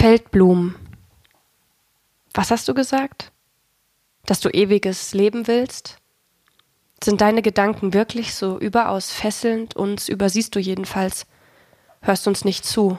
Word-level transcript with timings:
Feldblumen. 0.00 0.76
Was 2.32 2.50
hast 2.50 2.66
du 2.68 2.72
gesagt? 2.72 3.32
Dass 4.24 4.40
du 4.40 4.48
ewiges 4.48 5.12
Leben 5.12 5.46
willst? 5.46 5.98
Sind 7.04 7.20
deine 7.20 7.42
Gedanken 7.42 7.92
wirklich 7.92 8.34
so 8.34 8.58
überaus 8.58 9.12
fesselnd? 9.12 9.76
Uns 9.76 10.08
übersiehst 10.08 10.54
du 10.54 10.58
jedenfalls. 10.58 11.26
Hörst 12.00 12.26
uns 12.26 12.46
nicht 12.46 12.64
zu. 12.64 12.98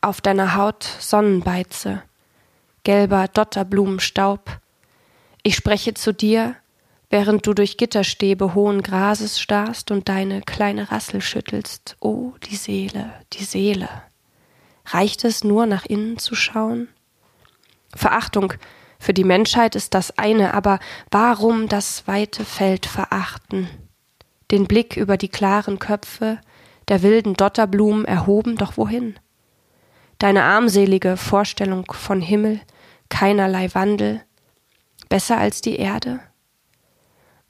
Auf 0.00 0.20
deiner 0.20 0.54
Haut 0.54 0.84
Sonnenbeize, 0.84 2.04
gelber 2.84 3.26
Dotterblumenstaub. 3.26 4.60
Ich 5.42 5.56
spreche 5.56 5.94
zu 5.94 6.14
dir, 6.14 6.54
während 7.10 7.48
du 7.48 7.52
durch 7.52 7.78
Gitterstäbe 7.78 8.54
hohen 8.54 8.84
Grases 8.84 9.40
starrst 9.40 9.90
und 9.90 10.08
deine 10.08 10.42
kleine 10.42 10.92
Rassel 10.92 11.20
schüttelst. 11.20 11.96
Oh, 11.98 12.34
die 12.48 12.54
Seele, 12.54 13.12
die 13.32 13.42
Seele. 13.42 13.88
Reicht 14.86 15.24
es 15.24 15.44
nur 15.44 15.66
nach 15.66 15.84
innen 15.84 16.18
zu 16.18 16.34
schauen? 16.34 16.88
Verachtung 17.94 18.52
für 18.98 19.12
die 19.12 19.24
Menschheit 19.24 19.74
ist 19.74 19.94
das 19.94 20.16
eine, 20.16 20.54
aber 20.54 20.78
warum 21.10 21.68
das 21.68 22.06
weite 22.06 22.44
Feld 22.44 22.86
verachten? 22.86 23.68
Den 24.50 24.66
Blick 24.66 24.96
über 24.96 25.16
die 25.16 25.28
klaren 25.28 25.78
Köpfe 25.78 26.40
der 26.88 27.02
wilden 27.02 27.34
Dotterblumen 27.34 28.04
erhoben, 28.04 28.56
doch 28.56 28.76
wohin? 28.76 29.18
Deine 30.18 30.44
armselige 30.44 31.16
Vorstellung 31.16 31.84
von 31.92 32.20
Himmel, 32.20 32.60
keinerlei 33.08 33.74
Wandel, 33.74 34.22
besser 35.08 35.36
als 35.36 35.60
die 35.60 35.76
Erde? 35.76 36.20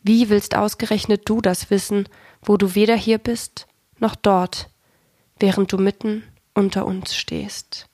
Wie 0.03 0.31
willst 0.31 0.57
ausgerechnet 0.57 1.29
du 1.29 1.41
das 1.41 1.71
wissen, 1.71 2.09
wo 2.43 2.57
du 2.57 2.75
weder 2.75 2.97
hier 2.97 3.19
bist 3.19 3.67
noch 3.99 4.15
dort, 4.15 4.69
während 5.39 5.73
du 5.73 5.79
mitten 5.79 6.23
unter 6.57 6.87
uns 6.87 7.15
stehst? 7.15 7.87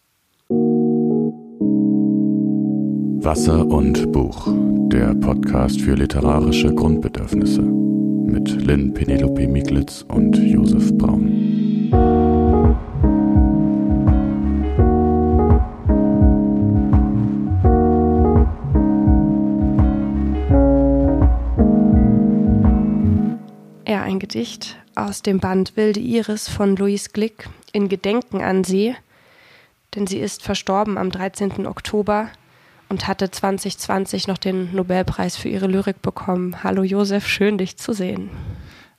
Wasser 3.24 3.66
und 3.66 4.12
Buch, 4.12 4.48
der 4.88 5.14
Podcast 5.14 5.80
für 5.80 5.94
literarische 5.94 6.72
Grundbedürfnisse 6.72 7.62
mit 7.62 8.48
Lynn 8.64 8.94
Penelope 8.94 9.48
Miglitz 9.48 10.04
und 10.08 10.36
Josef 10.36 10.96
Braun. 10.96 11.90
Ja, 23.88 24.02
ein 24.02 24.20
Gedicht 24.20 24.76
aus 24.94 25.22
dem 25.22 25.40
Band 25.40 25.76
Wilde 25.76 26.00
Iris 26.00 26.48
von 26.48 26.76
Louise 26.76 27.10
Glick 27.12 27.48
in 27.72 27.88
Gedenken 27.88 28.42
an 28.42 28.64
sie, 28.64 28.94
denn 29.94 30.06
sie 30.06 30.18
ist 30.18 30.42
verstorben 30.42 30.98
am 30.98 31.10
13. 31.10 31.66
Oktober 31.66 32.28
und 32.88 33.08
hatte 33.08 33.30
2020 33.30 34.28
noch 34.28 34.38
den 34.38 34.74
Nobelpreis 34.74 35.36
für 35.36 35.48
ihre 35.48 35.66
Lyrik 35.66 36.02
bekommen. 36.02 36.62
Hallo 36.62 36.82
Josef, 36.82 37.26
schön 37.26 37.58
dich 37.58 37.76
zu 37.76 37.92
sehen. 37.92 38.30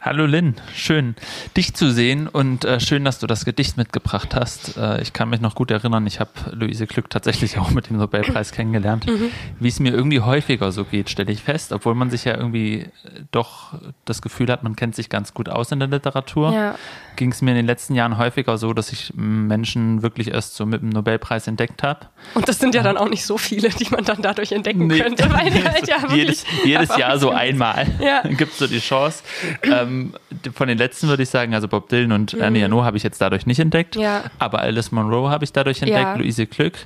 Hallo 0.06 0.26
Lynn, 0.26 0.56
schön 0.76 1.16
dich 1.56 1.76
zu 1.76 1.90
sehen 1.90 2.28
und 2.28 2.66
äh, 2.66 2.82
schön, 2.82 3.06
dass 3.06 3.20
du 3.20 3.28
das 3.28 3.46
Gedicht 3.46 3.78
mitgebracht 3.78 4.36
hast. 4.36 4.76
Äh, 4.76 5.02
ich 5.02 5.14
kann 5.14 5.30
mich 5.30 5.40
noch 5.40 5.56
gut 5.56 5.72
erinnern, 5.72 6.06
ich 6.06 6.20
habe 6.20 6.30
Luise 6.52 6.88
Glück 6.88 7.10
tatsächlich 7.10 7.58
auch 7.60 7.72
mit 7.72 7.90
dem 7.90 7.96
Nobelpreis 7.96 8.52
kennengelernt. 8.52 9.08
Mhm. 9.08 9.32
Wie 9.62 9.70
es 9.70 9.80
mir 9.80 9.94
irgendwie 9.94 10.20
häufiger 10.20 10.74
so 10.74 10.84
geht, 10.84 11.10
stelle 11.10 11.32
ich 11.32 11.42
fest, 11.42 11.72
obwohl 11.72 11.96
man 11.96 12.10
sich 12.10 12.26
ja 12.26 12.36
irgendwie 12.36 12.80
äh, 12.80 12.90
doch 13.32 13.76
das 14.04 14.22
Gefühl 14.22 14.52
hat, 14.52 14.62
man 14.64 14.76
kennt 14.76 14.94
sich 14.94 15.08
ganz 15.08 15.34
gut 15.34 15.48
aus 15.48 15.72
in 15.72 15.80
der 15.80 15.88
Literatur. 15.88 16.52
Ja. 16.52 16.76
Ging 17.16 17.32
es 17.32 17.42
mir 17.42 17.52
in 17.52 17.58
den 17.58 17.66
letzten 17.66 17.96
Jahren 17.96 18.18
häufiger 18.18 18.58
so, 18.58 18.74
dass 18.74 18.92
ich 18.92 19.14
Menschen 19.16 20.02
wirklich 20.02 20.34
erst 20.34 20.56
so 20.56 20.66
mit 20.66 20.82
dem 20.82 20.90
Nobelpreis 20.90 21.48
entdeckt 21.48 21.82
habe. 21.82 22.08
Und 22.34 22.50
das 22.50 22.60
sind 22.60 22.76
ja 22.76 22.84
dann 22.84 22.98
auch 22.98 23.10
nicht 23.10 23.26
so 23.26 23.38
viele, 23.38 23.70
die 23.70 23.88
man 23.90 24.04
dann 24.04 24.22
dadurch 24.22 24.52
entdecken 24.52 24.88
nee. 24.88 25.00
könnte. 25.00 25.32
Weil 25.32 25.64
halt 25.64 25.88
ja 25.88 26.14
jedes, 26.14 26.44
jedes 26.66 26.98
Jahr 26.98 27.18
so 27.20 27.30
einmal 27.32 27.88
ja. 28.02 28.24
gibt 28.24 28.52
es 28.52 28.58
so 28.58 28.68
die 28.68 28.80
Chance. 28.80 29.24
Ähm, 29.64 29.93
ähm, 29.94 30.14
von 30.54 30.68
den 30.68 30.78
letzten 30.78 31.08
würde 31.08 31.24
ich 31.24 31.30
sagen, 31.30 31.54
also 31.54 31.68
Bob 31.68 31.90
Dylan 31.90 32.12
und 32.12 32.34
mhm. 32.34 32.42
Annie 32.42 32.64
Arnaud 32.64 32.84
habe 32.84 32.98
ich 32.98 33.04
jetzt 33.04 33.22
dadurch 33.22 33.46
nicht 33.46 33.60
entdeckt, 33.60 33.96
ja. 33.96 34.24
aber 34.40 34.60
Alice 34.60 34.92
Monroe 34.92 35.30
habe 35.30 35.44
ich 35.44 35.54
dadurch 35.54 35.82
entdeckt, 35.82 36.02
ja. 36.02 36.16
Luise 36.16 36.48
Glück 36.48 36.78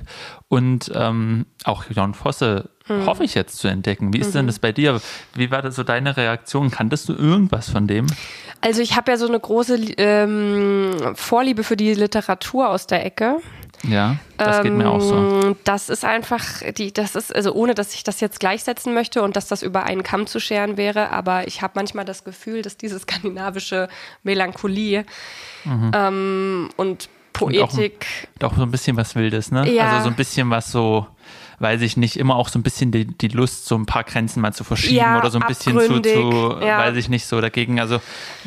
und 0.48 0.90
ähm, 0.94 1.46
auch 1.64 1.84
Jon 1.90 2.14
Fosse 2.14 2.70
mhm. 2.88 3.06
hoffe 3.06 3.24
ich 3.24 3.34
jetzt 3.34 3.58
zu 3.58 3.68
entdecken. 3.68 4.12
Wie 4.12 4.18
ist 4.18 4.28
mhm. 4.28 4.38
denn 4.38 4.46
das 4.46 4.58
bei 4.58 4.72
dir? 4.72 5.00
Wie 5.34 5.50
war 5.50 5.62
das 5.62 5.76
so 5.76 5.82
deine 5.82 6.16
Reaktion? 6.16 6.70
Kanntest 6.70 7.08
du 7.08 7.14
irgendwas 7.14 7.70
von 7.70 7.86
dem? 7.86 8.06
Also 8.60 8.82
ich 8.82 8.96
habe 8.96 9.10
ja 9.10 9.16
so 9.16 9.28
eine 9.28 9.38
große 9.38 9.76
ähm, 9.98 10.90
Vorliebe 11.14 11.62
für 11.62 11.76
die 11.76 11.94
Literatur 11.94 12.68
aus 12.70 12.86
der 12.86 13.04
Ecke. 13.04 13.36
Ja, 13.84 14.16
das 14.36 14.58
ähm, 14.58 14.62
geht 14.64 14.72
mir 14.72 14.90
auch 14.90 15.00
so. 15.00 15.14
Ähm, 15.16 15.56
das 15.64 15.88
ist 15.88 16.04
einfach, 16.04 16.44
die, 16.76 16.92
das 16.92 17.14
ist, 17.14 17.34
also 17.34 17.52
ohne 17.52 17.74
dass 17.74 17.94
ich 17.94 18.04
das 18.04 18.20
jetzt 18.20 18.40
gleichsetzen 18.40 18.92
möchte 18.94 19.22
und 19.22 19.36
dass 19.36 19.46
das 19.48 19.62
über 19.62 19.84
einen 19.84 20.02
Kamm 20.02 20.26
zu 20.26 20.40
scheren 20.40 20.76
wäre, 20.76 21.10
aber 21.10 21.46
ich 21.46 21.62
habe 21.62 21.74
manchmal 21.76 22.04
das 22.04 22.24
Gefühl, 22.24 22.62
dass 22.62 22.76
diese 22.76 22.98
skandinavische 22.98 23.88
Melancholie 24.22 25.04
mhm. 25.64 25.90
ähm, 25.94 26.68
und 26.76 27.08
Poetik. 27.32 28.06
Und 28.34 28.44
auch, 28.44 28.52
auch, 28.52 28.56
so 28.56 28.62
ein 28.62 28.70
bisschen 28.70 28.96
was 28.96 29.14
Wildes, 29.14 29.52
ne? 29.52 29.70
Ja. 29.72 29.90
Also 29.90 30.04
so 30.04 30.08
ein 30.10 30.16
bisschen 30.16 30.50
was 30.50 30.72
so 30.72 31.06
weiß 31.60 31.82
ich 31.82 31.96
nicht, 31.96 32.16
immer 32.16 32.36
auch 32.36 32.48
so 32.48 32.58
ein 32.58 32.62
bisschen 32.62 32.92
die, 32.92 33.06
die 33.06 33.28
Lust, 33.28 33.66
so 33.66 33.76
ein 33.76 33.86
paar 33.86 34.04
Grenzen 34.04 34.40
mal 34.40 34.52
zu 34.52 34.64
verschieben 34.64 34.96
ja, 34.96 35.18
oder 35.18 35.30
so 35.30 35.38
ein 35.38 35.46
bisschen 35.46 35.78
zu, 35.78 36.00
zu 36.00 36.56
ja. 36.60 36.78
weiß 36.78 36.96
ich 36.96 37.08
nicht, 37.08 37.26
so 37.26 37.40
dagegen. 37.40 37.80
Also 37.80 38.00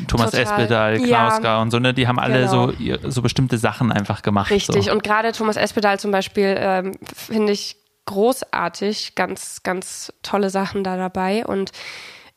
Thomas 0.08 0.30
Total. 0.30 0.44
Espedal, 0.44 0.98
Knausgar 0.98 1.56
ja. 1.56 1.62
und 1.62 1.70
so, 1.70 1.78
ne, 1.78 1.92
die 1.92 2.08
haben 2.08 2.18
alle 2.18 2.46
genau. 2.46 2.72
so, 2.72 3.10
so 3.10 3.22
bestimmte 3.22 3.58
Sachen 3.58 3.92
einfach 3.92 4.22
gemacht. 4.22 4.50
Richtig, 4.50 4.86
so. 4.86 4.92
und 4.92 5.02
gerade 5.02 5.32
Thomas 5.32 5.56
Espedal 5.56 6.00
zum 6.00 6.10
Beispiel 6.10 6.54
ähm, 6.58 6.96
finde 7.14 7.52
ich 7.52 7.76
großartig, 8.06 9.14
ganz, 9.14 9.62
ganz 9.62 10.12
tolle 10.22 10.50
Sachen 10.50 10.84
da 10.84 10.96
dabei. 10.96 11.44
Und 11.46 11.72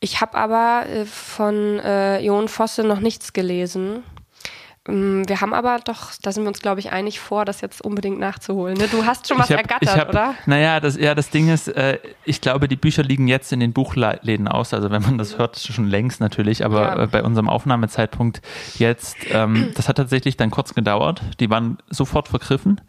ich 0.00 0.20
habe 0.20 0.36
aber 0.36 0.86
äh, 0.88 1.04
von 1.04 1.78
äh, 1.78 2.20
Jon 2.20 2.48
Fosse 2.48 2.84
noch 2.84 3.00
nichts 3.00 3.32
gelesen. 3.32 4.02
Mm, 4.86 5.22
wir 5.26 5.40
haben 5.40 5.52
aber 5.52 5.78
doch, 5.84 6.12
da 6.22 6.32
sind 6.32 6.44
wir 6.44 6.48
uns, 6.48 6.60
glaube 6.60 6.80
ich, 6.80 6.92
einig 6.92 7.20
vor, 7.20 7.44
das 7.44 7.60
jetzt 7.60 7.82
unbedingt 7.82 8.18
nachzuholen. 8.18 8.76
Ne? 8.76 8.88
Du 8.88 9.04
hast 9.04 9.28
schon 9.28 9.38
was 9.38 9.50
hab, 9.50 9.58
ergattert, 9.58 9.96
hab, 9.96 10.08
oder? 10.08 10.34
Naja, 10.46 10.80
das, 10.80 10.96
ja, 10.96 11.14
das 11.14 11.30
Ding 11.30 11.48
ist, 11.48 11.68
äh, 11.68 11.98
ich 12.24 12.40
glaube, 12.40 12.68
die 12.68 12.76
Bücher 12.76 13.02
liegen 13.02 13.28
jetzt 13.28 13.52
in 13.52 13.60
den 13.60 13.72
Buchläden 13.72 14.48
aus. 14.48 14.72
Also 14.72 14.90
wenn 14.90 15.02
man 15.02 15.18
das 15.18 15.38
hört, 15.38 15.58
schon 15.58 15.88
längst 15.88 16.20
natürlich, 16.20 16.64
aber 16.64 16.82
ja. 16.82 17.02
äh, 17.04 17.06
bei 17.06 17.22
unserem 17.22 17.48
Aufnahmezeitpunkt 17.48 18.42
jetzt, 18.78 19.16
ähm, 19.30 19.72
das 19.74 19.88
hat 19.88 19.96
tatsächlich 19.96 20.36
dann 20.36 20.50
kurz 20.50 20.74
gedauert. 20.74 21.22
Die 21.40 21.50
waren 21.50 21.78
sofort 21.90 22.28
vergriffen. 22.28 22.80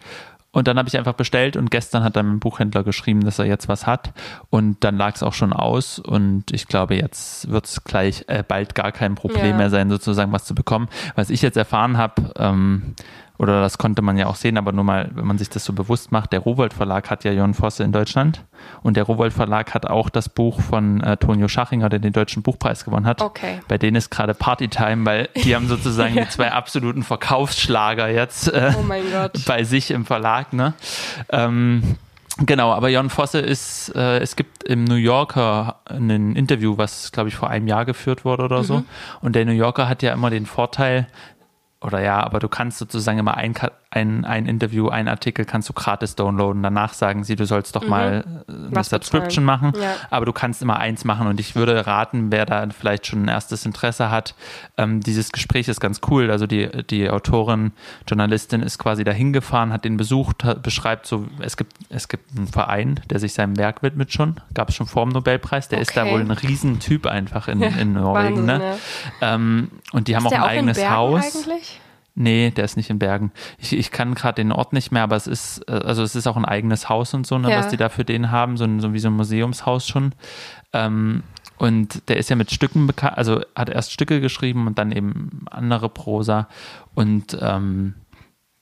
Und 0.57 0.67
dann 0.67 0.79
habe 0.79 0.89
ich 0.89 0.97
einfach 0.97 1.13
bestellt 1.13 1.55
und 1.55 1.69
gestern 1.69 2.03
hat 2.03 2.15
dann 2.15 2.25
mein 2.25 2.39
Buchhändler 2.39 2.83
geschrieben, 2.83 3.23
dass 3.23 3.37
er 3.37 3.45
jetzt 3.45 3.67
was 3.67 3.85
hat. 3.85 4.11
Und 4.49 4.83
dann 4.83 4.97
lag 4.97 5.13
es 5.13 5.21
auch 5.21 5.33
schon 5.33 5.53
aus. 5.53 5.99
Und 5.99 6.45
ich 6.51 6.65
glaube, 6.65 6.95
jetzt 6.95 7.51
wird 7.51 7.65
es 7.65 7.83
gleich 7.83 8.25
äh, 8.25 8.41
bald 8.41 8.73
gar 8.73 8.91
kein 8.91 9.13
Problem 9.13 9.51
ja. 9.51 9.55
mehr 9.55 9.69
sein, 9.69 9.87
sozusagen 9.91 10.31
was 10.31 10.45
zu 10.45 10.55
bekommen. 10.55 10.87
Was 11.13 11.29
ich 11.29 11.43
jetzt 11.43 11.57
erfahren 11.57 11.97
habe, 11.97 12.33
ähm, 12.39 12.95
oder 13.37 13.61
das 13.61 13.77
konnte 13.77 14.01
man 14.01 14.17
ja 14.17 14.27
auch 14.27 14.35
sehen, 14.35 14.57
aber 14.57 14.71
nur 14.71 14.83
mal, 14.83 15.09
wenn 15.13 15.25
man 15.25 15.37
sich 15.37 15.49
das 15.49 15.63
so 15.63 15.73
bewusst 15.73 16.11
macht, 16.11 16.33
der 16.33 16.39
Rowold 16.39 16.73
Verlag 16.73 17.09
hat 17.09 17.23
ja 17.23 17.31
Jon 17.31 17.53
Fosse 17.53 17.83
in 17.83 17.91
Deutschland 17.91 18.43
und 18.81 18.97
der 18.97 19.03
Rowold 19.03 19.33
Verlag 19.33 19.73
hat 19.73 19.85
auch 19.85 20.09
das 20.09 20.29
Buch 20.29 20.61
von 20.61 21.01
äh, 21.01 21.17
Tonio 21.17 21.47
Schachinger, 21.47 21.89
der 21.89 21.99
den 21.99 22.13
deutschen 22.13 22.41
Buchpreis 22.43 22.85
gewonnen 22.85 23.05
hat. 23.05 23.21
Okay. 23.21 23.59
Bei 23.67 23.77
denen 23.77 23.95
ist 23.95 24.09
gerade 24.09 24.33
Partytime, 24.33 25.05
weil 25.05 25.29
die 25.35 25.55
haben 25.55 25.67
sozusagen 25.67 26.15
ja. 26.15 26.23
die 26.25 26.29
zwei 26.29 26.51
absoluten 26.51 27.03
Verkaufsschlager 27.03 28.09
jetzt 28.09 28.51
äh, 28.51 28.73
oh 28.77 28.83
bei 29.45 29.63
sich 29.63 29.91
im 29.91 30.05
Verlag. 30.05 30.53
Ne? 30.53 30.73
Ähm, 31.29 31.97
Genau, 32.39 32.71
aber 32.71 32.89
Jon 32.89 33.09
Fosse 33.09 33.39
ist, 33.39 33.91
äh, 33.95 34.19
es 34.19 34.35
gibt 34.35 34.63
im 34.63 34.83
New 34.83 34.95
Yorker 34.95 35.77
ein 35.85 36.35
Interview, 36.35 36.77
was, 36.77 37.11
glaube 37.11 37.29
ich, 37.29 37.35
vor 37.35 37.49
einem 37.49 37.67
Jahr 37.67 37.83
geführt 37.83 38.25
wurde 38.25 38.43
oder 38.43 38.59
mhm. 38.59 38.63
so. 38.63 38.83
Und 39.21 39.35
der 39.35 39.45
New 39.45 39.53
Yorker 39.53 39.89
hat 39.89 40.03
ja 40.03 40.13
immer 40.13 40.29
den 40.29 40.45
Vorteil, 40.45 41.07
oder 41.81 42.01
ja, 42.01 42.23
aber 42.23 42.39
du 42.39 42.47
kannst 42.47 42.79
sozusagen 42.79 43.19
immer 43.19 43.35
ein, 43.37 43.53
ein, 43.97 44.25
ein 44.25 44.45
Interview, 44.45 44.89
ein 44.89 45.07
Artikel 45.07 45.45
kannst 45.45 45.69
du 45.69 45.73
gratis 45.73 46.15
downloaden. 46.15 46.61
Danach 46.63 46.93
sagen 46.93 47.23
sie, 47.23 47.35
du 47.35 47.45
sollst 47.45 47.75
doch 47.75 47.83
mhm. 47.83 47.89
mal 47.89 48.25
äh, 48.47 48.51
eine 48.51 48.69
Was 48.71 48.89
Subscription 48.89 49.45
bezahlen. 49.45 49.71
machen. 49.71 49.81
Ja. 49.81 49.95
Aber 50.09 50.25
du 50.25 50.33
kannst 50.33 50.61
immer 50.61 50.77
eins 50.77 51.03
machen 51.05 51.27
und 51.27 51.39
ich 51.39 51.55
würde 51.55 51.87
raten, 51.87 52.31
wer 52.31 52.45
da 52.45 52.67
vielleicht 52.69 53.07
schon 53.07 53.23
ein 53.23 53.27
erstes 53.27 53.65
Interesse 53.65 54.11
hat, 54.11 54.35
ähm, 54.77 55.01
dieses 55.01 55.31
Gespräch 55.31 55.67
ist 55.67 55.79
ganz 55.79 56.01
cool. 56.09 56.31
Also 56.31 56.47
die, 56.47 56.69
die 56.89 57.09
Autorin, 57.09 57.71
Journalistin 58.07 58.61
ist 58.61 58.77
quasi 58.77 59.03
dahin 59.03 59.33
gefahren, 59.33 59.73
hat 59.73 59.85
den 59.85 59.97
besucht, 59.97 60.43
hat, 60.43 60.63
beschreibt 60.63 61.07
so, 61.07 61.25
es 61.39 61.57
gibt, 61.57 61.73
es 61.89 62.07
gibt 62.07 62.37
einen 62.37 62.47
Verein, 62.47 62.99
der 63.09 63.19
sich 63.19 63.33
seinem 63.33 63.57
Werk 63.57 63.83
widmet 63.83 64.13
schon, 64.13 64.35
gab 64.53 64.69
es 64.69 64.75
schon 64.75 64.87
vor 64.87 65.05
dem 65.05 65.13
Nobelpreis, 65.13 65.67
der 65.67 65.79
okay. 65.79 65.87
ist 65.87 65.97
da 65.97 66.05
wohl 66.11 66.21
ein 66.21 66.31
Riesentyp 66.31 67.07
einfach 67.07 67.47
in, 67.47 67.61
in 67.61 67.93
Norwegen. 67.97 68.45
Ne? 68.45 68.53
Wahnsinn, 68.53 68.59
ne? 68.59 68.77
ja. 69.21 69.35
ähm, 69.35 69.71
und 69.91 70.07
die 70.07 70.15
haben 70.15 70.25
ist 70.25 70.33
auch 70.33 70.37
ein 70.37 70.43
eigenes 70.43 70.89
Haus. 70.89 71.35
Eigentlich? 71.35 71.79
Nee, 72.19 72.49
der 72.49 72.65
ist 72.65 72.77
nicht 72.77 72.89
in 72.89 72.97
Bergen. 72.97 73.31
Ich, 73.59 73.73
ich 73.73 73.91
kann 73.91 74.15
gerade 74.15 74.41
den 74.41 74.51
Ort 74.51 74.73
nicht 74.73 74.91
mehr, 74.91 75.03
aber 75.03 75.15
es 75.15 75.27
ist, 75.27 75.59
äh, 75.69 75.73
also 75.73 76.01
es 76.01 76.15
ist 76.15 76.25
auch 76.25 76.35
ein 76.35 76.45
eigenes 76.45 76.89
Haus 76.89 77.13
und 77.13 77.27
so, 77.27 77.37
ne, 77.37 77.51
ja. 77.51 77.59
was 77.59 77.67
die 77.67 77.77
da 77.77 77.89
für 77.89 78.03
den 78.03 78.31
haben, 78.31 78.57
so, 78.57 78.63
ein, 78.63 78.79
so 78.79 78.91
wie 78.91 78.99
so 78.99 79.09
ein 79.09 79.13
Museumshaus 79.13 79.87
schon. 79.87 80.13
Ähm, 80.73 81.21
und 81.59 82.09
der 82.09 82.17
ist 82.17 82.31
ja 82.31 82.35
mit 82.35 82.51
Stücken 82.51 82.87
bekannt, 82.87 83.19
also 83.19 83.41
hat 83.55 83.69
erst 83.69 83.91
Stücke 83.91 84.19
geschrieben 84.19 84.65
und 84.65 84.79
dann 84.79 84.91
eben 84.91 85.45
andere 85.51 85.89
Prosa. 85.89 86.47
Und 86.95 87.37
ähm, 87.39 87.93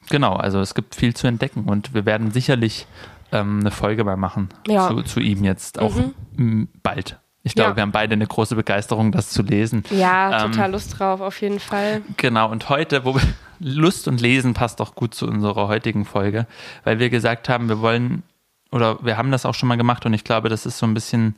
genau, 0.10 0.34
also 0.34 0.60
es 0.60 0.76
gibt 0.76 0.94
viel 0.94 1.14
zu 1.14 1.26
entdecken 1.28 1.64
und 1.64 1.94
wir 1.94 2.06
werden 2.06 2.32
sicherlich 2.32 2.88
ähm, 3.32 3.62
eine 3.62 3.72
Folge 3.72 4.04
mal 4.04 4.18
machen 4.18 4.50
ja. 4.68 4.90
zu, 4.90 5.02
zu, 5.04 5.22
ihm 5.22 5.46
jetzt 5.46 5.80
auch 5.80 5.96
mhm. 6.36 6.68
bald. 6.84 7.20
Ich 7.46 7.54
glaube, 7.54 7.72
ja. 7.72 7.76
wir 7.76 7.82
haben 7.84 7.92
beide 7.92 8.14
eine 8.14 8.26
große 8.26 8.56
Begeisterung, 8.56 9.12
das 9.12 9.30
zu 9.30 9.44
lesen. 9.44 9.84
Ja, 9.92 10.46
ähm, 10.46 10.52
total 10.52 10.72
Lust 10.72 11.00
drauf, 11.00 11.22
auf 11.22 11.40
jeden 11.42 11.60
Fall. 11.60 12.02
Genau, 12.18 12.50
und 12.50 12.70
heute, 12.70 13.06
wo 13.06 13.14
wir 13.14 13.22
Lust 13.60 14.08
und 14.08 14.20
Lesen 14.20 14.56
passt 14.56 14.82
auch 14.82 14.96
gut 14.96 15.14
zu 15.14 15.28
unserer 15.28 15.68
heutigen 15.68 16.06
Folge, 16.06 16.48
weil 16.84 16.98
wir 16.98 17.12
gesagt 17.12 17.48
haben, 17.48 17.70
wir 17.70 17.82
wollen 17.82 18.24
oder 18.72 18.98
wir 19.06 19.16
haben 19.16 19.32
das 19.32 19.46
auch 19.46 19.54
schon 19.54 19.70
mal 19.70 19.78
gemacht 19.78 20.06
und 20.08 20.14
ich 20.14 20.24
glaube, 20.24 20.50
das 20.50 20.66
ist 20.66 20.80
so 20.80 20.88
ein 20.88 20.96
bisschen 20.96 21.36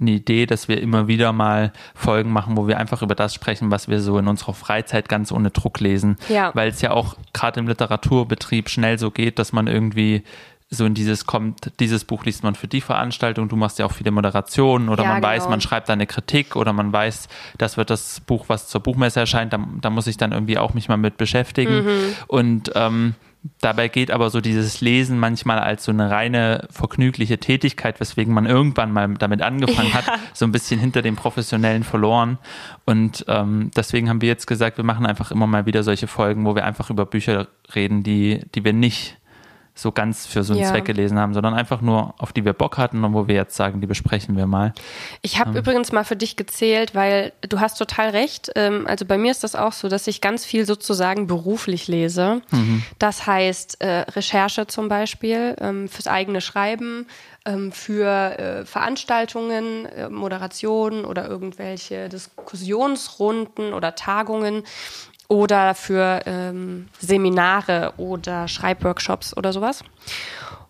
eine 0.00 0.12
Idee, 0.12 0.46
dass 0.46 0.66
wir 0.66 0.80
immer 0.80 1.06
wieder 1.08 1.32
mal 1.32 1.72
Folgen 1.94 2.32
machen, 2.32 2.56
wo 2.56 2.66
wir 2.66 2.78
einfach 2.78 3.02
über 3.02 3.14
das 3.14 3.34
sprechen, 3.34 3.70
was 3.70 3.86
wir 3.86 4.00
so 4.00 4.18
in 4.18 4.26
unserer 4.26 4.54
Freizeit 4.54 5.08
ganz 5.10 5.30
ohne 5.30 5.50
Druck 5.50 5.78
lesen. 5.78 6.16
Ja. 6.30 6.50
Weil 6.54 6.70
es 6.70 6.80
ja 6.80 6.92
auch 6.92 7.16
gerade 7.32 7.60
im 7.60 7.68
Literaturbetrieb 7.68 8.70
schnell 8.70 8.98
so 8.98 9.10
geht, 9.10 9.38
dass 9.38 9.52
man 9.52 9.66
irgendwie 9.66 10.24
so 10.72 10.84
in 10.84 10.94
dieses 10.94 11.26
kommt, 11.26 11.72
dieses 11.80 12.04
Buch 12.04 12.24
liest 12.24 12.44
man 12.44 12.54
für 12.54 12.68
die 12.68 12.80
Veranstaltung, 12.80 13.48
du 13.48 13.56
machst 13.56 13.80
ja 13.80 13.86
auch 13.86 13.92
viele 13.92 14.12
Moderationen 14.12 14.88
oder 14.88 15.02
ja, 15.02 15.08
man 15.10 15.20
genau. 15.20 15.32
weiß, 15.32 15.48
man 15.48 15.60
schreibt 15.60 15.90
eine 15.90 16.06
Kritik 16.06 16.54
oder 16.54 16.72
man 16.72 16.92
weiß, 16.92 17.28
das 17.58 17.76
wird 17.76 17.90
das 17.90 18.20
Buch, 18.20 18.44
was 18.46 18.68
zur 18.68 18.80
Buchmesse 18.80 19.18
erscheint, 19.18 19.52
da, 19.52 19.58
da 19.80 19.90
muss 19.90 20.06
ich 20.06 20.16
dann 20.16 20.30
irgendwie 20.30 20.58
auch 20.58 20.72
mich 20.72 20.88
mal 20.88 20.96
mit 20.96 21.16
beschäftigen. 21.16 21.84
Mhm. 21.84 22.14
Und 22.28 22.70
ähm, 22.76 23.14
dabei 23.60 23.88
geht 23.88 24.12
aber 24.12 24.30
so 24.30 24.40
dieses 24.40 24.80
Lesen 24.80 25.18
manchmal 25.18 25.58
als 25.58 25.84
so 25.84 25.90
eine 25.90 26.08
reine 26.08 26.68
vergnügliche 26.70 27.38
Tätigkeit, 27.38 27.98
weswegen 27.98 28.32
man 28.32 28.46
irgendwann 28.46 28.92
mal 28.92 29.14
damit 29.14 29.42
angefangen 29.42 29.88
ja. 29.92 29.94
hat, 29.94 30.20
so 30.34 30.44
ein 30.44 30.52
bisschen 30.52 30.78
hinter 30.78 31.02
dem 31.02 31.16
Professionellen 31.16 31.82
verloren. 31.82 32.38
Und 32.84 33.24
ähm, 33.26 33.72
deswegen 33.74 34.08
haben 34.08 34.20
wir 34.20 34.28
jetzt 34.28 34.46
gesagt, 34.46 34.76
wir 34.76 34.84
machen 34.84 35.04
einfach 35.04 35.32
immer 35.32 35.48
mal 35.48 35.66
wieder 35.66 35.82
solche 35.82 36.06
Folgen, 36.06 36.44
wo 36.44 36.54
wir 36.54 36.64
einfach 36.64 36.90
über 36.90 37.06
Bücher 37.06 37.48
reden, 37.74 38.04
die, 38.04 38.42
die 38.54 38.64
wir 38.64 38.72
nicht 38.72 39.16
so 39.80 39.92
ganz 39.92 40.26
für 40.26 40.42
so 40.42 40.52
einen 40.52 40.62
ja. 40.62 40.68
Zweck 40.68 40.84
gelesen 40.84 41.18
haben, 41.18 41.34
sondern 41.34 41.54
einfach 41.54 41.80
nur, 41.80 42.14
auf 42.18 42.32
die 42.32 42.44
wir 42.44 42.52
Bock 42.52 42.78
hatten 42.78 43.02
und 43.04 43.14
wo 43.14 43.28
wir 43.28 43.34
jetzt 43.34 43.56
sagen, 43.56 43.80
die 43.80 43.86
besprechen 43.86 44.36
wir 44.36 44.46
mal. 44.46 44.72
Ich 45.22 45.38
habe 45.38 45.50
ähm. 45.50 45.56
übrigens 45.56 45.92
mal 45.92 46.04
für 46.04 46.16
dich 46.16 46.36
gezählt, 46.36 46.94
weil 46.94 47.32
du 47.42 47.60
hast 47.60 47.78
total 47.78 48.10
recht. 48.10 48.50
Ähm, 48.56 48.86
also 48.86 49.04
bei 49.04 49.18
mir 49.18 49.30
ist 49.30 49.44
das 49.44 49.54
auch 49.54 49.72
so, 49.72 49.88
dass 49.88 50.06
ich 50.06 50.20
ganz 50.20 50.44
viel 50.44 50.66
sozusagen 50.66 51.26
beruflich 51.26 51.88
lese. 51.88 52.42
Mhm. 52.50 52.82
Das 52.98 53.26
heißt 53.26 53.80
äh, 53.80 54.00
Recherche 54.10 54.66
zum 54.66 54.88
Beispiel 54.88 55.56
ähm, 55.60 55.88
fürs 55.88 56.06
eigene 56.06 56.40
Schreiben, 56.40 57.06
ähm, 57.46 57.72
für 57.72 58.38
äh, 58.38 58.64
Veranstaltungen, 58.66 59.86
äh, 59.86 60.10
Moderationen 60.10 61.04
oder 61.04 61.26
irgendwelche 61.26 62.08
Diskussionsrunden 62.08 63.72
oder 63.72 63.94
Tagungen 63.94 64.64
oder 65.30 65.76
für 65.76 66.22
ähm, 66.26 66.88
Seminare 66.98 67.94
oder 67.98 68.48
Schreibworkshops 68.48 69.36
oder 69.36 69.52
sowas. 69.52 69.84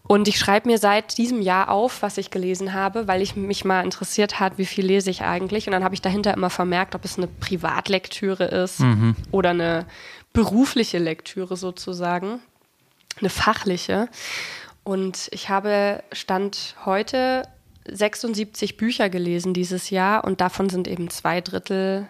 Und 0.03 0.29
ich 0.29 0.39
schreibe 0.39 0.69
mir 0.69 0.77
seit 0.77 1.17
diesem 1.17 1.41
Jahr 1.41 1.71
auf, 1.71 2.03
was 2.03 2.19
ich 2.19 2.31
gelesen 2.31 2.75
habe, 2.75 3.09
weil 3.09 3.23
ich 3.23 3.37
mich 3.37 3.65
mal 3.65 3.83
interessiert 3.83 4.39
hat, 4.39 4.59
wie 4.59 4.67
viel 4.67 4.85
lese 4.85 5.09
ich 5.09 5.23
eigentlich. 5.23 5.67
Und 5.67 5.73
dann 5.73 5.83
habe 5.83 5.95
ich 5.95 6.03
dahinter 6.03 6.35
immer 6.35 6.51
vermerkt, 6.51 6.95
ob 6.95 7.07
es 7.07 7.17
eine 7.17 7.27
Privatlektüre 7.27 8.45
ist 8.45 8.81
mhm. 8.81 9.17
oder 9.31 9.51
eine 9.51 9.87
berufliche 10.35 10.99
Lektüre 10.99 11.57
sozusagen, 11.57 12.41
eine 13.19 13.31
fachliche. 13.31 14.09
Und 14.85 15.29
ich 15.31 15.49
habe 15.49 16.03
Stand 16.12 16.75
heute 16.85 17.49
76 17.89 18.77
Bücher 18.77 19.09
gelesen 19.09 19.55
dieses 19.55 19.89
Jahr 19.89 20.25
und 20.25 20.43
davon 20.43 20.69
sind 20.69 20.87
eben 20.87 21.09
zwei 21.09 21.41
Drittel, 21.41 22.07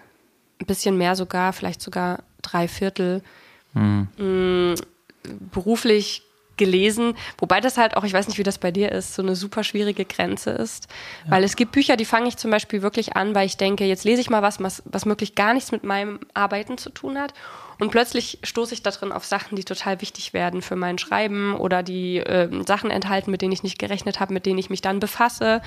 ein 0.60 0.66
bisschen 0.66 0.98
mehr 0.98 1.14
sogar, 1.14 1.52
vielleicht 1.52 1.80
sogar 1.80 2.24
drei 2.42 2.68
Viertel 2.68 3.22
mhm. 3.74 4.08
mh, 4.16 4.74
beruflich 5.52 6.22
gelesen, 6.60 7.14
wobei 7.38 7.60
das 7.60 7.78
halt 7.78 7.96
auch, 7.96 8.04
ich 8.04 8.12
weiß 8.12 8.28
nicht, 8.28 8.36
wie 8.36 8.42
das 8.42 8.58
bei 8.58 8.70
dir 8.70 8.92
ist, 8.92 9.14
so 9.14 9.22
eine 9.22 9.34
super 9.34 9.64
schwierige 9.64 10.04
Grenze 10.04 10.50
ist. 10.50 10.88
Ja. 11.24 11.32
Weil 11.32 11.44
es 11.44 11.56
gibt 11.56 11.72
Bücher, 11.72 11.96
die 11.96 12.04
fange 12.04 12.28
ich 12.28 12.36
zum 12.36 12.50
Beispiel 12.50 12.82
wirklich 12.82 13.16
an, 13.16 13.34
weil 13.34 13.46
ich 13.46 13.56
denke, 13.56 13.86
jetzt 13.86 14.04
lese 14.04 14.20
ich 14.20 14.28
mal 14.28 14.42
was, 14.42 14.62
was, 14.62 14.82
was 14.84 15.06
wirklich 15.06 15.34
gar 15.34 15.54
nichts 15.54 15.72
mit 15.72 15.84
meinem 15.84 16.20
Arbeiten 16.34 16.76
zu 16.76 16.90
tun 16.90 17.18
hat. 17.18 17.32
Und 17.78 17.90
plötzlich 17.90 18.40
stoße 18.42 18.74
ich 18.74 18.82
da 18.82 18.90
drin 18.90 19.10
auf 19.10 19.24
Sachen, 19.24 19.56
die 19.56 19.64
total 19.64 20.02
wichtig 20.02 20.34
werden 20.34 20.60
für 20.60 20.76
mein 20.76 20.98
Schreiben 20.98 21.56
oder 21.56 21.82
die 21.82 22.18
äh, 22.18 22.50
Sachen 22.66 22.90
enthalten, 22.90 23.30
mit 23.30 23.40
denen 23.40 23.52
ich 23.52 23.62
nicht 23.62 23.78
gerechnet 23.78 24.20
habe, 24.20 24.34
mit 24.34 24.44
denen 24.44 24.58
ich 24.58 24.68
mich 24.68 24.82
dann 24.82 25.00
befasse. 25.00 25.62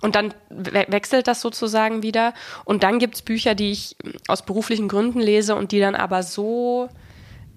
Und 0.00 0.14
dann 0.14 0.34
we 0.48 0.86
wechselt 0.88 1.28
das 1.28 1.40
sozusagen 1.40 2.02
wieder. 2.02 2.34
Und 2.64 2.82
dann 2.82 2.98
gibt 2.98 3.16
es 3.16 3.22
Bücher, 3.22 3.54
die 3.54 3.72
ich 3.72 3.96
aus 4.28 4.42
beruflichen 4.42 4.88
Gründen 4.88 5.20
lese 5.20 5.54
und 5.54 5.72
die 5.72 5.80
dann 5.80 5.94
aber 5.94 6.22
so 6.22 6.88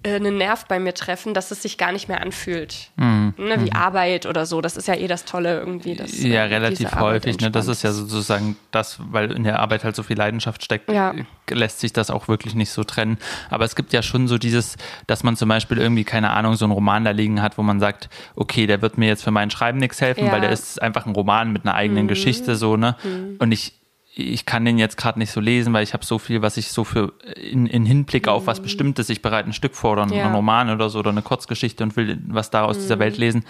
einen 0.04 0.36
Nerv 0.36 0.66
bei 0.66 0.78
mir 0.78 0.94
treffen, 0.94 1.34
dass 1.34 1.50
es 1.50 1.62
sich 1.62 1.78
gar 1.78 1.92
nicht 1.92 2.08
mehr 2.08 2.20
anfühlt. 2.20 2.90
Mhm. 2.96 3.34
Ne, 3.38 3.56
wie 3.60 3.70
mhm. 3.70 3.76
Arbeit 3.76 4.26
oder 4.26 4.44
so. 4.46 4.60
Das 4.60 4.76
ist 4.76 4.86
ja 4.86 4.94
eh 4.94 5.06
das 5.06 5.24
Tolle 5.24 5.58
irgendwie. 5.58 5.94
Dass, 5.94 6.22
ja, 6.22 6.44
äh, 6.44 6.54
relativ 6.54 6.94
häufig. 6.94 7.40
Ne? 7.40 7.50
Das 7.50 7.68
ist 7.68 7.82
ja 7.82 7.92
sozusagen 7.92 8.56
das, 8.70 8.98
weil 9.10 9.32
in 9.32 9.44
der 9.44 9.60
Arbeit 9.60 9.84
halt 9.84 9.96
so 9.96 10.02
viel 10.02 10.16
Leidenschaft 10.16 10.62
steckt, 10.62 10.90
ja. 10.90 11.14
lässt 11.48 11.80
sich 11.80 11.92
das 11.92 12.10
auch 12.10 12.28
wirklich 12.28 12.54
nicht 12.54 12.70
so 12.70 12.84
trennen. 12.84 13.18
Aber 13.50 13.64
es 13.64 13.76
gibt 13.76 13.92
ja 13.92 14.02
schon 14.02 14.28
so 14.28 14.36
dieses, 14.38 14.76
dass 15.06 15.22
man 15.22 15.36
zum 15.36 15.48
Beispiel 15.48 15.78
irgendwie, 15.78 16.04
keine 16.04 16.30
Ahnung, 16.30 16.54
so 16.54 16.66
einen 16.66 16.72
Roman 16.72 17.04
da 17.04 17.10
liegen 17.10 17.40
hat, 17.40 17.56
wo 17.56 17.62
man 17.62 17.80
sagt, 17.80 18.10
okay, 18.36 18.66
der 18.66 18.82
wird 18.82 18.98
mir 18.98 19.08
jetzt 19.08 19.24
für 19.24 19.30
mein 19.30 19.50
Schreiben 19.50 19.78
nichts 19.78 20.00
helfen, 20.00 20.26
ja. 20.26 20.32
weil 20.32 20.40
der 20.40 20.50
ist 20.50 20.82
einfach 20.82 21.06
ein 21.06 21.12
Roman 21.12 21.52
mit 21.52 21.64
einer 21.64 21.74
eigenen 21.74 22.04
mhm. 22.04 22.08
Geschichte 22.08 22.56
so, 22.56 22.76
ne? 22.76 22.96
Mhm. 23.02 23.36
Und 23.38 23.52
ich 23.52 23.72
ich 24.16 24.46
kann 24.46 24.64
den 24.64 24.78
jetzt 24.78 24.96
gerade 24.96 25.18
nicht 25.18 25.32
so 25.32 25.40
lesen, 25.40 25.72
weil 25.72 25.82
ich 25.82 25.92
habe 25.92 26.04
so 26.04 26.18
viel, 26.18 26.40
was 26.40 26.56
ich 26.56 26.70
so 26.70 26.84
für 26.84 27.12
in, 27.34 27.66
in 27.66 27.84
Hinblick 27.84 28.28
auf 28.28 28.46
was 28.46 28.60
mhm. 28.60 28.64
Bestimmtes, 28.64 29.08
ich 29.08 29.22
bereite 29.22 29.50
ein 29.50 29.52
Stück 29.52 29.74
vor 29.74 29.92
oder 29.92 30.06
ja. 30.14 30.26
einen 30.26 30.34
Roman 30.34 30.70
oder 30.70 30.88
so 30.88 31.00
oder 31.00 31.10
eine 31.10 31.22
Kurzgeschichte 31.22 31.82
und 31.82 31.96
will 31.96 32.22
was 32.28 32.50
da 32.50 32.64
aus 32.64 32.76
mhm. 32.76 32.82
dieser 32.82 32.98
Welt 33.00 33.18
lesen. 33.18 33.44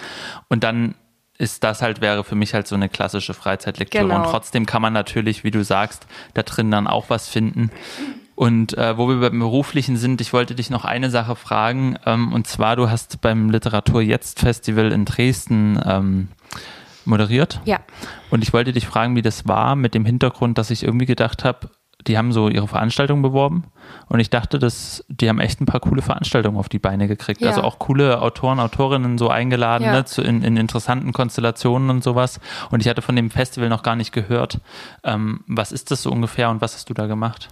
Und 0.48 0.64
dann 0.64 0.94
ist 1.36 1.64
das 1.64 1.82
halt, 1.82 2.00
wäre 2.00 2.24
für 2.24 2.36
mich 2.36 2.54
halt 2.54 2.66
so 2.66 2.76
eine 2.76 2.88
klassische 2.88 3.34
Freizeitlektüre. 3.34 4.04
Genau. 4.04 4.16
Und 4.16 4.24
trotzdem 4.24 4.66
kann 4.66 4.80
man 4.80 4.92
natürlich, 4.92 5.44
wie 5.44 5.50
du 5.50 5.64
sagst, 5.64 6.06
da 6.32 6.42
drin 6.42 6.70
dann 6.70 6.86
auch 6.86 7.10
was 7.10 7.28
finden. 7.28 7.70
Und 8.36 8.76
äh, 8.78 8.96
wo 8.96 9.08
wir 9.08 9.20
beim 9.20 9.38
Beruflichen 9.38 9.96
sind, 9.96 10.20
ich 10.20 10.32
wollte 10.32 10.54
dich 10.54 10.70
noch 10.70 10.84
eine 10.84 11.10
Sache 11.10 11.36
fragen. 11.36 11.96
Ähm, 12.06 12.32
und 12.32 12.46
zwar, 12.46 12.76
du 12.76 12.88
hast 12.88 13.20
beim 13.20 13.50
Literatur 13.50 14.00
Jetzt 14.00 14.40
Festival 14.40 14.92
in 14.92 15.04
Dresden 15.04 15.80
ähm, 15.84 16.28
moderiert. 17.06 17.60
Ja. 17.64 17.80
Und 18.30 18.42
ich 18.42 18.52
wollte 18.52 18.72
dich 18.72 18.86
fragen, 18.86 19.16
wie 19.16 19.22
das 19.22 19.46
war, 19.46 19.76
mit 19.76 19.94
dem 19.94 20.04
Hintergrund, 20.04 20.58
dass 20.58 20.70
ich 20.70 20.82
irgendwie 20.82 21.06
gedacht 21.06 21.44
habe, 21.44 21.70
die 22.06 22.18
haben 22.18 22.32
so 22.32 22.48
ihre 22.48 22.68
Veranstaltung 22.68 23.22
beworben 23.22 23.64
und 24.08 24.20
ich 24.20 24.28
dachte, 24.28 24.58
dass 24.58 25.04
die 25.08 25.28
haben 25.28 25.40
echt 25.40 25.60
ein 25.60 25.66
paar 25.66 25.80
coole 25.80 26.02
Veranstaltungen 26.02 26.58
auf 26.58 26.68
die 26.68 26.78
Beine 26.78 27.08
gekriegt. 27.08 27.40
Ja. 27.40 27.48
Also 27.48 27.62
auch 27.62 27.78
coole 27.78 28.20
Autoren, 28.20 28.60
Autorinnen 28.60 29.16
so 29.16 29.28
eingeladen, 29.28 29.84
ja. 29.84 29.92
ne, 29.92 30.04
zu, 30.04 30.22
in, 30.22 30.42
in, 30.42 30.56
interessanten 30.56 31.12
Konstellationen 31.12 31.90
und 31.90 32.04
sowas. 32.04 32.40
Und 32.70 32.80
ich 32.80 32.88
hatte 32.88 33.02
von 33.02 33.16
dem 33.16 33.30
Festival 33.30 33.68
noch 33.68 33.82
gar 33.82 33.96
nicht 33.96 34.12
gehört. 34.12 34.60
Ähm, 35.02 35.44
was 35.46 35.72
ist 35.72 35.90
das 35.90 36.02
so 36.02 36.10
ungefähr 36.10 36.50
und 36.50 36.60
was 36.60 36.74
hast 36.74 36.90
du 36.90 36.94
da 36.94 37.06
gemacht? 37.06 37.48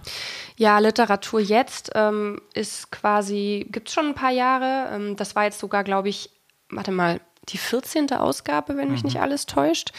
Ja, 0.55 0.77
Literatur 0.79 1.39
jetzt 1.39 1.91
ähm, 1.95 2.39
ist 2.53 2.91
quasi, 2.91 3.67
gibt 3.71 3.87
es 3.87 3.93
schon 3.93 4.07
ein 4.07 4.15
paar 4.15 4.31
Jahre. 4.31 4.89
Ähm, 4.93 5.15
das 5.15 5.35
war 5.35 5.45
jetzt 5.45 5.59
sogar, 5.59 5.83
glaube 5.83 6.09
ich, 6.09 6.29
warte 6.69 6.91
mal, 6.91 7.19
die 7.49 7.57
14. 7.57 8.11
Ausgabe, 8.13 8.77
wenn 8.77 8.91
mich 8.91 9.03
mhm. 9.03 9.07
nicht 9.07 9.19
alles 9.21 9.45
täuscht. 9.45 9.91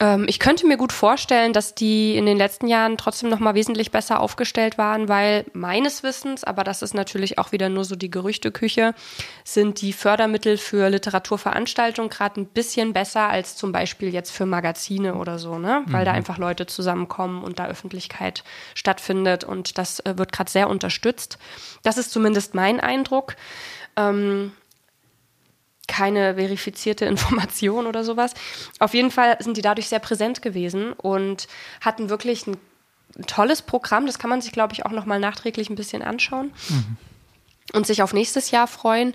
Ähm, 0.00 0.24
ich 0.26 0.38
könnte 0.38 0.66
mir 0.66 0.78
gut 0.78 0.92
vorstellen, 0.92 1.52
dass 1.52 1.74
die 1.74 2.16
in 2.16 2.24
den 2.24 2.38
letzten 2.38 2.66
Jahren 2.66 2.96
trotzdem 2.96 3.28
noch 3.28 3.38
mal 3.38 3.54
wesentlich 3.54 3.90
besser 3.90 4.20
aufgestellt 4.20 4.78
waren, 4.78 5.08
weil 5.08 5.44
meines 5.52 6.02
Wissens, 6.02 6.42
aber 6.42 6.64
das 6.64 6.80
ist 6.80 6.94
natürlich 6.94 7.38
auch 7.38 7.52
wieder 7.52 7.68
nur 7.68 7.84
so 7.84 7.96
die 7.96 8.10
Gerüchteküche, 8.10 8.94
sind 9.44 9.82
die 9.82 9.92
Fördermittel 9.92 10.56
für 10.56 10.88
Literaturveranstaltungen 10.88 12.08
gerade 12.08 12.40
ein 12.40 12.46
bisschen 12.46 12.94
besser 12.94 13.28
als 13.28 13.56
zum 13.56 13.72
Beispiel 13.72 14.12
jetzt 14.12 14.30
für 14.30 14.46
Magazine 14.46 15.14
oder 15.14 15.38
so, 15.38 15.58
ne? 15.58 15.82
Weil 15.86 16.02
mhm. 16.02 16.06
da 16.06 16.12
einfach 16.12 16.38
Leute 16.38 16.66
zusammenkommen 16.66 17.44
und 17.44 17.58
da 17.58 17.66
Öffentlichkeit 17.66 18.42
stattfindet 18.74 19.44
und 19.44 19.76
das 19.76 20.00
äh, 20.00 20.16
wird 20.16 20.32
gerade 20.32 20.50
sehr 20.50 20.70
unterstützt. 20.70 21.38
Das 21.82 21.98
ist 21.98 22.10
zumindest 22.10 22.54
mein 22.54 22.80
Eindruck. 22.80 23.36
Ähm, 23.96 24.52
keine 25.90 26.36
verifizierte 26.36 27.04
Information 27.14 27.86
oder 27.86 28.04
sowas. 28.04 28.32
Auf 28.78 28.94
jeden 28.94 29.10
Fall 29.10 29.36
sind 29.40 29.56
die 29.56 29.62
dadurch 29.62 29.88
sehr 29.88 29.98
präsent 29.98 30.40
gewesen 30.40 30.92
und 30.92 31.48
hatten 31.80 32.08
wirklich 32.08 32.46
ein 32.46 32.56
tolles 33.26 33.62
Programm. 33.62 34.06
Das 34.06 34.18
kann 34.18 34.30
man 34.30 34.40
sich, 34.40 34.52
glaube 34.52 34.72
ich, 34.72 34.86
auch 34.86 34.92
nochmal 34.92 35.20
nachträglich 35.20 35.68
ein 35.68 35.74
bisschen 35.74 36.02
anschauen. 36.02 36.52
Mhm. 36.68 36.96
Und 37.72 37.86
sich 37.86 38.02
auf 38.02 38.12
nächstes 38.12 38.50
Jahr 38.50 38.66
freuen. 38.66 39.14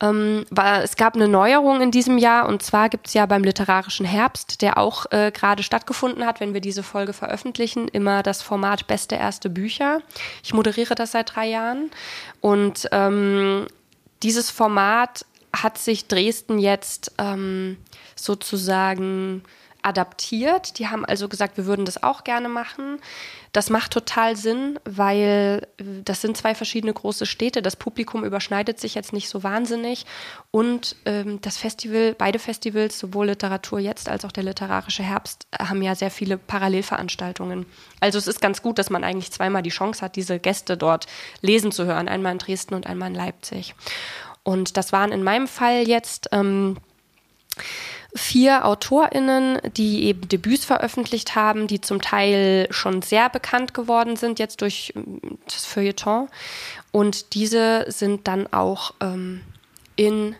Ähm, 0.00 0.44
war, 0.50 0.82
es 0.82 0.96
gab 0.96 1.14
eine 1.14 1.28
Neuerung 1.28 1.80
in 1.80 1.92
diesem 1.92 2.18
Jahr 2.18 2.48
und 2.48 2.60
zwar 2.60 2.88
gibt 2.88 3.06
es 3.06 3.14
ja 3.14 3.26
beim 3.26 3.44
Literarischen 3.44 4.04
Herbst, 4.04 4.60
der 4.60 4.76
auch 4.76 5.06
äh, 5.12 5.30
gerade 5.30 5.62
stattgefunden 5.62 6.26
hat, 6.26 6.40
wenn 6.40 6.52
wir 6.52 6.60
diese 6.60 6.82
Folge 6.82 7.12
veröffentlichen, 7.12 7.86
immer 7.86 8.24
das 8.24 8.42
Format 8.42 8.88
Beste 8.88 9.14
erste 9.14 9.50
Bücher. 9.50 10.02
Ich 10.42 10.52
moderiere 10.52 10.96
das 10.96 11.12
seit 11.12 11.36
drei 11.36 11.46
Jahren 11.46 11.92
und 12.40 12.88
ähm, 12.90 13.68
dieses 14.24 14.50
Format 14.50 15.24
hat 15.54 15.78
sich 15.78 16.08
Dresden 16.08 16.58
jetzt 16.58 17.12
ähm, 17.18 17.76
sozusagen 18.16 19.42
adaptiert. 19.82 20.78
Die 20.78 20.88
haben 20.88 21.04
also 21.04 21.28
gesagt, 21.28 21.56
wir 21.56 21.66
würden 21.66 21.84
das 21.84 22.02
auch 22.02 22.24
gerne 22.24 22.48
machen. 22.48 23.00
Das 23.52 23.68
macht 23.68 23.92
total 23.92 24.36
Sinn, 24.36 24.78
weil 24.84 25.66
äh, 25.76 25.84
das 26.04 26.22
sind 26.22 26.36
zwei 26.36 26.54
verschiedene 26.54 26.92
große 26.92 27.26
Städte. 27.26 27.60
Das 27.60 27.76
Publikum 27.76 28.24
überschneidet 28.24 28.80
sich 28.80 28.94
jetzt 28.94 29.12
nicht 29.12 29.28
so 29.28 29.42
wahnsinnig. 29.42 30.06
Und 30.50 30.96
ähm, 31.04 31.40
das 31.42 31.58
Festival, 31.58 32.14
beide 32.16 32.38
Festivals, 32.38 32.98
sowohl 32.98 33.26
Literatur 33.26 33.78
jetzt 33.78 34.08
als 34.08 34.24
auch 34.24 34.32
der 34.32 34.44
literarische 34.44 35.02
Herbst, 35.02 35.46
haben 35.58 35.82
ja 35.82 35.94
sehr 35.94 36.10
viele 36.10 36.38
Parallelveranstaltungen. 36.38 37.66
Also 38.00 38.18
es 38.18 38.26
ist 38.26 38.40
ganz 38.40 38.62
gut, 38.62 38.78
dass 38.78 38.88
man 38.88 39.04
eigentlich 39.04 39.32
zweimal 39.32 39.62
die 39.62 39.70
Chance 39.70 40.02
hat, 40.02 40.16
diese 40.16 40.38
Gäste 40.38 40.76
dort 40.76 41.06
lesen 41.40 41.72
zu 41.72 41.84
hören. 41.84 42.08
Einmal 42.08 42.32
in 42.32 42.38
Dresden 42.38 42.74
und 42.74 42.86
einmal 42.86 43.08
in 43.08 43.14
Leipzig. 43.14 43.74
Und 44.44 44.76
das 44.76 44.92
waren 44.92 45.12
in 45.12 45.22
meinem 45.22 45.48
Fall 45.48 45.86
jetzt. 45.86 46.28
Ähm, 46.32 46.76
vier 48.14 48.64
AutorInnen, 48.66 49.58
die 49.76 50.04
eben 50.04 50.28
Debüts 50.28 50.64
veröffentlicht 50.64 51.34
haben, 51.34 51.66
die 51.66 51.80
zum 51.80 52.00
Teil 52.02 52.66
schon 52.70 53.00
sehr 53.00 53.30
bekannt 53.30 53.72
geworden 53.72 54.16
sind, 54.16 54.38
jetzt 54.38 54.60
durch 54.60 54.92
ähm, 54.94 55.38
das 55.46 55.64
Feuilleton. 55.64 56.28
Und 56.90 57.34
diese 57.34 57.86
sind 57.88 58.28
dann 58.28 58.52
auch 58.52 58.92
ähm, 59.00 59.40
in 59.96 60.34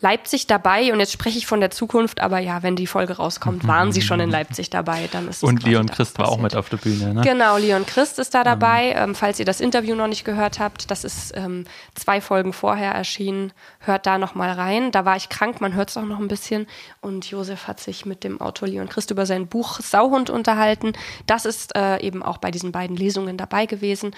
Leipzig 0.00 0.46
dabei 0.46 0.92
und 0.92 1.00
jetzt 1.00 1.12
spreche 1.12 1.38
ich 1.38 1.46
von 1.46 1.60
der 1.60 1.70
Zukunft, 1.70 2.20
aber 2.20 2.38
ja, 2.38 2.62
wenn 2.62 2.76
die 2.76 2.86
Folge 2.86 3.14
rauskommt, 3.14 3.66
waren 3.66 3.92
sie 3.92 4.02
schon 4.02 4.20
in 4.20 4.28
Leipzig 4.30 4.68
dabei, 4.68 5.08
dann 5.10 5.26
ist 5.26 5.42
Und 5.42 5.62
Leon 5.62 5.88
Christ 5.88 6.18
war 6.18 6.28
auch 6.28 6.36
mit 6.36 6.54
auf 6.54 6.68
der 6.68 6.76
Bühne, 6.76 7.14
ne? 7.14 7.22
Genau, 7.22 7.56
Leon 7.56 7.86
Christ 7.86 8.18
ist 8.18 8.34
da 8.34 8.44
dabei. 8.44 8.92
Ähm, 8.94 9.14
falls 9.14 9.38
ihr 9.38 9.46
das 9.46 9.60
Interview 9.60 9.94
noch 9.94 10.06
nicht 10.06 10.26
gehört 10.26 10.58
habt, 10.58 10.90
das 10.90 11.02
ist 11.02 11.34
ähm, 11.34 11.64
zwei 11.94 12.20
Folgen 12.20 12.52
vorher 12.52 12.92
erschienen, 12.92 13.54
hört 13.78 14.04
da 14.04 14.18
noch 14.18 14.34
mal 14.34 14.50
rein. 14.50 14.92
Da 14.92 15.06
war 15.06 15.16
ich 15.16 15.30
krank, 15.30 15.62
man 15.62 15.74
hört 15.74 15.88
es 15.88 15.96
auch 15.96 16.04
noch 16.04 16.18
ein 16.18 16.28
bisschen 16.28 16.66
und 17.00 17.30
Josef 17.30 17.66
hat 17.66 17.80
sich 17.80 18.04
mit 18.04 18.22
dem 18.22 18.38
Autor 18.38 18.68
Leon 18.68 18.90
Christ 18.90 19.10
über 19.10 19.24
sein 19.24 19.46
Buch 19.46 19.80
Sauhund 19.80 20.28
unterhalten. 20.28 20.92
Das 21.26 21.46
ist 21.46 21.74
äh, 21.74 22.00
eben 22.02 22.22
auch 22.22 22.36
bei 22.36 22.50
diesen 22.50 22.70
beiden 22.70 22.96
Lesungen 22.96 23.38
dabei 23.38 23.64
gewesen 23.64 24.14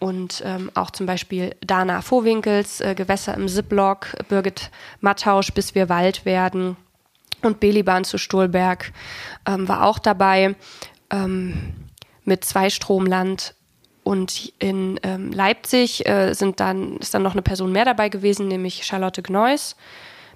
und 0.00 0.42
ähm, 0.44 0.70
auch 0.74 0.90
zum 0.90 1.06
Beispiel 1.06 1.54
Dana 1.64 2.02
Vohwinkels, 2.02 2.80
äh, 2.80 2.94
Gewässer 2.94 3.34
im 3.34 3.48
Ziplock, 3.48 4.08
Birgit 4.28 4.70
Mattausch, 5.00 5.52
Bis 5.52 5.74
wir 5.74 5.88
Wald 5.88 6.24
werden 6.24 6.76
und 7.42 7.60
Beliban 7.60 8.04
zu 8.04 8.18
Stolberg 8.18 8.92
ähm, 9.46 9.68
war 9.68 9.84
auch 9.84 9.98
dabei 9.98 10.56
ähm, 11.10 11.74
mit 12.24 12.44
Zweistromland 12.44 13.54
und 14.04 14.52
in 14.58 15.00
ähm, 15.02 15.32
Leipzig 15.32 16.06
äh, 16.06 16.34
sind 16.34 16.60
dann, 16.60 16.98
ist 16.98 17.14
dann 17.14 17.22
noch 17.22 17.32
eine 17.32 17.42
Person 17.42 17.72
mehr 17.72 17.86
dabei 17.86 18.10
gewesen, 18.10 18.48
nämlich 18.48 18.84
Charlotte 18.84 19.22
Gneuss 19.22 19.76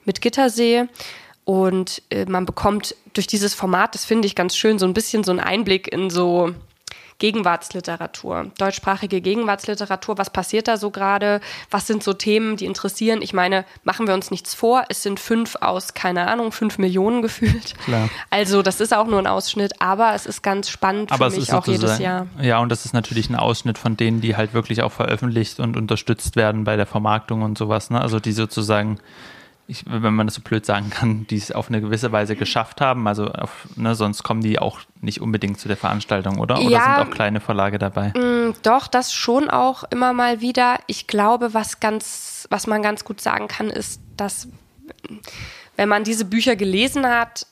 mit 0.06 0.22
Gittersee. 0.22 0.86
Und 1.44 2.02
äh, 2.10 2.24
man 2.24 2.46
bekommt 2.46 2.96
durch 3.12 3.26
dieses 3.26 3.54
Format, 3.54 3.94
das 3.94 4.06
finde 4.06 4.26
ich 4.26 4.34
ganz 4.34 4.56
schön, 4.56 4.78
so 4.78 4.86
ein 4.86 4.94
bisschen 4.94 5.22
so 5.22 5.32
einen 5.32 5.40
Einblick 5.40 5.92
in 5.92 6.08
so 6.08 6.54
Gegenwartsliteratur, 7.18 8.52
deutschsprachige 8.58 9.20
Gegenwartsliteratur. 9.20 10.18
Was 10.18 10.30
passiert 10.30 10.68
da 10.68 10.76
so 10.76 10.90
gerade? 10.90 11.40
Was 11.70 11.86
sind 11.88 12.04
so 12.04 12.12
Themen, 12.12 12.56
die 12.56 12.64
interessieren? 12.64 13.22
Ich 13.22 13.32
meine, 13.32 13.64
machen 13.82 14.06
wir 14.06 14.14
uns 14.14 14.30
nichts 14.30 14.54
vor. 14.54 14.84
Es 14.88 15.02
sind 15.02 15.18
fünf 15.18 15.56
aus, 15.60 15.94
keine 15.94 16.28
Ahnung, 16.28 16.52
fünf 16.52 16.78
Millionen 16.78 17.22
gefühlt. 17.22 17.74
Klar. 17.84 18.08
Also 18.30 18.62
das 18.62 18.80
ist 18.80 18.94
auch 18.94 19.06
nur 19.06 19.18
ein 19.18 19.26
Ausschnitt, 19.26 19.80
aber 19.80 20.14
es 20.14 20.26
ist 20.26 20.42
ganz 20.42 20.70
spannend 20.70 21.10
aber 21.10 21.30
für 21.30 21.40
mich 21.40 21.52
auch 21.52 21.66
jedes 21.66 21.98
Jahr. 21.98 22.26
Ja, 22.40 22.60
und 22.60 22.68
das 22.68 22.84
ist 22.84 22.92
natürlich 22.92 23.28
ein 23.30 23.36
Ausschnitt 23.36 23.78
von 23.78 23.96
denen, 23.96 24.20
die 24.20 24.36
halt 24.36 24.54
wirklich 24.54 24.82
auch 24.82 24.92
veröffentlicht 24.92 25.58
und 25.58 25.76
unterstützt 25.76 26.36
werden 26.36 26.64
bei 26.64 26.76
der 26.76 26.86
Vermarktung 26.86 27.42
und 27.42 27.58
sowas. 27.58 27.90
Ne? 27.90 28.00
Also 28.00 28.20
die 28.20 28.32
sozusagen 28.32 29.00
ich, 29.70 29.84
wenn 29.86 30.14
man 30.14 30.26
das 30.26 30.34
so 30.34 30.40
blöd 30.40 30.64
sagen 30.64 30.88
kann, 30.88 31.26
die 31.26 31.36
es 31.36 31.52
auf 31.52 31.68
eine 31.68 31.82
gewisse 31.82 32.10
Weise 32.10 32.36
geschafft 32.36 32.80
haben. 32.80 33.06
Also 33.06 33.26
auf, 33.26 33.68
ne, 33.76 33.94
sonst 33.94 34.22
kommen 34.22 34.40
die 34.40 34.58
auch 34.58 34.80
nicht 35.02 35.20
unbedingt 35.20 35.60
zu 35.60 35.68
der 35.68 35.76
Veranstaltung, 35.76 36.38
oder? 36.38 36.58
Oder 36.58 36.70
ja, 36.70 36.84
sind 36.96 37.06
auch 37.06 37.10
kleine 37.14 37.40
Verlage 37.40 37.78
dabei? 37.78 38.12
Mh, 38.16 38.48
mm, 38.48 38.54
doch, 38.62 38.88
das 38.88 39.12
schon 39.12 39.50
auch 39.50 39.84
immer 39.90 40.14
mal 40.14 40.40
wieder. 40.40 40.78
Ich 40.86 41.06
glaube, 41.06 41.52
was 41.52 41.80
ganz, 41.80 42.48
was 42.50 42.66
man 42.66 42.82
ganz 42.82 43.04
gut 43.04 43.20
sagen 43.20 43.46
kann, 43.46 43.68
ist, 43.68 44.00
dass 44.16 44.48
wenn 45.76 45.88
man 45.88 46.02
diese 46.02 46.24
Bücher 46.24 46.56
gelesen 46.56 47.06
hat, 47.06 47.46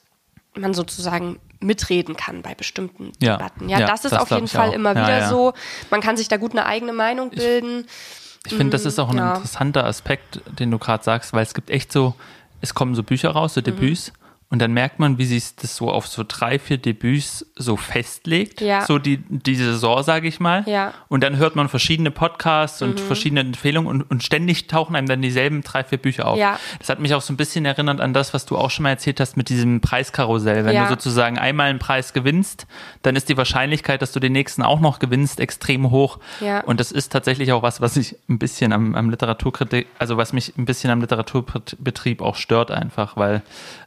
man 0.55 0.73
sozusagen 0.73 1.39
mitreden 1.61 2.17
kann 2.17 2.41
bei 2.41 2.55
bestimmten 2.55 3.13
ja, 3.21 3.37
Debatten. 3.37 3.69
Ja, 3.69 3.81
ja 3.81 3.87
das 3.87 4.07
ist 4.07 4.13
das 4.13 4.23
auf 4.23 4.31
jeden 4.31 4.49
Fall 4.49 4.71
auch. 4.71 4.75
immer 4.75 4.95
wieder 4.95 5.29
so. 5.29 5.53
Man 5.91 6.01
kann 6.01 6.17
sich 6.17 6.29
da 6.29 6.39
gut 6.39 6.53
eine 6.53 6.65
eigene 6.65 6.95
Meinung 6.95 7.29
bilden. 7.29 7.85
Ich, 7.87 8.26
ich 8.47 8.55
finde, 8.55 8.73
das 8.73 8.85
ist 8.85 8.99
auch 8.99 9.11
ein 9.11 9.17
ja. 9.17 9.35
interessanter 9.35 9.85
Aspekt, 9.85 10.41
den 10.59 10.71
du 10.71 10.79
gerade 10.79 11.03
sagst, 11.03 11.33
weil 11.33 11.43
es 11.43 11.55
gibt 11.55 11.71
echt 11.71 11.93
so, 11.93 12.15
es 12.61 12.75
kommen 12.75 12.95
so 12.95 13.03
Bücher 13.03 13.31
raus, 13.31 13.55
so 13.55 13.61
Debüts, 13.61 14.13
mhm. 14.13 14.26
Und 14.49 14.61
dann 14.63 14.73
merkt 14.73 15.01
man, 15.01 15.19
wie 15.19 15.25
sich 15.25 15.57
das 15.57 15.75
so 15.75 15.91
auf 15.91 16.07
so 16.07 16.23
drei, 16.27 16.61
vier 16.61 16.79
Debüts 16.79 17.45
so 17.57 17.77
festlegt. 17.77 18.61
Ja. 18.61 18.87
So 18.87 19.01
die, 19.01 19.19
die 19.29 19.57
Saison, 19.57 20.05
sage 20.05 20.29
ich 20.29 20.39
mal. 20.39 20.63
Ja. 20.69 20.95
Und 21.09 21.25
dann 21.25 21.37
hört 21.37 21.57
man 21.57 21.69
verschiedene 21.69 22.13
Podcasts 22.13 22.81
und 22.81 23.01
mhm. 23.01 23.07
verschiedene 23.07 23.41
Empfehlungen 23.41 23.91
und, 23.91 24.09
und 24.09 24.23
ständig 24.23 24.69
tauchen 24.69 24.95
einem 24.95 25.09
dann 25.09 25.21
dieselben 25.21 25.63
drei, 25.63 25.83
vier 25.83 25.99
Bücher 25.99 26.29
auf. 26.29 26.39
Ja. 26.39 26.61
Das 26.79 26.89
hat 26.89 27.01
mich 27.01 27.13
auch 27.13 27.23
so 27.23 27.33
ein 27.33 27.37
bisschen 27.37 27.65
erinnert 27.65 28.01
an 28.01 28.15
das, 28.15 28.35
was 28.35 28.47
du 28.47 28.57
auch 28.57 28.71
schon 28.71 28.85
mal 28.85 28.91
erzählt 28.91 29.19
hast 29.19 29.37
mit 29.37 29.49
diesem 29.49 29.81
Preiskarussell. 29.81 30.65
Wenn 30.65 30.77
ja. 30.77 30.85
du 30.85 30.91
sozusagen 30.91 31.39
einmal 31.39 31.69
einen 31.69 31.81
Preis 31.81 32.13
gewinnst, 32.13 32.69
dann 33.03 33.17
ist 33.17 33.29
die 33.29 33.37
Wahrscheinlichkeit, 33.37 34.01
dass 34.01 34.13
du 34.13 34.21
den 34.21 34.33
nächsten 34.33 34.63
auch 34.63 34.79
noch 34.79 35.01
gewinnst, 35.01 35.41
extrem 35.41 35.91
hoch. 35.91 36.21
Ja. 36.41 36.61
Und 36.61 36.79
das 36.79 36.93
ist 36.93 37.11
tatsächlich 37.11 37.51
auch 37.51 37.63
was, 37.63 37.81
was 37.81 37.97
ich 37.97 38.15
ein 38.29 38.39
bisschen 38.39 38.73
am, 38.73 38.95
am 38.95 39.11
Literaturkritik, 39.11 39.89
also 39.99 40.17
was 40.17 40.33
mich 40.33 40.57
ein 40.57 40.67
bisschen 40.67 40.91
am 40.91 41.01
Literaturbetrieb 41.01 42.23
auch 42.23 42.37
stört 42.37 42.71
einfach, 42.71 43.17
weil 43.17 43.43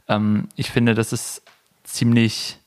ähm, 0.10 0.50
ich 0.56 0.70
finde, 0.72 0.96
das 0.96 1.13
ist 1.13 1.44
ziemlich 1.84 2.58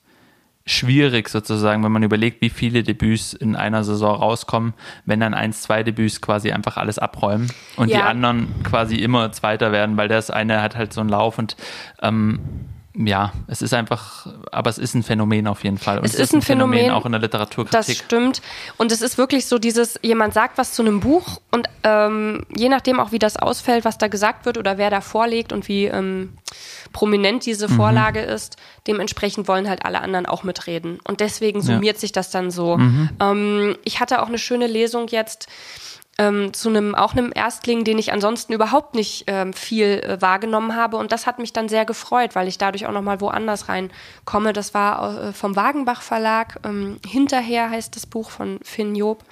schwierig 0.65 1.29
sozusagen, 1.29 1.83
wenn 1.83 1.93
man 1.93 2.03
überlegt, 2.03 2.41
wie 2.41 2.51
viele 2.51 2.83
Debüts 2.83 3.33
in 3.33 3.57
einer 3.57 3.83
Saison 3.83 4.15
rauskommen, 4.15 4.75
wenn 5.05 5.19
dann 5.19 5.35
eins, 5.35 5.63
zwei 5.63 5.83
Debüts 5.83 6.21
quasi 6.21 6.53
einfach 6.53 6.77
alles 6.77 6.99
abräumen 6.99 7.51
und 7.77 7.89
ja. 7.89 7.99
die 7.99 8.03
anderen 8.05 8.63
quasi 8.63 8.97
immer 8.97 9.33
Zweiter 9.33 9.73
werden, 9.73 9.97
weil 9.97 10.09
das 10.09 10.31
eine 10.31 10.63
hat 10.63 10.77
halt 10.77 10.93
so 10.93 11.01
einen 11.01 11.11
Lauf 11.11 11.39
und 11.39 11.57
ähm, 12.01 12.39
ja, 12.95 13.33
es 13.47 13.63
ist 13.63 13.73
einfach, 13.73 14.27
aber 14.51 14.69
es 14.69 14.77
ist 14.77 14.95
ein 14.95 15.03
Phänomen 15.03 15.47
auf 15.47 15.65
jeden 15.65 15.79
Fall. 15.79 15.99
Und 15.99 16.05
es, 16.05 16.13
es 16.15 16.21
ist 16.21 16.35
ein 16.35 16.43
Phänomen, 16.43 16.79
Phänomen, 16.79 16.95
auch 16.95 17.07
in 17.07 17.13
der 17.13 17.23
Literaturkritik. 17.23 17.73
Das 17.73 17.97
stimmt. 17.97 18.43
Und 18.77 18.93
es 18.93 19.01
ist 19.01 19.17
wirklich 19.17 19.47
so 19.47 19.59
dieses, 19.59 19.99
jemand 20.03 20.35
sagt 20.35 20.59
was 20.59 20.75
zu 20.75 20.83
einem 20.83 21.01
Buch 21.01 21.41
und 21.51 21.69
ähm, 21.85 22.45
je 22.55 22.69
nachdem 22.69 23.01
auch, 23.01 23.11
wie 23.11 23.19
das 23.19 23.39
ausfällt, 23.39 23.87
was 23.87 23.97
da 23.97 24.09
gesagt 24.09 24.45
wird 24.45 24.59
oder 24.59 24.77
wer 24.77 24.91
da 24.91 25.01
vorlegt 25.01 25.55
und 25.55 25.69
wie 25.69 25.87
ähm, 25.87 26.35
prominent 26.93 27.47
diese 27.47 27.69
mhm. 27.69 27.77
Vorlage 27.77 28.23
mhm. 28.23 28.29
ist, 28.29 28.57
dementsprechend 28.87 29.49
wollen 29.49 29.71
halt 29.71 29.87
alle 29.87 30.03
anderen 30.03 30.27
auch 30.27 30.43
mitreden. 30.43 30.99
Und 31.03 31.21
deswegen 31.21 31.63
summiert 31.63 31.97
ja. 31.97 32.01
sich 32.01 32.13
das 32.13 32.31
dann 32.31 32.51
so. 32.51 32.77
Mhm. 32.77 33.09
Ähm, 33.21 33.77
ich 33.85 34.01
hatte 34.01 34.21
auch 34.21 34.29
eine 34.29 34.39
schöne 34.39 34.67
Lesung 34.67 35.09
jetzt 35.09 35.49
ähm, 36.19 36.52
zu 36.52 36.69
einem 36.69 36.95
auch 36.95 37.12
einem 37.12 37.33
Erstling, 37.35 37.85
den 37.85 37.99
ich 37.99 38.12
ansonsten 38.12 38.52
überhaupt 38.52 38.95
nicht 38.95 39.25
ähm, 39.26 39.52
viel 39.52 40.00
äh, 40.00 40.21
wahrgenommen 40.21 40.76
habe. 40.76 40.97
Und 40.97 41.11
das 41.12 41.26
hat 41.26 41.38
mich 41.38 41.52
dann 41.52 41.69
sehr 41.69 41.85
gefreut, 41.85 42.35
weil 42.35 42.49
ich 42.49 42.59
dadurch 42.59 42.87
auch 42.87 42.92
nochmal 42.92 43.21
woanders 43.21 43.69
reinkomme. 43.69 44.52
Das 44.52 44.75
war 44.75 45.28
äh, 45.28 45.33
vom 45.33 45.57
Wagenbach 45.57 46.02
Verlag. 46.02 46.61
Ähm, 46.64 46.99
Hinterher 47.07 47.71
heißt 47.71 47.97
das 47.97 48.07
Buch 48.07 48.31
von 48.31 48.59
Finn 48.62 48.95
Job. 48.95 49.25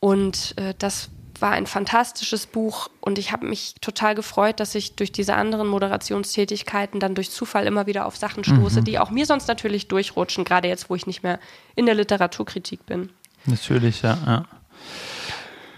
Und 0.00 0.54
äh, 0.56 0.74
das 0.78 1.10
war 1.40 1.52
ein 1.52 1.66
fantastisches 1.66 2.46
Buch 2.46 2.88
und 3.00 3.18
ich 3.18 3.32
habe 3.32 3.46
mich 3.46 3.74
total 3.80 4.14
gefreut, 4.14 4.60
dass 4.60 4.74
ich 4.74 4.96
durch 4.96 5.12
diese 5.12 5.34
anderen 5.34 5.68
Moderationstätigkeiten 5.68 7.00
dann 7.00 7.14
durch 7.14 7.30
Zufall 7.30 7.66
immer 7.66 7.86
wieder 7.86 8.06
auf 8.06 8.16
Sachen 8.16 8.42
stoße, 8.42 8.80
mhm. 8.80 8.84
die 8.84 8.98
auch 8.98 9.10
mir 9.10 9.24
sonst 9.24 9.46
natürlich 9.46 9.88
durchrutschen, 9.88 10.44
gerade 10.44 10.66
jetzt, 10.66 10.90
wo 10.90 10.96
ich 10.96 11.06
nicht 11.06 11.22
mehr 11.22 11.38
in 11.76 11.86
der 11.86 11.94
Literaturkritik 11.94 12.86
bin. 12.86 13.10
Natürlich, 13.46 14.02
ja. 14.02 14.18
ja. 14.26 14.44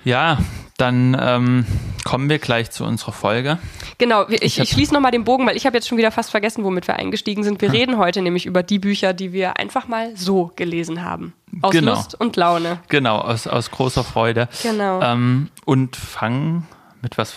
Ja, 0.05 0.39
dann 0.79 1.17
ähm, 1.21 1.67
kommen 2.05 2.31
wir 2.31 2.39
gleich 2.39 2.71
zu 2.71 2.85
unserer 2.85 3.13
Folge. 3.13 3.59
Genau, 3.99 4.27
ich, 4.29 4.43
ich, 4.43 4.59
ich 4.59 4.71
schließe 4.71 4.95
nochmal 4.95 5.13
den 5.13 5.25
Bogen, 5.25 5.47
weil 5.47 5.57
ich 5.57 5.67
habe 5.67 5.77
jetzt 5.77 5.89
schon 5.89 5.99
wieder 5.99 6.11
fast 6.11 6.31
vergessen, 6.31 6.65
womit 6.65 6.89
wir 6.89 6.97
eingestiegen 6.97 7.45
sind. 7.45 7.61
Wir 7.61 7.69
hm. 7.69 7.77
reden 7.77 7.99
heute 7.99 8.23
nämlich 8.23 8.47
über 8.47 8.63
die 8.63 8.79
Bücher, 8.79 9.13
die 9.13 9.33
wir 9.33 9.59
einfach 9.59 9.89
mal 9.89 10.17
so 10.17 10.53
gelesen 10.57 11.05
haben. 11.05 11.35
Aus 11.61 11.73
genau. 11.73 11.95
Lust 11.95 12.19
und 12.19 12.37
Laune. 12.37 12.81
Genau, 12.89 13.19
aus, 13.19 13.47
aus 13.47 13.71
großer 13.71 14.05
Freude. 14.05 14.49
Genau. 14.63 15.03
Ähm, 15.03 15.51
und 15.67 15.97
fangen 15.97 16.67
mit 17.03 17.19
was 17.19 17.35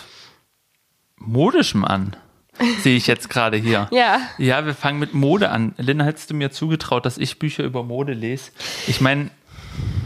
Modischem 1.18 1.84
an. 1.84 2.16
Sehe 2.80 2.96
ich 2.96 3.08
jetzt 3.08 3.30
gerade 3.30 3.58
hier. 3.58 3.90
ja. 3.92 4.22
Ja, 4.38 4.66
wir 4.66 4.76
fangen 4.76 5.00
mit 5.00 5.14
Mode 5.14 5.50
an. 5.50 5.74
Lynn, 5.78 6.02
hättest 6.02 6.30
du 6.30 6.34
mir 6.34 6.52
zugetraut, 6.52 7.06
dass 7.06 7.18
ich 7.18 7.40
Bücher 7.40 7.64
über 7.64 7.84
Mode 7.84 8.14
lese? 8.14 8.52
Ich 8.88 9.02
meine, 9.02 9.32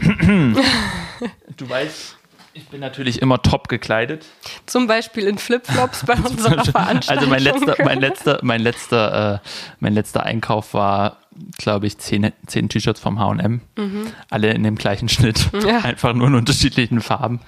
du 0.00 1.68
weißt, 1.68 2.17
Ich 2.58 2.66
bin 2.66 2.80
natürlich 2.80 3.22
immer 3.22 3.40
top 3.40 3.68
gekleidet. 3.68 4.26
Zum 4.66 4.88
Beispiel 4.88 5.28
in 5.28 5.38
Flipflops 5.38 6.04
bei 6.04 6.14
unserer 6.28 6.64
Veranstaltung. 6.64 7.08
Also 7.08 7.30
mein 7.30 7.40
letzter, 7.40 7.76
mein 7.84 8.00
letzter, 8.00 8.40
mein 8.42 8.60
letzter, 8.60 9.34
äh, 9.34 9.38
mein 9.78 9.94
letzter 9.94 10.24
Einkauf 10.24 10.74
war, 10.74 11.18
glaube 11.56 11.86
ich, 11.86 11.98
zehn, 11.98 12.32
zehn 12.46 12.68
T-Shirts 12.68 12.98
vom 12.98 13.20
H&M. 13.20 13.60
Mhm. 13.76 14.06
Alle 14.28 14.50
in 14.50 14.64
dem 14.64 14.74
gleichen 14.74 15.08
Schnitt. 15.08 15.48
Ja. 15.68 15.80
Einfach 15.80 16.14
nur 16.14 16.28
in 16.28 16.34
unterschiedlichen 16.34 17.00
Farben. 17.00 17.40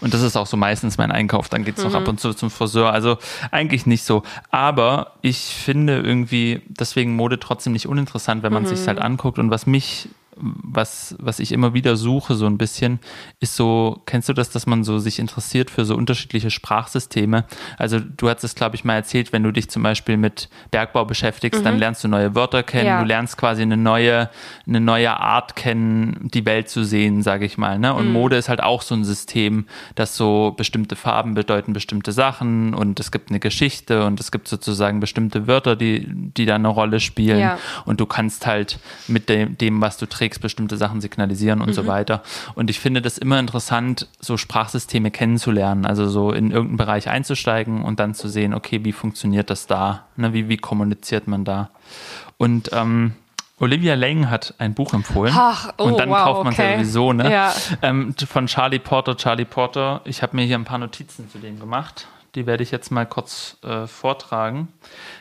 Und 0.00 0.12
das 0.12 0.22
ist 0.22 0.36
auch 0.36 0.46
so 0.46 0.56
meistens 0.56 0.98
mein 0.98 1.12
Einkauf. 1.12 1.48
Dann 1.48 1.64
geht 1.64 1.78
es 1.78 1.84
mhm. 1.84 1.92
noch 1.92 2.00
ab 2.00 2.08
und 2.08 2.20
zu 2.20 2.34
zum 2.34 2.50
Friseur. 2.50 2.92
Also 2.92 3.18
eigentlich 3.50 3.86
nicht 3.86 4.04
so. 4.04 4.22
Aber 4.50 5.12
ich 5.22 5.38
finde 5.38 6.00
irgendwie 6.00 6.62
deswegen 6.66 7.14
Mode 7.14 7.38
trotzdem 7.38 7.72
nicht 7.72 7.86
uninteressant, 7.86 8.42
wenn 8.42 8.52
man 8.52 8.64
mhm. 8.64 8.68
sich 8.68 8.86
halt 8.86 8.98
anguckt. 8.98 9.38
Und 9.38 9.50
was 9.50 9.66
mich 9.66 10.08
was, 10.40 11.16
was 11.18 11.40
ich 11.40 11.52
immer 11.52 11.74
wieder 11.74 11.96
suche, 11.96 12.34
so 12.34 12.46
ein 12.46 12.58
bisschen, 12.58 13.00
ist 13.40 13.56
so, 13.56 14.02
kennst 14.06 14.28
du 14.28 14.32
das, 14.32 14.50
dass 14.50 14.66
man 14.66 14.84
so 14.84 14.98
sich 14.98 15.18
interessiert 15.18 15.70
für 15.70 15.84
so 15.84 15.94
unterschiedliche 15.94 16.50
Sprachsysteme? 16.50 17.44
Also 17.76 18.00
du 18.00 18.28
hast 18.28 18.44
es, 18.44 18.54
glaube 18.54 18.76
ich, 18.76 18.84
mal 18.84 18.94
erzählt, 18.94 19.32
wenn 19.32 19.42
du 19.42 19.52
dich 19.52 19.68
zum 19.70 19.82
Beispiel 19.82 20.16
mit 20.16 20.48
Bergbau 20.70 21.04
beschäftigst, 21.04 21.60
mhm. 21.60 21.64
dann 21.64 21.78
lernst 21.78 22.04
du 22.04 22.08
neue 22.08 22.34
Wörter 22.34 22.62
kennen, 22.62 22.86
ja. 22.86 23.00
du 23.00 23.06
lernst 23.06 23.36
quasi 23.36 23.62
eine 23.62 23.76
neue, 23.76 24.30
eine 24.66 24.80
neue 24.80 25.18
Art 25.18 25.56
kennen, 25.56 26.28
die 26.32 26.44
Welt 26.46 26.68
zu 26.68 26.84
sehen, 26.84 27.22
sage 27.22 27.44
ich 27.44 27.58
mal. 27.58 27.78
Ne? 27.78 27.94
Und 27.94 28.08
mhm. 28.08 28.12
Mode 28.12 28.36
ist 28.36 28.48
halt 28.48 28.62
auch 28.62 28.82
so 28.82 28.94
ein 28.94 29.04
System, 29.04 29.66
das 29.94 30.16
so 30.16 30.54
bestimmte 30.56 30.96
Farben 30.96 31.34
bedeuten 31.34 31.72
bestimmte 31.72 32.12
Sachen 32.12 32.74
und 32.74 33.00
es 33.00 33.10
gibt 33.10 33.30
eine 33.30 33.40
Geschichte 33.40 34.04
und 34.04 34.20
es 34.20 34.30
gibt 34.30 34.48
sozusagen 34.48 35.00
bestimmte 35.00 35.46
Wörter, 35.46 35.76
die, 35.76 36.06
die 36.08 36.46
da 36.46 36.56
eine 36.56 36.68
Rolle 36.68 37.00
spielen. 37.00 37.38
Ja. 37.38 37.58
Und 37.84 38.00
du 38.00 38.06
kannst 38.06 38.46
halt 38.46 38.78
mit 39.06 39.28
dem, 39.28 39.56
dem 39.56 39.80
was 39.80 39.96
du 39.96 40.06
trägst, 40.06 40.27
Matrix 40.28 40.38
bestimmte 40.38 40.76
Sachen 40.76 41.00
signalisieren 41.00 41.60
und 41.60 41.68
mhm. 41.68 41.72
so 41.72 41.86
weiter. 41.86 42.22
Und 42.54 42.68
ich 42.68 42.80
finde 42.80 43.00
das 43.00 43.16
immer 43.18 43.38
interessant, 43.38 44.08
so 44.20 44.36
Sprachsysteme 44.36 45.10
kennenzulernen, 45.10 45.86
also 45.86 46.06
so 46.08 46.32
in 46.32 46.50
irgendeinen 46.50 46.76
Bereich 46.76 47.08
einzusteigen 47.08 47.82
und 47.82 47.98
dann 47.98 48.14
zu 48.14 48.28
sehen, 48.28 48.52
okay, 48.52 48.84
wie 48.84 48.92
funktioniert 48.92 49.48
das 49.48 49.66
da? 49.66 50.04
Ne, 50.16 50.32
wie, 50.34 50.48
wie 50.48 50.58
kommuniziert 50.58 51.26
man 51.28 51.44
da? 51.44 51.70
Und 52.36 52.70
ähm, 52.72 53.14
Olivia 53.58 53.94
Lang 53.94 54.28
hat 54.30 54.54
ein 54.58 54.74
Buch 54.74 54.92
empfohlen. 54.92 55.32
Ach, 55.34 55.72
oh, 55.78 55.84
und 55.84 55.98
dann 55.98 56.10
wow, 56.10 56.24
kauft 56.24 56.44
man 56.44 56.52
es 56.52 56.58
okay. 56.58 56.72
ja 56.72 56.78
sowieso, 56.78 57.12
ne? 57.12 57.32
Ja. 57.32 57.54
Ähm, 57.82 58.14
von 58.14 58.46
Charlie 58.46 58.78
Porter. 58.78 59.16
Charlie 59.16 59.46
Porter, 59.46 60.02
ich 60.04 60.22
habe 60.22 60.36
mir 60.36 60.44
hier 60.44 60.56
ein 60.58 60.64
paar 60.64 60.78
Notizen 60.78 61.28
zu 61.30 61.38
dem 61.38 61.58
gemacht. 61.58 62.06
Die 62.34 62.46
werde 62.46 62.62
ich 62.62 62.70
jetzt 62.70 62.92
mal 62.92 63.06
kurz 63.06 63.56
äh, 63.64 63.86
vortragen. 63.86 64.68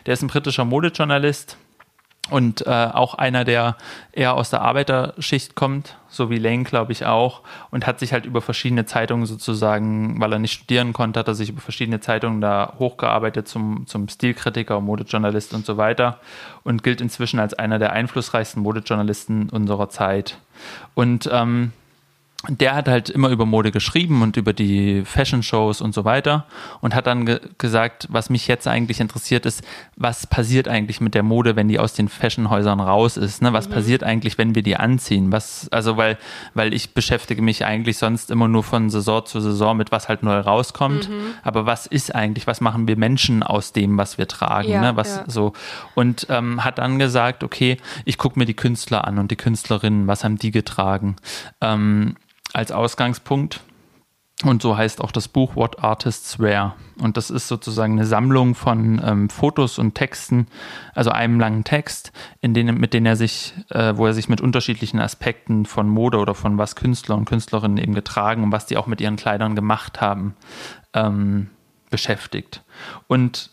Der 0.06 0.14
ist 0.14 0.22
ein 0.22 0.28
britischer 0.28 0.66
Modejournalist, 0.66 1.58
und 2.30 2.66
äh, 2.66 2.70
auch 2.70 3.14
einer, 3.14 3.44
der 3.46 3.78
eher 4.12 4.34
aus 4.36 4.50
der 4.50 4.62
Arbeiterschicht 4.62 5.56
kommt, 5.56 5.96
so 6.10 6.30
wie 6.30 6.38
Lane, 6.38 6.64
glaube 6.64 6.92
ich, 6.92 7.06
auch, 7.06 7.42
und 7.72 7.88
hat 7.88 8.00
sich 8.00 8.14
halt 8.14 8.26
über 8.26 8.42
verschiedene 8.42 8.86
Zeitungen 8.86 9.26
sozusagen, 9.26 10.20
weil 10.20 10.34
er 10.34 10.40
nicht 10.40 10.54
studieren 10.54 10.94
konnte, 10.94 11.20
hat 11.20 11.28
er 11.28 11.36
sich 11.36 11.50
über 11.50 11.62
verschiedene 11.62 12.00
Zeitungen 12.00 12.42
da 12.42 12.74
hochgearbeitet 12.80 13.48
zum, 13.48 13.88
zum 13.88 14.08
Stilkritiker, 14.10 14.82
Modejournalist 14.82 15.54
und 15.54 15.66
so 15.66 15.78
weiter 15.78 16.20
und 16.64 16.84
gilt 16.84 17.02
inzwischen 17.02 17.40
als 17.40 17.54
einer 17.54 17.80
der 17.80 17.94
einflussreichsten 17.94 18.62
Modejournalisten 18.62 19.50
unserer 19.50 19.90
Zeit. 19.90 20.38
Und 20.96 21.30
ähm, 21.32 21.72
der 22.50 22.76
hat 22.76 22.88
halt 22.88 23.10
immer 23.10 23.30
über 23.30 23.46
Mode 23.46 23.72
geschrieben 23.72 24.22
und 24.22 24.38
über 24.38 24.54
die 24.54 25.04
Fashion-Shows 25.06 25.82
und 25.82 25.94
so 25.94 26.06
weiter 26.06 26.46
und 26.82 26.96
hat 26.96 27.08
dann 27.08 27.26
ge 27.26 27.40
gesagt, 27.58 28.08
was 28.10 28.30
mich 28.30 28.48
jetzt 28.48 28.68
eigentlich 28.68 29.00
interessiert 29.00 29.46
ist, 29.46 29.64
was 29.96 30.28
passiert 30.28 30.68
eigentlich 30.68 31.02
mit 31.02 31.14
der 31.14 31.24
Mode, 31.24 31.56
wenn 31.56 31.68
die 31.68 31.80
aus 31.80 31.94
den 31.94 32.08
Fashion-Häusern 32.08 32.80
raus 32.80 33.18
ist? 33.18 33.42
Ne? 33.42 33.54
Was 33.54 33.68
mhm. 33.68 33.74
passiert 33.74 34.04
eigentlich, 34.04 34.38
wenn 34.38 34.56
wir 34.56 34.64
die 34.64 34.78
anziehen? 34.78 35.32
Was, 35.32 35.68
also 35.72 35.98
weil, 35.98 36.18
weil 36.54 36.74
ich 36.74 36.94
beschäftige 36.94 37.42
mich 37.42 37.66
eigentlich 37.66 37.98
sonst 37.98 38.32
immer 38.32 38.48
nur 38.48 38.64
von 38.64 38.90
Saison 38.90 39.26
zu 39.26 39.40
Saison 39.40 39.76
mit 39.76 39.92
was 39.92 40.08
halt 40.08 40.24
neu 40.24 40.40
rauskommt. 40.40 41.10
Mhm. 41.10 41.34
Aber 41.44 41.66
was 41.66 41.86
ist 41.86 42.14
eigentlich, 42.14 42.48
was 42.48 42.62
machen 42.62 42.88
wir 42.88 42.98
Menschen 42.98 43.44
aus 43.44 43.74
dem, 43.74 43.98
was 43.98 44.18
wir 44.18 44.28
tragen? 44.28 44.70
Ja, 44.70 44.82
ne? 44.82 44.96
Was 44.96 45.18
ja. 45.18 45.24
so 45.28 45.54
und 45.96 46.28
ähm, 46.30 46.64
hat 46.64 46.78
dann 46.78 47.00
gesagt, 47.00 47.44
okay, 47.44 47.78
ich 48.06 48.18
gucke 48.18 48.40
mir 48.40 48.46
die 48.46 48.54
Künstler 48.54 49.06
an 49.06 49.18
und 49.20 49.32
die 49.32 49.36
Künstlerinnen, 49.36 50.08
was 50.08 50.24
haben 50.24 50.38
die 50.38 50.52
getragen? 50.52 51.16
Ähm, 51.62 52.16
als 52.54 52.72
Ausgangspunkt. 52.72 53.62
Und 54.44 54.62
so 54.62 54.78
heißt 54.78 55.02
auch 55.02 55.12
das 55.12 55.28
Buch 55.28 55.56
What 55.56 55.84
Artists 55.84 56.38
Wear. 56.40 56.76
Und 57.00 57.18
das 57.18 57.32
ist 57.32 57.48
sozusagen 57.48 57.94
eine 57.94 58.06
Sammlung 58.06 58.54
von 58.54 59.02
ähm, 59.04 59.30
Fotos 59.32 59.80
und 59.80 59.96
Texten, 59.96 60.46
also 60.94 61.10
einem 61.10 61.40
langen 61.40 61.64
Text, 61.64 62.12
in 62.40 62.54
denen, 62.54 62.80
mit 62.80 62.94
denen 62.94 63.08
er 63.08 63.16
sich, 63.16 63.56
äh, 63.70 63.98
wo 63.98 64.06
er 64.06 64.14
sich 64.14 64.30
mit 64.30 64.40
unterschiedlichen 64.40 65.00
Aspekten 65.00 65.66
von 65.66 65.90
Mode 65.90 66.20
oder 66.20 66.36
von 66.36 66.60
was 66.60 66.76
Künstler 66.76 67.16
und 67.16 67.26
Künstlerinnen 67.26 67.80
eben 67.80 67.96
getragen 67.96 68.44
und 68.44 68.52
was 68.52 68.68
die 68.68 68.78
auch 68.78 68.86
mit 68.86 69.02
ihren 69.02 69.16
Kleidern 69.16 69.56
gemacht 69.56 70.02
haben, 70.02 70.36
ähm, 70.94 71.50
beschäftigt. 71.90 72.64
Und 73.08 73.52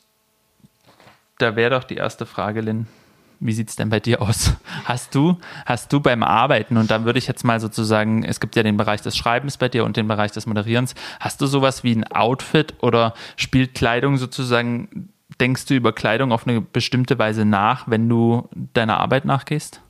da 1.39 1.57
wäre 1.57 1.71
doch 1.71 1.85
die 1.85 1.97
erste 1.97 2.27
Frage, 2.27 2.61
Lynn. 2.61 2.89
Wie 3.45 3.53
sieht 3.53 3.69
es 3.69 3.77
denn 3.77 3.91
bei 3.91 4.01
dir 4.01 4.23
aus? 4.23 4.55
Hast 4.87 5.15
du, 5.15 5.37
hast 5.67 5.93
du 5.93 6.01
beim 6.01 6.23
Arbeiten, 6.23 6.79
und 6.79 6.91
dann 6.91 7.05
würde 7.05 7.19
ich 7.19 7.27
jetzt 7.27 7.45
mal 7.45 7.61
sozusagen, 7.61 8.25
es 8.25 8.41
gibt 8.41 8.57
ja 8.57 8.63
den 8.63 8.79
Bereich 8.79 9.03
des 9.03 9.19
Schreibens 9.19 9.59
bei 9.59 9.69
dir 9.69 9.85
und 9.85 9.99
den 9.99 10.09
Bereich 10.09 10.33
des 10.33 10.47
Moderierens, 10.47 10.95
hast 11.21 11.43
du 11.43 11.47
sowas 11.47 11.85
wie 11.85 11.95
ein 11.95 12.11
Outfit 12.11 12.73
oder 12.81 13.13
spielt 13.37 13.75
Kleidung 13.75 14.17
sozusagen, 14.17 15.11
denkst 15.41 15.67
du 15.67 15.75
über 15.75 15.93
Kleidung 15.93 16.33
auf 16.33 16.47
eine 16.47 16.63
bestimmte 16.63 17.19
Weise 17.19 17.45
nach, 17.45 17.87
wenn 17.87 18.09
du 18.09 18.49
deiner 18.73 18.99
Arbeit 18.99 19.27
nachgehst? 19.27 19.83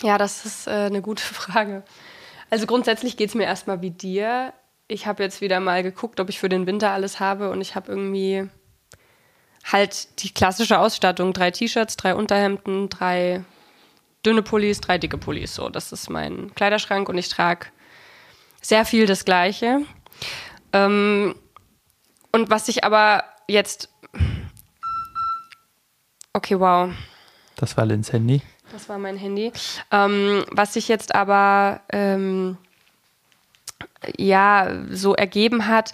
Ja, 0.00 0.16
das 0.16 0.46
ist 0.46 0.68
äh, 0.68 0.70
eine 0.70 1.02
gute 1.02 1.24
Frage. 1.24 1.82
Also 2.50 2.66
grundsätzlich 2.66 3.16
geht 3.16 3.30
es 3.30 3.34
mir 3.34 3.44
erstmal 3.44 3.82
wie 3.82 3.90
dir. 3.90 4.52
Ich 4.86 5.08
habe 5.08 5.24
jetzt 5.24 5.40
wieder 5.40 5.58
mal 5.58 5.82
geguckt, 5.82 6.20
ob 6.20 6.28
ich 6.28 6.38
für 6.38 6.48
den 6.48 6.68
Winter 6.68 6.90
alles 6.90 7.18
habe 7.18 7.50
und 7.50 7.60
ich 7.60 7.74
habe 7.74 7.90
irgendwie 7.90 8.48
halt 9.64 10.22
die 10.22 10.32
klassische 10.32 10.78
Ausstattung. 10.78 11.32
Drei 11.32 11.50
T-Shirts, 11.50 11.96
drei 11.96 12.14
Unterhemden, 12.14 12.88
drei 12.88 13.44
dünne 14.24 14.42
Pullis, 14.42 14.80
drei 14.80 14.98
dicke 14.98 15.18
Pullis. 15.18 15.54
So, 15.54 15.68
das 15.68 15.92
ist 15.92 16.10
mein 16.10 16.54
Kleiderschrank 16.54 17.08
und 17.08 17.18
ich 17.18 17.28
trage 17.28 17.66
sehr 18.60 18.84
viel 18.84 19.06
das 19.06 19.24
Gleiche. 19.24 19.82
Ähm, 20.72 21.34
und 22.32 22.50
was 22.50 22.68
ich 22.68 22.84
aber 22.84 23.24
jetzt. 23.46 23.88
Okay, 26.32 26.58
wow. 26.58 26.90
Das 27.56 27.76
war 27.76 27.84
Lins 27.84 28.12
Handy. 28.12 28.40
Das 28.72 28.88
war 28.88 28.98
mein 28.98 29.18
Handy. 29.18 29.52
Ähm, 29.90 30.44
was 30.50 30.72
sich 30.72 30.88
jetzt 30.88 31.14
aber 31.14 31.82
ähm, 31.90 32.56
ja 34.16 34.72
so 34.90 35.14
ergeben 35.14 35.66
hat, 35.66 35.92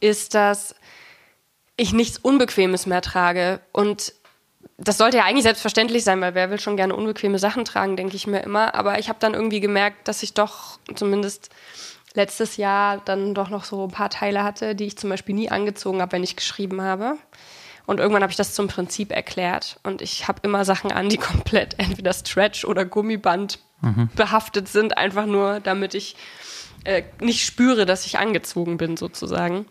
ist, 0.00 0.34
dass 0.34 0.76
ich 1.76 1.92
nichts 1.92 2.18
Unbequemes 2.18 2.86
mehr 2.86 3.02
trage. 3.02 3.60
Und 3.72 4.12
das 4.78 4.98
sollte 4.98 5.18
ja 5.18 5.24
eigentlich 5.24 5.44
selbstverständlich 5.44 6.04
sein, 6.04 6.20
weil 6.20 6.34
wer 6.34 6.50
will 6.50 6.60
schon 6.60 6.76
gerne 6.76 6.94
unbequeme 6.94 7.38
Sachen 7.38 7.64
tragen, 7.64 7.96
denke 7.96 8.16
ich 8.16 8.26
mir 8.26 8.40
immer. 8.40 8.74
Aber 8.74 8.98
ich 8.98 9.08
habe 9.08 9.18
dann 9.20 9.34
irgendwie 9.34 9.60
gemerkt, 9.60 10.08
dass 10.08 10.22
ich 10.22 10.34
doch 10.34 10.78
zumindest 10.94 11.50
letztes 12.14 12.56
Jahr 12.56 13.00
dann 13.04 13.34
doch 13.34 13.48
noch 13.48 13.64
so 13.64 13.84
ein 13.84 13.90
paar 13.90 14.10
Teile 14.10 14.44
hatte, 14.44 14.74
die 14.74 14.86
ich 14.86 14.98
zum 14.98 15.10
Beispiel 15.10 15.34
nie 15.34 15.50
angezogen 15.50 16.00
habe, 16.00 16.12
wenn 16.12 16.24
ich 16.24 16.36
geschrieben 16.36 16.82
habe. 16.82 17.16
Und 17.86 17.98
irgendwann 17.98 18.22
habe 18.22 18.30
ich 18.30 18.36
das 18.36 18.54
zum 18.54 18.68
Prinzip 18.68 19.10
erklärt. 19.12 19.80
Und 19.82 20.02
ich 20.02 20.28
habe 20.28 20.40
immer 20.42 20.64
Sachen 20.64 20.92
an, 20.92 21.08
die 21.08 21.16
komplett 21.18 21.78
entweder 21.78 22.12
Stretch 22.12 22.64
oder 22.64 22.84
Gummiband 22.84 23.58
mhm. 23.80 24.08
behaftet 24.14 24.68
sind, 24.68 24.96
einfach 24.96 25.26
nur, 25.26 25.60
damit 25.60 25.94
ich 25.94 26.16
äh, 26.84 27.02
nicht 27.20 27.44
spüre, 27.44 27.86
dass 27.86 28.06
ich 28.06 28.18
angezogen 28.18 28.76
bin, 28.76 28.96
sozusagen. 28.96 29.66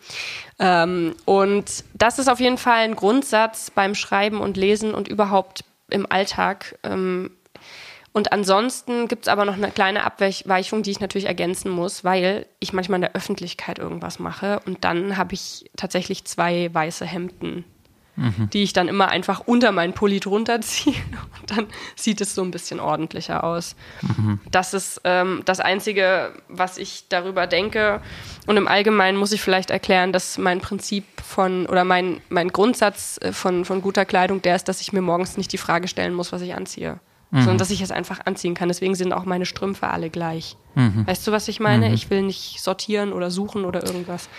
Ähm, 0.59 1.15
und 1.25 1.83
das 1.93 2.19
ist 2.19 2.29
auf 2.29 2.39
jeden 2.39 2.57
Fall 2.57 2.79
ein 2.79 2.95
Grundsatz 2.95 3.71
beim 3.71 3.95
Schreiben 3.95 4.39
und 4.39 4.57
Lesen 4.57 4.93
und 4.93 5.07
überhaupt 5.07 5.63
im 5.89 6.09
Alltag. 6.09 6.77
Ähm, 6.83 7.31
und 8.13 8.33
ansonsten 8.33 9.07
gibt 9.07 9.23
es 9.23 9.27
aber 9.29 9.45
noch 9.45 9.53
eine 9.53 9.71
kleine 9.71 10.03
Abweichung, 10.03 10.83
die 10.83 10.91
ich 10.91 10.99
natürlich 10.99 11.27
ergänzen 11.27 11.71
muss, 11.71 12.03
weil 12.03 12.45
ich 12.59 12.73
manchmal 12.73 12.97
in 12.97 13.03
der 13.03 13.15
Öffentlichkeit 13.15 13.79
irgendwas 13.79 14.19
mache 14.19 14.59
und 14.65 14.83
dann 14.83 15.15
habe 15.15 15.33
ich 15.33 15.71
tatsächlich 15.77 16.25
zwei 16.25 16.73
weiße 16.73 17.05
Hemden 17.05 17.63
mhm. 18.15 18.49
die 18.51 18.63
ich 18.63 18.73
dann 18.73 18.87
immer 18.87 19.09
einfach 19.09 19.41
unter 19.45 19.71
meinen 19.71 19.93
Pulli 19.93 20.19
drunter 20.19 20.61
ziehe 20.61 20.95
und 21.39 21.51
dann 21.51 21.67
sieht 21.95 22.21
es 22.21 22.35
so 22.35 22.41
ein 22.41 22.51
bisschen 22.51 22.79
ordentlicher 22.79 23.43
aus. 23.43 23.75
Mhm. 24.01 24.39
Das 24.49 24.73
ist 24.73 25.01
ähm, 25.03 25.41
das 25.45 25.59
Einzige, 25.59 26.31
was 26.47 26.77
ich 26.77 27.05
darüber 27.09 27.47
denke. 27.47 28.01
Und 28.47 28.57
im 28.57 28.67
Allgemeinen 28.67 29.17
muss 29.17 29.31
ich 29.31 29.41
vielleicht 29.41 29.71
erklären, 29.71 30.13
dass 30.13 30.37
mein 30.37 30.59
Prinzip 30.61 31.05
von 31.21 31.65
oder 31.65 31.83
mein, 31.83 32.21
mein 32.29 32.49
Grundsatz 32.49 33.19
äh, 33.21 33.31
von, 33.33 33.65
von 33.65 33.81
guter 33.81 34.05
Kleidung 34.05 34.41
der 34.41 34.55
ist, 34.55 34.67
dass 34.67 34.81
ich 34.81 34.93
mir 34.93 35.01
morgens 35.01 35.37
nicht 35.37 35.51
die 35.53 35.57
Frage 35.57 35.87
stellen 35.87 36.13
muss, 36.13 36.31
was 36.31 36.41
ich 36.41 36.55
anziehe. 36.55 36.99
Mhm. 37.31 37.39
Sondern 37.39 37.57
dass 37.59 37.71
ich 37.71 37.81
es 37.81 37.91
einfach 37.91 38.19
anziehen 38.25 38.55
kann. 38.55 38.67
Deswegen 38.67 38.95
sind 38.95 39.13
auch 39.13 39.25
meine 39.25 39.45
Strümpfe 39.45 39.87
alle 39.87 40.09
gleich. 40.09 40.57
Mhm. 40.75 41.07
Weißt 41.07 41.25
du, 41.25 41.31
was 41.31 41.47
ich 41.47 41.59
meine? 41.59 41.87
Mhm. 41.87 41.93
Ich 41.93 42.09
will 42.09 42.23
nicht 42.23 42.61
sortieren 42.61 43.13
oder 43.13 43.31
suchen 43.31 43.63
oder 43.65 43.85
irgendwas. 43.85 44.29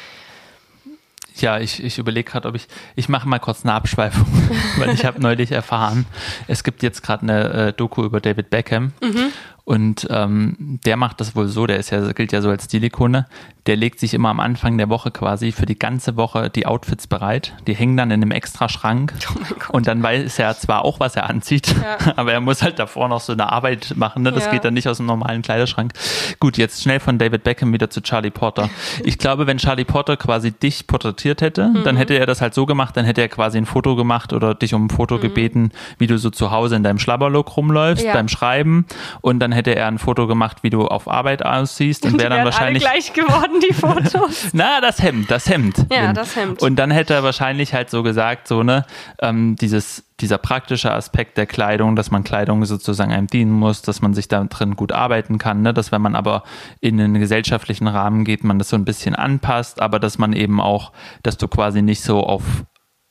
Ja, 1.40 1.59
ich, 1.59 1.83
ich 1.83 1.99
überlege 1.99 2.31
gerade, 2.31 2.49
ob 2.49 2.55
ich, 2.55 2.66
ich 2.95 3.09
mache 3.09 3.29
mal 3.29 3.38
kurz 3.38 3.64
eine 3.64 3.73
Abschweifung, 3.75 4.27
weil 4.79 4.90
ich 4.90 5.05
habe 5.05 5.21
neulich 5.21 5.53
erfahren, 5.53 6.07
es 6.49 6.64
gibt 6.64 6.83
jetzt 6.83 7.03
gerade 7.03 7.23
eine 7.23 7.53
äh, 7.53 7.73
Doku 7.73 8.05
über 8.05 8.21
David 8.21 8.51
Beckham 8.51 8.92
mhm. 9.03 9.33
Und 9.64 10.09
ähm, 10.11 10.81
der 10.85 10.96
macht 10.96 11.20
das 11.20 11.37
wohl 11.37 11.46
so, 11.46 11.66
der 11.66 11.79
ist 11.79 11.90
ja, 11.90 12.12
gilt 12.12 12.33
ja 12.33 12.42
so 12.42 12.51
als 12.51 12.64
Stilikone, 12.64 13.27
der 13.66 13.77
legt 13.77 14.01
sich 14.01 14.12
immer 14.12 14.29
am 14.31 14.40
Anfang 14.40 14.77
der 14.77 14.88
Woche 14.88 15.12
quasi 15.12 15.53
für 15.53 15.66
die 15.66 15.79
ganze 15.79 16.16
Woche 16.16 16.51
die 16.51 16.66
Outfits 16.66 17.07
bereit. 17.07 17.55
Die 17.68 17.75
hängen 17.75 17.96
dann 17.96 18.11
in 18.11 18.20
einem 18.20 18.33
extra 18.33 18.68
Schrank. 18.68 19.14
Oh 19.68 19.77
und 19.77 19.87
dann 19.87 20.03
weiß 20.03 20.38
er 20.38 20.57
zwar 20.57 20.85
auch, 20.85 20.98
was 20.98 21.14
er 21.14 21.29
anzieht, 21.29 21.68
ja. 21.68 22.12
aber 22.16 22.33
er 22.33 22.40
muss 22.40 22.62
halt 22.62 22.79
davor 22.79 23.09
noch 23.09 23.20
so 23.20 23.33
eine 23.33 23.53
Arbeit 23.53 23.94
machen. 23.96 24.22
Ne? 24.22 24.33
Das 24.33 24.46
ja. 24.46 24.51
geht 24.51 24.64
dann 24.64 24.75
nicht 24.75 24.88
aus 24.88 24.96
dem 24.96 25.07
normalen 25.07 25.42
Kleiderschrank. 25.42 25.92
Gut, 26.40 26.59
jetzt 26.59 26.83
schnell 26.83 27.01
von 27.01 27.18
David 27.18 27.44
Beckham 27.44 27.72
wieder 27.72 27.90
zu 27.90 28.01
Charlie 28.01 28.31
Porter. 28.31 28.68
Ich 29.05 29.18
glaube, 29.18 29.46
wenn 29.46 29.59
Charlie 29.59 29.85
Porter 29.85 30.16
quasi 30.16 30.53
dich 30.53 30.87
porträtiert 30.87 31.42
hätte, 31.42 31.68
mhm. 31.68 31.85
dann 31.85 31.96
hätte 31.96 32.14
er 32.14 32.27
das 32.27 32.40
halt 32.40 32.55
so 32.55 32.66
gemacht, 32.66 32.96
dann 32.96 33.05
hätte 33.05 33.20
er 33.20 33.29
quasi 33.29 33.59
ein 33.59 33.66
Foto 33.66 33.96
gemacht 33.96 34.33
oder 34.33 34.55
dich 34.55 34.75
um 34.75 34.87
ein 34.87 34.90
Foto 34.90 35.16
mhm. 35.16 35.20
gebeten, 35.20 35.70
wie 35.98 36.07
du 36.07 36.18
so 36.18 36.31
zu 36.31 36.51
Hause 36.51 36.77
in 36.77 36.83
deinem 36.83 36.98
Schlabberlook 36.98 37.57
rumläufst 37.57 38.05
ja. 38.05 38.12
beim 38.12 38.29
Schreiben. 38.29 38.87
Und 39.20 39.40
dann 39.40 39.51
hätte 39.52 39.74
er 39.74 39.86
ein 39.86 39.98
Foto 39.98 40.26
gemacht, 40.26 40.58
wie 40.62 40.70
du 40.70 40.86
auf 40.86 41.08
Arbeit 41.08 41.44
aussiehst 41.44 42.04
und 42.04 42.18
wäre 42.18 42.30
dann 42.30 42.44
wahrscheinlich 42.44 42.86
alle 42.86 43.00
gleich 43.00 43.12
geworden 43.12 43.60
die 43.60 43.74
Fotos. 43.74 44.48
Na, 44.52 44.80
das 44.80 45.02
Hemd, 45.02 45.30
das 45.30 45.48
Hemd. 45.48 45.86
Ja, 45.92 46.12
das 46.12 46.36
Hemd. 46.36 46.62
Und 46.62 46.76
dann 46.76 46.90
hätte 46.90 47.14
er 47.14 47.22
wahrscheinlich 47.22 47.74
halt 47.74 47.90
so 47.90 48.02
gesagt, 48.02 48.48
so 48.48 48.62
ne, 48.62 48.84
ähm, 49.20 49.56
dieses 49.56 50.04
dieser 50.22 50.38
praktische 50.38 50.92
Aspekt 50.92 51.36
der 51.36 51.46
Kleidung, 51.46 51.96
dass 51.96 52.10
man 52.10 52.22
Kleidung 52.22 52.64
sozusagen 52.64 53.12
einem 53.12 53.26
dienen 53.26 53.52
muss, 53.52 53.82
dass 53.82 54.00
man 54.02 54.14
sich 54.14 54.28
da 54.28 54.44
drin 54.44 54.76
gut 54.76 54.92
arbeiten 54.92 55.38
kann, 55.38 55.62
ne? 55.62 55.74
dass 55.74 55.90
wenn 55.90 56.00
man 56.00 56.14
aber 56.14 56.44
in 56.80 57.00
einen 57.00 57.18
gesellschaftlichen 57.18 57.88
Rahmen 57.88 58.24
geht, 58.24 58.44
man 58.44 58.58
das 58.58 58.68
so 58.68 58.76
ein 58.76 58.84
bisschen 58.84 59.16
anpasst, 59.16 59.82
aber 59.82 59.98
dass 59.98 60.18
man 60.18 60.32
eben 60.32 60.60
auch, 60.60 60.92
dass 61.24 61.36
du 61.38 61.48
quasi 61.48 61.82
nicht 61.82 62.02
so 62.02 62.20
auf 62.20 62.42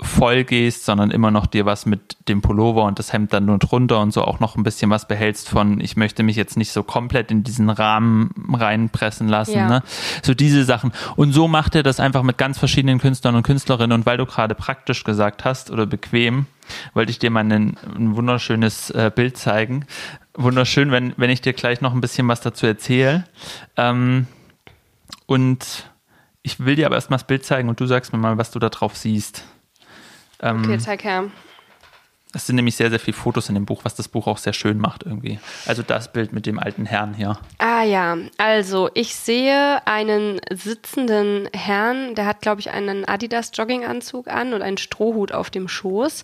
voll 0.01 0.43
gehst, 0.43 0.85
sondern 0.85 1.11
immer 1.11 1.29
noch 1.29 1.45
dir 1.45 1.65
was 1.65 1.85
mit 1.85 2.17
dem 2.27 2.41
Pullover 2.41 2.85
und 2.85 2.97
das 2.97 3.13
Hemd 3.13 3.33
dann 3.33 3.45
nur 3.45 3.59
drunter 3.59 3.99
und 3.99 4.11
so 4.11 4.23
auch 4.23 4.39
noch 4.39 4.55
ein 4.55 4.63
bisschen 4.63 4.89
was 4.89 5.07
behältst 5.07 5.47
von, 5.47 5.79
ich 5.79 5.95
möchte 5.95 6.23
mich 6.23 6.35
jetzt 6.35 6.57
nicht 6.57 6.71
so 6.71 6.81
komplett 6.81 7.29
in 7.29 7.43
diesen 7.43 7.69
Rahmen 7.69 8.31
reinpressen 8.51 9.27
lassen. 9.27 9.57
Ja. 9.57 9.67
Ne? 9.67 9.83
So 10.23 10.33
diese 10.33 10.63
Sachen. 10.63 10.91
Und 11.15 11.33
so 11.33 11.47
macht 11.47 11.75
er 11.75 11.83
das 11.83 11.99
einfach 11.99 12.23
mit 12.23 12.39
ganz 12.39 12.57
verschiedenen 12.57 12.99
Künstlern 12.99 13.35
und 13.35 13.43
Künstlerinnen. 13.43 13.91
Und 13.91 14.05
weil 14.07 14.17
du 14.17 14.25
gerade 14.25 14.55
praktisch 14.55 15.03
gesagt 15.03 15.45
hast 15.45 15.69
oder 15.69 15.85
bequem, 15.85 16.47
wollte 16.93 17.11
ich 17.11 17.19
dir 17.19 17.29
mal 17.29 17.41
ein, 17.41 17.77
ein 17.95 18.15
wunderschönes 18.15 18.89
äh, 18.89 19.11
Bild 19.13 19.37
zeigen. 19.37 19.85
Wunderschön, 20.33 20.91
wenn, 20.91 21.13
wenn 21.17 21.29
ich 21.29 21.41
dir 21.41 21.53
gleich 21.53 21.81
noch 21.81 21.93
ein 21.93 22.01
bisschen 22.01 22.27
was 22.27 22.41
dazu 22.41 22.65
erzähle. 22.65 23.25
Ähm, 23.77 24.25
und 25.27 25.85
ich 26.41 26.59
will 26.59 26.75
dir 26.75 26.87
aber 26.87 26.95
erstmal 26.95 27.19
das 27.19 27.27
Bild 27.27 27.45
zeigen 27.45 27.69
und 27.69 27.79
du 27.79 27.85
sagst 27.85 28.13
mir 28.13 28.19
mal, 28.19 28.37
was 28.37 28.49
du 28.49 28.57
da 28.57 28.69
drauf 28.69 28.97
siehst. 28.97 29.43
Ähm, 30.41 30.63
okay, 30.63 30.77
zeig 30.77 31.03
her. 31.03 31.29
Es 32.33 32.47
sind 32.47 32.55
nämlich 32.55 32.77
sehr, 32.77 32.89
sehr 32.89 32.99
viele 32.99 33.17
Fotos 33.17 33.49
in 33.49 33.55
dem 33.55 33.65
Buch, 33.65 33.81
was 33.83 33.95
das 33.95 34.07
Buch 34.07 34.25
auch 34.25 34.37
sehr 34.37 34.53
schön 34.53 34.77
macht 34.77 35.03
irgendwie. 35.03 35.39
Also 35.65 35.83
das 35.83 36.13
Bild 36.13 36.31
mit 36.31 36.45
dem 36.45 36.59
alten 36.59 36.85
Herrn 36.85 37.13
hier. 37.13 37.37
Ah 37.57 37.83
ja, 37.83 38.17
also 38.37 38.89
ich 38.93 39.15
sehe 39.15 39.85
einen 39.85 40.39
sitzenden 40.49 41.49
Herrn, 41.53 42.15
der 42.15 42.25
hat, 42.25 42.41
glaube 42.41 42.61
ich, 42.61 42.71
einen 42.71 43.05
Adidas-Jogginganzug 43.05 44.29
an 44.29 44.53
und 44.53 44.61
einen 44.61 44.77
Strohhut 44.77 45.33
auf 45.33 45.49
dem 45.49 45.67
Schoß 45.67 46.23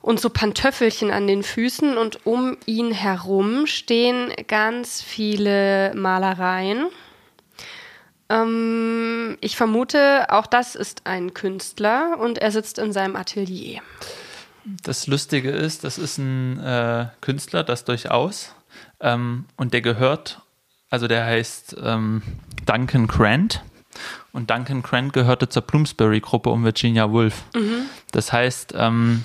und 0.00 0.18
so 0.18 0.30
Pantöffelchen 0.30 1.10
an 1.10 1.26
den 1.26 1.42
Füßen 1.42 1.98
und 1.98 2.26
um 2.26 2.56
ihn 2.64 2.92
herum 2.92 3.66
stehen 3.66 4.32
ganz 4.48 5.02
viele 5.02 5.92
Malereien. 5.94 6.86
Ähm, 8.32 9.36
ich 9.40 9.56
vermute, 9.56 10.30
auch 10.30 10.46
das 10.46 10.74
ist 10.74 11.02
ein 11.04 11.34
Künstler 11.34 12.16
und 12.18 12.38
er 12.38 12.50
sitzt 12.50 12.78
in 12.78 12.92
seinem 12.92 13.14
Atelier. 13.14 13.80
Das 14.64 15.06
Lustige 15.06 15.50
ist, 15.50 15.84
das 15.84 15.98
ist 15.98 16.18
ein 16.18 16.58
äh, 16.60 17.06
Künstler, 17.20 17.62
das 17.64 17.84
durchaus. 17.84 18.54
Ähm, 19.00 19.44
und 19.56 19.74
der 19.74 19.82
gehört, 19.82 20.40
also 20.88 21.08
der 21.08 21.26
heißt 21.26 21.76
ähm, 21.82 22.22
Duncan 22.64 23.06
Grant. 23.06 23.62
Und 24.32 24.50
Duncan 24.50 24.82
Grant 24.82 25.12
gehörte 25.12 25.48
zur 25.48 25.62
Bloomsbury-Gruppe 25.62 26.48
um 26.48 26.64
Virginia 26.64 27.10
Woolf. 27.10 27.42
Mhm. 27.54 27.86
Das 28.12 28.32
heißt, 28.32 28.72
ähm, 28.76 29.24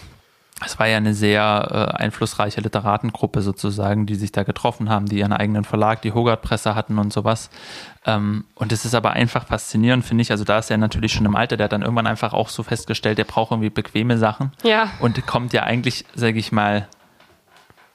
es 0.66 0.80
war 0.80 0.88
ja 0.88 0.98
eine 0.98 1.14
sehr 1.14 1.92
äh, 1.96 2.02
einflussreiche 2.02 2.62
Literatengruppe 2.62 3.42
sozusagen, 3.42 4.08
die 4.08 4.16
sich 4.16 4.32
da 4.32 4.44
getroffen 4.44 4.90
haben, 4.90 5.06
die 5.06 5.20
ihren 5.20 5.34
eigenen 5.34 5.64
Verlag, 5.64 6.02
die 6.02 6.14
Hogarth-Presse 6.14 6.74
hatten 6.74 6.98
und 6.98 7.14
sowas. 7.14 7.52
Ähm, 8.06 8.46
und 8.56 8.72
es 8.72 8.84
ist 8.84 8.96
aber 8.96 9.12
einfach 9.12 9.46
faszinierend, 9.46 10.04
finde 10.04 10.24
ich. 10.24 10.32
Also 10.32 10.44
da 10.44 10.58
ist 10.58 10.72
er 10.72 10.78
natürlich 10.78 11.14
schon 11.14 11.28
im 11.28 11.36
Alter, 11.36 11.58
der 11.58 11.66
hat 11.66 11.74
dann 11.74 11.84
irgendwann 11.84 12.08
einfach 12.08 12.34
auch 12.34 12.50
so 12.50 12.64
festgestellt, 12.64 13.20
der 13.20 13.26
braucht 13.26 13.52
irgendwie 13.52 13.70
bequeme 13.70 14.18
Sachen. 14.18 14.52
Ja. 14.64 14.90
Und 15.00 15.28
kommt 15.28 15.54
ja 15.54 15.64
eigentlich, 15.64 16.06
sage 16.16 16.40
ich 16.40 16.52
mal, 16.52 16.88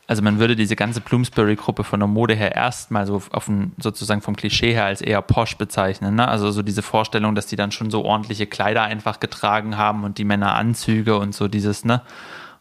also 0.07 0.23
man 0.23 0.39
würde 0.39 0.55
diese 0.55 0.77
ganze 0.77 1.01
Bloomsbury-Gruppe 1.01 1.85
von 1.85 1.99
der 1.99 2.07
Mode 2.07 2.35
her 2.35 2.55
erstmal 2.55 3.07
so 3.07 3.23
auf 3.31 3.49
ein, 3.49 3.73
sozusagen 3.79 4.21
vom 4.21 4.37
Klischee 4.37 4.73
her 4.75 4.85
als 4.85 5.01
eher 5.01 5.23
posch 5.23 5.57
bezeichnen. 5.57 6.17
Ne? 6.17 6.29
Also 6.29 6.51
so 6.51 6.63
diese 6.63 6.83
Vorstellung, 6.83 7.35
dass 7.35 7.47
die 7.47 7.57
dann 7.57 7.73
schon 7.73 7.91
so 7.91 8.05
ordentliche 8.05 8.47
Kleider 8.47 8.83
einfach 8.83 9.21
getragen 9.21 9.77
haben 9.77 10.05
und 10.05 10.19
die 10.19 10.25
Männer 10.25 10.55
Anzüge 10.55 11.17
und 11.17 11.35
so 11.35 11.49
dieses, 11.49 11.85
ne? 11.85 12.03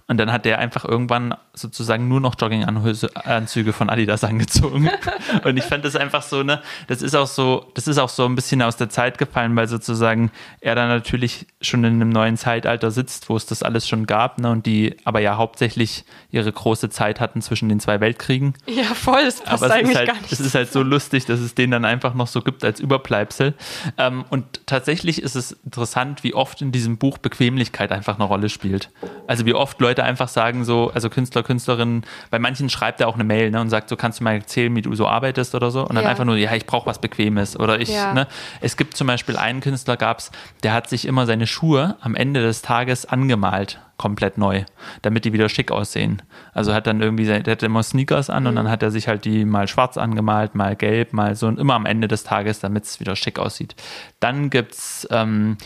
Und 0.07 0.17
dann 0.17 0.31
hat 0.31 0.45
der 0.45 0.59
einfach 0.59 0.85
irgendwann 0.85 1.35
sozusagen 1.53 2.07
nur 2.07 2.19
noch 2.19 2.35
Jogginganzüge 2.39 3.73
von 3.73 3.89
Adidas 3.89 4.23
angezogen. 4.23 4.89
und 5.43 5.57
ich 5.57 5.63
fand 5.63 5.85
das 5.85 5.95
einfach 5.95 6.21
so, 6.21 6.43
ne, 6.43 6.61
das 6.87 7.01
ist 7.01 7.15
auch 7.15 7.27
so, 7.27 7.65
das 7.73 7.87
ist 7.87 7.97
auch 7.97 8.09
so 8.09 8.25
ein 8.25 8.35
bisschen 8.35 8.61
aus 8.61 8.77
der 8.77 8.89
Zeit 8.89 9.17
gefallen, 9.17 9.55
weil 9.55 9.67
sozusagen 9.67 10.31
er 10.59 10.75
dann 10.75 10.89
natürlich 10.89 11.47
schon 11.61 11.83
in 11.83 11.95
einem 11.95 12.09
neuen 12.09 12.37
Zeitalter 12.37 12.91
sitzt, 12.91 13.29
wo 13.29 13.35
es 13.35 13.45
das 13.45 13.63
alles 13.63 13.87
schon 13.87 14.07
gab, 14.07 14.39
ne, 14.39 14.51
und 14.51 14.65
die 14.65 14.95
aber 15.03 15.19
ja 15.19 15.37
hauptsächlich 15.37 16.05
ihre 16.29 16.51
große 16.51 16.89
Zeit 16.89 17.19
hatten 17.19 17.41
zwischen 17.41 17.69
den 17.69 17.79
zwei 17.79 17.99
Weltkriegen. 17.99 18.53
Ja, 18.67 18.83
voll, 18.83 19.23
das 19.25 19.41
passt 19.41 19.63
aber 19.63 19.73
eigentlich 19.73 19.97
halt, 19.97 20.07
gar 20.07 20.21
nicht. 20.21 20.31
Es 20.31 20.39
ist 20.39 20.55
halt 20.55 20.71
so 20.71 20.83
lustig, 20.83 21.25
dass 21.25 21.39
es 21.39 21.55
den 21.55 21.71
dann 21.71 21.85
einfach 21.85 22.13
noch 22.13 22.27
so 22.27 22.41
gibt 22.41 22.63
als 22.63 22.79
Überbleibsel. 22.79 23.53
Ähm, 23.97 24.25
und 24.29 24.65
tatsächlich 24.67 25.21
ist 25.21 25.35
es 25.35 25.53
interessant, 25.65 26.23
wie 26.23 26.33
oft 26.33 26.61
in 26.61 26.71
diesem 26.71 26.97
Buch 26.97 27.17
Bequemlichkeit 27.17 27.91
einfach 27.91 28.15
eine 28.15 28.23
Rolle 28.23 28.49
spielt. 28.49 28.89
Also 29.27 29.45
wie 29.45 29.53
oft 29.53 29.79
Leute 29.79 29.90
einfach 29.99 30.27
sagen 30.27 30.63
so, 30.63 30.91
also 30.93 31.09
Künstler, 31.09 31.43
Künstlerinnen, 31.43 32.03
bei 32.29 32.39
manchen 32.39 32.69
schreibt 32.69 33.01
er 33.01 33.07
auch 33.07 33.15
eine 33.15 33.23
Mail 33.23 33.51
ne, 33.51 33.61
und 33.61 33.69
sagt 33.69 33.89
so, 33.89 33.95
kannst 33.95 34.19
du 34.19 34.23
mal 34.23 34.35
erzählen, 34.35 34.75
wie 34.75 34.81
du 34.81 34.93
so 34.95 35.07
arbeitest 35.07 35.55
oder 35.55 35.71
so? 35.71 35.81
Und 35.81 35.95
dann 35.95 36.03
ja. 36.03 36.09
einfach 36.09 36.25
nur, 36.25 36.37
ja, 36.37 36.53
ich 36.53 36.65
brauche 36.65 36.85
was 36.85 36.99
Bequemes 36.99 37.59
oder 37.59 37.79
ich, 37.79 37.89
ja. 37.89 38.13
ne? 38.13 38.27
Es 38.61 38.77
gibt 38.77 38.95
zum 38.95 39.07
Beispiel 39.07 39.37
einen 39.37 39.61
Künstler 39.61 39.97
gab's, 39.97 40.31
der 40.63 40.73
hat 40.73 40.89
sich 40.89 41.05
immer 41.05 41.25
seine 41.25 41.47
Schuhe 41.47 41.97
am 42.01 42.15
Ende 42.15 42.41
des 42.41 42.61
Tages 42.61 43.05
angemalt 43.05 43.79
komplett 44.01 44.39
neu, 44.39 44.63
damit 45.03 45.25
die 45.25 45.33
wieder 45.33 45.47
schick 45.47 45.69
aussehen. 45.69 46.23
Also 46.55 46.73
hat 46.73 46.87
dann 46.87 47.01
irgendwie, 47.01 47.25
der 47.25 47.51
hat 47.51 47.61
immer 47.61 47.83
Sneakers 47.83 48.31
an 48.31 48.43
mhm. 48.43 48.49
und 48.49 48.55
dann 48.55 48.69
hat 48.69 48.81
er 48.81 48.89
sich 48.89 49.07
halt 49.07 49.25
die 49.25 49.45
mal 49.45 49.67
schwarz 49.67 49.95
angemalt, 49.95 50.55
mal 50.55 50.75
gelb, 50.75 51.13
mal 51.13 51.35
so 51.35 51.45
und 51.45 51.59
immer 51.59 51.75
am 51.75 51.85
Ende 51.85 52.07
des 52.07 52.23
Tages, 52.23 52.59
damit 52.59 52.85
es 52.85 52.99
wieder 52.99 53.15
schick 53.15 53.37
aussieht. 53.37 53.75
Dann 54.19 54.49
gibt's 54.49 55.07
ähm, 55.11 55.57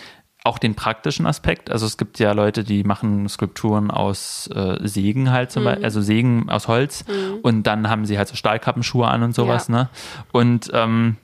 auch 0.46 0.60
den 0.60 0.76
praktischen 0.76 1.26
Aspekt. 1.26 1.72
Also 1.72 1.86
es 1.86 1.98
gibt 1.98 2.20
ja 2.20 2.32
Leute, 2.32 2.64
die 2.64 2.84
machen 2.84 3.28
Skulpturen 3.28 3.90
aus 3.90 4.48
äh, 4.54 4.78
Sägen 4.88 5.32
halt 5.32 5.52
zum 5.52 5.64
mhm. 5.64 5.66
Beispiel, 5.66 5.86
also 5.86 6.02
Sägen 6.02 6.50
aus 6.50 6.68
Holz 6.68 7.06
mhm. 7.08 7.40
und 7.42 7.64
dann 7.64 7.90
haben 7.90 8.06
sie 8.06 8.18
halt 8.18 8.28
so 8.28 8.36
Stahlkappenschuhe 8.36 9.08
an 9.08 9.24
und 9.24 9.34
sowas, 9.34 9.68
ja. 9.68 9.76
ne? 9.76 9.90
Und 10.32 10.70
ähm, 10.74 11.18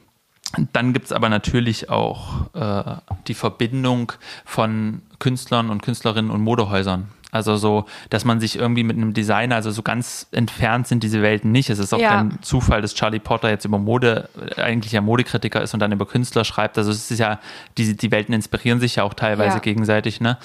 dann 0.74 0.92
gibt 0.92 1.06
es 1.06 1.12
aber 1.12 1.30
natürlich 1.30 1.90
auch 1.90 2.54
äh, 2.54 2.96
die 3.28 3.36
Verbindung 3.36 4.12
von 4.44 5.02
Künstlern 5.20 5.70
und 5.70 5.82
Künstlerinnen 5.82 6.32
und 6.32 6.42
Modehäusern. 6.42 7.10
Also 7.32 7.56
so, 7.56 7.86
dass 8.10 8.26
man 8.26 8.42
sich 8.42 8.58
irgendwie 8.58 8.84
mit 8.84 8.98
einem 8.98 9.14
Designer, 9.14 9.56
also 9.56 9.72
so 9.72 9.82
ganz 9.82 10.28
entfernt 10.32 10.88
sind 10.88 11.02
diese 11.02 11.22
Welten 11.22 11.52
nicht. 11.52 11.70
Es 11.70 11.80
ist 11.80 11.94
auch 11.94 12.00
ja. 12.00 12.10
kein 12.10 12.42
Zufall, 12.42 12.82
dass 12.82 12.94
Charlie 12.94 13.20
Potter 13.20 13.50
jetzt 13.50 13.64
über 13.64 13.80
Mode, 13.80 14.30
eigentlich 14.58 14.92
ja 14.92 15.00
Modekritiker 15.00 15.62
ist 15.62 15.74
und 15.74 15.80
dann 15.80 15.94
über 15.94 16.06
Künstler 16.06 16.44
schreibt. 16.44 16.78
Also 16.78 16.92
es 16.92 17.10
ist 17.10 17.20
ja, 17.20 17.40
die, 17.78 17.96
die 17.96 18.12
Welten 18.12 18.34
inspirieren 18.34 18.82
sich 18.82 18.98
ja 18.98 19.04
auch 19.04 19.14
teilweise 19.14 19.56
ja. 19.56 19.62
gegenseitig, 19.62 20.20
ne? 20.20 20.38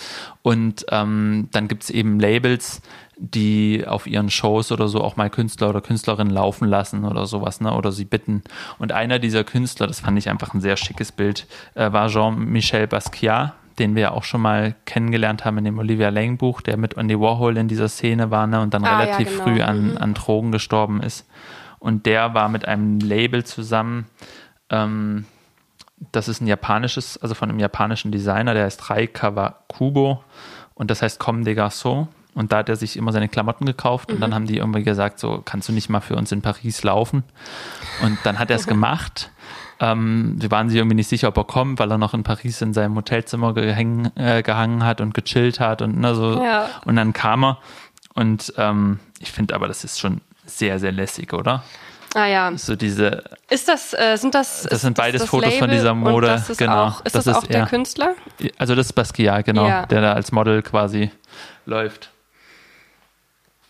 Und 0.42 0.86
ähm, 0.90 1.48
dann 1.50 1.66
gibt 1.66 1.82
es 1.82 1.90
eben 1.90 2.20
Labels, 2.20 2.80
die 3.16 3.84
auf 3.86 4.06
ihren 4.06 4.30
Shows 4.30 4.70
oder 4.70 4.86
so 4.86 5.02
auch 5.02 5.16
mal 5.16 5.28
Künstler 5.28 5.70
oder 5.70 5.80
Künstlerinnen 5.80 6.32
laufen 6.32 6.68
lassen 6.68 7.04
oder 7.04 7.26
sowas, 7.26 7.60
ne? 7.60 7.74
Oder 7.74 7.90
sie 7.90 8.04
bitten. 8.04 8.44
Und 8.78 8.92
einer 8.92 9.18
dieser 9.18 9.42
Künstler, 9.42 9.88
das 9.88 10.00
fand 10.00 10.18
ich 10.18 10.28
einfach 10.28 10.54
ein 10.54 10.60
sehr 10.60 10.76
schickes 10.76 11.10
Bild, 11.10 11.48
äh, 11.74 11.90
war 11.90 12.08
Jean-Michel 12.08 12.86
Basquiat 12.86 13.54
den 13.78 13.94
wir 13.94 14.02
ja 14.02 14.10
auch 14.12 14.24
schon 14.24 14.40
mal 14.40 14.74
kennengelernt 14.84 15.44
haben 15.44 15.58
in 15.58 15.64
dem 15.64 15.78
Olivia 15.78 16.08
Lane 16.08 16.36
Buch, 16.36 16.60
der 16.60 16.76
mit 16.76 16.96
Andy 16.96 17.18
Warhol 17.18 17.56
in 17.56 17.68
dieser 17.68 17.88
Szene 17.88 18.30
war 18.30 18.46
ne, 18.46 18.60
und 18.60 18.72
dann 18.74 18.84
ah, 18.84 18.98
relativ 18.98 19.28
ja, 19.28 19.32
genau. 19.32 19.44
früh 19.44 19.62
an, 19.62 19.90
mhm. 19.90 19.98
an 19.98 20.14
Drogen 20.14 20.52
gestorben 20.52 21.02
ist. 21.02 21.26
Und 21.78 22.06
der 22.06 22.34
war 22.34 22.48
mit 22.48 22.66
einem 22.66 23.00
Label 23.00 23.44
zusammen, 23.44 24.06
ähm, 24.70 25.26
das 26.12 26.28
ist 26.28 26.40
ein 26.40 26.46
japanisches, 26.46 27.18
also 27.18 27.34
von 27.34 27.48
einem 27.48 27.58
japanischen 27.58 28.12
Designer, 28.12 28.54
der 28.54 28.64
heißt 28.64 28.90
Rai 28.90 29.06
Kawakubo 29.06 30.22
und 30.74 30.90
das 30.90 31.02
heißt 31.02 31.18
Comme 31.18 31.44
des 31.44 31.56
Garçons. 31.56 32.08
Und 32.34 32.52
da 32.52 32.58
hat 32.58 32.68
er 32.68 32.76
sich 32.76 32.98
immer 32.98 33.12
seine 33.12 33.28
Klamotten 33.28 33.64
gekauft 33.64 34.10
und 34.10 34.16
mhm. 34.16 34.20
dann 34.20 34.34
haben 34.34 34.46
die 34.46 34.58
irgendwie 34.58 34.82
gesagt, 34.82 35.18
so 35.18 35.40
kannst 35.42 35.70
du 35.70 35.72
nicht 35.72 35.88
mal 35.88 36.00
für 36.00 36.16
uns 36.16 36.32
in 36.32 36.42
Paris 36.42 36.82
laufen. 36.82 37.24
Und 38.02 38.18
dann 38.24 38.38
hat 38.38 38.50
er 38.50 38.56
es 38.56 38.66
gemacht 38.66 39.30
ähm, 39.80 40.36
wir 40.38 40.50
waren 40.50 40.68
sich 40.68 40.78
irgendwie 40.78 40.96
nicht 40.96 41.08
sicher, 41.08 41.28
ob 41.28 41.36
er 41.36 41.44
kommt, 41.44 41.78
weil 41.78 41.90
er 41.90 41.98
noch 41.98 42.14
in 42.14 42.22
Paris 42.22 42.62
in 42.62 42.72
seinem 42.72 42.96
Hotelzimmer 42.96 43.52
gehäng, 43.52 44.10
äh, 44.16 44.42
gehangen 44.42 44.84
hat 44.84 45.00
und 45.00 45.14
gechillt 45.14 45.60
hat 45.60 45.82
und 45.82 45.98
ne, 45.98 46.14
so. 46.14 46.42
Ja. 46.42 46.68
Und 46.84 46.96
dann 46.96 47.12
kam 47.12 47.44
er. 47.44 47.58
Und 48.14 48.54
ähm, 48.56 49.00
ich 49.20 49.32
finde 49.32 49.54
aber, 49.54 49.68
das 49.68 49.84
ist 49.84 50.00
schon 50.00 50.20
sehr, 50.46 50.78
sehr 50.78 50.92
lässig, 50.92 51.32
oder? 51.34 51.62
Ah 52.14 52.26
ja. 52.26 52.56
So 52.56 52.76
diese. 52.76 53.24
Ist 53.50 53.68
das, 53.68 53.92
äh, 53.92 54.16
sind 54.16 54.34
das. 54.34 54.62
Das 54.62 54.80
sind 54.80 54.96
beides 54.96 55.22
das 55.22 55.30
Fotos 55.30 55.50
Label 55.50 55.58
von 55.58 55.70
dieser 55.70 55.94
Mode. 55.94 56.28
das 56.28 56.48
ist 56.48 56.56
genau. 56.56 56.86
Auch, 56.86 57.04
ist 57.04 57.14
das, 57.14 57.24
das 57.24 57.36
auch 57.36 57.42
ist, 57.42 57.52
der 57.52 57.60
ja. 57.60 57.66
Künstler? 57.66 58.14
Also 58.56 58.74
das 58.74 58.86
ist 58.86 58.92
Basquiat, 58.94 59.44
genau, 59.44 59.68
ja. 59.68 59.84
der 59.84 60.00
da 60.00 60.12
als 60.14 60.32
Model 60.32 60.62
quasi 60.62 61.10
läuft. 61.66 62.10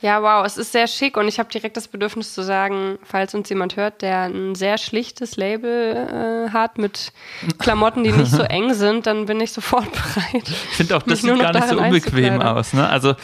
Ja, 0.06 0.22
wow, 0.22 0.46
es 0.46 0.56
ist 0.56 0.70
sehr 0.70 0.86
schick 0.86 1.16
und 1.16 1.26
ich 1.26 1.40
habe 1.40 1.48
direkt 1.48 1.76
das 1.76 1.88
Bedürfnis 1.88 2.32
zu 2.32 2.44
sagen, 2.44 2.96
falls 3.02 3.34
uns 3.34 3.48
jemand 3.48 3.74
hört, 3.74 4.02
der 4.02 4.26
ein 4.26 4.54
sehr 4.54 4.78
schlichtes 4.78 5.36
Label 5.36 6.46
äh, 6.46 6.50
hat 6.52 6.78
mit 6.78 7.12
Klamotten, 7.58 8.04
die 8.04 8.12
nicht 8.12 8.30
so 8.30 8.42
eng 8.42 8.72
sind, 8.74 9.08
dann 9.08 9.26
bin 9.26 9.40
ich 9.40 9.50
sofort 9.50 9.90
bereit. 9.90 10.48
Ich 10.48 10.76
finde 10.76 10.96
auch, 10.96 11.02
das 11.02 11.22
sieht 11.22 11.40
gar 11.40 11.52
nicht 11.52 11.68
so 11.68 11.78
unbequem 11.80 12.40
aus. 12.40 12.72
Ne? 12.72 12.88
Also 12.88 13.16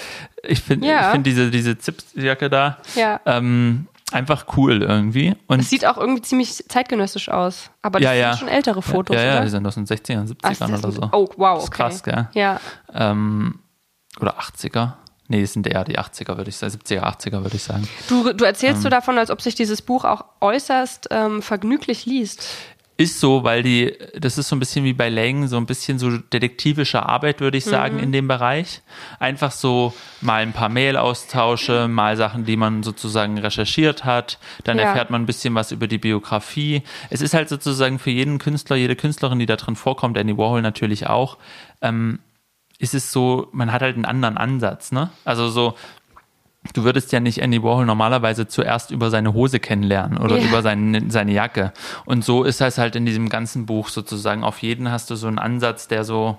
ich 0.43 0.61
finde 0.61 0.89
ja. 0.89 1.13
find 1.13 1.25
diese, 1.25 1.53
diese 1.53 1.79
Zipsjacke 1.79 2.51
da 2.51 2.79
ja. 2.97 3.21
ähm, 3.27 3.87
einfach 4.11 4.47
cool 4.57 4.83
irgendwie. 4.83 5.37
Und 5.47 5.61
es 5.61 5.71
sieht 5.71 5.87
auch 5.87 5.99
irgendwie 5.99 6.23
ziemlich 6.23 6.65
zeitgenössisch 6.69 7.29
aus. 7.29 7.71
Aber 7.83 8.01
das 8.01 8.07
ja, 8.07 8.13
ja. 8.13 8.33
sind 8.33 8.41
schon 8.41 8.49
ältere 8.49 8.83
Fotos, 8.83 9.15
Ja, 9.15 9.23
ja, 9.23 9.33
oder? 9.35 9.43
die 9.43 9.51
sind 9.51 9.65
aus 9.65 9.77
den 9.77 9.87
60ern, 9.87 10.35
70ern 10.37 10.79
oder 10.79 10.91
so. 10.91 11.09
Oh, 11.13 11.29
wow, 11.37 11.53
okay. 11.53 11.55
Das 11.55 11.65
ist 11.65 11.71
krass, 11.71 12.03
gell? 12.03 12.29
Ja. 12.35 12.61
Ähm, 12.93 13.61
oder 14.19 14.37
80er. 14.41 14.95
Nee, 15.33 15.41
es 15.41 15.55
sind 15.55 15.67
eher 15.67 15.83
die 15.85 15.99
80er, 15.99 16.37
würde 16.37 16.51
ich 16.51 16.57
sagen, 16.57 16.75
70er, 16.75 17.01
80er, 17.05 17.43
würde 17.43 17.57
ich 17.57 17.63
sagen. 17.63 17.89
Du, 18.07 18.35
du 18.35 18.45
erzählst 18.45 18.81
ähm, 18.81 18.83
du 18.83 18.89
davon, 18.91 19.17
als 19.17 19.31
ob 19.31 19.41
sich 19.41 19.55
dieses 19.55 19.81
Buch 19.81 20.05
auch 20.05 20.27
äußerst 20.43 21.09
ähm, 21.11 21.41
vergnüglich 21.41 22.05
liest. 22.05 22.47
Ist 22.99 23.19
so, 23.19 23.43
weil 23.43 23.63
die, 23.63 23.97
das 24.21 24.37
ist 24.37 24.51
so 24.51 24.57
ein 24.57 24.59
bisschen 24.59 24.85
wie 24.85 24.93
bei 24.93 25.09
Lang, 25.09 25.49
so 25.49 25.57
ein 25.57 25.65
bisschen 25.65 25.99
so 25.99 26.19
detektivische 26.19 27.03
Arbeit, 27.03 27.41
würde 27.41 27.57
ich 27.57 27.65
sagen, 27.65 27.97
mhm. 27.97 28.03
in 28.03 28.13
dem 28.13 28.29
Bereich. 28.29 28.83
Einfach 29.19 29.53
so 29.53 29.95
mal 30.21 30.43
ein 30.43 30.53
paar 30.53 30.69
Mail-Austausche, 30.69 31.89
mal 31.89 32.19
Sachen, 32.19 32.45
die 32.45 32.59
man 32.59 32.83
sozusagen 32.83 33.39
recherchiert 33.39 34.05
hat. 34.05 34.39
Dann 34.65 34.77
ja. 34.77 34.85
erfährt 34.85 35.09
man 35.09 35.23
ein 35.23 35.27
bisschen 35.27 35.55
was 35.55 35.73
über 35.73 35.87
die 35.87 35.97
Biografie. 35.97 36.83
Es 37.09 37.23
ist 37.23 37.33
halt 37.33 37.49
sozusagen 37.49 37.99
für 37.99 38.11
jeden 38.11 38.39
Künstler, 38.39 38.77
jede 38.77 38.97
Künstlerin, 38.97 39.39
die 39.39 39.47
da 39.47 39.57
drin 39.57 39.77
vorkommt, 39.77 40.19
Andy 40.19 40.37
Warhol 40.37 40.61
natürlich 40.61 41.07
auch, 41.07 41.39
ähm, 41.81 42.19
ist 42.83 42.95
es 42.95 43.13
so, 43.13 43.49
man 43.53 43.73
hat 43.73 43.81
halt 43.81 43.95
einen 43.95 44.05
anderen 44.05 44.37
Ansatz, 44.37 44.91
ne? 44.91 45.11
Also 45.25 45.49
so, 45.49 45.75
du 46.75 46.83
würdest 46.83 47.13
ja 47.13 47.21
nicht 47.21 47.39
Andy 47.39 47.63
Warhol 47.63 47.87
normalerweise 47.87 48.49
zuerst 48.49 48.91
über 48.91 49.09
seine 49.09 49.35
Hose 49.35 49.61
kennenlernen 49.61 50.19
oder 50.19 50.37
yeah. 50.37 50.49
über 50.49 50.63
seine, 50.63 51.09
seine 51.09 51.33
Jacke. 51.33 51.73
Und 52.07 52.25
so 52.25 52.43
ist 52.43 52.61
das 52.61 52.79
halt 52.79 52.97
in 52.97 53.07
diesem 53.07 53.29
ganzen 53.29 53.67
Buch 53.67 53.89
sozusagen. 53.89 54.43
Auf 54.43 54.59
jeden 54.63 54.91
hast 54.91 55.11
du 55.11 55.15
so 55.15 55.29
einen 55.29 55.39
Ansatz, 55.39 55.87
der 55.87 56.03
so 56.03 56.39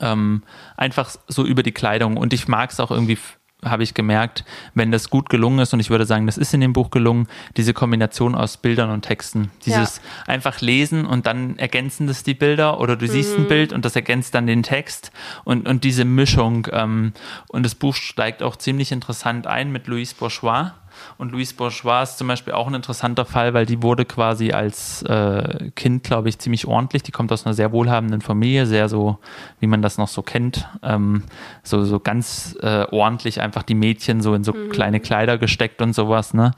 ähm, 0.00 0.44
einfach 0.76 1.10
so 1.26 1.44
über 1.44 1.64
die 1.64 1.72
Kleidung 1.72 2.16
und 2.16 2.32
ich 2.32 2.46
mag 2.46 2.70
es 2.70 2.78
auch 2.78 2.92
irgendwie 2.92 3.18
habe 3.64 3.82
ich 3.82 3.94
gemerkt, 3.94 4.44
wenn 4.74 4.90
das 4.90 5.10
gut 5.10 5.28
gelungen 5.28 5.58
ist, 5.58 5.72
und 5.74 5.80
ich 5.80 5.90
würde 5.90 6.06
sagen, 6.06 6.26
das 6.26 6.38
ist 6.38 6.54
in 6.54 6.60
dem 6.60 6.72
Buch 6.72 6.90
gelungen, 6.90 7.28
diese 7.56 7.74
Kombination 7.74 8.34
aus 8.34 8.56
Bildern 8.56 8.90
und 8.90 9.02
Texten. 9.02 9.50
Dieses 9.64 9.96
ja. 9.96 10.32
einfach 10.32 10.60
lesen 10.60 11.06
und 11.06 11.26
dann 11.26 11.58
ergänzen 11.58 12.06
das 12.06 12.22
die 12.22 12.34
Bilder 12.34 12.80
oder 12.80 12.96
du 12.96 13.06
mhm. 13.06 13.10
siehst 13.10 13.36
ein 13.36 13.44
mhm. 13.44 13.48
Bild 13.48 13.72
und 13.72 13.84
das 13.84 13.96
ergänzt 13.96 14.34
dann 14.34 14.46
den 14.46 14.62
Text 14.62 15.12
und, 15.44 15.68
und 15.68 15.84
diese 15.84 16.04
Mischung. 16.04 16.66
Ähm, 16.72 17.12
und 17.48 17.64
das 17.64 17.74
Buch 17.74 17.94
steigt 17.94 18.42
auch 18.42 18.56
ziemlich 18.56 18.92
interessant 18.92 19.46
ein 19.46 19.72
mit 19.72 19.86
Louise 19.86 20.14
Bourgeois 20.18 20.72
und 21.18 21.32
Louise 21.32 21.54
Bourgeois 21.54 22.02
ist 22.02 22.18
zum 22.18 22.28
Beispiel 22.28 22.52
auch 22.52 22.66
ein 22.66 22.74
interessanter 22.74 23.24
Fall, 23.24 23.54
weil 23.54 23.66
die 23.66 23.82
wurde 23.82 24.04
quasi 24.04 24.52
als 24.52 25.02
äh, 25.02 25.70
Kind, 25.74 26.04
glaube 26.04 26.28
ich, 26.28 26.38
ziemlich 26.38 26.66
ordentlich. 26.66 27.02
Die 27.02 27.12
kommt 27.12 27.32
aus 27.32 27.46
einer 27.46 27.54
sehr 27.54 27.72
wohlhabenden 27.72 28.20
Familie, 28.20 28.66
sehr 28.66 28.88
so, 28.88 29.18
wie 29.58 29.66
man 29.66 29.82
das 29.82 29.98
noch 29.98 30.08
so 30.08 30.22
kennt, 30.22 30.68
ähm, 30.82 31.24
so, 31.62 31.84
so 31.84 32.00
ganz 32.00 32.56
äh, 32.60 32.84
ordentlich 32.90 33.40
einfach 33.40 33.62
die 33.62 33.74
Mädchen 33.74 34.20
so 34.20 34.34
in 34.34 34.44
so 34.44 34.52
mhm. 34.52 34.70
kleine 34.70 35.00
Kleider 35.00 35.38
gesteckt 35.38 35.82
und 35.82 35.94
sowas, 35.94 36.34
ne? 36.34 36.52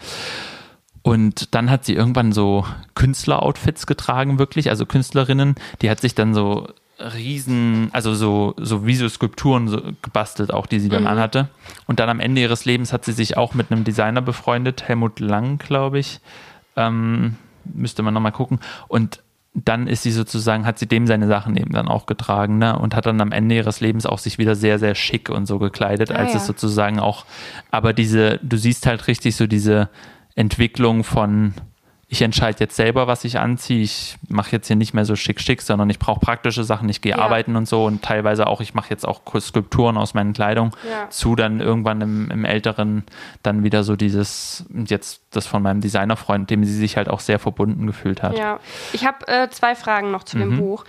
Und 1.02 1.55
dann 1.57 1.68
hat 1.68 1.85
sie 1.85 1.94
irgendwann 1.94 2.31
so 2.31 2.64
Künstleroutfits 2.94 3.87
getragen, 3.87 4.38
wirklich, 4.38 4.70
also 4.70 4.87
Künstlerinnen. 4.87 5.57
Die 5.83 5.90
hat 5.90 6.00
sich 6.00 6.14
dann 6.14 6.33
so 6.33 6.68
riesen, 7.15 7.91
also 7.93 8.15
so, 8.15 8.55
so 8.59 8.87
wie 8.87 8.95
so 8.95 9.09
Skulpturen 9.09 9.69
so 9.69 9.81
gebastelt, 10.03 10.53
auch 10.53 10.67
die 10.67 10.81
sie 10.81 10.88
dann 10.88 11.03
mhm. 11.03 11.09
anhatte. 11.09 11.49
Und 11.87 12.01
dann 12.01 12.09
am 12.09 12.21
Ende 12.21 12.41
ihres 12.41 12.65
Lebens 12.65 12.93
hat 12.93 13.05
sie 13.05 13.12
sich 13.12 13.37
auch 13.37 13.55
mit 13.55 13.71
einem 13.71 13.85
Designer 13.85 14.23
befreundet, 14.23 14.83
Helmut 14.88 15.21
Lang, 15.21 15.59
glaube 15.59 15.99
ich. 15.99 16.21
Ähm, 16.77 17.37
müsste 17.65 18.03
man 18.03 18.15
nochmal 18.15 18.33
gucken. 18.33 18.61
Und 18.88 19.21
dann 19.55 19.87
ist 19.87 20.03
sie 20.03 20.12
sozusagen, 20.12 20.65
hat 20.65 20.79
sie 20.79 20.87
dem 20.87 21.07
seine 21.07 21.27
Sachen 21.27 21.57
eben 21.57 21.73
dann 21.73 21.88
auch 21.88 22.07
getragen, 22.07 22.59
ne? 22.59 22.79
Und 22.79 22.95
hat 22.95 23.05
dann 23.05 23.21
am 23.21 23.33
Ende 23.33 23.55
ihres 23.55 23.81
Lebens 23.81 24.07
auch 24.07 24.19
sich 24.19 24.38
wieder 24.38 24.55
sehr, 24.55 24.79
sehr 24.79 24.95
schick 24.95 25.29
und 25.29 25.47
so 25.47 25.59
gekleidet, 25.59 26.11
ah, 26.11 26.15
als 26.15 26.33
ja. 26.33 26.38
es 26.38 26.47
sozusagen 26.47 26.99
auch, 26.99 27.27
aber 27.71 27.93
diese, 27.93 28.38
du 28.43 28.57
siehst 28.57 28.87
halt 28.87 29.07
richtig 29.09 29.37
so 29.37 29.47
diese 29.47 29.91
Entwicklung 30.35 31.05
von, 31.05 31.53
ich 32.12 32.20
entscheide 32.20 32.61
jetzt 32.61 32.77
selber, 32.77 33.07
was 33.07 33.25
ich 33.25 33.38
anziehe. 33.38 33.81
Ich 33.81 34.18
mache 34.29 34.53
jetzt 34.53 34.66
hier 34.66 34.77
nicht 34.77 34.92
mehr 34.92 35.07
so 35.07 35.16
schick 35.16 35.40
schick, 35.40 35.62
sondern 35.62 35.88
ich 35.88 35.98
brauche 35.98 36.20
praktische 36.20 36.62
Sachen. 36.62 36.87
Ich 36.90 37.01
gehe 37.01 37.12
ja. 37.12 37.18
arbeiten 37.18 37.57
und 37.57 37.66
so 37.66 37.87
und 37.87 38.03
teilweise 38.03 38.48
auch, 38.48 38.61
ich 38.61 38.75
mache 38.75 38.90
jetzt 38.90 39.09
auch 39.09 39.22
Skulpturen 39.40 39.96
aus 39.96 40.12
meinen 40.12 40.35
Kleidung 40.35 40.77
ja. 40.87 41.09
zu 41.09 41.37
dann 41.37 41.61
irgendwann 41.61 42.03
im, 42.03 42.31
im, 42.31 42.44
Älteren 42.44 43.05
dann 43.42 43.64
wieder 43.64 43.83
so 43.83 43.96
dieses, 43.96 44.66
jetzt 44.87 45.22
das 45.31 45.46
von 45.46 45.62
meinem 45.62 45.81
Designerfreund, 45.81 46.51
dem 46.51 46.64
sie 46.64 46.77
sich 46.77 46.98
halt 46.98 47.09
auch 47.09 47.20
sehr 47.20 47.38
verbunden 47.38 47.87
gefühlt 47.87 48.22
hat. 48.22 48.37
Ja, 48.37 48.61
ich 48.92 49.07
habe 49.07 49.27
äh, 49.29 49.48
zwei 49.48 49.75
Fragen 49.75 50.11
noch 50.11 50.25
zu 50.25 50.37
mhm. 50.37 50.40
dem 50.40 50.57
Buch. 50.59 50.85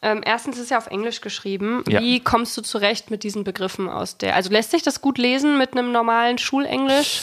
Ähm, 0.00 0.22
erstens 0.24 0.58
ist 0.58 0.70
ja 0.70 0.78
auf 0.78 0.88
Englisch 0.88 1.20
geschrieben. 1.20 1.84
Ja. 1.86 2.00
Wie 2.00 2.18
kommst 2.18 2.56
du 2.56 2.62
zurecht 2.62 3.10
mit 3.10 3.22
diesen 3.22 3.44
Begriffen 3.44 3.88
aus 3.88 4.16
der? 4.16 4.34
Also 4.34 4.50
lässt 4.50 4.72
sich 4.72 4.82
das 4.82 5.00
gut 5.02 5.16
lesen 5.18 5.58
mit 5.58 5.72
einem 5.72 5.92
normalen 5.92 6.38
Schulenglisch? 6.38 7.20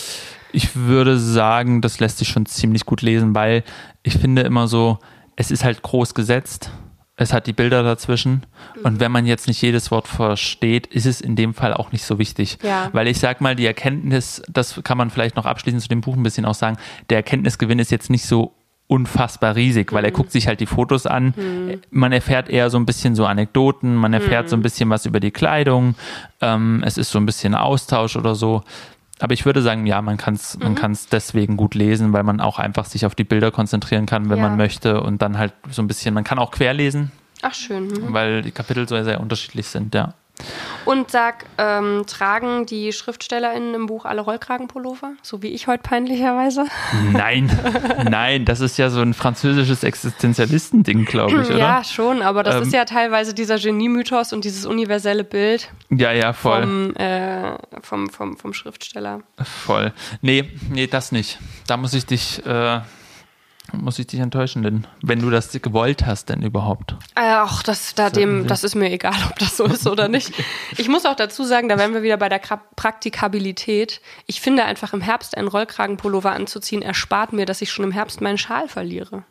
Ich 0.51 0.75
würde 0.75 1.17
sagen, 1.19 1.81
das 1.81 1.99
lässt 1.99 2.17
sich 2.17 2.27
schon 2.27 2.45
ziemlich 2.45 2.85
gut 2.85 3.01
lesen, 3.01 3.35
weil 3.35 3.63
ich 4.03 4.17
finde 4.17 4.41
immer 4.41 4.67
so, 4.67 4.99
es 5.35 5.51
ist 5.51 5.63
halt 5.63 5.81
groß 5.81 6.13
gesetzt. 6.13 6.71
Es 7.15 7.33
hat 7.33 7.47
die 7.47 7.53
Bilder 7.53 7.83
dazwischen. 7.83 8.45
Und 8.83 9.01
wenn 9.01 9.11
man 9.11 9.25
jetzt 9.25 9.47
nicht 9.47 9.61
jedes 9.61 9.91
Wort 9.91 10.07
versteht, 10.07 10.87
ist 10.87 11.05
es 11.05 11.19
in 11.19 11.35
dem 11.35 11.53
Fall 11.53 11.73
auch 11.73 11.91
nicht 11.91 12.05
so 12.05 12.17
wichtig. 12.17 12.57
Ja. 12.63 12.89
Weil 12.93 13.09
ich 13.09 13.19
sag 13.19 13.41
mal, 13.41 13.57
die 13.57 13.65
Erkenntnis, 13.65 14.41
das 14.47 14.81
kann 14.85 14.97
man 14.97 15.09
vielleicht 15.09 15.35
noch 15.35 15.45
abschließend 15.45 15.81
zu 15.81 15.89
dem 15.89 15.99
Buch 15.99 16.15
ein 16.15 16.23
bisschen 16.23 16.45
auch 16.45 16.53
sagen, 16.53 16.77
der 17.09 17.17
Erkenntnisgewinn 17.17 17.79
ist 17.79 17.91
jetzt 17.91 18.09
nicht 18.09 18.25
so 18.25 18.55
unfassbar 18.87 19.55
riesig, 19.55 19.93
weil 19.93 20.03
er 20.03 20.11
mhm. 20.11 20.15
guckt 20.15 20.31
sich 20.31 20.47
halt 20.47 20.61
die 20.61 20.65
Fotos 20.65 21.05
an. 21.05 21.33
Mhm. 21.35 21.81
Man 21.91 22.11
erfährt 22.11 22.49
eher 22.49 22.69
so 22.69 22.77
ein 22.77 22.85
bisschen 22.85 23.15
so 23.15 23.25
Anekdoten, 23.25 23.95
man 23.95 24.13
erfährt 24.13 24.45
mhm. 24.45 24.49
so 24.49 24.55
ein 24.55 24.61
bisschen 24.61 24.89
was 24.89 25.05
über 25.05 25.19
die 25.19 25.31
Kleidung. 25.31 25.95
Ähm, 26.41 26.83
es 26.85 26.97
ist 26.97 27.11
so 27.11 27.19
ein 27.19 27.25
bisschen 27.25 27.53
Austausch 27.53 28.15
oder 28.15 28.33
so. 28.33 28.63
Aber 29.19 29.33
ich 29.33 29.45
würde 29.45 29.61
sagen, 29.61 29.85
ja, 29.85 30.01
man 30.01 30.17
kann 30.17 30.35
es 30.35 30.57
mhm. 30.57 30.63
man 30.63 30.75
kann's 30.75 31.07
deswegen 31.07 31.57
gut 31.57 31.75
lesen, 31.75 32.13
weil 32.13 32.23
man 32.23 32.39
auch 32.39 32.57
einfach 32.59 32.85
sich 32.85 33.05
auf 33.05 33.15
die 33.15 33.23
Bilder 33.23 33.51
konzentrieren 33.51 34.05
kann, 34.05 34.29
wenn 34.29 34.37
ja. 34.37 34.47
man 34.47 34.57
möchte 34.57 35.01
und 35.01 35.21
dann 35.21 35.37
halt 35.37 35.53
so 35.69 35.81
ein 35.81 35.87
bisschen, 35.87 36.13
man 36.13 36.23
kann 36.23 36.39
auch 36.39 36.51
querlesen. 36.51 37.11
Ach 37.41 37.53
schön. 37.53 37.87
Mhm. 37.87 38.13
Weil 38.13 38.41
die 38.41 38.51
Kapitel 38.51 38.87
so 38.87 39.01
sehr 39.03 39.19
unterschiedlich 39.19 39.67
sind, 39.67 39.93
ja. 39.93 40.13
Und 40.85 41.11
sag, 41.11 41.45
ähm, 41.57 42.03
tragen 42.07 42.65
die 42.65 42.93
SchriftstellerInnen 42.93 43.75
im 43.75 43.85
Buch 43.85 44.05
alle 44.05 44.21
Rollkragenpullover? 44.21 45.13
So 45.21 45.41
wie 45.41 45.49
ich 45.49 45.67
heute 45.67 45.83
peinlicherweise? 45.83 46.65
Nein, 47.11 47.49
nein, 48.09 48.45
das 48.45 48.59
ist 48.59 48.77
ja 48.77 48.89
so 48.89 49.01
ein 49.01 49.13
französisches 49.13 49.83
Existenzialistending, 49.83 51.05
glaube 51.05 51.41
ich, 51.41 51.49
oder? 51.49 51.57
Ja, 51.57 51.83
schon, 51.83 52.21
aber 52.21 52.43
das 52.43 52.55
ähm, 52.55 52.63
ist 52.63 52.73
ja 52.73 52.85
teilweise 52.85 53.33
dieser 53.33 53.57
Genie-Mythos 53.57 54.33
und 54.33 54.45
dieses 54.45 54.65
universelle 54.65 55.23
Bild. 55.23 55.69
Ja, 55.89 56.11
ja, 56.11 56.33
voll. 56.33 56.61
Vom, 56.61 56.95
äh, 56.95 57.57
vom, 57.81 58.09
vom, 58.09 58.37
vom 58.37 58.53
Schriftsteller. 58.53 59.21
Voll. 59.43 59.93
Nee, 60.21 60.51
nee, 60.69 60.87
das 60.87 61.11
nicht. 61.11 61.39
Da 61.67 61.77
muss 61.77 61.93
ich 61.93 62.05
dich. 62.05 62.45
Äh 62.45 62.81
muss 63.73 63.99
ich 63.99 64.07
dich 64.07 64.19
enttäuschen, 64.19 64.63
denn 64.63 64.87
wenn 65.01 65.19
du 65.19 65.29
das 65.29 65.51
gewollt 65.51 66.05
hast, 66.05 66.29
denn 66.29 66.41
überhaupt? 66.41 66.95
Ach, 67.15 67.63
das, 67.63 67.95
da 67.95 68.09
dem, 68.09 68.47
das 68.47 68.63
ist 68.63 68.75
mir 68.75 68.91
egal, 68.91 69.15
ob 69.29 69.37
das 69.39 69.57
so 69.57 69.65
ist 69.65 69.87
oder 69.87 70.07
nicht. 70.09 70.33
Ich 70.77 70.87
muss 70.89 71.05
auch 71.05 71.15
dazu 71.15 71.43
sagen, 71.43 71.69
da 71.69 71.77
wären 71.77 71.93
wir 71.93 72.03
wieder 72.03 72.17
bei 72.17 72.29
der 72.29 72.39
Praktikabilität. 72.75 74.01
Ich 74.25 74.41
finde 74.41 74.65
einfach 74.65 74.93
im 74.93 75.01
Herbst 75.01 75.37
einen 75.37 75.47
Rollkragenpullover 75.47 76.31
anzuziehen, 76.31 76.81
erspart 76.81 77.33
mir, 77.33 77.45
dass 77.45 77.61
ich 77.61 77.71
schon 77.71 77.85
im 77.85 77.91
Herbst 77.91 78.21
meinen 78.21 78.37
Schal 78.37 78.67
verliere. 78.67 79.23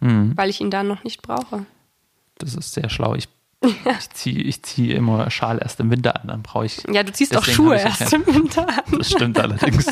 Mhm. 0.00 0.32
Weil 0.36 0.50
ich 0.50 0.60
ihn 0.60 0.70
dann 0.70 0.88
noch 0.88 1.04
nicht 1.04 1.22
brauche. 1.22 1.66
Das 2.38 2.54
ist 2.54 2.72
sehr 2.72 2.90
schlau. 2.90 3.14
Ich 3.14 3.28
ja. 3.84 3.92
Ich 3.98 4.10
ziehe 4.10 4.42
ich 4.42 4.62
zieh 4.62 4.90
immer 4.90 5.30
Schal 5.30 5.58
erst 5.58 5.78
im 5.80 5.90
Winter 5.90 6.20
an, 6.20 6.28
dann 6.28 6.42
brauche 6.42 6.66
ich. 6.66 6.82
Ja, 6.92 7.02
du 7.02 7.12
ziehst 7.12 7.36
auch 7.36 7.44
Schuhe 7.44 7.76
erst 7.76 8.12
im 8.12 8.26
Winter 8.26 8.68
an. 8.68 8.98
Das 8.98 9.10
stimmt 9.10 9.38
allerdings. 9.38 9.86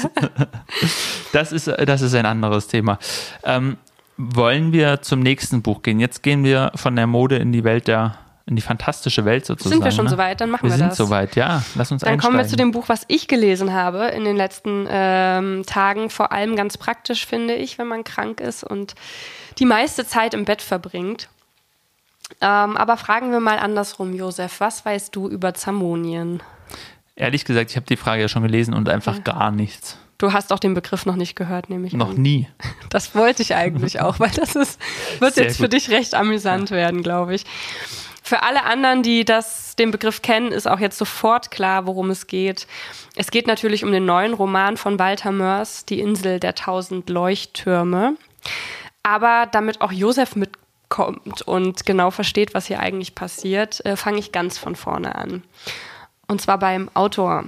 Das 1.32 1.52
ist, 1.52 1.68
das 1.68 2.02
ist 2.02 2.14
ein 2.14 2.26
anderes 2.26 2.66
Thema. 2.66 2.98
Ähm, 3.44 3.76
wollen 4.34 4.72
wir 4.72 5.02
zum 5.02 5.20
nächsten 5.20 5.62
Buch 5.62 5.82
gehen. 5.82 6.00
Jetzt 6.00 6.22
gehen 6.22 6.44
wir 6.44 6.72
von 6.74 6.94
der 6.96 7.06
Mode 7.06 7.36
in 7.36 7.52
die 7.52 7.64
Welt 7.64 7.88
der 7.88 8.18
in 8.46 8.56
die 8.56 8.62
fantastische 8.62 9.24
Welt 9.24 9.46
sozusagen. 9.46 9.76
Sind 9.76 9.84
wir 9.84 9.92
schon 9.92 10.06
ne? 10.06 10.10
soweit? 10.10 10.40
Dann 10.40 10.50
machen 10.50 10.64
wir, 10.64 10.70
wir 10.70 10.78
das. 10.78 10.80
Wir 10.80 10.94
sind 10.96 11.06
soweit, 11.06 11.36
ja. 11.36 11.62
Lass 11.76 11.92
uns 11.92 12.00
Dann 12.02 12.14
einsteigen. 12.14 12.20
kommen 12.20 12.38
wir 12.38 12.48
zu 12.48 12.56
dem 12.56 12.72
Buch, 12.72 12.88
was 12.88 13.04
ich 13.06 13.28
gelesen 13.28 13.72
habe 13.72 14.06
in 14.06 14.24
den 14.24 14.36
letzten 14.36 14.88
ähm, 14.90 15.62
Tagen. 15.66 16.10
Vor 16.10 16.32
allem 16.32 16.56
ganz 16.56 16.76
praktisch, 16.76 17.26
finde 17.26 17.54
ich, 17.54 17.78
wenn 17.78 17.86
man 17.86 18.02
krank 18.02 18.40
ist 18.40 18.64
und 18.64 18.96
die 19.58 19.66
meiste 19.66 20.04
Zeit 20.04 20.34
im 20.34 20.44
Bett 20.44 20.62
verbringt. 20.62 21.28
Ähm, 22.40 22.76
aber 22.76 22.96
fragen 22.96 23.30
wir 23.30 23.38
mal 23.38 23.58
andersrum, 23.58 24.14
Josef. 24.14 24.58
Was 24.58 24.84
weißt 24.84 25.14
du 25.14 25.28
über 25.28 25.54
Zamonien? 25.54 26.42
Ehrlich 27.14 27.44
gesagt, 27.44 27.70
ich 27.70 27.76
habe 27.76 27.86
die 27.86 27.96
Frage 27.96 28.22
ja 28.22 28.28
schon 28.28 28.42
gelesen 28.42 28.74
und 28.74 28.88
einfach 28.88 29.16
ja. 29.16 29.22
gar 29.22 29.50
nichts. 29.52 29.96
Du 30.20 30.34
hast 30.34 30.52
auch 30.52 30.58
den 30.58 30.74
Begriff 30.74 31.06
noch 31.06 31.16
nicht 31.16 31.34
gehört, 31.34 31.70
nämlich. 31.70 31.94
Noch 31.94 32.10
an. 32.10 32.16
nie. 32.16 32.46
Das 32.90 33.14
wollte 33.14 33.40
ich 33.40 33.54
eigentlich 33.54 34.00
auch, 34.00 34.18
weil 34.18 34.30
das 34.30 34.56
ist, 34.56 34.80
wird 35.20 35.34
Sehr 35.34 35.44
jetzt 35.44 35.58
gut. 35.58 35.66
für 35.66 35.68
dich 35.68 35.90
recht 35.90 36.14
amüsant 36.14 36.72
werden, 36.72 37.04
glaube 37.04 37.36
ich. 37.36 37.44
Für 38.20 38.42
alle 38.42 38.64
anderen, 38.64 39.04
die 39.04 39.24
das, 39.24 39.76
den 39.76 39.92
Begriff 39.92 40.22
kennen, 40.22 40.50
ist 40.50 40.66
auch 40.66 40.80
jetzt 40.80 40.98
sofort 40.98 41.52
klar, 41.52 41.86
worum 41.86 42.10
es 42.10 42.26
geht. 42.26 42.66
Es 43.14 43.30
geht 43.30 43.46
natürlich 43.46 43.84
um 43.84 43.92
den 43.92 44.04
neuen 44.06 44.34
Roman 44.34 44.76
von 44.76 44.98
Walter 44.98 45.30
Mörs, 45.30 45.84
Die 45.84 46.00
Insel 46.00 46.40
der 46.40 46.56
tausend 46.56 47.08
Leuchttürme. 47.08 48.16
Aber 49.04 49.46
damit 49.50 49.80
auch 49.80 49.92
Josef 49.92 50.34
mitkommt 50.34 51.42
und 51.42 51.86
genau 51.86 52.10
versteht, 52.10 52.54
was 52.54 52.66
hier 52.66 52.80
eigentlich 52.80 53.14
passiert, 53.14 53.84
äh, 53.86 53.96
fange 53.96 54.18
ich 54.18 54.32
ganz 54.32 54.58
von 54.58 54.74
vorne 54.74 55.14
an. 55.14 55.44
Und 56.26 56.40
zwar 56.40 56.58
beim 56.58 56.90
Autor 56.94 57.44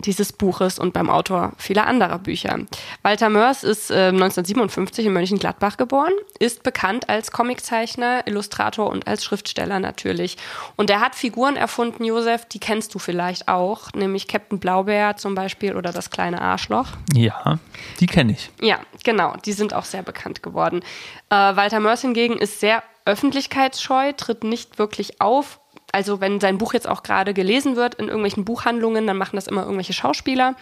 dieses 0.00 0.32
Buches 0.32 0.78
und 0.78 0.92
beim 0.92 1.08
Autor 1.08 1.52
vieler 1.56 1.86
anderer 1.86 2.18
Bücher. 2.18 2.58
Walter 3.02 3.28
Mörs 3.30 3.64
ist 3.64 3.90
äh, 3.90 4.08
1957 4.08 5.06
in 5.06 5.12
Mönchengladbach 5.12 5.76
geboren, 5.76 6.12
ist 6.38 6.62
bekannt 6.62 7.08
als 7.08 7.30
Comiczeichner, 7.30 8.26
Illustrator 8.26 8.90
und 8.90 9.06
als 9.06 9.24
Schriftsteller 9.24 9.80
natürlich. 9.80 10.36
Und 10.76 10.90
er 10.90 11.00
hat 11.00 11.14
Figuren 11.14 11.56
erfunden, 11.56 12.04
Josef, 12.04 12.44
die 12.46 12.60
kennst 12.60 12.94
du 12.94 12.98
vielleicht 12.98 13.48
auch, 13.48 13.92
nämlich 13.94 14.28
Captain 14.28 14.58
Blaubeer 14.58 15.16
zum 15.16 15.34
Beispiel 15.34 15.74
oder 15.74 15.92
das 15.92 16.10
kleine 16.10 16.40
Arschloch. 16.40 16.88
Ja, 17.12 17.58
die 18.00 18.06
kenne 18.06 18.32
ich. 18.32 18.50
Ja, 18.60 18.78
genau, 19.04 19.34
die 19.44 19.52
sind 19.52 19.72
auch 19.72 19.84
sehr 19.84 20.02
bekannt 20.02 20.42
geworden. 20.42 20.82
Äh, 21.30 21.34
Walter 21.34 21.80
Mörs 21.80 22.02
hingegen 22.02 22.38
ist 22.38 22.60
sehr 22.60 22.82
öffentlichkeitsscheu, 23.06 24.12
tritt 24.12 24.44
nicht 24.44 24.78
wirklich 24.78 25.20
auf, 25.20 25.60
also 25.92 26.20
wenn 26.20 26.40
sein 26.40 26.58
Buch 26.58 26.74
jetzt 26.74 26.88
auch 26.88 27.02
gerade 27.02 27.34
gelesen 27.34 27.76
wird 27.76 27.94
in 27.94 28.06
irgendwelchen 28.06 28.44
Buchhandlungen, 28.44 29.06
dann 29.06 29.16
machen 29.16 29.36
das 29.36 29.46
immer 29.46 29.62
irgendwelche 29.62 29.92
Schauspieler. 29.92 30.54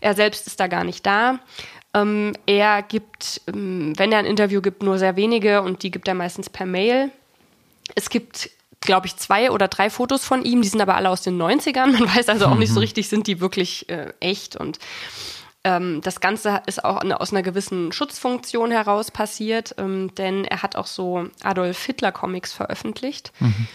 Er 0.00 0.14
selbst 0.14 0.46
ist 0.46 0.60
da 0.60 0.66
gar 0.66 0.84
nicht 0.84 1.06
da. 1.06 1.38
Ähm, 1.94 2.32
er 2.46 2.82
gibt, 2.82 3.42
ähm, 3.46 3.92
wenn 3.96 4.12
er 4.12 4.18
ein 4.18 4.26
Interview 4.26 4.60
gibt, 4.62 4.82
nur 4.82 4.98
sehr 4.98 5.16
wenige 5.16 5.62
und 5.62 5.82
die 5.82 5.90
gibt 5.90 6.08
er 6.08 6.14
meistens 6.14 6.48
per 6.48 6.66
Mail. 6.66 7.10
Es 7.94 8.10
gibt 8.10 8.50
glaube 8.80 9.06
ich, 9.06 9.16
zwei 9.16 9.52
oder 9.52 9.68
drei 9.68 9.90
Fotos 9.90 10.24
von 10.24 10.44
ihm, 10.44 10.60
die 10.60 10.66
sind 10.68 10.80
aber 10.80 10.96
alle 10.96 11.08
aus 11.08 11.22
den 11.22 11.40
90ern. 11.40 11.86
Man 11.98 12.16
weiß 12.16 12.28
also 12.28 12.46
auch 12.46 12.56
nicht 12.56 12.70
so 12.70 12.80
mhm. 12.80 12.84
richtig, 12.84 13.08
sind 13.08 13.28
die 13.28 13.40
wirklich 13.40 13.88
äh, 13.88 14.12
echt. 14.18 14.56
Und 14.56 14.80
ähm, 15.62 16.00
das 16.02 16.20
Ganze 16.20 16.62
ist 16.66 16.84
auch 16.84 17.04
aus 17.20 17.32
einer 17.32 17.42
gewissen 17.42 17.92
Schutzfunktion 17.92 18.72
heraus 18.72 19.12
passiert, 19.12 19.76
ähm, 19.78 20.12
denn 20.16 20.44
er 20.44 20.62
hat 20.62 20.74
auch 20.74 20.88
so 20.88 21.26
Adolf 21.44 21.84
Hitler-Comics 21.84 22.52
veröffentlicht. 22.52 23.32
Mhm 23.38 23.68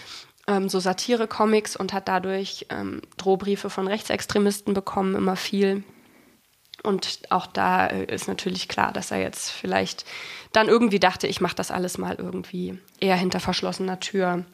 ähm, 0.48 0.70
so 0.70 0.80
Satire-Comics 0.80 1.76
und 1.76 1.94
hat 1.94 2.08
dadurch 2.08 2.66
ähm, 2.70 3.02
Drohbriefe 3.18 3.70
von 3.70 3.88
Rechtsextremisten 3.88 4.74
bekommen, 4.74 5.16
immer 5.16 5.36
viel. 5.36 5.84
Und 6.84 7.20
auch 7.30 7.48
da 7.48 7.88
äh, 7.88 8.06
ist 8.06 8.28
natürlich 8.28 8.68
klar, 8.68 8.92
dass 8.94 9.12
er 9.12 9.20
jetzt 9.20 9.50
vielleicht 9.52 10.06
dann 10.54 10.70
irgendwie 10.70 11.00
dachte, 11.00 11.28
ich 11.28 11.42
mache 11.42 11.56
das 11.56 11.72
alles 11.72 11.98
mal 11.98 12.16
irgendwie 12.16 12.80
eher 13.00 13.18
hinter 13.18 13.40
verschlossener 13.40 14.00
Tür. 14.00 14.46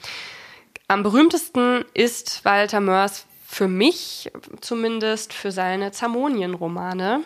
Am 0.87 1.03
berühmtesten 1.03 1.85
ist 1.93 2.43
Walter 2.43 2.79
Mörs 2.79 3.25
für 3.45 3.67
mich 3.67 4.31
zumindest 4.61 5.31
für 5.31 5.51
seine 5.51 5.91
Zamonien-Romane. 5.91 7.23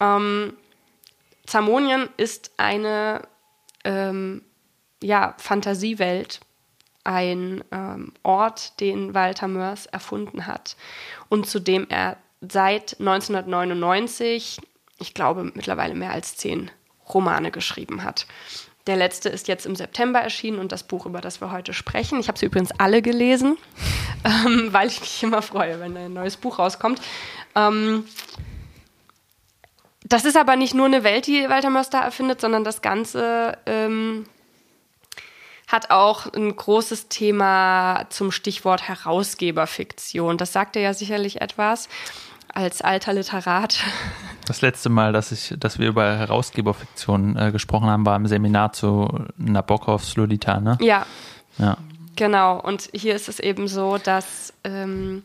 Ähm, 0.00 0.52
Zamonien 1.46 2.08
ist 2.16 2.50
eine 2.58 3.22
ähm, 3.84 4.42
ja, 5.02 5.34
Fantasiewelt, 5.38 6.40
ein 7.06 7.64
ähm, 7.70 8.12
Ort, 8.22 8.80
den 8.80 9.14
Walter 9.14 9.48
Mörs 9.48 9.86
erfunden 9.86 10.46
hat 10.46 10.76
und 11.28 11.46
zu 11.46 11.60
dem 11.60 11.86
er 11.88 12.16
seit 12.40 12.98
1999, 12.98 14.58
ich 14.98 15.14
glaube 15.14 15.50
mittlerweile 15.54 15.94
mehr 15.94 16.12
als 16.12 16.36
zehn 16.36 16.70
Romane 17.08 17.50
geschrieben 17.50 18.02
hat. 18.02 18.26
Der 18.86 18.96
letzte 18.96 19.28
ist 19.28 19.48
jetzt 19.48 19.66
im 19.66 19.74
September 19.74 20.20
erschienen 20.20 20.58
und 20.58 20.70
das 20.70 20.84
Buch, 20.84 21.06
über 21.06 21.20
das 21.20 21.40
wir 21.40 21.50
heute 21.50 21.72
sprechen. 21.72 22.20
Ich 22.20 22.28
habe 22.28 22.38
sie 22.38 22.46
übrigens 22.46 22.70
alle 22.78 23.02
gelesen, 23.02 23.56
ähm, 24.24 24.68
weil 24.72 24.88
ich 24.88 25.00
mich 25.00 25.22
immer 25.22 25.42
freue, 25.42 25.80
wenn 25.80 25.96
ein 25.96 26.12
neues 26.12 26.36
Buch 26.36 26.58
rauskommt. 26.58 27.00
Ähm, 27.54 28.04
das 30.04 30.24
ist 30.24 30.36
aber 30.36 30.54
nicht 30.54 30.74
nur 30.74 30.86
eine 30.86 31.02
Welt, 31.02 31.26
die 31.26 31.48
Walter 31.48 31.70
Mörs 31.70 31.90
da 31.90 32.02
erfindet, 32.02 32.40
sondern 32.40 32.62
das 32.62 32.80
Ganze 32.80 33.58
ähm, 33.66 34.24
hat 35.66 35.90
auch 35.90 36.32
ein 36.32 36.54
großes 36.54 37.08
Thema 37.08 38.06
zum 38.10 38.30
Stichwort 38.30 38.88
Herausgeberfiktion. 38.88 40.38
Das 40.38 40.52
sagt 40.52 40.76
er 40.76 40.82
ja 40.82 40.94
sicherlich 40.94 41.40
etwas 41.40 41.88
als 42.52 42.82
alter 42.82 43.12
Literat. 43.12 43.78
Das 44.46 44.60
letzte 44.60 44.90
Mal, 44.90 45.12
dass, 45.12 45.32
ich, 45.32 45.54
dass 45.58 45.80
wir 45.80 45.88
über 45.88 46.18
Herausgeberfiktion 46.18 47.36
äh, 47.36 47.50
gesprochen 47.50 47.88
haben, 47.88 48.06
war 48.06 48.14
im 48.14 48.28
Seminar 48.28 48.72
zu 48.72 49.08
Nabokovs 49.36 50.14
Lolita, 50.14 50.60
ne? 50.60 50.78
Ja. 50.80 51.04
Ja. 51.58 51.78
Genau. 52.14 52.60
Und 52.60 52.88
hier 52.94 53.16
ist 53.16 53.28
es 53.28 53.40
eben 53.40 53.66
so, 53.66 53.98
dass 53.98 54.54
ähm, 54.62 55.24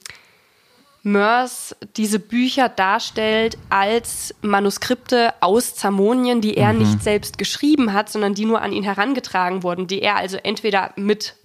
Mörs 1.04 1.76
diese 1.98 2.20
Bücher 2.20 2.70
darstellt 2.70 3.58
als 3.70 4.36
Manuskripte 4.42 5.34
aus 5.40 5.74
Zamonien, 5.76 6.42
die 6.42 6.56
er 6.56 6.74
mhm. 6.74 6.80
nicht 6.80 7.04
selbst 7.04 7.38
geschrieben 7.38 7.94
hat, 7.94 8.10
sondern 8.10 8.36
die 8.36 8.46
nur 8.46 8.62
an 8.62 8.72
ihn 8.72 8.84
herangetragen 8.84 9.64
wurden, 9.64 9.88
die 9.88 10.02
er 10.02 10.18
also 10.18 10.38
entweder 10.38 10.94
mit 10.96 11.36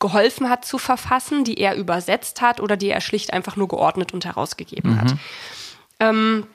geholfen 0.00 0.48
hat 0.50 0.64
zu 0.64 0.78
verfassen, 0.78 1.44
die 1.44 1.58
er 1.58 1.76
übersetzt 1.76 2.40
hat 2.40 2.60
oder 2.60 2.76
die 2.76 2.90
er 2.90 3.00
schlicht 3.00 3.32
einfach 3.32 3.56
nur 3.56 3.68
geordnet 3.68 4.12
und 4.14 4.24
herausgegeben 4.24 4.92
mhm. 4.92 5.00
hat. 5.00 5.14
Ähm, 6.00 6.46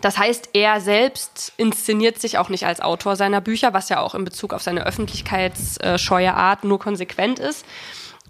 das 0.00 0.18
heißt, 0.18 0.50
er 0.52 0.80
selbst 0.80 1.52
inszeniert 1.56 2.20
sich 2.20 2.38
auch 2.38 2.48
nicht 2.48 2.64
als 2.64 2.80
Autor 2.80 3.16
seiner 3.16 3.40
Bücher, 3.40 3.74
was 3.74 3.88
ja 3.88 4.00
auch 4.00 4.14
in 4.14 4.24
Bezug 4.24 4.54
auf 4.54 4.62
seine 4.62 4.86
öffentlichkeitsscheue 4.86 6.34
Art 6.34 6.64
nur 6.64 6.78
konsequent 6.78 7.38
ist, 7.38 7.66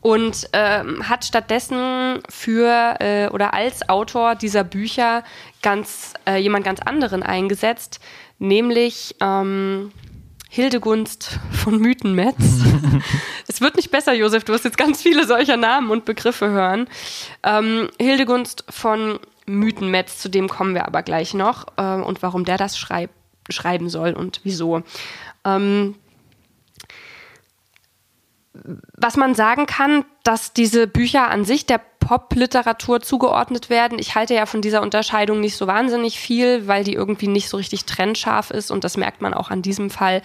und 0.00 0.48
ähm, 0.52 1.08
hat 1.08 1.24
stattdessen 1.24 2.20
für 2.28 2.96
äh, 3.00 3.28
oder 3.28 3.54
als 3.54 3.88
Autor 3.88 4.34
dieser 4.34 4.64
Bücher 4.64 5.24
ganz 5.62 6.14
äh, 6.26 6.36
jemand 6.36 6.64
ganz 6.64 6.80
anderen 6.80 7.22
eingesetzt, 7.22 8.00
nämlich 8.38 9.16
ähm, 9.20 9.92
Hildegunst 10.48 11.38
von 11.52 11.78
Mythenmetz. 11.78 12.36
es 13.46 13.60
wird 13.60 13.76
nicht 13.76 13.90
besser, 13.90 14.14
Josef, 14.14 14.44
du 14.44 14.52
wirst 14.52 14.64
jetzt 14.64 14.78
ganz 14.78 15.02
viele 15.02 15.26
solcher 15.26 15.56
Namen 15.56 15.90
und 15.90 16.04
Begriffe 16.04 16.48
hören. 16.48 16.88
Ähm, 17.42 17.88
Hildegunst 18.00 18.64
von 18.68 19.20
Mythenmetz, 19.46 20.18
zu 20.18 20.28
dem 20.28 20.48
kommen 20.48 20.74
wir 20.74 20.86
aber 20.86 21.02
gleich 21.02 21.34
noch 21.34 21.66
äh, 21.76 22.00
und 22.00 22.22
warum 22.22 22.44
der 22.44 22.56
das 22.56 22.78
schreib 22.78 23.10
schreiben 23.48 23.88
soll 23.88 24.12
und 24.12 24.40
wieso. 24.44 24.82
Ähm, 25.44 25.96
was 28.96 29.16
man 29.16 29.34
sagen 29.34 29.66
kann, 29.66 30.04
dass 30.22 30.52
diese 30.52 30.86
Bücher 30.86 31.30
an 31.30 31.44
sich 31.44 31.66
der 31.66 31.80
Popliteratur 32.00 33.00
zugeordnet 33.00 33.70
werden. 33.70 33.98
Ich 33.98 34.14
halte 34.14 34.34
ja 34.34 34.46
von 34.46 34.62
dieser 34.62 34.82
Unterscheidung 34.82 35.40
nicht 35.40 35.56
so 35.56 35.66
wahnsinnig 35.66 36.18
viel, 36.18 36.66
weil 36.66 36.82
die 36.82 36.94
irgendwie 36.94 37.28
nicht 37.28 37.48
so 37.48 37.56
richtig 37.56 37.84
trennscharf 37.84 38.50
ist 38.50 38.70
und 38.70 38.84
das 38.84 38.96
merkt 38.96 39.20
man 39.20 39.34
auch 39.34 39.50
an 39.50 39.62
diesem 39.62 39.90
Fall. 39.90 40.22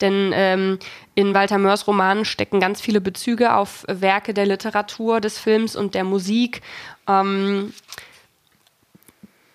Denn 0.00 0.30
ähm, 0.34 0.78
in 1.14 1.34
Walter 1.34 1.58
Mörs 1.58 1.86
Romanen 1.86 2.24
stecken 2.24 2.60
ganz 2.60 2.80
viele 2.80 3.00
Bezüge 3.00 3.54
auf 3.54 3.84
Werke 3.88 4.34
der 4.34 4.46
Literatur, 4.46 5.20
des 5.20 5.38
Films 5.38 5.74
und 5.76 5.94
der 5.94 6.04
Musik. 6.04 6.62
Ähm, 7.08 7.72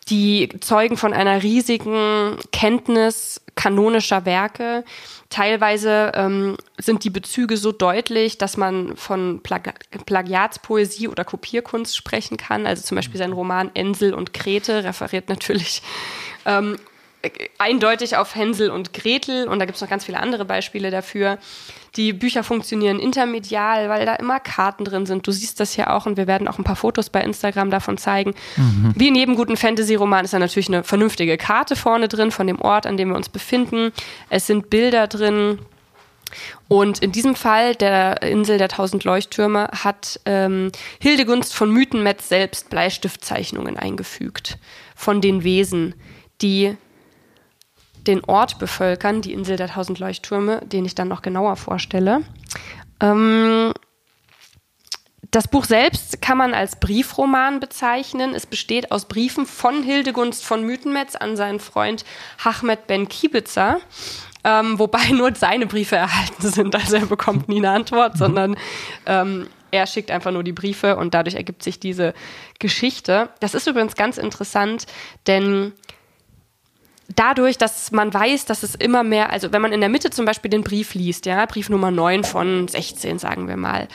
die 0.09 0.49
zeugen 0.59 0.97
von 0.97 1.13
einer 1.13 1.43
riesigen 1.43 2.37
Kenntnis 2.51 3.41
kanonischer 3.55 4.25
Werke. 4.25 4.83
Teilweise 5.29 6.11
ähm, 6.15 6.57
sind 6.77 7.03
die 7.03 7.09
Bezüge 7.09 7.55
so 7.57 7.71
deutlich, 7.71 8.37
dass 8.37 8.57
man 8.57 8.97
von 8.97 9.41
Plag 9.43 9.73
Plagiatspoesie 10.05 11.07
oder 11.07 11.23
Kopierkunst 11.23 11.95
sprechen 11.95 12.37
kann. 12.37 12.65
Also 12.65 12.83
zum 12.83 12.95
Beispiel 12.95 13.17
sein 13.17 13.31
Roman 13.31 13.71
Ensel 13.73 14.13
und 14.13 14.33
Grete 14.33 14.83
referiert 14.83 15.29
natürlich 15.29 15.81
ähm, 16.45 16.77
eindeutig 17.57 18.17
auf 18.17 18.35
Hänsel 18.35 18.71
und 18.71 18.93
Gretel 18.93 19.47
und 19.47 19.59
da 19.59 19.65
gibt 19.65 19.75
es 19.75 19.81
noch 19.81 19.89
ganz 19.89 20.05
viele 20.05 20.19
andere 20.19 20.45
Beispiele 20.45 20.91
dafür. 20.91 21.37
Die 21.97 22.13
Bücher 22.13 22.43
funktionieren 22.43 22.99
intermedial, 22.99 23.89
weil 23.89 24.05
da 24.05 24.15
immer 24.15 24.39
Karten 24.39 24.85
drin 24.85 25.05
sind. 25.05 25.27
Du 25.27 25.31
siehst 25.31 25.59
das 25.59 25.75
ja 25.75 25.95
auch 25.95 26.05
und 26.05 26.15
wir 26.15 26.25
werden 26.25 26.47
auch 26.47 26.57
ein 26.57 26.63
paar 26.63 26.77
Fotos 26.77 27.09
bei 27.09 27.21
Instagram 27.21 27.69
davon 27.69 27.97
zeigen. 27.97 28.33
Mhm. 28.55 28.93
Wie 28.95 29.09
in 29.09 29.15
jedem 29.15 29.35
guten 29.35 29.57
Fantasy-Roman 29.57 30.23
ist 30.23 30.33
da 30.33 30.39
natürlich 30.39 30.69
eine 30.69 30.83
vernünftige 30.83 31.37
Karte 31.37 31.75
vorne 31.75 32.07
drin 32.07 32.31
von 32.31 32.47
dem 32.47 32.61
Ort, 32.61 32.85
an 32.85 32.95
dem 32.95 33.09
wir 33.09 33.15
uns 33.17 33.27
befinden. 33.27 33.91
Es 34.29 34.47
sind 34.47 34.69
Bilder 34.69 35.07
drin. 35.07 35.59
Und 36.69 36.99
in 36.99 37.11
diesem 37.11 37.35
Fall, 37.35 37.75
der 37.75 38.21
Insel 38.21 38.57
der 38.57 38.69
tausend 38.69 39.03
Leuchttürme, 39.03 39.69
hat 39.83 40.21
ähm, 40.25 40.71
Hildegunst 40.99 41.53
von 41.53 41.69
Mythenmetz 41.71 42.29
selbst 42.29 42.69
Bleistiftzeichnungen 42.69 43.75
eingefügt 43.75 44.57
von 44.95 45.19
den 45.19 45.43
Wesen, 45.43 45.93
die 46.41 46.77
den 48.07 48.23
Ort 48.25 48.59
bevölkern, 48.59 49.21
die 49.21 49.33
Insel 49.33 49.57
der 49.57 49.67
tausend 49.67 49.99
Leuchttürme, 49.99 50.61
den 50.65 50.85
ich 50.85 50.95
dann 50.95 51.07
noch 51.07 51.21
genauer 51.21 51.55
vorstelle. 51.55 52.21
Ähm, 52.99 53.73
das 55.31 55.47
Buch 55.47 55.63
selbst 55.63 56.21
kann 56.21 56.37
man 56.37 56.53
als 56.53 56.77
Briefroman 56.79 57.61
bezeichnen. 57.61 58.35
Es 58.35 58.45
besteht 58.45 58.91
aus 58.91 59.05
Briefen 59.05 59.45
von 59.45 59.81
Hildegunst 59.81 60.43
von 60.43 60.63
Mythenmetz 60.65 61.15
an 61.15 61.37
seinen 61.37 61.61
Freund 61.61 62.03
Ahmed 62.43 62.85
Ben 62.87 63.07
Kibitzer. 63.07 63.79
Ähm, 64.43 64.77
wobei 64.77 65.11
nur 65.11 65.33
seine 65.35 65.67
Briefe 65.67 65.95
erhalten 65.95 66.49
sind. 66.49 66.75
Also 66.75 66.97
er 66.97 67.05
bekommt 67.05 67.47
nie 67.47 67.59
eine 67.59 67.71
Antwort, 67.71 68.17
sondern 68.17 68.57
ähm, 69.05 69.47
er 69.71 69.87
schickt 69.87 70.11
einfach 70.11 70.31
nur 70.31 70.43
die 70.43 70.51
Briefe 70.51 70.97
und 70.97 71.13
dadurch 71.13 71.35
ergibt 71.35 71.63
sich 71.63 71.79
diese 71.79 72.13
Geschichte. 72.59 73.29
Das 73.39 73.53
ist 73.53 73.67
übrigens 73.67 73.95
ganz 73.95 74.17
interessant, 74.17 74.85
denn 75.27 75.71
dadurch, 77.15 77.57
dass 77.57 77.91
man 77.91 78.13
weiß, 78.13 78.45
dass 78.45 78.63
es 78.63 78.75
immer 78.75 79.03
mehr, 79.03 79.31
also 79.31 79.51
wenn 79.51 79.61
man 79.61 79.73
in 79.73 79.79
der 79.79 79.89
Mitte 79.89 80.09
zum 80.09 80.25
Beispiel 80.25 80.49
den 80.49 80.63
Brief 80.63 80.93
liest, 80.93 81.25
ja, 81.25 81.45
Brief 81.45 81.69
Nummer 81.69 81.91
9 81.91 82.23
von 82.23 82.67
16, 82.67 83.19
sagen 83.19 83.47
wir 83.47 83.57
mal, 83.57 83.87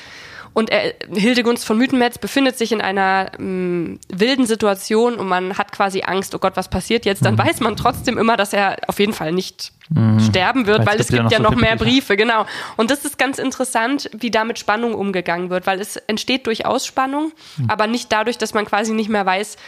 und 0.57 0.71
er, 0.71 0.95
Hildegunst 1.12 1.67
von 1.67 1.77
Mythenmetz 1.77 2.17
befindet 2.17 2.57
sich 2.57 2.73
in 2.73 2.81
einer 2.81 3.31
ähm, 3.39 4.01
wilden 4.09 4.47
Situation 4.47 5.17
und 5.17 5.29
man 5.29 5.59
hat 5.59 5.71
quasi 5.71 6.01
Angst, 6.01 6.35
oh 6.35 6.39
Gott, 6.39 6.57
was 6.57 6.71
passiert 6.71 7.05
jetzt? 7.05 7.27
Dann 7.27 7.35
mhm. 7.35 7.41
weiß 7.41 7.61
man 7.61 7.77
trotzdem 7.77 8.17
immer, 8.17 8.39
dass 8.39 8.55
er 8.55 8.79
auf 8.87 8.99
jeden 8.99 9.12
Fall 9.12 9.33
nicht 9.33 9.73
mhm. 9.91 10.19
sterben 10.19 10.67
wird, 10.67 10.79
weil, 10.79 10.87
weil 10.87 11.01
es 11.01 11.09
gibt, 11.09 11.31
ja 11.31 11.41
noch, 11.41 11.51
noch 11.51 11.61
mehr 11.61 11.77
Briefe. 11.77 12.14
Briefe, 12.14 12.17
genau. 12.17 12.47
Und 12.79 12.91
das 12.91 13.05
ist 13.05 13.19
ganz 13.19 13.39
interessant, 13.39 14.09
wie 14.17 14.31
da 14.31 14.45
mit 14.45 14.59
Spannung 14.59 14.95
umgegangen 14.95 15.51
wird, 15.51 15.67
weil 15.67 15.79
es 15.79 15.97
entsteht 15.97 16.47
durchaus 16.47 16.87
Spannung, 16.87 17.33
mhm. 17.59 17.69
aber 17.69 17.87
nicht 17.87 18.11
dadurch, 18.11 18.39
dass 18.39 18.55
man 18.55 18.64
quasi 18.64 18.95
nicht 18.95 19.11
mehr 19.11 19.27
weiß, 19.27 19.59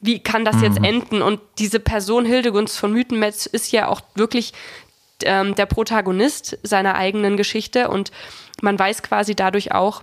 wie 0.00 0.20
kann 0.22 0.44
das 0.44 0.62
jetzt 0.62 0.78
mhm. 0.78 0.84
enden? 0.84 1.22
Und 1.22 1.40
diese 1.58 1.80
Person 1.80 2.24
Hildegunst 2.24 2.78
von 2.78 2.92
Mythenmetz 2.92 3.46
ist 3.46 3.70
ja 3.72 3.88
auch 3.88 4.00
wirklich 4.14 4.52
ähm, 5.24 5.54
der 5.54 5.66
Protagonist 5.66 6.58
seiner 6.62 6.94
eigenen 6.94 7.36
Geschichte 7.36 7.88
und 7.88 8.10
man 8.62 8.78
weiß 8.78 9.02
quasi 9.02 9.34
dadurch 9.34 9.72
auch, 9.72 10.02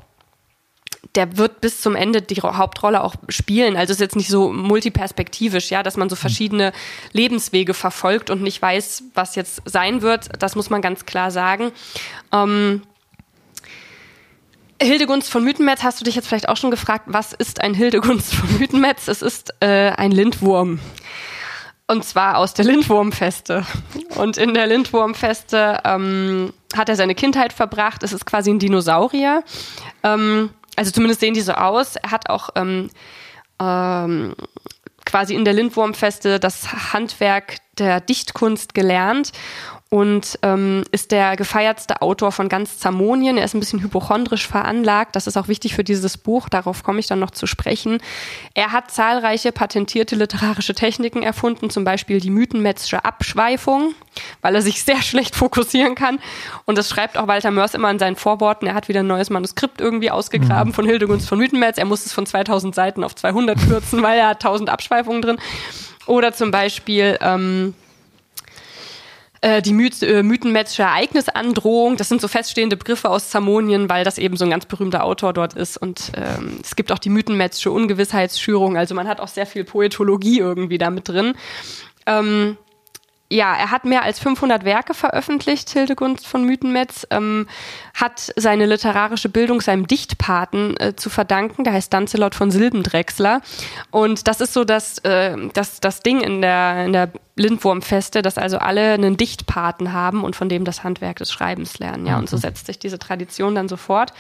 der 1.16 1.38
wird 1.38 1.62
bis 1.62 1.82
zum 1.82 1.96
Ende 1.96 2.22
die 2.22 2.42
Hauptrolle 2.42 3.04
auch 3.04 3.16
spielen. 3.30 3.76
Also 3.76 3.92
es 3.92 3.98
ist 3.98 4.02
jetzt 4.02 4.16
nicht 4.16 4.30
so 4.30 4.52
multiperspektivisch, 4.52 5.72
ja, 5.72 5.82
dass 5.82 5.98
man 5.98 6.10
so 6.10 6.16
hm. 6.16 6.22
verschiedene 6.22 6.74
Lebenswege 7.12 7.74
verfolgt 7.74 8.30
und 8.30 8.42
nicht 8.42 8.62
weiß, 8.62 9.04
was 9.16 9.36
jetzt 9.36 9.62
sein 9.66 10.02
wird. 10.02 10.30
Das 10.40 10.56
muss 10.56 10.70
man 10.70 10.82
ganz 10.82 11.06
klar 11.06 11.32
sagen. 11.32 11.72
Ähm, 12.32 12.84
Hildegunst 14.82 15.32
von 15.32 15.44
Mythenmetz, 15.44 15.84
hast 15.84 16.00
du 16.00 16.06
dich 16.06 16.16
jetzt 16.16 16.28
vielleicht 16.28 16.50
auch 16.50 16.58
schon 16.58 16.72
gefragt, 16.72 17.06
was 17.08 17.34
ist 17.34 17.62
ein 17.62 17.74
Hildegunst 17.74 18.34
von 18.36 18.60
Mythenmetz? 18.60 19.08
Es 19.08 19.22
ist 19.22 19.54
äh, 19.60 19.90
ein 19.92 20.12
Lindwurm. 20.12 20.80
Und 21.88 22.04
zwar 22.04 22.38
aus 22.38 22.54
der 22.54 22.66
Lindwurmfeste. 22.66 23.66
Und 24.16 24.38
in 24.38 24.54
der 24.54 24.68
Lindwurmfeste 24.68 25.80
ähm, 25.86 26.54
hat 26.76 26.90
er 26.90 26.96
seine 26.96 27.16
Kindheit 27.16 27.54
verbracht. 27.54 28.04
Es 28.04 28.12
ist 28.12 28.26
quasi 28.26 28.52
ein 28.52 28.60
Dinosaurier. 28.60 29.44
Ähm, 30.04 30.50
also 30.76 30.92
zumindest 30.92 31.22
sehen 31.22 31.34
die 31.34 31.42
so 31.42 31.54
aus. 31.54 31.96
Er 31.96 32.12
hat 32.12 32.30
auch 32.30 32.50
ähm, 32.56 32.90
ähm, 33.60 34.36
quasi 35.06 35.34
in 35.34 35.46
der 35.46 35.54
Lindwurmfeste 35.54 36.40
das 36.40 36.94
Handwerk 36.94 37.58
der 37.78 38.02
Dichtkunst 38.02 38.74
gelernt 38.74 39.32
und 39.90 40.38
ähm, 40.42 40.84
ist 40.92 41.12
der 41.12 41.38
gefeiertste 41.38 42.02
Autor 42.02 42.34
von 42.34 42.50
ganz 42.50 42.78
Zamonien. 42.78 43.38
Er 43.38 43.46
ist 43.46 43.54
ein 43.54 43.62
bisschen 43.62 43.82
hypochondrisch 43.82 44.46
veranlagt. 44.46 45.16
Das 45.16 45.28
ist 45.28 45.38
auch 45.38 45.48
wichtig 45.48 45.76
für 45.76 45.86
dieses 45.86 46.18
Buch. 46.18 46.50
Darauf 46.50 46.84
komme 46.84 47.00
ich 47.00 47.08
dann 47.08 47.20
noch 47.20 47.32
zu 47.32 47.48
sprechen. 47.48 48.00
Er 48.54 48.74
hat 48.74 48.92
zahlreiche 48.92 49.54
patentierte 49.54 50.16
literarische 50.16 50.76
Techniken 50.76 51.24
erfunden, 51.24 51.70
zum 51.70 51.86
Beispiel 51.86 52.20
die 52.20 52.30
Mythenmetzsche 52.30 53.06
Abschweifung, 53.06 53.94
weil 54.42 54.56
er 54.56 54.62
sich 54.62 54.84
sehr 54.84 55.02
schlecht 55.02 55.36
fokussieren 55.36 55.96
kann. 55.96 56.20
Und 56.66 56.78
das 56.78 56.90
schreibt 56.90 57.18
auch 57.18 57.28
Walter 57.28 57.52
Mörs 57.52 57.74
immer 57.74 57.90
in 57.90 58.00
seinen 58.00 58.18
Vorworten. 58.18 58.68
Er 58.68 58.74
hat 58.74 58.90
wieder 58.90 59.00
ein 59.00 59.08
neues 59.08 59.30
Manuskript 59.30 59.80
irgendwie 59.80 60.12
ausgegraben 60.12 60.72
mhm. 60.72 60.76
von 60.76 60.86
Hildegunst 60.86 61.30
von 61.30 61.38
Mythenmetz. 61.38 61.78
Er 61.78 61.86
muss 61.86 62.06
es 62.06 62.12
von 62.12 62.26
2000 62.26 62.76
Seiten 62.76 63.06
auf 63.06 63.16
200 63.16 63.58
kürzen, 63.58 64.04
weil 64.04 64.20
er 64.20 64.28
hat 64.28 64.44
1000 64.44 64.70
Abschweifungen 64.70 65.22
drin. 65.22 65.38
Oder 66.08 66.34
zum 66.34 66.52
Beispiel 66.52 67.18
ähm, 67.22 67.74
äh, 67.74 67.87
die 69.62 69.74
Myth 69.74 70.02
äh, 70.02 70.24
mythenmetzische 70.24 70.84
Ereignisandrohung, 70.84 71.98
das 71.98 72.10
sind 72.10 72.22
so 72.22 72.28
feststehende 72.28 72.78
Begriffe 72.78 73.10
aus 73.10 73.30
Zamonien, 73.30 73.90
weil 73.90 74.04
das 74.04 74.18
eben 74.18 74.38
so 74.38 74.46
ein 74.46 74.52
ganz 74.52 74.66
berühmter 74.66 75.04
Autor 75.04 75.34
dort 75.34 75.54
ist. 75.54 75.78
Und 75.78 76.12
ähm, 76.16 76.60
es 76.64 76.76
gibt 76.76 76.92
auch 76.92 77.00
die 77.00 77.10
mythenmetzische 77.10 77.72
Ungewissheitsschürung, 77.72 78.78
also 78.78 78.96
man 78.96 79.08
hat 79.08 79.20
auch 79.20 79.28
sehr 79.28 79.46
viel 79.46 79.64
Poetologie 79.64 80.40
irgendwie 80.40 80.78
da 80.78 80.90
mit 80.90 81.08
drin. 81.08 81.36
Ähm, 82.06 82.58
ja, 83.30 83.54
er 83.56 83.72
hat 83.72 83.84
mehr 83.84 84.04
als 84.04 84.20
500 84.20 84.64
Werke 84.64 84.94
veröffentlicht, 84.94 85.70
Hildegunst 85.70 86.26
von 86.26 86.44
Mythenmetz, 86.46 87.06
ähm, 87.10 87.48
hat 87.94 88.32
seine 88.38 88.66
literarische 88.66 89.28
Bildung 89.28 89.60
seinem 89.60 89.86
Dichtpaten 89.86 90.78
äh, 90.78 90.96
zu 90.96 91.10
verdanken, 91.10 91.66
der 91.66 91.74
heißt 91.74 91.92
Danzelot 91.92 92.36
von 92.36 92.52
Silbendrechsler. 92.52 93.42
Und 93.92 94.28
das 94.30 94.40
ist 94.40 94.54
so 94.54 94.64
das, 94.64 95.00
äh, 95.00 95.36
das, 95.54 95.82
das 95.82 96.02
Ding 96.02 96.22
in 96.22 96.42
der, 96.42 96.86
in 96.86 96.94
der 96.94 97.12
Lindwurmfeste, 97.36 98.22
dass 98.22 98.38
also 98.38 98.60
alle 98.60 98.94
einen 98.94 99.18
Dichtpaten 99.18 99.92
haben 99.92 100.24
und 100.24 100.38
von 100.38 100.48
dem 100.48 100.64
das 100.64 100.86
Handwerk 100.86 101.18
des 101.18 101.32
Schreibens 101.32 101.80
lernen. 101.80 102.06
Ja, 102.06 102.18
und 102.18 102.30
so 102.30 102.38
mhm. 102.38 102.42
setzt 102.42 102.66
sich 102.66 102.80
diese 102.80 102.98
Tradition 102.98 103.56
dann 103.56 103.68
sofort. 103.68 104.14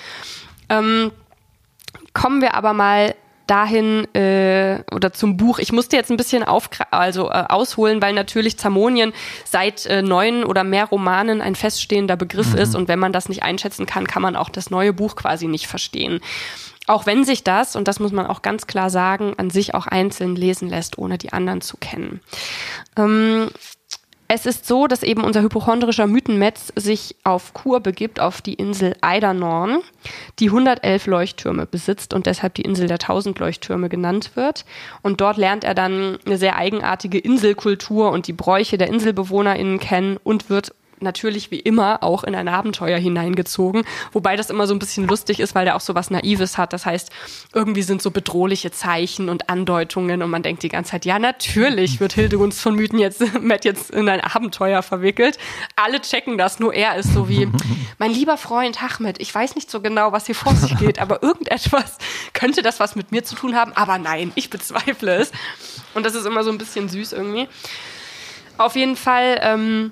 Ähm, 0.67 1.11
kommen 2.13 2.41
wir 2.41 2.55
aber 2.55 2.73
mal 2.73 3.15
dahin 3.47 4.13
äh, 4.13 4.83
oder 4.91 5.13
zum 5.13 5.37
Buch. 5.37 5.59
Ich 5.59 5.71
musste 5.71 5.95
jetzt 5.95 6.11
ein 6.11 6.17
bisschen 6.17 6.43
auf, 6.43 6.69
also 6.91 7.29
äh, 7.29 7.45
ausholen, 7.49 8.01
weil 8.01 8.13
natürlich 8.13 8.57
Zamonien 8.57 9.13
seit 9.45 9.85
äh, 9.85 10.01
neun 10.01 10.43
oder 10.43 10.63
mehr 10.63 10.85
Romanen 10.85 11.41
ein 11.41 11.55
feststehender 11.55 12.17
Begriff 12.17 12.53
mhm. 12.53 12.59
ist 12.59 12.75
und 12.75 12.87
wenn 12.87 12.99
man 12.99 13.13
das 13.13 13.29
nicht 13.29 13.43
einschätzen 13.43 13.85
kann, 13.85 14.07
kann 14.07 14.21
man 14.21 14.35
auch 14.35 14.49
das 14.49 14.69
neue 14.69 14.93
Buch 14.93 15.15
quasi 15.15 15.47
nicht 15.47 15.67
verstehen. 15.67 16.19
Auch 16.87 17.05
wenn 17.05 17.25
sich 17.25 17.43
das, 17.43 17.75
und 17.75 17.87
das 17.89 17.99
muss 17.99 18.13
man 18.13 18.27
auch 18.27 18.41
ganz 18.41 18.65
klar 18.65 18.89
sagen, 18.89 19.33
an 19.37 19.49
sich 19.49 19.75
auch 19.75 19.87
einzeln 19.87 20.37
lesen 20.37 20.69
lässt, 20.69 20.97
ohne 20.97 21.17
die 21.17 21.33
anderen 21.33 21.59
zu 21.59 21.75
kennen. 21.75 22.21
Ähm, 22.95 23.49
es 24.27 24.45
ist 24.45 24.65
so, 24.65 24.87
dass 24.87 25.03
eben 25.03 25.23
unser 25.23 25.41
hypochondrischer 25.41 26.05
Mythenmetz 26.05 26.73
sich 26.75 27.15
auf 27.23 27.53
Kur 27.53 27.79
begibt 27.79 28.19
auf 28.19 28.41
die 28.41 28.55
Insel 28.55 28.95
Eidernorn, 29.01 29.79
die 30.39 30.47
111 30.47 31.07
Leuchttürme 31.07 31.65
besitzt 31.65 32.13
und 32.13 32.25
deshalb 32.25 32.53
die 32.55 32.63
Insel 32.63 32.87
der 32.87 32.95
1000 32.95 33.39
Leuchttürme 33.39 33.87
genannt 33.87 34.31
wird. 34.35 34.65
Und 35.01 35.21
dort 35.21 35.37
lernt 35.37 35.63
er 35.63 35.75
dann 35.75 36.17
eine 36.25 36.37
sehr 36.37 36.57
eigenartige 36.57 37.19
Inselkultur 37.19 38.11
und 38.11 38.27
die 38.27 38.33
Bräuche 38.33 38.77
der 38.77 38.89
InselbewohnerInnen 38.89 39.79
kennen 39.79 40.17
und 40.23 40.49
wird 40.49 40.73
natürlich 40.99 41.51
wie 41.51 41.59
immer 41.59 42.03
auch 42.03 42.23
in 42.23 42.35
ein 42.35 42.47
Abenteuer 42.47 42.97
hineingezogen, 42.97 43.83
wobei 44.11 44.35
das 44.35 44.49
immer 44.49 44.67
so 44.67 44.73
ein 44.73 44.79
bisschen 44.79 45.07
lustig 45.07 45.39
ist, 45.39 45.55
weil 45.55 45.65
der 45.65 45.75
auch 45.75 45.81
so 45.81 45.95
was 45.95 46.09
Naives 46.09 46.57
hat. 46.57 46.73
Das 46.73 46.85
heißt, 46.85 47.11
irgendwie 47.53 47.83
sind 47.83 48.01
so 48.01 48.11
bedrohliche 48.11 48.71
Zeichen 48.71 49.29
und 49.29 49.49
Andeutungen 49.49 50.21
und 50.21 50.29
man 50.29 50.43
denkt 50.43 50.63
die 50.63 50.69
ganze 50.69 50.91
Zeit, 50.91 51.05
ja, 51.05 51.19
natürlich 51.19 51.99
wird 51.99 52.13
Hildegunst 52.13 52.59
von 52.61 52.75
Mythen 52.75 52.99
jetzt, 52.99 53.23
Matt 53.41 53.65
jetzt 53.65 53.91
in 53.91 54.09
ein 54.09 54.21
Abenteuer 54.21 54.81
verwickelt. 54.81 55.37
Alle 55.75 56.01
checken 56.01 56.37
das, 56.37 56.59
nur 56.59 56.73
er 56.73 56.95
ist 56.95 57.13
so 57.13 57.29
wie, 57.29 57.49
mein 57.97 58.11
lieber 58.11 58.37
Freund 58.37 58.81
Ahmed, 58.81 59.19
ich 59.19 59.33
weiß 59.33 59.55
nicht 59.55 59.69
so 59.69 59.81
genau, 59.81 60.11
was 60.11 60.25
hier 60.25 60.35
vor 60.35 60.55
sich 60.55 60.77
geht, 60.79 60.99
aber 60.99 61.23
irgendetwas 61.23 61.97
könnte 62.33 62.61
das 62.61 62.79
was 62.79 62.95
mit 62.95 63.11
mir 63.11 63.23
zu 63.23 63.35
tun 63.35 63.55
haben, 63.55 63.73
aber 63.73 63.97
nein, 63.97 64.31
ich 64.35 64.49
bezweifle 64.49 65.15
es. 65.15 65.31
Und 65.93 66.05
das 66.05 66.15
ist 66.15 66.25
immer 66.25 66.43
so 66.43 66.51
ein 66.51 66.57
bisschen 66.57 66.89
süß 66.89 67.13
irgendwie. 67.13 67.47
Auf 68.57 68.75
jeden 68.75 68.95
Fall, 68.95 69.39
ähm, 69.41 69.91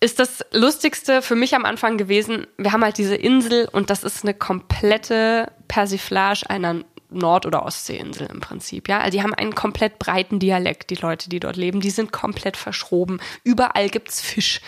ist 0.00 0.20
das 0.20 0.44
Lustigste 0.52 1.22
für 1.22 1.34
mich 1.34 1.54
am 1.54 1.64
Anfang 1.64 1.98
gewesen, 1.98 2.46
wir 2.56 2.72
haben 2.72 2.84
halt 2.84 2.98
diese 2.98 3.16
Insel 3.16 3.68
und 3.72 3.90
das 3.90 4.04
ist 4.04 4.22
eine 4.22 4.34
komplette 4.34 5.50
Persiflage 5.66 6.48
einer 6.48 6.84
Nord- 7.10 7.46
oder 7.46 7.64
Ostseeinsel 7.64 8.28
im 8.30 8.40
Prinzip, 8.40 8.88
ja. 8.88 8.98
Also 8.98 9.16
die 9.16 9.22
haben 9.22 9.34
einen 9.34 9.54
komplett 9.54 9.98
breiten 9.98 10.38
Dialekt, 10.38 10.90
die 10.90 10.96
Leute, 10.96 11.30
die 11.30 11.40
dort 11.40 11.56
leben. 11.56 11.80
Die 11.80 11.90
sind 11.90 12.12
komplett 12.12 12.56
verschroben. 12.56 13.18
Überall 13.44 13.88
gibt's 13.88 14.20
Fisch. 14.20 14.60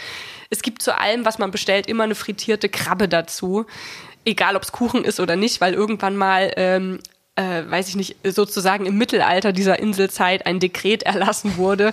Es 0.48 0.62
gibt 0.62 0.82
zu 0.82 0.98
allem, 0.98 1.24
was 1.24 1.38
man 1.38 1.50
bestellt, 1.50 1.86
immer 1.86 2.04
eine 2.04 2.14
frittierte 2.14 2.68
Krabbe 2.68 3.08
dazu. 3.08 3.66
Egal, 4.24 4.56
ob's 4.56 4.72
Kuchen 4.72 5.04
ist 5.04 5.20
oder 5.20 5.36
nicht, 5.36 5.60
weil 5.60 5.74
irgendwann 5.74 6.16
mal 6.16 6.52
ähm, 6.56 6.98
äh, 7.36 7.62
weiß 7.68 7.88
ich 7.88 7.96
nicht, 7.96 8.16
sozusagen 8.24 8.86
im 8.86 8.98
Mittelalter 8.98 9.52
dieser 9.52 9.78
Inselzeit 9.78 10.46
ein 10.46 10.60
Dekret 10.60 11.02
erlassen 11.04 11.56
wurde 11.56 11.92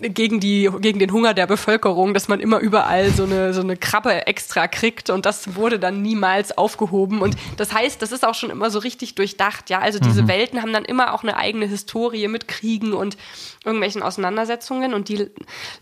gegen 0.00 0.40
die, 0.40 0.70
gegen 0.80 0.98
den 0.98 1.12
Hunger 1.12 1.34
der 1.34 1.46
Bevölkerung, 1.46 2.14
dass 2.14 2.28
man 2.28 2.40
immer 2.40 2.58
überall 2.60 3.10
so 3.10 3.24
eine, 3.24 3.52
so 3.52 3.60
eine 3.60 3.76
Krabbe 3.76 4.26
extra 4.26 4.66
kriegt 4.68 5.10
und 5.10 5.26
das 5.26 5.56
wurde 5.56 5.78
dann 5.78 6.02
niemals 6.02 6.56
aufgehoben 6.56 7.20
und 7.20 7.36
das 7.56 7.72
heißt, 7.72 8.00
das 8.00 8.12
ist 8.12 8.26
auch 8.26 8.34
schon 8.34 8.50
immer 8.50 8.70
so 8.70 8.78
richtig 8.78 9.14
durchdacht, 9.14 9.70
ja, 9.70 9.80
also 9.80 9.98
diese 9.98 10.22
mhm. 10.22 10.28
Welten 10.28 10.62
haben 10.62 10.72
dann 10.72 10.84
immer 10.84 11.14
auch 11.14 11.22
eine 11.22 11.36
eigene 11.36 11.66
Historie 11.66 12.28
mit 12.28 12.48
Kriegen 12.48 12.92
und 12.92 13.16
irgendwelchen 13.64 14.02
Auseinandersetzungen 14.02 14.94
und 14.94 15.08
die 15.08 15.28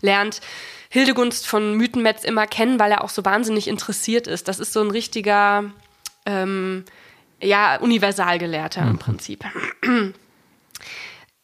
lernt 0.01 0.41
Hildegunst 0.89 1.47
von 1.47 1.75
Mythenmetz 1.75 2.23
immer 2.23 2.47
kennen, 2.47 2.79
weil 2.79 2.91
er 2.91 3.03
auch 3.03 3.09
so 3.09 3.25
wahnsinnig 3.25 3.67
interessiert 3.67 4.25
ist. 4.25 4.47
Das 4.47 4.59
ist 4.59 4.73
so 4.73 4.79
ein 4.79 4.91
richtiger, 4.91 5.65
ähm, 6.25 6.85
ja, 7.41 7.77
Universalgelehrter 7.79 8.81
mhm. 8.81 8.91
im 8.91 8.97
Prinzip. 8.99 9.45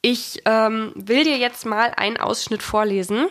Ich 0.06 0.42
ähm, 0.44 0.92
will 0.96 1.24
dir 1.24 1.38
jetzt 1.38 1.66
mal 1.66 1.94
einen 1.96 2.18
Ausschnitt 2.18 2.62
vorlesen, 2.62 3.30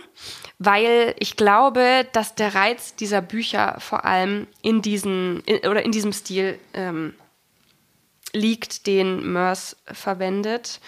weil 0.59 1.15
ich 1.19 1.37
glaube, 1.37 2.07
dass 2.15 2.35
der 2.35 2.55
Reiz 2.55 2.97
dieser 2.97 3.21
Bücher 3.21 3.77
vor 3.79 4.07
allem 4.07 4.47
in 4.63 4.81
diesen 4.81 5.41
in, 5.41 5.69
oder 5.69 5.85
in 5.85 5.93
diesem 5.93 6.15
Stil 6.15 6.59
ähm, 6.73 7.13
liegt, 8.33 8.87
den 8.87 9.35
Mörs 9.35 9.77
verwendet. 9.85 10.81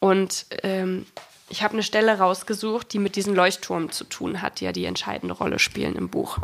Und 0.00 0.46
ähm, 0.64 1.06
ich 1.48 1.62
habe 1.62 1.74
eine 1.74 1.84
Stelle 1.84 2.18
rausgesucht, 2.18 2.92
die 2.92 2.98
mit 2.98 3.14
diesem 3.14 3.36
Leuchtturm 3.36 3.92
zu 3.92 4.02
tun 4.02 4.42
hat, 4.42 4.58
die 4.58 4.64
ja 4.64 4.72
die 4.72 4.84
entscheidende 4.84 5.34
Rolle 5.34 5.60
spielen 5.60 5.94
im 5.94 6.08
Buch. 6.08 6.38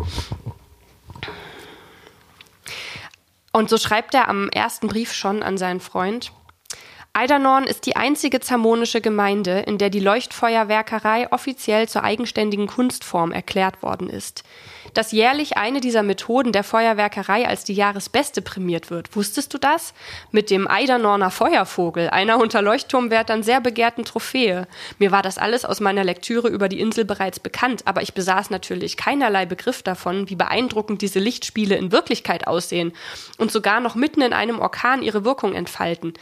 Und 3.52 3.68
so 3.68 3.78
schreibt 3.78 4.14
er 4.14 4.28
am 4.28 4.48
ersten 4.48 4.88
Brief 4.88 5.12
schon 5.12 5.42
an 5.42 5.58
seinen 5.58 5.80
Freund. 5.80 6.32
Eidernorn 7.12 7.64
ist 7.64 7.86
die 7.86 7.96
einzige 7.96 8.38
zamonische 8.38 9.00
Gemeinde, 9.00 9.60
in 9.60 9.78
der 9.78 9.90
die 9.90 10.00
Leuchtfeuerwerkerei 10.00 11.32
offiziell 11.32 11.88
zur 11.88 12.04
eigenständigen 12.04 12.68
Kunstform 12.68 13.32
erklärt 13.32 13.82
worden 13.82 14.08
ist. 14.08 14.44
Dass 14.94 15.12
jährlich 15.12 15.56
eine 15.56 15.80
dieser 15.80 16.02
Methoden 16.02 16.52
der 16.52 16.64
Feuerwerkerei 16.64 17.46
als 17.46 17.64
die 17.64 17.74
Jahresbeste 17.74 18.42
prämiert 18.42 18.90
wird. 18.90 19.14
Wusstest 19.14 19.54
du 19.54 19.58
das? 19.58 19.94
Mit 20.30 20.50
dem 20.50 20.68
Eidernorner 20.68 21.30
Feuervogel, 21.30 22.10
einer 22.10 22.38
unter 22.38 22.62
Leuchtturmwärtern 22.62 23.42
sehr 23.42 23.60
begehrten 23.60 24.04
Trophäe. 24.04 24.66
Mir 24.98 25.10
war 25.12 25.22
das 25.22 25.38
alles 25.38 25.64
aus 25.64 25.80
meiner 25.80 26.04
Lektüre 26.04 26.48
über 26.48 26.68
die 26.68 26.80
Insel 26.80 27.04
bereits 27.04 27.40
bekannt, 27.40 27.82
aber 27.86 28.02
ich 28.02 28.14
besaß 28.14 28.50
natürlich 28.50 28.96
keinerlei 28.96 29.46
Begriff 29.46 29.82
davon, 29.82 30.28
wie 30.28 30.36
beeindruckend 30.36 31.02
diese 31.02 31.18
Lichtspiele 31.18 31.76
in 31.76 31.92
Wirklichkeit 31.92 32.46
aussehen 32.46 32.92
und 33.38 33.50
sogar 33.50 33.80
noch 33.80 33.94
mitten 33.94 34.22
in 34.22 34.32
einem 34.32 34.58
Orkan 34.58 35.02
ihre 35.02 35.24
Wirkung 35.24 35.54
entfalten. 35.54 36.14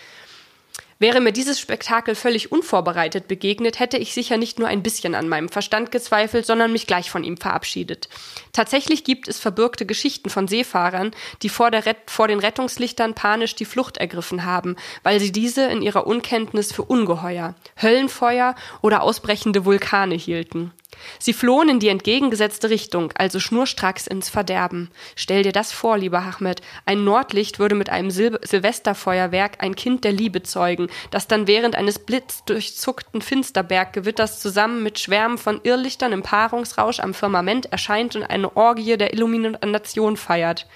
Wäre 1.01 1.21
mir 1.21 1.31
dieses 1.31 1.61
Spektakel 1.61 2.17
völlig 2.17 2.51
unvorbereitet 2.51 3.29
begegnet, 3.29 3.79
hätte 3.79 3.99
ich 3.99 4.13
sicher 4.13 4.37
nicht 4.37 4.59
nur 4.59 4.67
ein 4.67 4.83
bisschen 4.83 5.15
an 5.15 5.29
meinem 5.29 5.49
Verstand 5.49 5.93
gezweifelt, 5.93 6.45
sondern 6.45 6.73
mich 6.73 6.89
gleich 6.89 7.09
von 7.09 7.23
ihm 7.23 7.37
verabschiedet. 7.37 8.09
Tatsächlich 8.53 9.05
gibt 9.05 9.29
es 9.29 9.39
verbürgte 9.39 9.87
Geschichten 9.87 10.29
von 10.29 10.49
Seefahrern, 10.49 11.13
die 11.43 11.51
vor, 11.51 11.71
vor, 12.07 12.27
den 12.27 12.41
Rettungslichtern 12.41 13.15
panisch 13.15 13.55
die 13.55 13.65
Flucht 13.65 13.99
ergriffen 13.99 14.45
haben, 14.45 14.75
weil 15.05 15.21
sie 15.21 15.31
diese 15.31 15.67
in 15.67 15.83
ihrer 15.83 16.05
Unkenntnis 16.05 16.73
für 16.73 16.83
Ungeheuer, 16.83 17.55
Höllenfeuer 17.81 18.57
oder 18.83 19.03
ausbrechende 19.03 19.65
Vulkane 19.65 20.17
hielten. 20.17 20.73
Sie 21.19 21.33
flohen 21.33 21.69
in 21.69 21.81
die 21.81 21.89
entgegengesetzte 21.89 22.71
Richtung, 22.71 23.13
also 23.17 23.41
schnurstracks 23.41 24.07
ins 24.07 24.31
Verderben. 24.31 24.91
Stell 25.17 25.43
dir 25.43 25.53
das 25.53 25.71
vor, 25.71 25.99
lieber 25.99 26.21
Ahmed. 26.21 26.63
Ein 26.87 27.05
Nordlicht 27.05 27.59
würde 27.59 27.75
mit 27.75 27.91
einem 27.91 28.11
Sil 28.11 28.41
Silvesterfeuerwerk 28.43 29.63
ein 29.63 29.77
Kind 29.77 30.05
der 30.05 30.13
Liebe 30.13 30.43
zeugen, 30.43 30.89
das 31.11 31.29
dann 31.29 31.47
während 31.47 31.77
eines 31.77 31.99
blitzdurchzuckten 31.99 33.21
Finsterberggewitters 33.21 34.41
zusammen 34.41 34.83
mit 34.83 34.99
Schwärmen 34.99 35.39
von 35.39 35.61
Irrlichtern 35.63 36.13
im 36.13 36.23
Paarungsrausch 36.23 37.01
am 37.01 37.15
Firmament 37.15 37.67
erscheint 37.67 38.17
und 38.17 38.25
eine 38.25 38.57
Orgie 38.57 38.97
der 38.97 39.13
Illumination 39.13 40.17
feiert. 40.17 40.67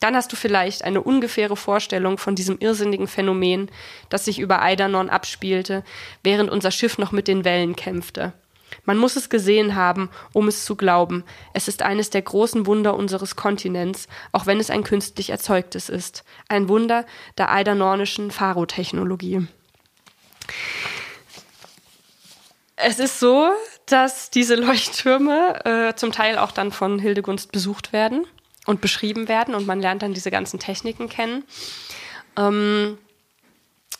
Dann 0.00 0.16
hast 0.16 0.32
du 0.32 0.36
vielleicht 0.36 0.82
eine 0.82 1.00
ungefähre 1.00 1.56
Vorstellung 1.56 2.18
von 2.18 2.34
diesem 2.34 2.58
irrsinnigen 2.58 3.06
Phänomen, 3.06 3.70
das 4.08 4.24
sich 4.24 4.40
über 4.40 4.60
Eidernorn 4.60 5.08
abspielte, 5.08 5.84
während 6.24 6.50
unser 6.50 6.72
Schiff 6.72 6.98
noch 6.98 7.12
mit 7.12 7.28
den 7.28 7.44
Wellen 7.44 7.76
kämpfte. 7.76 8.32
Man 8.84 8.98
muss 8.98 9.16
es 9.16 9.28
gesehen 9.28 9.74
haben, 9.74 10.10
um 10.32 10.48
es 10.48 10.64
zu 10.64 10.76
glauben. 10.76 11.24
Es 11.54 11.68
ist 11.68 11.82
eines 11.82 12.10
der 12.10 12.22
großen 12.22 12.66
Wunder 12.66 12.94
unseres 12.94 13.36
Kontinents, 13.36 14.08
auch 14.32 14.46
wenn 14.46 14.60
es 14.60 14.70
ein 14.70 14.84
künstlich 14.84 15.30
erzeugtes 15.30 15.88
ist. 15.88 16.24
Ein 16.48 16.68
Wunder 16.68 17.04
der 17.38 17.50
eidernornischen 17.50 18.30
Pharotechnologie. 18.30 19.46
Es 22.76 22.98
ist 22.98 23.20
so, 23.20 23.50
dass 23.86 24.30
diese 24.30 24.54
Leuchttürme 24.56 25.64
äh, 25.64 25.94
zum 25.94 26.12
Teil 26.12 26.38
auch 26.38 26.52
dann 26.52 26.72
von 26.72 26.98
Hildegunst 26.98 27.52
besucht 27.52 27.92
werden 27.92 28.26
und 28.66 28.80
beschrieben 28.80 29.28
werden 29.28 29.54
und 29.54 29.66
man 29.66 29.80
lernt 29.80 30.02
dann 30.02 30.14
diese 30.14 30.30
ganzen 30.30 30.58
Techniken 30.58 31.08
kennen. 31.08 31.44
Ähm, 32.36 32.98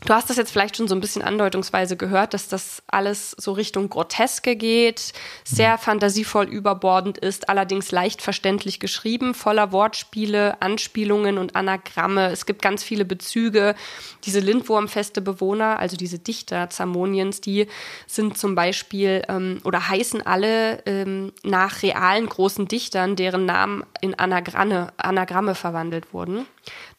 Du 0.04 0.14
hast 0.14 0.28
das 0.28 0.36
jetzt 0.36 0.50
vielleicht 0.50 0.76
schon 0.76 0.88
so 0.88 0.96
ein 0.96 1.00
bisschen 1.00 1.22
andeutungsweise 1.22 1.96
gehört, 1.96 2.34
dass 2.34 2.48
das 2.48 2.82
alles 2.88 3.30
so 3.38 3.52
Richtung 3.52 3.88
Groteske 3.88 4.56
geht, 4.56 5.12
sehr 5.44 5.78
fantasievoll 5.78 6.46
überbordend 6.46 7.18
ist, 7.18 7.48
allerdings 7.48 7.92
leicht 7.92 8.20
verständlich 8.20 8.80
geschrieben, 8.80 9.32
voller 9.32 9.70
Wortspiele, 9.70 10.60
Anspielungen 10.60 11.38
und 11.38 11.54
Anagramme. 11.54 12.30
Es 12.32 12.46
gibt 12.46 12.62
ganz 12.62 12.82
viele 12.82 13.04
Bezüge. 13.04 13.76
Diese 14.24 14.40
Lindwurmfeste 14.40 15.20
Bewohner, 15.20 15.78
also 15.78 15.96
diese 15.96 16.18
Dichter 16.18 16.68
Zamoniens, 16.68 17.40
die 17.40 17.68
sind 18.08 18.36
zum 18.36 18.56
Beispiel 18.56 19.22
ähm, 19.28 19.60
oder 19.62 19.88
heißen 19.88 20.26
alle 20.26 20.82
ähm, 20.84 21.32
nach 21.44 21.82
realen 21.82 22.26
großen 22.26 22.66
Dichtern, 22.66 23.14
deren 23.14 23.46
Namen 23.46 23.84
in 24.00 24.18
Anagramme, 24.18 24.92
Anagramme 24.96 25.54
verwandelt 25.54 26.12
wurden. 26.12 26.46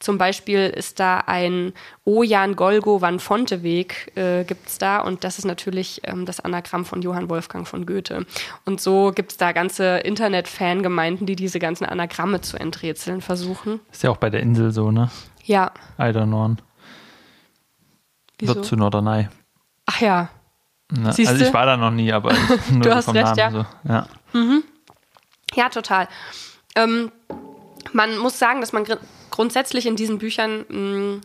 Zum 0.03 0.17
Beispiel 0.17 0.67
ist 0.67 0.99
da 0.99 1.19
ein 1.19 1.71
Ojan 2.03 2.57
Golgo 2.57 2.99
van 2.99 3.21
Fonteweg 3.21 4.11
äh, 4.17 4.43
gibt 4.43 4.67
es 4.67 4.77
da 4.77 4.99
und 4.99 5.23
das 5.23 5.37
ist 5.37 5.45
natürlich 5.45 6.01
ähm, 6.03 6.25
das 6.25 6.41
Anagramm 6.41 6.83
von 6.83 7.01
Johann 7.01 7.29
Wolfgang 7.29 7.65
von 7.65 7.85
Goethe. 7.85 8.25
Und 8.65 8.81
so 8.81 9.13
gibt 9.15 9.31
es 9.31 9.37
da 9.37 9.53
ganze 9.53 9.99
Internet-Fangemeinden, 9.99 11.25
die 11.25 11.37
diese 11.37 11.57
ganzen 11.57 11.85
Anagramme 11.85 12.41
zu 12.41 12.57
enträtseln 12.57 13.21
versuchen. 13.21 13.79
Ist 13.93 14.03
ja 14.03 14.09
auch 14.09 14.17
bei 14.17 14.29
der 14.29 14.41
Insel 14.41 14.71
so, 14.71 14.91
ne? 14.91 15.09
Ja. 15.45 15.71
Eidernorn. 15.97 16.61
Wird 18.41 18.65
zu 18.65 18.75
Norderney. 18.75 19.29
Ach 19.85 20.01
ja. 20.01 20.27
Ne? 20.91 21.07
Also 21.07 21.45
ich 21.45 21.53
war 21.53 21.65
da 21.65 21.77
noch 21.77 21.91
nie, 21.91 22.11
aber 22.11 22.33
nur 22.69 22.81
du 22.81 22.93
hast 22.93 23.07
recht, 23.13 23.37
Namen 23.37 23.37
ja. 23.37 23.51
so. 23.51 23.65
Ja. 23.87 24.07
Mhm. 24.33 24.63
ja, 25.53 25.69
total. 25.69 26.09
Ähm, 26.75 27.09
man 27.93 28.17
muss 28.17 28.37
sagen, 28.37 28.59
dass 28.59 28.73
man 28.73 28.83
grundsätzlich 29.33 29.85
in 29.85 29.95
diesen 29.95 30.19
Büchern 30.19 30.65
mh, 30.69 30.77
mm, 30.77 31.21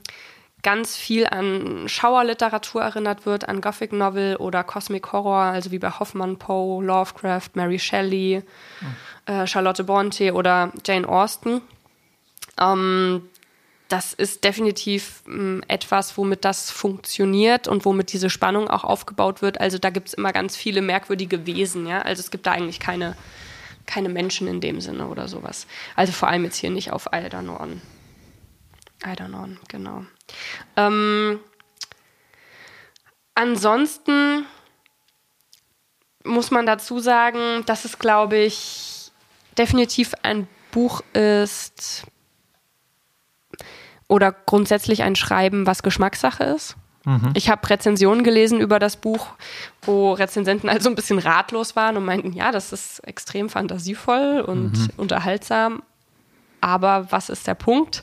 ganz 0.63 0.97
viel 0.97 1.27
an 1.27 1.89
Schauerliteratur 1.89 2.83
erinnert 2.83 3.27
wird, 3.27 3.49
an 3.49 3.61
Gothic 3.61 3.93
Novel 3.93 4.37
oder 4.37 4.65
Cosmic 4.65 5.13
Horror, 5.13 5.45
also 5.45 5.71
wie 5.71 5.79
bei 5.79 5.91
Hoffmann, 5.91 6.37
Poe, 6.39 6.83
Lovecraft, 6.83 7.51
Mary 7.55 7.79
Shelley, 7.79 8.43
mhm. 8.81 9.33
äh, 9.33 9.47
Charlotte 9.47 9.85
Bronte 9.85 10.33
oder 10.35 10.73
Jane 10.85 11.09
Austen. 11.09 11.61
Ähm, 12.61 13.29
das 13.89 14.13
ist 14.13 14.45
definitiv 14.45 15.23
ähm, 15.27 15.63
etwas, 15.69 16.19
womit 16.19 16.45
das 16.45 16.71
funktioniert 16.71 17.69
und 17.69 17.85
womit 17.85 18.13
diese 18.13 18.29
Spannung 18.29 18.69
auch 18.69 18.85
aufgebaut 18.85 19.43
wird. 19.43 19.61
Also 19.61 19.79
da 19.79 19.91
gibt 19.91 20.09
es 20.09 20.15
immer 20.15 20.33
ganz 20.33 20.57
viele 20.57 20.83
merkwürdige 20.83 21.47
Wesen, 21.47 21.87
ja. 21.87 22.03
Also 22.03 22.21
es 22.21 22.31
gibt 22.31 22.47
da 22.47 22.53
eigentlich 22.53 22.81
keine, 22.81 23.17
keine 23.87 24.09
Menschen 24.09 24.49
in 24.49 24.61
dem 24.61 24.81
Sinne 24.81 25.07
oder 25.07 25.29
sowas. 25.29 25.67
Also 25.95 26.13
vor 26.13 26.29
allem 26.29 26.45
jetzt 26.45 26.57
hier 26.57 26.71
nicht 26.71 26.91
auf 26.93 27.13
Aldernorn. 27.13 27.81
I 29.05 29.11
don't 29.11 29.29
know, 29.29 29.47
genau. 29.69 30.05
Ähm, 30.77 31.41
ansonsten 33.35 34.45
muss 36.25 36.51
man 36.51 36.67
dazu 36.67 36.99
sagen, 36.99 37.65
dass 37.67 37.85
es, 37.85 37.99
glaube 37.99 38.39
ich, 38.39 39.11
definitiv 39.57 40.15
ein 40.23 40.49
Buch 40.71 41.03
ist 41.13 42.05
oder 44.09 44.33
grundsätzlich 44.33 45.03
ein 45.03 45.17
Schreiben, 45.17 45.67
was 45.67 45.83
Geschmackssache 45.83 46.45
ist. 46.45 46.77
Mhm. 47.05 47.31
Ich 47.35 47.49
habe 47.49 47.69
Rezensionen 47.69 48.25
gelesen 48.25 48.61
über 48.61 48.79
das 48.79 48.97
Buch, 48.97 49.29
wo 49.83 50.13
Rezensenten 50.13 50.69
also 50.69 50.89
ein 50.89 50.95
bisschen 50.95 51.19
ratlos 51.19 51.77
waren 51.77 51.97
und 51.97 52.05
meinten, 52.05 52.33
ja, 52.33 52.51
das 52.51 52.73
ist 52.73 53.01
extrem 53.01 53.49
fantasievoll 53.49 54.45
und 54.47 54.73
mhm. 54.73 54.91
unterhaltsam, 54.97 55.83
aber 56.61 57.11
was 57.11 57.29
ist 57.29 57.47
der 57.47 57.55
Punkt? 57.55 58.03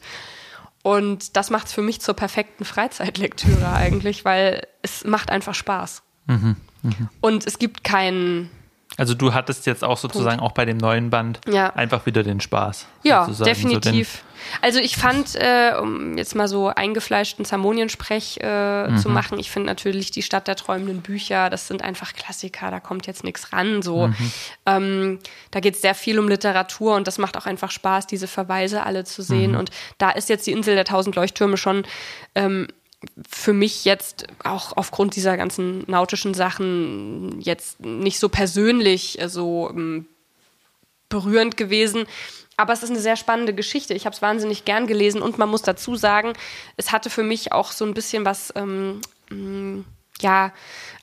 Und 0.85 1.35
das 1.35 1.49
macht 1.49 1.65
es 1.65 1.73
für 1.73 1.81
mich 1.81 1.99
zur 1.99 2.13
perfekten 2.13 2.63
Freizeitlektüre 2.63 3.71
eigentlich, 3.73 4.23
weil 4.23 4.67
es 4.83 5.03
macht 5.03 5.31
einfach 5.31 5.55
Spaß. 5.55 6.03
Mhm, 6.27 6.57
mh. 6.83 6.93
Und 7.21 7.47
es 7.47 7.57
gibt 7.57 7.83
keinen. 7.83 8.51
Also 8.97 9.13
du 9.13 9.33
hattest 9.33 9.65
jetzt 9.65 9.83
auch 9.83 9.97
sozusagen 9.97 10.37
Punkt. 10.37 10.51
auch 10.51 10.55
bei 10.55 10.65
dem 10.65 10.77
neuen 10.77 11.09
Band 11.09 11.41
ja. 11.47 11.73
einfach 11.73 12.05
wieder 12.05 12.23
den 12.23 12.39
Spaß. 12.39 12.85
Ja, 13.03 13.27
definitiv. 13.27 14.13
So 14.13 14.35
also 14.61 14.79
ich 14.79 14.95
fand, 14.97 15.35
äh, 15.35 15.73
um 15.79 16.17
jetzt 16.17 16.35
mal 16.35 16.47
so 16.47 16.67
eingefleischten 16.67 17.45
Zamoniensprech 17.45 18.39
äh, 18.41 18.87
mhm. 18.87 18.97
zu 18.97 19.09
machen, 19.09 19.39
ich 19.39 19.51
finde 19.51 19.67
natürlich 19.67 20.11
die 20.11 20.21
Stadt 20.21 20.47
der 20.47 20.55
träumenden 20.55 21.01
Bücher, 21.01 21.49
das 21.49 21.67
sind 21.67 21.81
einfach 21.81 22.13
Klassiker, 22.13 22.71
da 22.71 22.79
kommt 22.79 23.07
jetzt 23.07 23.23
nichts 23.23 23.53
ran. 23.53 23.81
So. 23.81 24.07
Mhm. 24.07 24.31
Ähm, 24.65 25.19
da 25.51 25.59
geht 25.59 25.75
es 25.75 25.81
sehr 25.81 25.95
viel 25.95 26.19
um 26.19 26.27
Literatur 26.27 26.95
und 26.95 27.07
das 27.07 27.17
macht 27.17 27.37
auch 27.37 27.45
einfach 27.45 27.71
Spaß, 27.71 28.07
diese 28.07 28.27
Verweise 28.27 28.83
alle 28.83 29.03
zu 29.03 29.21
sehen. 29.21 29.51
Mhm. 29.51 29.57
Und 29.57 29.71
da 29.97 30.11
ist 30.11 30.29
jetzt 30.29 30.47
die 30.47 30.51
Insel 30.51 30.75
der 30.75 30.85
tausend 30.85 31.15
Leuchttürme 31.15 31.57
schon 31.57 31.83
ähm, 32.35 32.67
für 33.27 33.53
mich 33.53 33.85
jetzt 33.85 34.27
auch 34.43 34.75
aufgrund 34.75 35.15
dieser 35.15 35.37
ganzen 35.37 35.83
nautischen 35.87 36.33
Sachen 36.33 37.39
jetzt 37.41 37.79
nicht 37.79 38.19
so 38.19 38.29
persönlich 38.29 39.21
äh, 39.21 39.29
so 39.29 39.69
ähm, 39.69 40.07
berührend 41.09 41.57
gewesen. 41.57 42.05
Aber 42.57 42.73
es 42.73 42.83
ist 42.83 42.89
eine 42.89 42.99
sehr 42.99 43.17
spannende 43.17 43.53
Geschichte. 43.53 43.93
Ich 43.93 44.05
habe 44.05 44.15
es 44.15 44.21
wahnsinnig 44.21 44.65
gern 44.65 44.87
gelesen 44.87 45.21
und 45.21 45.37
man 45.37 45.49
muss 45.49 45.61
dazu 45.61 45.95
sagen, 45.95 46.33
es 46.77 46.91
hatte 46.91 47.09
für 47.09 47.23
mich 47.23 47.51
auch 47.51 47.71
so 47.71 47.85
ein 47.85 47.93
bisschen 47.93 48.23
was 48.25 48.53
ähm, 48.55 49.01
mm, 49.29 49.81
ja 50.21 50.53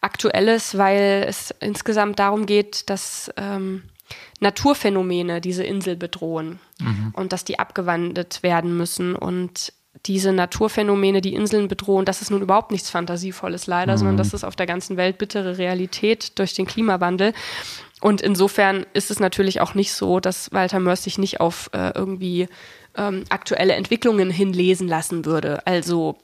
aktuelles, 0.01 0.79
weil 0.79 1.27
es 1.29 1.55
insgesamt 1.61 2.19
darum 2.19 2.47
geht, 2.47 2.89
dass 2.89 3.31
ähm, 3.37 3.83
Naturphänomene 4.41 5.41
diese 5.41 5.63
Insel 5.63 5.97
bedrohen 5.97 6.59
mhm. 6.81 7.13
und 7.15 7.33
dass 7.33 7.45
die 7.45 7.59
abgewandelt 7.59 8.43
werden 8.43 8.77
müssen. 8.77 9.15
Und 9.15 9.73
diese 10.07 10.33
Naturphänomene, 10.33 11.21
die 11.21 11.35
Inseln 11.35 11.69
bedrohen, 11.69 12.05
das 12.05 12.23
ist 12.23 12.31
nun 12.31 12.43
überhaupt 12.43 12.73
nichts 12.73 12.91
Fantasievolles 12.91 13.67
leider, 13.67 13.93
mhm. 13.93 13.99
sondern 13.99 14.17
das 14.17 14.33
ist 14.33 14.45
auf 14.45 14.57
der 14.57 14.67
ganzen 14.67 14.97
Welt 14.97 15.19
bittere 15.19 15.59
Realität 15.59 16.39
durch 16.39 16.55
den 16.55 16.67
Klimawandel. 16.67 17.35
Und 18.01 18.21
insofern 18.21 18.85
ist 18.95 19.11
es 19.11 19.21
natürlich 19.21 19.61
auch 19.61 19.75
nicht 19.75 19.93
so, 19.93 20.19
dass 20.19 20.51
Walter 20.53 20.81
Mörs 20.81 21.05
sich 21.05 21.19
nicht 21.19 21.41
auf 21.41 21.71
äh, 21.73 21.93
irgendwie 21.95 22.49
ähm, 22.97 23.25
aktuelle 23.29 23.75
Entwicklungen 23.75 24.31
hinlesen 24.31 24.89
lassen 24.89 25.25
würde. 25.25 25.65
Also 25.67 26.17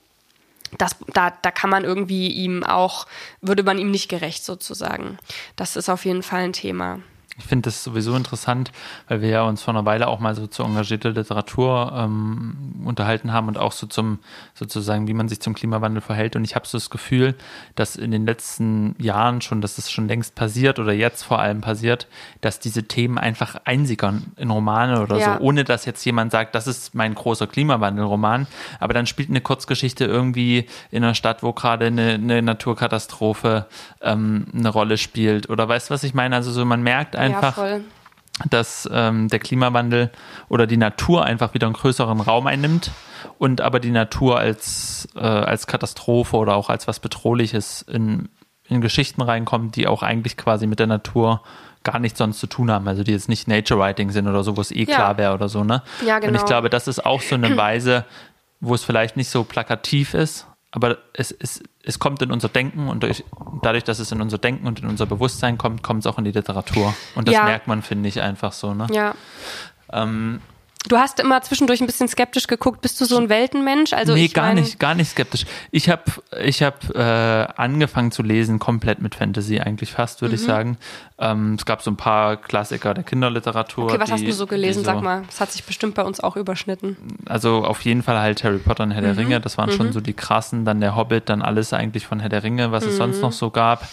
das, 0.76 0.96
da, 1.14 1.30
da 1.30 1.50
kann 1.50 1.70
man 1.70 1.84
irgendwie 1.84 2.28
ihm 2.28 2.64
auch, 2.64 3.06
würde 3.40 3.62
man 3.62 3.78
ihm 3.78 3.90
nicht 3.90 4.08
gerecht 4.08 4.44
sozusagen. 4.44 5.18
Das 5.56 5.76
ist 5.76 5.88
auf 5.88 6.04
jeden 6.04 6.22
Fall 6.22 6.42
ein 6.42 6.52
Thema. 6.52 6.98
Ich 7.39 7.45
finde 7.45 7.68
das 7.68 7.84
sowieso 7.84 8.16
interessant, 8.16 8.72
weil 9.07 9.22
wir 9.22 9.28
ja 9.28 9.43
uns 9.43 9.62
vor 9.62 9.72
einer 9.72 9.84
Weile 9.84 10.09
auch 10.09 10.18
mal 10.18 10.34
so 10.34 10.49
zu 10.49 10.64
engagierter 10.64 11.11
Literatur 11.11 11.93
ähm, 11.95 12.82
unterhalten 12.84 13.32
haben 13.32 13.47
und 13.47 13.57
auch 13.57 13.70
so 13.70 13.86
zum, 13.86 14.18
sozusagen, 14.55 15.07
wie 15.07 15.14
man 15.14 15.28
sich 15.28 15.41
zum 15.41 15.55
Klimawandel 15.55 16.01
verhält. 16.01 16.34
Und 16.34 16.43
ich 16.43 16.57
habe 16.57 16.66
so 16.66 16.76
das 16.76 16.91
Gefühl, 16.91 17.36
dass 17.76 17.95
in 17.95 18.11
den 18.11 18.26
letzten 18.26 18.97
Jahren 18.99 19.41
schon, 19.41 19.61
dass 19.61 19.76
das 19.76 19.89
schon 19.89 20.09
längst 20.09 20.34
passiert 20.34 20.80
oder 20.80 20.93
jetzt 20.93 21.22
vor 21.22 21.39
allem 21.39 21.61
passiert, 21.61 22.09
dass 22.41 22.59
diese 22.59 22.82
Themen 22.82 23.18
einfach 23.18 23.55
einsickern 23.64 24.32
in 24.36 24.51
Romane 24.51 25.01
oder 25.01 25.18
ja. 25.18 25.34
so, 25.34 25.41
ohne 25.41 25.62
dass 25.62 25.84
jetzt 25.84 26.05
jemand 26.05 26.32
sagt, 26.32 26.57
das 26.57 26.66
ist 26.66 26.97
mein 26.97 27.14
großer 27.14 27.47
Klimawandelroman. 27.47 28.49
Aber 28.80 28.95
dann 28.95 29.07
spielt 29.07 29.30
eine 29.30 29.41
Kurzgeschichte 29.41 30.05
irgendwie 30.05 30.66
in 30.91 31.05
einer 31.05 31.14
Stadt, 31.14 31.45
wo 31.45 31.53
gerade 31.53 31.86
eine, 31.86 32.14
eine 32.14 32.43
Naturkatastrophe 32.43 33.66
ähm, 34.01 34.47
eine 34.53 34.70
Rolle 34.70 34.99
spielt. 34.99 35.49
Oder 35.49 35.68
weißt 35.68 35.89
du, 35.89 35.95
was 35.95 36.03
ich 36.03 36.14
meine? 36.14 36.34
Also 36.34 36.51
so, 36.51 36.64
man 36.64 36.82
merkt 36.82 37.14
einfach, 37.14 37.28
einfach, 37.35 37.59
ja, 37.59 37.81
dass 38.51 38.89
ähm, 38.93 39.29
der 39.29 39.39
Klimawandel 39.39 40.11
oder 40.49 40.66
die 40.66 40.76
Natur 40.76 41.24
einfach 41.24 41.55
wieder 41.55 41.66
einen 41.66 41.74
größeren 41.74 42.20
Raum 42.20 42.47
einnimmt 42.47 42.93
und 43.39 43.61
aber 43.61 43.81
die 43.81 43.91
Natur 43.91 44.39
als, 44.39 45.09
äh, 45.16 45.20
als 45.20 45.66
Katastrophe 45.66 46.37
oder 46.37 46.55
auch 46.55 46.70
als 46.70 46.87
was 46.87 47.01
Bedrohliches 47.01 47.83
in, 47.83 48.29
in 48.68 48.81
Geschichten 48.81 49.22
reinkommt, 49.22 49.76
die 49.76 49.87
auch 49.87 50.03
eigentlich 50.03 50.37
quasi 50.37 50.66
mit 50.66 50.79
der 50.79 50.87
Natur 50.87 51.43
gar 51.85 51.99
nichts 51.99 52.18
sonst 52.18 52.41
zu 52.41 52.47
tun 52.47 52.70
haben, 52.70 52.87
also 52.87 53.03
die 53.03 53.12
jetzt 53.12 53.29
nicht 53.29 53.49
Nature 53.49 53.81
Writing 53.81 54.11
sind 54.11 54.26
oder 54.26 54.43
so, 54.43 54.57
wo 54.57 54.61
es 54.61 54.70
eh 54.70 54.85
ja. 54.85 54.97
klar 54.97 55.16
wäre 55.16 55.35
oder 55.35 55.49
so, 55.49 55.64
ne? 55.64 55.83
Ja, 56.05 56.18
genau. 56.18 56.29
Und 56.29 56.35
ich 56.35 56.41
genau. 56.41 56.47
glaube, 56.47 56.70
das 56.70 56.89
ist 56.89 57.05
auch 57.05 57.22
so 57.22 57.35
eine 57.35 57.57
Weise, 57.57 58.05
wo 58.61 58.74
es 58.74 58.85
vielleicht 58.85 59.16
nicht 59.16 59.31
so 59.31 59.45
plakativ 59.45 60.14
ist, 60.14 60.47
aber 60.70 60.98
es, 61.14 61.32
es, 61.32 61.62
es 61.82 61.98
kommt 61.98 62.20
in 62.20 62.30
unser 62.30 62.48
Denken 62.48 62.88
und 62.88 63.02
durch, 63.02 63.24
dadurch, 63.62 63.84
dass 63.84 63.98
es 63.98 64.12
in 64.12 64.20
unser 64.20 64.38
Denken 64.38 64.66
und 64.66 64.80
in 64.80 64.88
unser 64.88 65.06
Bewusstsein 65.06 65.56
kommt, 65.56 65.82
kommt 65.82 66.00
es 66.00 66.06
auch 66.06 66.18
in 66.18 66.24
die 66.24 66.32
Literatur. 66.32 66.94
Und 67.14 67.26
das 67.26 67.34
ja. 67.34 67.44
merkt 67.44 67.66
man, 67.68 67.82
finde 67.82 68.08
ich, 68.08 68.20
einfach 68.20 68.52
so. 68.52 68.74
Ne? 68.74 68.86
Ja. 68.90 69.14
Ähm, 69.90 70.40
Du 70.89 70.97
hast 70.97 71.20
immer 71.20 71.43
zwischendurch 71.43 71.80
ein 71.80 71.86
bisschen 71.86 72.09
skeptisch 72.09 72.47
geguckt. 72.47 72.80
Bist 72.80 73.01
du 73.01 73.05
so 73.05 73.18
ein 73.18 73.28
Weltenmensch? 73.28 73.93
Also 73.93 74.14
nee, 74.14 74.28
gar 74.28 74.55
nicht, 74.55 74.78
gar 74.78 74.95
nicht 74.95 75.11
skeptisch. 75.11 75.45
Ich 75.70 75.89
habe 75.91 76.03
ich 76.43 76.62
hab, 76.62 76.95
äh, 76.95 77.01
angefangen 77.57 78.11
zu 78.11 78.22
lesen, 78.22 78.59
komplett 78.59 79.01
mit 79.01 79.14
Fantasy 79.14 79.61
eigentlich 79.61 79.93
fast, 79.93 80.22
würde 80.22 80.34
mhm. 80.34 80.41
ich 80.41 80.47
sagen. 80.47 80.78
Ähm, 81.18 81.55
es 81.55 81.66
gab 81.66 81.82
so 81.82 81.91
ein 81.91 81.97
paar 81.97 82.36
Klassiker 82.36 82.95
der 82.95 83.05
Kinderliteratur. 83.05 83.84
Okay, 83.84 84.01
was 84.01 84.07
die, 84.07 84.12
hast 84.12 84.26
du 84.26 84.32
so 84.32 84.47
gelesen? 84.47 84.80
So, 84.80 84.86
Sag 84.86 85.03
mal, 85.03 85.24
das 85.26 85.41
hat 85.41 85.53
sich 85.53 85.64
bestimmt 85.64 85.95
bei 85.95 86.03
uns 86.03 86.20
auch 86.20 86.36
überschnitten. 86.36 86.97
Also 87.26 87.64
auf 87.64 87.82
jeden 87.82 88.03
Fall 88.03 88.18
halt 88.18 88.43
Harry 88.43 88.59
Potter 88.59 88.84
und 88.84 88.93
Herr 88.93 89.03
mhm. 89.03 89.07
der 89.07 89.16
Ringe. 89.18 89.41
Das 89.41 89.59
waren 89.59 89.70
mhm. 89.70 89.74
schon 89.74 89.93
so 89.93 90.01
die 90.01 90.14
krassen. 90.14 90.64
Dann 90.64 90.80
der 90.80 90.97
Hobbit, 90.97 91.28
dann 91.28 91.43
alles 91.43 91.72
eigentlich 91.72 92.07
von 92.07 92.20
Herr 92.20 92.30
der 92.30 92.43
Ringe, 92.43 92.72
was 92.72 92.84
es 92.84 92.97
sonst 92.97 93.16
mhm. 93.16 93.22
noch 93.22 93.32
so 93.32 93.51
gab. 93.51 93.86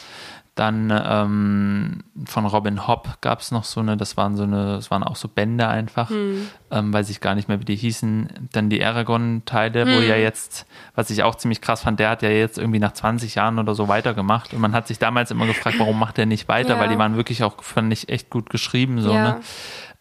Dann 0.55 0.89
ähm, 0.89 2.03
von 2.25 2.45
Robin 2.45 2.87
Hobb 2.87 3.17
gab 3.19 3.41
es 3.41 3.51
noch 3.51 3.65
so 3.65 3.81
eine, 3.81 3.97
das 3.97 4.15
waren 4.15 4.37
so 4.37 4.43
eine, 4.43 4.75
das 4.75 4.89
waren 4.89 5.03
auch 5.03 5.17
so 5.17 5.27
Bände 5.27 5.67
einfach, 5.67 6.09
hm. 6.09 6.47
ähm, 6.71 6.93
weiß 6.93 7.09
ich 7.09 7.19
gar 7.19 7.35
nicht 7.35 7.49
mehr, 7.49 7.59
wie 7.59 7.65
die 7.65 7.75
hießen. 7.75 8.49
Dann 8.53 8.69
die 8.69 8.81
Aragon-Teile, 8.81 9.85
hm. 9.85 9.89
wo 9.89 9.99
ja 9.99 10.15
jetzt, 10.15 10.65
was 10.95 11.09
ich 11.09 11.23
auch 11.23 11.35
ziemlich 11.35 11.59
krass 11.59 11.81
fand, 11.81 11.99
der 11.99 12.09
hat 12.09 12.21
ja 12.21 12.29
jetzt 12.29 12.57
irgendwie 12.57 12.79
nach 12.79 12.93
20 12.93 13.35
Jahren 13.35 13.59
oder 13.59 13.75
so 13.75 13.89
weitergemacht. 13.89 14.53
Und 14.53 14.61
man 14.61 14.73
hat 14.73 14.87
sich 14.87 14.97
damals 14.97 15.29
immer 15.29 15.45
gefragt, 15.45 15.77
warum 15.77 15.99
macht 15.99 16.15
der 16.15 16.25
nicht 16.25 16.47
weiter, 16.47 16.75
ja. 16.75 16.79
weil 16.79 16.87
die 16.87 16.97
waren 16.97 17.17
wirklich 17.17 17.43
auch, 17.43 17.61
fand 17.61 17.91
ich, 17.91 18.07
echt 18.07 18.29
gut 18.29 18.49
geschrieben. 18.49 19.01
So, 19.01 19.13
ja. 19.13 19.23
ne? 19.23 19.39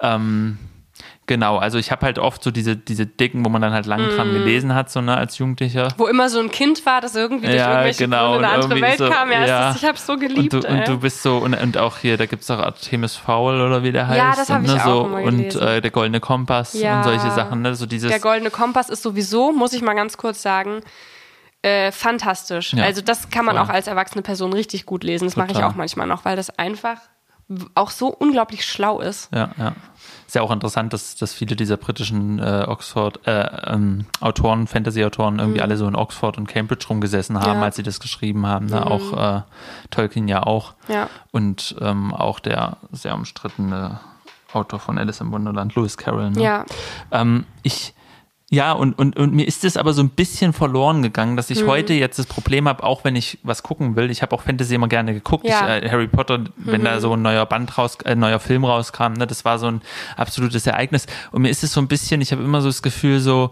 Ähm, 0.01 0.59
Genau, 1.27 1.57
also 1.57 1.79
ich 1.79 1.91
habe 1.91 2.05
halt 2.05 2.19
oft 2.19 2.43
so 2.43 2.51
diese, 2.51 2.77
diese 2.77 3.07
Dicken, 3.07 3.47
wo 3.47 3.49
man 3.49 3.63
dann 3.63 3.73
halt 3.73 3.87
lang 3.87 4.11
dran 4.11 4.31
mm. 4.31 4.35
gelesen 4.35 4.75
hat, 4.75 4.91
so 4.91 5.01
ne, 5.01 5.17
als 5.17 5.39
Jugendlicher. 5.39 5.89
Wo 5.97 6.07
immer 6.07 6.29
so 6.29 6.39
ein 6.39 6.51
Kind 6.51 6.85
war, 6.85 7.01
das 7.01 7.15
irgendwie 7.15 7.47
durch 7.47 7.57
ja, 7.57 7.71
irgendwelche 7.71 8.05
genau, 8.05 8.37
in 8.37 8.45
eine 8.45 8.55
andere 8.55 8.81
Welt 8.83 8.99
so, 8.99 9.09
kam. 9.09 9.33
Ja, 9.33 9.47
ja. 9.47 9.69
Das, 9.69 9.77
ich 9.77 9.85
habe 9.89 9.97
so 9.97 10.19
geliebt. 10.19 10.53
Und 10.53 10.65
du, 10.65 10.69
und 10.69 10.87
du, 10.87 10.99
bist 10.99 11.23
so, 11.23 11.39
und, 11.39 11.55
und 11.55 11.79
auch 11.79 11.97
hier, 11.97 12.19
da 12.19 12.27
gibt 12.27 12.43
es 12.43 12.51
auch 12.51 12.59
Artemis 12.59 13.17
Fowl 13.17 13.63
oder 13.63 13.83
wie 13.83 13.93
der 13.93 14.07
heißt. 14.07 14.19
Ja, 14.19 14.35
das 14.37 14.51
habe 14.51 14.67
ich 14.67 14.75
ne, 14.75 14.81
so, 14.85 14.91
auch 14.91 15.07
immer 15.07 15.23
Und 15.23 15.55
äh, 15.55 15.81
der 15.81 15.91
Goldene 15.91 16.21
Kompass 16.21 16.75
ja. 16.75 16.99
und 16.99 17.05
solche 17.05 17.31
Sachen. 17.31 17.63
Ne, 17.63 17.75
so 17.75 17.87
dieses 17.87 18.11
der 18.11 18.21
Goldene 18.21 18.51
Kompass 18.51 18.91
ist 18.91 19.03
sowieso, 19.03 19.51
muss 19.53 19.73
ich 19.73 19.81
mal 19.81 19.95
ganz 19.95 20.19
kurz 20.19 20.43
sagen, 20.43 20.83
äh, 21.63 21.91
fantastisch. 21.91 22.75
Ja, 22.75 22.85
also 22.85 23.01
das 23.01 23.31
kann 23.31 23.47
man 23.47 23.57
voll. 23.57 23.65
auch 23.65 23.69
als 23.71 23.87
erwachsene 23.87 24.21
Person 24.21 24.53
richtig 24.53 24.85
gut 24.85 25.03
lesen. 25.05 25.25
Das 25.25 25.37
mache 25.37 25.53
ich 25.53 25.65
auch 25.65 25.75
manchmal 25.75 26.07
noch, 26.07 26.27
weil 26.27 26.37
das 26.37 26.51
einfach 26.59 26.99
auch 27.75 27.91
so 27.91 28.09
unglaublich 28.09 28.65
schlau 28.65 29.01
ist. 29.01 29.33
Ja, 29.33 29.51
ja. 29.59 29.73
Ist 30.27 30.35
ja 30.35 30.43
auch 30.43 30.51
interessant, 30.51 30.93
dass, 30.93 31.17
dass 31.17 31.35
viele 31.35 31.57
dieser 31.57 31.77
britischen 31.77 32.39
äh, 32.39 32.65
Oxford 32.67 33.27
äh, 33.27 33.73
ähm, 33.73 34.07
Autoren, 34.21 34.67
Fantasy-Autoren 34.67 35.39
irgendwie 35.39 35.59
mhm. 35.59 35.65
alle 35.65 35.77
so 35.77 35.87
in 35.87 35.95
Oxford 35.95 36.39
und 36.39 36.49
Cambridge 36.49 36.87
rumgesessen 36.89 37.41
haben, 37.41 37.61
ja. 37.61 37.63
als 37.63 37.77
sie 37.77 37.83
das 37.83 38.01
geschrieben 38.01 38.47
haben. 38.47 38.67
Ne? 38.67 38.81
Mhm. 38.81 38.83
Auch 38.83 39.37
äh, 39.37 39.43
Tolkien 39.91 40.29
ja 40.29 40.43
auch. 40.43 40.75
Ja. 40.89 41.09
Und 41.31 41.77
ähm, 41.81 42.15
auch 42.15 42.41
der 42.41 42.79
sehr 42.93 43.15
umstrittene 43.15 44.01
Autor 44.53 44.79
von 44.79 44.99
Alice 44.99 45.21
im 45.21 45.31
Wunderland, 45.33 45.75
Lewis 45.75 45.97
Carroll. 45.97 46.31
Ne? 46.31 46.43
Ja. 46.43 46.65
Ähm, 47.11 47.45
ich 47.63 47.95
ja, 48.55 48.73
und, 48.73 48.97
und, 48.99 49.17
und 49.19 49.35
mir 49.35 49.47
ist 49.47 49.65
es 49.65 49.77
aber 49.77 49.93
so 49.93 50.03
ein 50.03 50.11
bisschen 50.11 50.53
verloren 50.53 51.03
gegangen, 51.03 51.37
dass 51.37 51.51
ich 51.51 51.63
mhm. 51.63 51.67
heute 51.67 51.95
jetzt 51.95 52.19
das 52.19 52.27
Problem 52.27 52.69
habe, 52.69 52.85
auch 52.85 53.05
wenn 53.05 53.17
ich 53.17 53.39
was 53.43 53.63
gucken 53.63 53.97
will. 53.97 54.11
Ich 54.11 54.23
habe 54.23 54.35
auch 54.35 54.43
Fantasy 54.43 54.75
immer 54.77 54.89
gerne 54.89 55.13
geguckt. 55.13 55.45
Ja. 55.45 55.77
Ich, 55.77 55.85
äh, 55.85 55.91
Harry 55.91 56.07
Potter, 56.07 56.45
wenn 56.57 56.83
mhm. 56.83 56.85
da 56.85 57.01
so 57.01 57.13
ein 57.15 57.23
neuer 57.23 57.47
Band 57.47 57.77
raus, 57.77 57.99
äh, 58.05 58.15
neuer 58.15 58.39
Film 58.39 58.65
rauskam, 58.65 59.15
ne, 59.15 59.27
das 59.27 59.45
war 59.45 59.59
so 59.59 59.67
ein 59.67 59.83
absolutes 60.17 60.67
Ereignis. 60.67 61.07
Und 61.33 61.43
mir 61.43 61.49
ist 61.49 61.65
es 61.65 61.73
so 61.73 61.81
ein 61.81 61.89
bisschen, 61.89 62.21
ich 62.21 62.33
habe 62.33 62.43
immer 62.43 62.61
so 62.61 62.69
das 62.69 62.83
Gefühl, 62.83 63.21
so, 63.21 63.51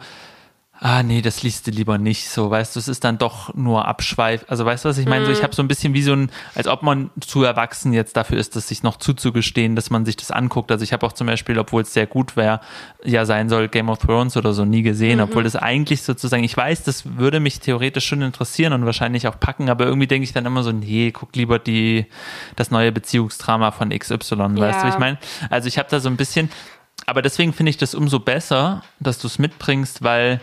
ah 0.85 1.05
nee, 1.05 1.23
das 1.23 1.45
liest 1.45 1.69
du 1.69 1.71
lieber 1.71 1.97
nicht 1.97 2.29
so, 2.29 2.51
weißt 2.51 2.75
du, 2.75 2.81
es 2.81 2.89
ist 2.89 3.05
dann 3.05 3.17
doch 3.17 3.55
nur 3.55 3.87
Abschweif. 3.87 4.45
Also 4.49 4.65
weißt 4.65 4.85
du, 4.85 4.89
was 4.89 4.99
ich 4.99 5.07
meine? 5.07 5.23
Mm. 5.23 5.27
So, 5.27 5.33
ich 5.33 5.39
mhm. 5.39 5.43
habe 5.45 5.55
so 5.55 5.63
ein 5.63 5.69
bisschen 5.69 5.95
wie 5.95 6.03
so 6.03 6.13
ein, 6.13 6.31
als 6.57 6.67
ob 6.67 6.83
man 6.83 7.11
zu 7.21 7.45
erwachsen 7.45 7.93
jetzt 7.93 8.17
dafür 8.17 8.37
ist, 8.37 8.57
das 8.57 8.67
sich 8.67 8.83
noch 8.83 8.97
zuzugestehen, 8.97 9.77
dass 9.77 9.91
man 9.91 10.05
sich 10.05 10.17
das 10.17 10.33
anguckt. 10.33 10.73
Also 10.73 10.83
ich 10.83 10.93
habe 10.93 11.07
auch 11.07 11.13
zum 11.13 11.29
Beispiel, 11.29 11.57
obwohl 11.61 11.83
es 11.83 11.95
sehr 11.95 12.09
gut 12.09 12.37
wäre, 12.37 12.61
ja 13.05 13.25
sein 13.25 13.49
soll, 13.49 13.69
Game 13.69 13.91
of 13.91 14.01
Thrones 14.01 14.37
oder 14.37 14.53
so 14.53 14.65
nie 14.65 14.83
gesehen, 14.83 15.19
mhm. 15.19 15.25
obwohl 15.25 15.45
das 15.45 15.55
eigentlich 15.55 16.03
sozusagen, 16.03 16.43
ich 16.43 16.57
weiß, 16.57 16.83
das 16.83 17.17
würde 17.17 17.39
mich 17.39 17.61
theoretisch 17.61 18.07
schon 18.07 18.21
interessieren 18.21 18.73
und 18.73 18.85
wahrscheinlich 18.85 19.29
auch 19.29 19.39
packen, 19.39 19.71
aber 19.71 19.87
irgendwie 19.87 20.09
denke 20.09 20.25
ich 20.25 20.33
dann 20.33 20.47
immer 20.47 20.65
so, 20.65 20.73
nee, 20.73 21.13
guck 21.13 21.37
lieber 21.37 21.61
die, 21.61 22.07
das 22.57 22.73
neue 22.73 22.91
Beziehungsdrama 22.91 23.71
von 23.71 23.91
XY, 23.91 24.17
ja. 24.17 24.57
weißt 24.57 24.83
du, 24.83 24.89
ich 24.89 24.99
meine? 24.99 25.19
Also 25.49 25.69
ich 25.69 25.79
habe 25.79 25.89
da 25.89 26.01
so 26.01 26.09
ein 26.09 26.17
bisschen, 26.17 26.51
aber 27.07 27.23
deswegen 27.23 27.53
finde 27.53 27.71
ich 27.71 27.77
das 27.77 27.95
umso 27.95 28.19
besser, 28.19 28.83
dass 28.99 29.21
du 29.21 29.29
es 29.29 29.39
mitbringst, 29.39 30.03
weil 30.03 30.41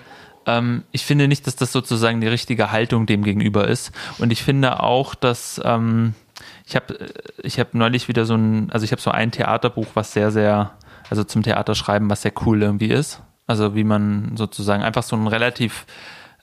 ähm, 0.57 0.83
ich 0.91 1.05
finde 1.05 1.27
nicht, 1.27 1.47
dass 1.47 1.55
das 1.55 1.71
sozusagen 1.71 2.21
die 2.21 2.27
richtige 2.27 2.71
Haltung 2.71 3.05
dem 3.05 3.23
gegenüber 3.23 3.67
ist. 3.67 3.91
Und 4.17 4.31
ich 4.31 4.43
finde 4.43 4.81
auch, 4.81 5.15
dass 5.15 5.61
ähm, 5.63 6.13
ich 6.65 6.75
habe 6.75 6.97
ich 7.41 7.59
hab 7.59 7.73
neulich 7.73 8.07
wieder 8.07 8.25
so 8.25 8.35
ein, 8.35 8.71
also 8.71 8.83
ich 8.83 8.91
habe 8.91 9.01
so 9.01 9.11
ein 9.11 9.31
Theaterbuch, 9.31 9.87
was 9.93 10.13
sehr, 10.13 10.31
sehr, 10.31 10.71
also 11.09 11.23
zum 11.23 11.43
Theaterschreiben, 11.43 12.09
was 12.09 12.21
sehr 12.21 12.33
cool 12.45 12.61
irgendwie 12.61 12.89
ist. 12.89 13.21
Also 13.47 13.75
wie 13.75 13.83
man 13.83 14.33
sozusagen 14.35 14.83
einfach 14.83 15.03
so 15.03 15.15
ein 15.15 15.27
relativ 15.27 15.85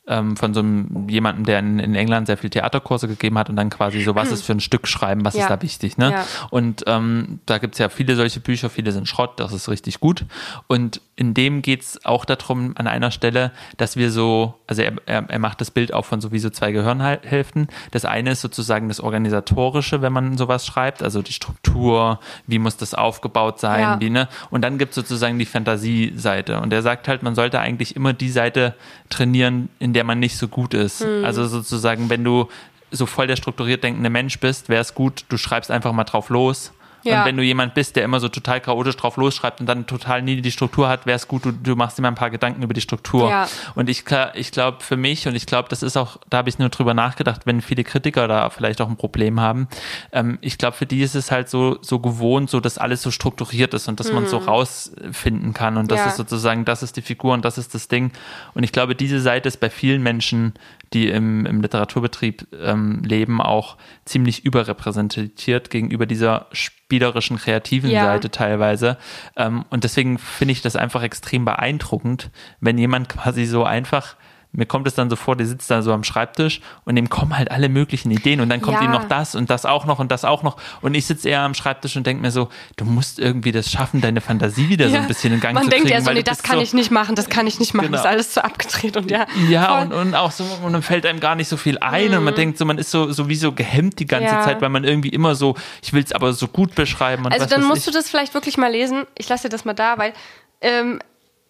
ähm, 0.09 0.37
von 0.37 0.55
so 0.55 0.61
einem 0.61 1.09
jemandem, 1.09 1.45
der 1.45 1.59
in, 1.59 1.79
in, 1.79 1.95
England 1.95 2.29
sehr 2.29 2.37
viel 2.37 2.51
Theaterkurse 2.51 3.09
gegeben 3.09 3.39
hat 3.39 3.51
und 3.51 3.57
dann 3.57 3.71
quasi 3.71 4.03
so, 4.03 4.15
was 4.15 4.31
ist 4.31 4.43
für 4.43 4.53
ein 4.53 4.61
Stück 4.61 4.87
schreiben, 4.87 5.25
was 5.25 5.35
ja. 5.35 5.43
ist 5.43 5.51
da 5.51 5.61
wichtig, 5.63 5.99
ne? 5.99 6.13
Ja. 6.13 6.25
Und 6.51 6.85
ähm, 6.87 7.41
da 7.47 7.59
gibt's 7.59 7.79
ja 7.79 7.89
viele 7.89 8.15
solche 8.15 8.41
Bücher, 8.41 8.71
viele 8.71 8.93
sind 8.93 9.09
Schrott, 9.09 9.41
das 9.41 9.53
ist 9.53 9.69
richtig 9.69 9.99
gut. 9.99 10.25
Und 10.69 11.01
in 11.17 11.35
dem 11.35 11.63
geht's 11.63 12.05
auch 12.05 12.25
darum, 12.25 12.75
an 12.77 12.87
einer 12.87 13.11
Stelle, 13.11 13.51
dass 13.79 13.97
wir 13.97 14.13
so, 14.13 14.55
also 14.67 14.83
er, 14.83 14.93
er, 15.07 15.25
er 15.29 15.39
macht 15.39 15.61
das 15.61 15.71
Bild 15.71 15.93
auch 15.93 16.05
von 16.05 16.21
sowieso 16.21 16.51
zwei 16.51 16.73
Gehirnhälften. 16.73 17.69
Das 17.91 18.05
eine 18.05 18.33
ist 18.33 18.43
sozusagen 18.43 18.89
das 18.89 19.01
Organisatorische, 19.01 20.03
wenn 20.03 20.13
man 20.13 20.37
sowas 20.37 20.67
schreibt, 20.67 21.03
also 21.03 21.23
die 21.23 21.33
Struktur, 21.33 22.21
wie 22.47 22.59
muss 22.59 22.77
das 22.77 22.95
aufgebaut 22.95 23.59
sein, 23.59 23.81
ja. 23.81 24.01
wie, 24.01 24.11
ne? 24.11 24.29
Und 24.51 24.63
dann 24.63 24.79
gibt's 24.79 24.95
sozusagen 24.95 25.39
die 25.39 25.47
Fantasieseite. 25.47 26.61
Und 26.61 26.73
er 26.73 26.83
sagt 26.83 27.09
halt, 27.09 27.23
man 27.23 27.35
sollte 27.35 27.59
eigentlich 27.59 27.97
immer 27.97 28.13
die 28.13 28.31
Seite 28.31 28.75
trainieren, 29.09 29.69
in 29.79 29.96
der 29.97 30.05
man 30.05 30.19
nicht 30.19 30.37
so 30.37 30.47
gut 30.47 30.75
ist. 30.75 31.01
Mhm. 31.01 31.25
Also 31.25 31.47
sozusagen, 31.47 32.11
wenn 32.11 32.23
du 32.23 32.49
so 32.91 33.07
voll 33.07 33.27
der 33.27 33.37
strukturiert 33.37 33.83
denkende 33.83 34.11
Mensch 34.11 34.39
bist, 34.39 34.69
wäre 34.69 34.83
es 34.83 34.95
gut, 34.95 35.25
du 35.31 35.39
schreibst 35.39 35.71
einfach 35.71 35.93
mal 35.93 36.05
drauf 36.05 36.29
los 36.29 36.73
Ja. 37.07 37.21
Und 37.21 37.27
wenn 37.27 37.37
du 37.37 37.43
jemand 37.43 37.75
bist, 37.75 37.97
der 37.97 38.05
immer 38.05 38.21
so 38.21 38.29
total 38.29 38.61
chaotisch 38.61 38.97
drauf 38.97 39.17
losschreibt 39.17 39.61
und 39.61 39.67
dann 39.67 39.87
total 39.87 40.23
nie 40.23 40.41
die 40.41 40.51
Struktur 40.51 40.89
hat, 40.89 41.07
wäre 41.07 41.17
es 41.17 41.29
gut, 41.29 41.45
du, 41.45 41.53
du 41.53 41.77
machst 41.77 41.99
immer 41.99 42.09
ein 42.09 42.15
paar 42.15 42.31
Gedanken 42.31 42.63
über 42.63 42.75
die 42.75 42.81
Struktur. 42.81 43.31
Ja. 43.31 43.49
Und 43.75 43.89
ich, 43.89 44.05
ich 44.35 44.53
glaube 44.53 44.79
für 44.83 44.97
mich, 44.97 45.27
und 45.29 45.35
ich 45.35 45.47
glaube, 45.47 45.69
das 45.69 45.83
ist 45.83 45.97
auch, 45.97 46.19
da 46.29 46.39
habe 46.39 46.49
ich 46.49 46.59
nur 46.59 46.69
drüber 46.69 46.95
nachgedacht, 46.95 47.43
wenn 47.45 47.61
viele 47.61 47.85
Kritiker 47.85 48.29
da 48.29 48.51
vielleicht 48.51 48.81
auch 48.81 48.89
ein 48.89 48.97
Problem 48.97 49.41
haben, 49.41 49.69
ähm, 50.13 50.39
ich 50.41 50.59
glaube, 50.59 50.77
für 50.77 50.87
die 50.87 51.03
ist 51.03 51.15
es 51.15 51.31
halt 51.31 51.49
so, 51.49 51.79
so 51.81 51.99
gewohnt, 51.99 52.51
so 52.51 52.61
dass 52.61 52.79
alles 52.79 53.03
so 53.03 53.11
strukturiert 53.11 53.75
ist 53.75 53.89
und 53.89 54.01
dass 54.01 54.09
mhm. 54.09 54.17
man 54.17 54.27
so 54.27 54.39
rausfinden 54.39 55.53
kann 55.53 55.77
und 55.77 55.91
das 55.91 56.01
ja. 56.01 56.07
ist 56.07 56.17
sozusagen, 56.17 56.65
das 56.65 56.83
ist 56.83 56.97
die 56.97 57.03
Figur 57.03 57.35
und 57.35 57.45
das 57.45 57.59
ist 57.59 57.75
das 57.75 57.89
Ding. 57.89 58.13
Und 58.55 58.63
ich 58.63 58.73
glaube, 58.73 58.95
diese 58.95 59.21
Seite 59.21 59.49
ist 59.49 59.61
bei 59.61 59.71
vielen 59.71 60.03
Menschen, 60.03 60.55
die 60.97 61.09
im, 61.09 61.45
im 61.45 61.61
Literaturbetrieb 61.61 62.47
ähm, 62.59 63.03
leben, 63.05 63.43
auch 63.43 63.77
ziemlich 64.07 64.45
überrepräsentiert 64.45 65.69
gegenüber 65.69 66.07
dieser 66.07 66.47
spielerischen, 66.53 67.37
kreativen 67.37 67.91
ja. 67.91 68.05
Seite 68.05 68.31
teilweise. 68.31 68.97
Ähm, 69.37 69.65
und 69.69 69.85
deswegen 69.85 70.19
finde 70.19 70.53
ich 70.53 70.63
das 70.63 70.75
einfach 70.75 71.03
extrem 71.03 71.45
beeindruckend, 71.45 72.31
wenn 72.61 72.79
jemand 72.79 73.09
quasi 73.11 73.45
so 73.45 73.65
einfach 73.65 74.17
mir 74.57 74.67
kommt 74.67 74.87
es 74.87 74.95
dann 74.95 75.11
so 75.11 75.17
vor, 75.17 75.37
der 75.37 75.47
sitzt 75.47 75.71
da 75.71 75.83
so 75.83 75.93
am 75.93 76.03
Schreibtisch 76.03 76.61
und 76.85 76.97
dem 76.97 77.09
kommen 77.09 77.37
halt 77.37 77.51
alle 77.51 77.69
möglichen 77.69 78.11
Ideen 78.11 78.41
und 78.41 78.49
dann 78.49 78.61
kommt 78.61 78.79
ja. 78.79 78.85
ihm 78.85 78.91
noch 78.91 79.05
das 79.05 79.35
und 79.35 79.51
das 79.51 79.65
auch 79.67 79.85
noch 79.85 79.99
und 79.99 80.11
das 80.11 80.25
auch 80.25 80.43
noch 80.43 80.57
und 80.81 80.95
ich 80.95 81.07
sitze 81.07 81.29
eher 81.29 81.43
am 81.43 81.55
Schreibtisch 81.55 81.97
und 81.97 82.07
denke 82.07 82.23
mir 82.23 82.31
so, 82.31 82.49
du 82.77 82.85
musst 82.85 83.19
irgendwie 83.19 83.53
das 83.53 83.71
schaffen, 83.71 84.01
deine 84.01 84.21
Fantasie 84.21 84.69
wieder 84.69 84.87
ja. 84.87 84.93
so 84.93 84.97
ein 84.99 85.07
bisschen 85.07 85.35
in 85.35 85.41
Gang 85.41 85.55
Man 85.55 85.65
zu 85.65 85.71
kriegen. 85.71 85.83
Man 85.83 85.91
denkt 85.91 86.07
ja 86.07 86.13
so, 86.13 86.17
nee, 86.17 86.23
das 86.23 86.43
kann 86.43 86.57
so, 86.57 86.63
ich 86.63 86.73
nicht 86.73 86.91
machen, 86.91 87.15
das 87.15 87.29
kann 87.29 87.47
ich 87.47 87.61
nicht 87.61 87.75
machen, 87.75 87.87
genau. 87.87 87.99
das 87.99 88.07
ist 88.07 88.11
alles 88.11 88.33
zu 88.33 88.45
abgedreht 88.45 88.97
und 88.97 89.11
ja. 89.11 89.27
Ja, 89.49 89.83
und, 89.83 89.93
und 89.93 90.15
auch 90.15 90.33
so, 90.33 90.45
und 90.65 90.73
dann 90.73 90.83
fällt 90.83 91.07
einem 91.07 91.21
gar 91.21 91.35
nicht 91.35 91.49
so 91.49 91.57
viel 91.57 91.79
ein 91.79 92.11
mhm. 92.11 92.19
und 92.19 92.25
man 92.25 92.35
mhm. 92.35 92.39
denkt 92.39 92.59
so, 92.59 92.65
man 92.65 92.79
ist 92.79 92.91
so 92.91 93.13
sowieso 93.13 93.53
gehemmt 93.53 93.99
die 93.99 94.07
ganze 94.07 94.35
ja. 94.35 94.43
Zeit, 94.43 94.61
weil 94.61 94.71
man 94.71 94.85
irgendwie 94.85 95.11
immer 95.11 95.35
so, 95.35 95.55
ich 95.83 95.93
will 95.93 96.03
es 96.03 96.13
aber 96.13 96.33
so 96.33 96.49
gut 96.49 96.75
beschreiben. 96.75 97.27
also 97.27 97.47
dann 97.47 97.65
musst 97.65 97.81
ich. 97.81 97.85
du 97.87 97.91
das 97.91 98.09
vielleicht 98.09 98.35
wirklich 98.35 98.57
mal 98.57 98.71
lesen, 98.71 99.05
ich 99.17 99.29
lasse 99.29 99.45
dir 99.45 99.51
das 99.51 99.65
mal 99.65 99.75
da, 99.75 99.99
weil 99.99 100.13
ähm, 100.61 101.01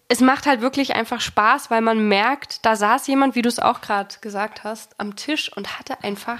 es 0.09 0.21
macht 0.21 0.45
halt 0.45 0.61
wirklich 0.61 0.95
einfach 0.95 1.19
Spaß, 1.19 1.69
weil 1.69 1.81
man 1.81 2.07
merkt, 2.07 2.65
da 2.65 2.75
saß 2.75 3.07
jemand, 3.07 3.35
wie 3.35 3.41
du 3.41 3.49
es 3.49 3.59
auch 3.59 3.81
gerade 3.81 4.15
gesagt 4.21 4.63
hast, 4.63 4.99
am 4.99 5.15
Tisch 5.15 5.51
und 5.55 5.79
hatte 5.79 6.03
einfach 6.03 6.39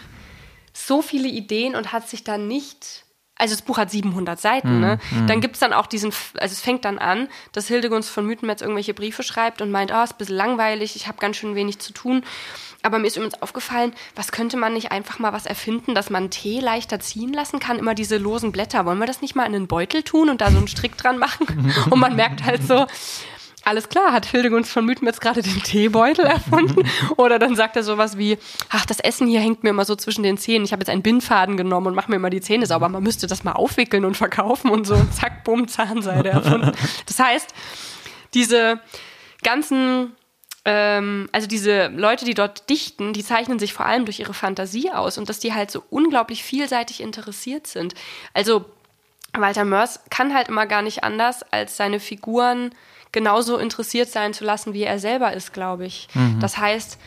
so 0.73 1.01
viele 1.01 1.27
Ideen 1.27 1.75
und 1.75 1.91
hat 1.91 2.07
sich 2.07 2.23
dann 2.23 2.47
nicht. 2.47 3.03
Also 3.35 3.53
das 3.53 3.61
Buch 3.61 3.77
hat 3.77 3.91
700 3.91 4.39
Seiten, 4.39 4.79
ne? 4.79 4.99
Mm, 5.11 5.27
Dann 5.27 5.41
gibt's 5.41 5.59
dann 5.59 5.73
auch 5.73 5.85
diesen, 5.85 6.11
also 6.39 6.53
es 6.53 6.61
fängt 6.61 6.85
dann 6.85 6.97
an, 6.97 7.27
dass 7.51 7.67
Hildegunst 7.67 8.09
von 8.09 8.25
Mythenmetz 8.25 8.61
irgendwelche 8.61 8.95
Briefe 8.95 9.21
schreibt 9.21 9.61
und 9.61 9.69
meint, 9.69 9.91
oh, 9.91 10.01
ist 10.01 10.13
ein 10.13 10.17
bisschen 10.17 10.37
langweilig, 10.37 10.95
ich 10.95 11.07
habe 11.07 11.19
ganz 11.19 11.37
schön 11.37 11.53
wenig 11.53 11.77
zu 11.77 11.93
tun. 11.93 12.23
Aber 12.81 12.99
mir 12.99 13.07
ist 13.07 13.17
übrigens 13.17 13.39
aufgefallen, 13.41 13.93
was 14.15 14.31
könnte 14.31 14.57
man 14.57 14.73
nicht 14.73 14.91
einfach 14.91 15.19
mal 15.19 15.33
was 15.33 15.45
erfinden, 15.45 15.93
dass 15.93 16.09
man 16.09 16.31
Tee 16.31 16.61
leichter 16.61 16.99
ziehen 16.99 17.33
lassen 17.33 17.59
kann? 17.59 17.77
Immer 17.77 17.95
diese 17.95 18.17
losen 18.17 18.51
Blätter. 18.51 18.85
Wollen 18.85 18.99
wir 18.99 19.07
das 19.07 19.21
nicht 19.21 19.35
mal 19.35 19.45
in 19.45 19.53
einen 19.53 19.67
Beutel 19.67 20.03
tun 20.03 20.29
und 20.29 20.41
da 20.41 20.49
so 20.49 20.57
einen 20.57 20.67
Strick 20.67 20.97
dran 20.97 21.17
machen? 21.19 21.73
und 21.89 21.99
man 21.99 22.15
merkt 22.15 22.43
halt 22.43 22.63
so, 22.63 22.87
alles 23.67 23.89
klar, 23.89 24.13
hat 24.13 24.25
Hildegunst 24.25 24.71
von 24.71 24.85
Mythen 24.85 25.05
jetzt 25.07 25.19
gerade 25.19 25.41
den 25.41 25.61
Teebeutel 25.61 26.25
erfunden? 26.25 26.87
Oder 27.17 27.37
dann 27.37 27.55
sagt 27.55 27.75
er 27.75 27.83
sowas 27.83 28.17
wie, 28.17 28.37
ach, 28.69 28.85
das 28.85 28.99
Essen 28.99 29.27
hier 29.27 29.41
hängt 29.41 29.63
mir 29.63 29.71
immer 29.71 29.85
so 29.85 29.95
zwischen 29.95 30.23
den 30.23 30.37
Zähnen. 30.37 30.63
Ich 30.63 30.71
habe 30.71 30.81
jetzt 30.81 30.89
einen 30.89 31.01
Bindfaden 31.03 31.57
genommen 31.57 31.87
und 31.87 31.95
mache 31.95 32.09
mir 32.09 32.15
immer 32.15 32.29
die 32.29 32.41
Zähne 32.41 32.65
sauber. 32.65 32.87
Man 32.89 33.03
müsste 33.03 33.27
das 33.27 33.43
mal 33.43 33.51
aufwickeln 33.51 34.05
und 34.05 34.15
verkaufen 34.15 34.71
und 34.71 34.87
so. 34.87 34.95
Und 34.95 35.13
zack, 35.13 35.43
bumm, 35.43 35.67
Zahnseide 35.67 36.29
erfunden. 36.29 36.71
Das 37.05 37.19
heißt, 37.19 37.53
diese 38.33 38.79
ganzen 39.43 40.13
ähm, 40.63 41.29
also 41.31 41.47
diese 41.47 41.87
Leute, 41.87 42.25
die 42.25 42.33
dort 42.33 42.69
dichten, 42.69 43.13
die 43.13 43.23
zeichnen 43.23 43.59
sich 43.59 43.73
vor 43.73 43.85
allem 43.85 44.05
durch 44.05 44.19
ihre 44.19 44.33
Fantasie 44.33 44.91
aus 44.91 45.17
und 45.17 45.29
dass 45.29 45.39
die 45.39 45.53
halt 45.53 45.71
so 45.71 45.83
unglaublich 45.89 46.43
vielseitig 46.43 47.01
interessiert 47.01 47.67
sind. 47.67 47.95
Also 48.33 48.65
Walter 49.33 49.65
Mörs 49.65 50.01
kann 50.09 50.33
halt 50.33 50.49
immer 50.49 50.65
gar 50.65 50.81
nicht 50.81 51.03
anders, 51.03 51.43
als 51.51 51.77
seine 51.77 51.99
Figuren 51.99 52.71
genauso 53.11 53.57
interessiert 53.57 54.09
sein 54.09 54.33
zu 54.33 54.43
lassen, 54.43 54.73
wie 54.73 54.83
er 54.83 54.99
selber 54.99 55.33
ist, 55.33 55.53
glaube 55.53 55.85
ich. 55.85 56.07
Mhm. 56.13 56.39
Das 56.39 56.57
heißt, 56.57 56.97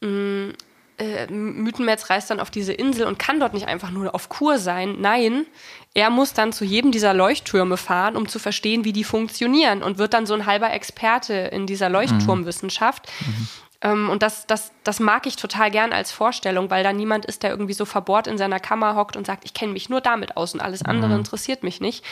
mh, 0.00 0.52
äh, 0.98 1.30
Mythenmetz 1.30 2.10
reist 2.10 2.30
dann 2.30 2.40
auf 2.40 2.50
diese 2.50 2.72
Insel 2.72 3.06
und 3.06 3.18
kann 3.18 3.40
dort 3.40 3.54
nicht 3.54 3.68
einfach 3.68 3.90
nur 3.90 4.14
auf 4.14 4.28
Kur 4.28 4.58
sein. 4.58 4.96
Nein, 5.00 5.46
er 5.94 6.10
muss 6.10 6.32
dann 6.32 6.52
zu 6.52 6.64
jedem 6.64 6.92
dieser 6.92 7.14
Leuchttürme 7.14 7.76
fahren, 7.76 8.16
um 8.16 8.28
zu 8.28 8.38
verstehen, 8.38 8.84
wie 8.84 8.92
die 8.92 9.04
funktionieren 9.04 9.82
und 9.82 9.98
wird 9.98 10.12
dann 10.12 10.26
so 10.26 10.34
ein 10.34 10.46
halber 10.46 10.72
Experte 10.72 11.34
in 11.34 11.66
dieser 11.66 11.88
Leuchtturmwissenschaft. 11.88 13.08
Mhm. 13.20 13.48
Ähm, 13.80 14.10
und 14.10 14.22
das, 14.22 14.46
das, 14.46 14.72
das 14.82 14.98
mag 14.98 15.26
ich 15.26 15.36
total 15.36 15.70
gern 15.70 15.92
als 15.92 16.10
Vorstellung, 16.10 16.68
weil 16.70 16.82
da 16.82 16.92
niemand 16.92 17.26
ist, 17.26 17.44
der 17.44 17.50
irgendwie 17.50 17.74
so 17.74 17.84
verbohrt 17.84 18.26
in 18.26 18.36
seiner 18.36 18.58
Kammer 18.58 18.96
hockt 18.96 19.16
und 19.16 19.26
sagt, 19.26 19.44
ich 19.44 19.54
kenne 19.54 19.72
mich 19.72 19.88
nur 19.88 20.00
damit 20.00 20.36
aus 20.36 20.52
und 20.52 20.60
alles 20.60 20.84
andere 20.84 21.12
mhm. 21.12 21.18
interessiert 21.18 21.62
mich 21.62 21.80
nicht 21.80 22.04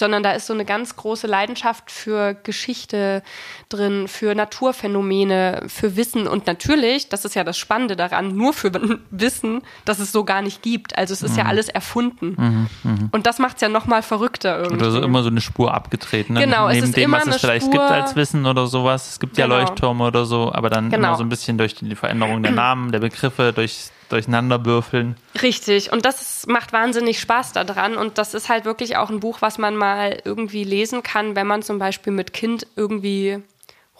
sondern 0.00 0.24
da 0.24 0.32
ist 0.32 0.48
so 0.48 0.52
eine 0.52 0.64
ganz 0.64 0.96
große 0.96 1.28
Leidenschaft 1.28 1.92
für 1.92 2.34
Geschichte 2.34 3.22
drin, 3.68 4.08
für 4.08 4.34
Naturphänomene, 4.34 5.62
für 5.68 5.94
Wissen 5.94 6.26
und 6.26 6.48
natürlich, 6.48 7.08
das 7.08 7.24
ist 7.24 7.36
ja 7.36 7.44
das 7.44 7.56
Spannende 7.56 7.94
daran, 7.94 8.34
nur 8.36 8.52
für 8.52 8.72
Wissen, 9.10 9.62
dass 9.84 10.00
es 10.00 10.10
so 10.10 10.24
gar 10.24 10.42
nicht 10.42 10.62
gibt. 10.62 10.98
Also 10.98 11.14
es 11.14 11.22
ist 11.22 11.32
mhm. 11.32 11.38
ja 11.38 11.44
alles 11.44 11.68
erfunden. 11.68 12.34
Mhm, 12.36 12.90
mh. 12.90 13.08
Und 13.12 13.26
das 13.26 13.38
macht 13.38 13.56
es 13.56 13.62
ja 13.62 13.68
nochmal 13.68 14.02
verrückter 14.02 14.58
irgendwie. 14.58 14.82
Oder 14.82 14.90
so 14.90 15.02
immer 15.02 15.22
so 15.22 15.28
eine 15.28 15.40
Spur 15.40 15.72
abgetreten. 15.72 16.34
Ne? 16.34 16.40
Genau, 16.40 16.68
Neben 16.68 16.78
es 16.78 16.88
ist 16.88 16.96
dem, 16.96 17.04
immer 17.04 17.18
was 17.18 17.36
es 17.36 17.36
vielleicht 17.36 17.66
Spur, 17.66 17.72
gibt 17.72 17.90
als 17.90 18.16
Wissen 18.16 18.46
oder 18.46 18.66
sowas. 18.66 19.10
Es 19.10 19.20
gibt 19.20 19.36
genau. 19.36 19.54
ja 19.54 19.60
Leuchttürme 19.60 20.04
oder 20.04 20.24
so, 20.24 20.50
aber 20.52 20.70
dann 20.70 20.90
genau. 20.90 21.08
immer 21.08 21.16
so 21.16 21.22
ein 21.22 21.28
bisschen 21.28 21.58
durch 21.58 21.76
die 21.76 21.94
Veränderung 21.94 22.42
der 22.42 22.52
Namen, 22.60 22.90
der 22.90 23.00
Begriffe, 23.00 23.52
durch 23.54 23.90
durcheinanderwürfeln. 24.10 25.16
Richtig. 25.40 25.92
Und 25.92 26.04
das 26.04 26.46
macht 26.46 26.72
wahnsinnig 26.72 27.20
Spaß 27.20 27.52
daran. 27.52 27.96
Und 27.96 28.18
das 28.18 28.34
ist 28.34 28.48
halt 28.48 28.64
wirklich 28.64 28.96
auch 28.96 29.10
ein 29.10 29.20
Buch, 29.20 29.38
was 29.40 29.58
man 29.58 29.76
mal 29.76 30.20
irgendwie 30.24 30.64
lesen 30.64 31.02
kann, 31.02 31.36
wenn 31.36 31.46
man 31.46 31.62
zum 31.62 31.78
Beispiel 31.78 32.12
mit 32.12 32.32
Kind 32.32 32.66
irgendwie 32.76 33.42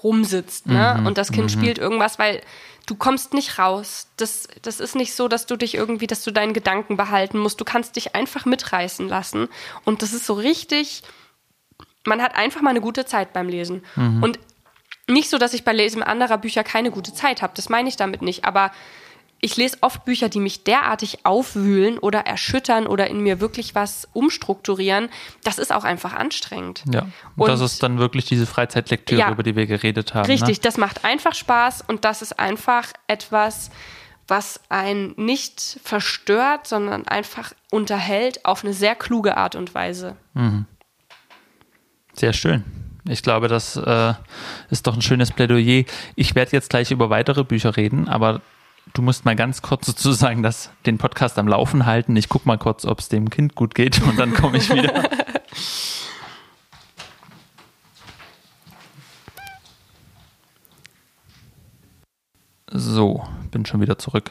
rumsitzt. 0.03 0.67
Ne? 0.67 0.97
Mhm. 0.99 1.07
Und 1.07 1.19
das 1.19 1.33
Kind 1.33 1.55
mhm. 1.55 1.61
spielt 1.61 1.79
irgendwas, 1.79 2.19
weil 2.19 2.41
du 2.87 2.95
kommst 2.95 3.35
nicht 3.35 3.59
raus. 3.59 4.09
Das, 4.17 4.49
das 4.63 4.81
ist 4.81 4.97
nicht 4.97 5.15
so, 5.15 5.29
dass 5.29 5.47
du 5.47 5.57
dich 5.57 5.75
irgendwie, 5.75 6.07
dass 6.07 6.25
du 6.25 6.31
deinen 6.31 6.53
Gedanken 6.53 6.97
behalten 6.97 7.39
musst. 7.39 7.61
Du 7.61 7.65
kannst 7.65 7.97
dich 7.97 8.15
einfach 8.15 8.45
mitreißen 8.45 9.09
lassen. 9.09 9.49
Und 9.85 10.03
das 10.03 10.13
ist 10.13 10.27
so 10.27 10.35
richtig, 10.35 11.03
man 12.05 12.21
hat 12.21 12.35
einfach 12.35 12.63
mal 12.63 12.71
eine 12.71 12.81
gute 12.81 13.07
Zeit 13.07 13.33
beim 13.33 13.49
Lesen. 13.49 13.85
Mhm. 13.97 14.23
Und 14.23 14.39
nicht 15.07 15.31
so, 15.31 15.39
dass 15.39 15.55
ich 15.55 15.65
bei 15.65 15.73
Lesen 15.73 16.03
anderer 16.03 16.39
Bücher 16.39 16.65
keine 16.65 16.91
gute 16.91 17.13
Zeit 17.13 17.43
habe. 17.43 17.53
Das 17.57 17.69
meine 17.69 17.89
ich 17.89 17.97
damit 17.97 18.23
nicht. 18.23 18.45
Aber 18.45 18.71
ich 19.41 19.57
lese 19.57 19.79
oft 19.81 20.05
Bücher, 20.05 20.29
die 20.29 20.41
mich 20.41 20.65
derartig 20.65 21.25
aufwühlen 21.25 21.99
oder 21.99 22.21
erschüttern 22.21 22.87
oder 22.87 23.09
in 23.09 23.21
mir 23.21 23.41
wirklich 23.41 23.75
was 23.75 24.09
umstrukturieren. 24.13 25.09
Das 25.45 25.59
ist 25.59 25.73
auch 25.73 25.85
einfach 25.85 26.15
anstrengend. 26.15 26.85
Ja, 26.93 27.07
und, 27.37 27.49
das 27.49 27.61
ist 27.61 27.83
dann 27.83 27.99
wirklich 27.99 28.27
diese 28.27 28.47
Freizeitlektüre, 28.47 29.21
ja, 29.21 29.31
über 29.31 29.43
die 29.43 29.57
wir 29.57 29.67
geredet 29.67 30.15
haben. 30.15 30.27
Richtig, 30.27 30.59
ne? 30.59 30.63
das 30.63 30.77
macht 30.77 31.05
einfach 31.05 31.35
Spaß 31.35 31.85
und 31.87 32.05
das 32.05 32.23
ist 32.23 32.39
einfach 32.39 32.89
etwas, 33.07 33.71
was 34.29 34.61
einen 34.69 35.15
nicht 35.17 35.81
verstört, 35.83 36.67
sondern 36.67 37.07
einfach 37.09 37.53
unterhält 37.71 38.45
auf 38.45 38.63
eine 38.63 38.73
sehr 38.73 38.95
kluge 38.95 39.37
Art 39.37 39.57
und 39.57 39.75
Weise. 39.75 40.17
Mhm. 40.35 40.67
Sehr 42.13 42.33
schön. 42.33 42.65
Ich 43.09 43.23
glaube, 43.23 43.49
das 43.49 43.77
äh, 43.77 44.15
ist 44.69 44.87
doch 44.87 44.95
ein 44.95 45.03
schönes 45.03 45.33
Plädoyer. 45.33 45.85
Ich 46.15 46.35
werde 46.35 46.53
jetzt 46.53 46.71
gleich 46.71 46.91
über 46.91 47.09
weitere 47.09 47.45
Bücher 47.45 47.77
reden, 47.77 48.09
aber 48.09 48.43
du 48.95 49.03
musst 49.03 49.25
mal 49.25 49.37
ganz 49.37 49.63
kurz 49.63 49.87
sozusagen 49.87 50.43
das, 50.43 50.71
den 50.87 50.99
Podcast 50.99 51.39
am 51.39 51.49
Laufen 51.49 51.87
halten. 51.87 52.17
Ich 52.17 52.29
gucke 52.29 52.47
mal 52.47 52.59
kurz, 52.59 52.85
ob 52.85 52.99
es 52.99 53.09
dem 53.09 53.31
Kind 53.31 53.55
gut 53.55 53.75
geht 53.75 54.03
und 54.03 54.19
dann 54.19 54.35
komme 54.35 54.59
ich 54.59 54.71
wieder. 54.71 55.09
so, 62.73 63.25
bin 63.51 63.67
schon 63.67 63.81
wieder 63.81 63.99
zurück. 63.99 64.31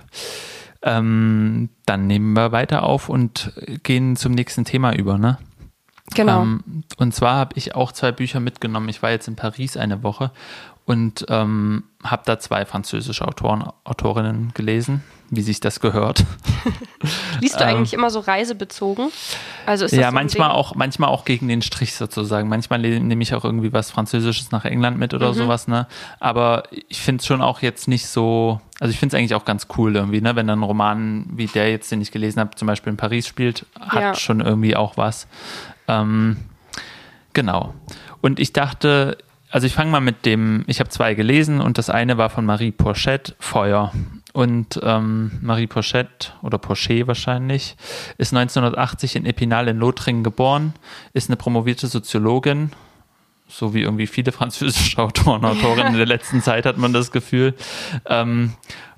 Ähm, 0.81 1.69
dann 1.85 2.07
nehmen 2.07 2.33
wir 2.33 2.51
weiter 2.51 2.83
auf 2.83 3.09
und 3.09 3.51
gehen 3.83 4.15
zum 4.15 4.31
nächsten 4.31 4.63
Thema 4.63 4.95
über, 4.95 5.17
ne? 5.17 5.37
Genau. 6.15 6.41
Ähm, 6.41 6.83
und 6.97 7.13
zwar 7.13 7.35
habe 7.35 7.57
ich 7.57 7.75
auch 7.75 7.91
zwei 7.91 8.11
Bücher 8.11 8.39
mitgenommen. 8.39 8.89
Ich 8.89 9.03
war 9.03 9.11
jetzt 9.11 9.27
in 9.27 9.35
Paris 9.35 9.77
eine 9.77 10.03
Woche 10.03 10.31
und 10.89 11.23
ähm, 11.29 11.83
habe 12.03 12.23
da 12.25 12.39
zwei 12.39 12.65
französische 12.65 13.23
Autoren, 13.23 13.63
Autorinnen 13.83 14.55
gelesen, 14.55 15.03
wie 15.29 15.43
sich 15.43 15.59
das 15.59 15.81
gehört. 15.81 16.25
Liest 17.41 17.59
du 17.59 17.63
ähm, 17.63 17.69
eigentlich 17.69 17.93
immer 17.93 18.09
so 18.09 18.19
reisebezogen? 18.21 19.11
Also 19.67 19.85
ist 19.85 19.91
das 19.91 19.99
ja, 19.99 20.09
so 20.09 20.15
manchmal 20.15 20.49
auch, 20.49 20.73
manchmal 20.73 21.11
auch 21.11 21.25
gegen 21.25 21.47
den 21.47 21.61
Strich 21.61 21.93
sozusagen. 21.93 22.49
Manchmal 22.49 22.79
nehme 22.79 23.21
ich 23.21 23.35
auch 23.35 23.45
irgendwie 23.45 23.71
was 23.71 23.91
Französisches 23.91 24.49
nach 24.49 24.65
England 24.65 24.97
mit 24.97 25.13
oder 25.13 25.29
mhm. 25.29 25.35
sowas, 25.35 25.67
ne? 25.67 25.85
Aber 26.19 26.63
ich 26.71 27.01
finde 27.01 27.21
es 27.21 27.27
schon 27.27 27.43
auch 27.43 27.61
jetzt 27.61 27.87
nicht 27.87 28.07
so, 28.07 28.59
also 28.79 28.91
ich 28.91 28.97
finde 28.97 29.15
es 29.15 29.19
eigentlich 29.19 29.35
auch 29.35 29.45
ganz 29.45 29.67
cool 29.77 29.95
irgendwie, 29.95 30.21
ne? 30.21 30.35
Wenn 30.35 30.47
dann 30.47 30.57
ein 30.57 30.63
Roman 30.63 31.25
wie 31.31 31.45
der 31.45 31.69
jetzt, 31.69 31.91
den 31.91 32.01
ich 32.01 32.11
gelesen 32.11 32.39
habe, 32.39 32.55
zum 32.55 32.67
Beispiel 32.67 32.89
in 32.89 32.97
Paris 32.97 33.27
spielt, 33.27 33.67
hat 33.79 34.01
ja. 34.01 34.15
schon 34.15 34.39
irgendwie 34.39 34.75
auch 34.75 34.97
was. 34.97 35.27
Ähm, 35.87 36.37
genau. 37.33 37.75
Und 38.21 38.39
ich 38.39 38.53
dachte, 38.53 39.19
also 39.51 39.65
ich 39.65 39.73
fange 39.73 39.91
mal 39.91 39.99
mit 39.99 40.25
dem, 40.25 40.63
ich 40.67 40.79
habe 40.79 40.89
zwei 40.89 41.13
gelesen 41.15 41.59
und 41.59 41.77
das 41.77 41.89
eine 41.89 42.17
war 42.17 42.29
von 42.29 42.45
Marie 42.45 42.71
Porchette, 42.71 43.35
Feuer. 43.39 43.91
und 44.33 44.79
ähm, 44.83 45.39
Marie 45.41 45.67
Pochette 45.67 46.33
oder 46.43 46.57
Pochet 46.57 47.07
wahrscheinlich 47.07 47.75
ist 48.17 48.33
1980 48.33 49.15
in 49.15 49.25
Epinal 49.25 49.67
in 49.67 49.77
Lothringen 49.77 50.23
geboren, 50.23 50.73
ist 51.13 51.29
eine 51.29 51.37
promovierte 51.37 51.87
Soziologin, 51.87 52.71
so 53.47 53.73
wie 53.73 53.81
irgendwie 53.81 54.07
viele 54.07 54.31
französische 54.31 54.99
Autoren 55.01 55.43
und 55.43 55.45
Autorinnen 55.45 55.93
in 55.93 55.97
der 55.97 56.05
letzten 56.05 56.41
Zeit 56.41 56.65
hat 56.65 56.77
man 56.77 56.93
das 56.93 57.11
Gefühl. 57.11 57.55
Ähm, 58.05 58.53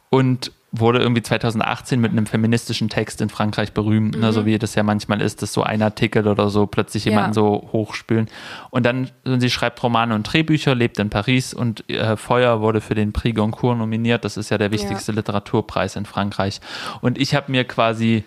und 0.10 0.52
wurde 0.72 0.99
irgendwie 0.99 1.22
2018 1.22 1.99
mit 1.99 2.11
einem 2.11 2.26
feministischen 2.26 2.88
Text 2.88 3.19
in 3.19 3.30
Frankreich 3.30 3.74
berühmt, 3.74 4.15
mhm. 4.15 4.22
ne, 4.22 4.32
so 4.32 4.45
wie 4.45 4.57
das 4.57 4.74
ja 4.76 4.84
manchmal 4.84 5.22
ist, 5.22 5.41
dass 5.41 5.51
so 5.51 5.63
ein 5.63 5.82
Artikel 5.82 6.28
oder 6.28 6.49
so 6.49 6.65
plötzlich 6.65 7.05
jemanden 7.05 7.32
ja. 7.32 7.34
so 7.34 7.69
hochspülen. 7.74 8.30
Und 8.69 8.86
dann, 8.86 9.09
sie 9.26 9.49
schreibt 9.49 9.84
Romane 9.84 10.15
und 10.15 10.24
Drehbücher, 10.24 10.74
lebt 10.74 10.97
in 10.99 11.09
Paris 11.09 11.53
und 11.53 11.89
äh, 11.89 12.15
Feuer 12.15 12.61
wurde 12.61 12.80
für 12.80 12.95
den 12.95 13.11
Prix 13.11 13.36
Goncourt 13.36 13.78
nominiert. 13.78 14.24
Das 14.24 14.38
ist 14.38 14.49
ja 14.49 14.57
der 14.57 14.72
wichtigste 14.72 15.11
ja. 15.11 15.17
Literaturpreis 15.17 15.97
in 15.97 16.05
Frankreich. 16.05 16.61
Und 17.01 17.17
ich 17.17 17.36
habe 17.36 17.51
mir 17.51 17.65
quasi 17.65 18.24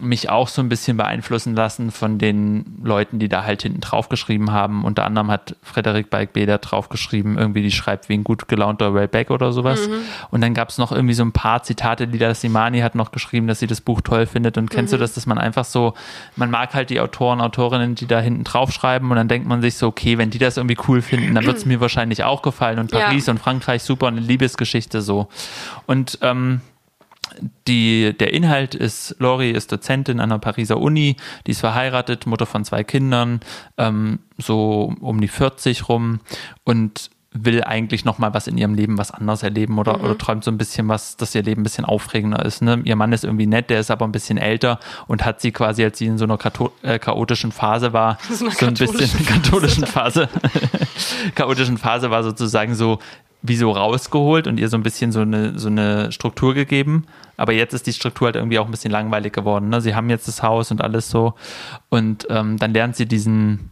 mich 0.00 0.30
auch 0.30 0.48
so 0.48 0.62
ein 0.62 0.68
bisschen 0.68 0.96
beeinflussen 0.96 1.54
lassen 1.54 1.90
von 1.90 2.18
den 2.18 2.78
Leuten, 2.82 3.18
die 3.18 3.28
da 3.28 3.44
halt 3.44 3.62
hinten 3.62 3.80
drauf 3.80 4.08
geschrieben 4.08 4.52
haben. 4.52 4.84
Unter 4.84 5.04
anderem 5.04 5.30
hat 5.30 5.56
Frederik 5.62 6.10
Balk-Beder 6.10 6.58
drauf 6.58 6.88
geschrieben, 6.88 7.38
irgendwie 7.38 7.62
die 7.62 7.70
schreibt 7.70 8.08
wie 8.08 8.14
ein 8.14 8.24
gut 8.24 8.48
gelaunter 8.48 8.94
Wellback 8.94 9.30
oder 9.30 9.52
sowas. 9.52 9.88
Mhm. 9.88 10.00
Und 10.30 10.40
dann 10.40 10.54
gab 10.54 10.68
es 10.68 10.78
noch 10.78 10.92
irgendwie 10.92 11.14
so 11.14 11.22
ein 11.22 11.32
paar 11.32 11.62
Zitate, 11.62 12.08
die 12.08 12.18
da 12.18 12.34
Simani 12.34 12.80
hat 12.80 12.94
noch 12.94 13.12
geschrieben, 13.12 13.46
dass 13.46 13.60
sie 13.60 13.66
das 13.66 13.80
Buch 13.80 14.00
toll 14.00 14.26
findet. 14.26 14.58
Und 14.58 14.70
kennst 14.70 14.92
mhm. 14.92 14.96
du 14.96 15.00
das, 15.00 15.14
dass 15.14 15.26
man 15.26 15.38
einfach 15.38 15.64
so, 15.64 15.94
man 16.36 16.50
mag 16.50 16.74
halt 16.74 16.90
die 16.90 17.00
Autoren, 17.00 17.40
Autorinnen, 17.40 17.94
die 17.94 18.06
da 18.06 18.20
hinten 18.20 18.44
drauf 18.44 18.72
schreiben 18.72 19.10
und 19.10 19.16
dann 19.16 19.28
denkt 19.28 19.48
man 19.48 19.60
sich 19.60 19.76
so, 19.76 19.88
okay, 19.88 20.18
wenn 20.18 20.30
die 20.30 20.38
das 20.38 20.56
irgendwie 20.56 20.78
cool 20.88 21.02
finden, 21.02 21.34
dann 21.34 21.44
wird 21.44 21.56
es 21.56 21.64
mir 21.66 21.80
wahrscheinlich 21.80 22.24
auch 22.24 22.42
gefallen. 22.42 22.78
Und 22.78 22.90
Paris 22.90 23.26
ja. 23.26 23.32
und 23.32 23.38
Frankreich 23.38 23.82
super 23.82 24.06
und 24.06 24.16
eine 24.16 24.26
Liebesgeschichte 24.26 25.02
so. 25.02 25.28
Und 25.86 26.18
ähm, 26.22 26.60
die, 27.66 28.14
der 28.18 28.32
Inhalt 28.32 28.74
ist, 28.74 29.16
Lori 29.18 29.50
ist 29.50 29.72
Dozentin 29.72 30.20
an 30.20 30.30
der 30.30 30.38
Pariser 30.38 30.78
Uni, 30.78 31.16
die 31.46 31.52
ist 31.52 31.60
verheiratet, 31.60 32.26
Mutter 32.26 32.46
von 32.46 32.64
zwei 32.64 32.84
Kindern, 32.84 33.40
ähm, 33.76 34.20
so 34.38 34.94
um 35.00 35.20
die 35.20 35.28
40 35.28 35.88
rum 35.88 36.20
und 36.64 37.10
will 37.32 37.62
eigentlich 37.62 38.04
noch 38.04 38.18
mal 38.18 38.32
was 38.32 38.46
in 38.46 38.56
ihrem 38.56 38.74
Leben 38.74 38.96
was 38.96 39.10
anderes 39.10 39.42
erleben 39.42 39.78
oder, 39.78 39.98
mhm. 39.98 40.04
oder 40.04 40.18
träumt 40.18 40.44
so 40.44 40.50
ein 40.50 40.58
bisschen 40.58 40.88
was, 40.88 41.16
dass 41.16 41.34
ihr 41.34 41.42
Leben 41.42 41.60
ein 41.60 41.64
bisschen 41.64 41.84
aufregender 41.84 42.44
ist. 42.44 42.62
Ne? 42.62 42.80
Ihr 42.84 42.96
Mann 42.96 43.12
ist 43.12 43.24
irgendwie 43.24 43.46
nett, 43.46 43.70
der 43.70 43.80
ist 43.80 43.90
aber 43.90 44.06
ein 44.06 44.12
bisschen 44.12 44.38
älter 44.38 44.80
und 45.06 45.24
hat 45.24 45.40
sie 45.40 45.52
quasi, 45.52 45.84
als 45.84 45.98
sie 45.98 46.06
in 46.06 46.18
so 46.18 46.24
einer 46.24 46.38
äh, 46.82 46.98
chaotischen 46.98 47.52
Phase 47.52 47.92
war, 47.92 48.18
so, 48.30 48.46
ein 48.46 48.74
bisschen 48.74 49.26
katholischen 49.26 49.86
Phase, 49.86 50.28
chaotischen 51.34 51.78
Phase 51.78 52.10
war 52.10 52.22
sozusagen 52.22 52.74
so 52.74 52.98
wie 53.42 53.56
so 53.56 53.70
rausgeholt 53.70 54.46
und 54.46 54.58
ihr 54.58 54.68
so 54.68 54.76
ein 54.76 54.82
bisschen 54.82 55.12
so 55.12 55.20
eine, 55.20 55.58
so 55.58 55.68
eine 55.68 56.10
Struktur 56.10 56.54
gegeben. 56.54 57.04
Aber 57.36 57.52
jetzt 57.52 57.72
ist 57.72 57.86
die 57.86 57.92
Struktur 57.92 58.26
halt 58.26 58.36
irgendwie 58.36 58.58
auch 58.58 58.64
ein 58.64 58.70
bisschen 58.70 58.90
langweilig 58.90 59.32
geworden. 59.32 59.68
Ne? 59.68 59.80
Sie 59.80 59.94
haben 59.94 60.10
jetzt 60.10 60.26
das 60.26 60.42
Haus 60.42 60.70
und 60.70 60.82
alles 60.82 61.08
so. 61.08 61.34
Und 61.88 62.26
ähm, 62.30 62.56
dann 62.58 62.72
lernt 62.72 62.96
sie 62.96 63.06
diesen 63.06 63.70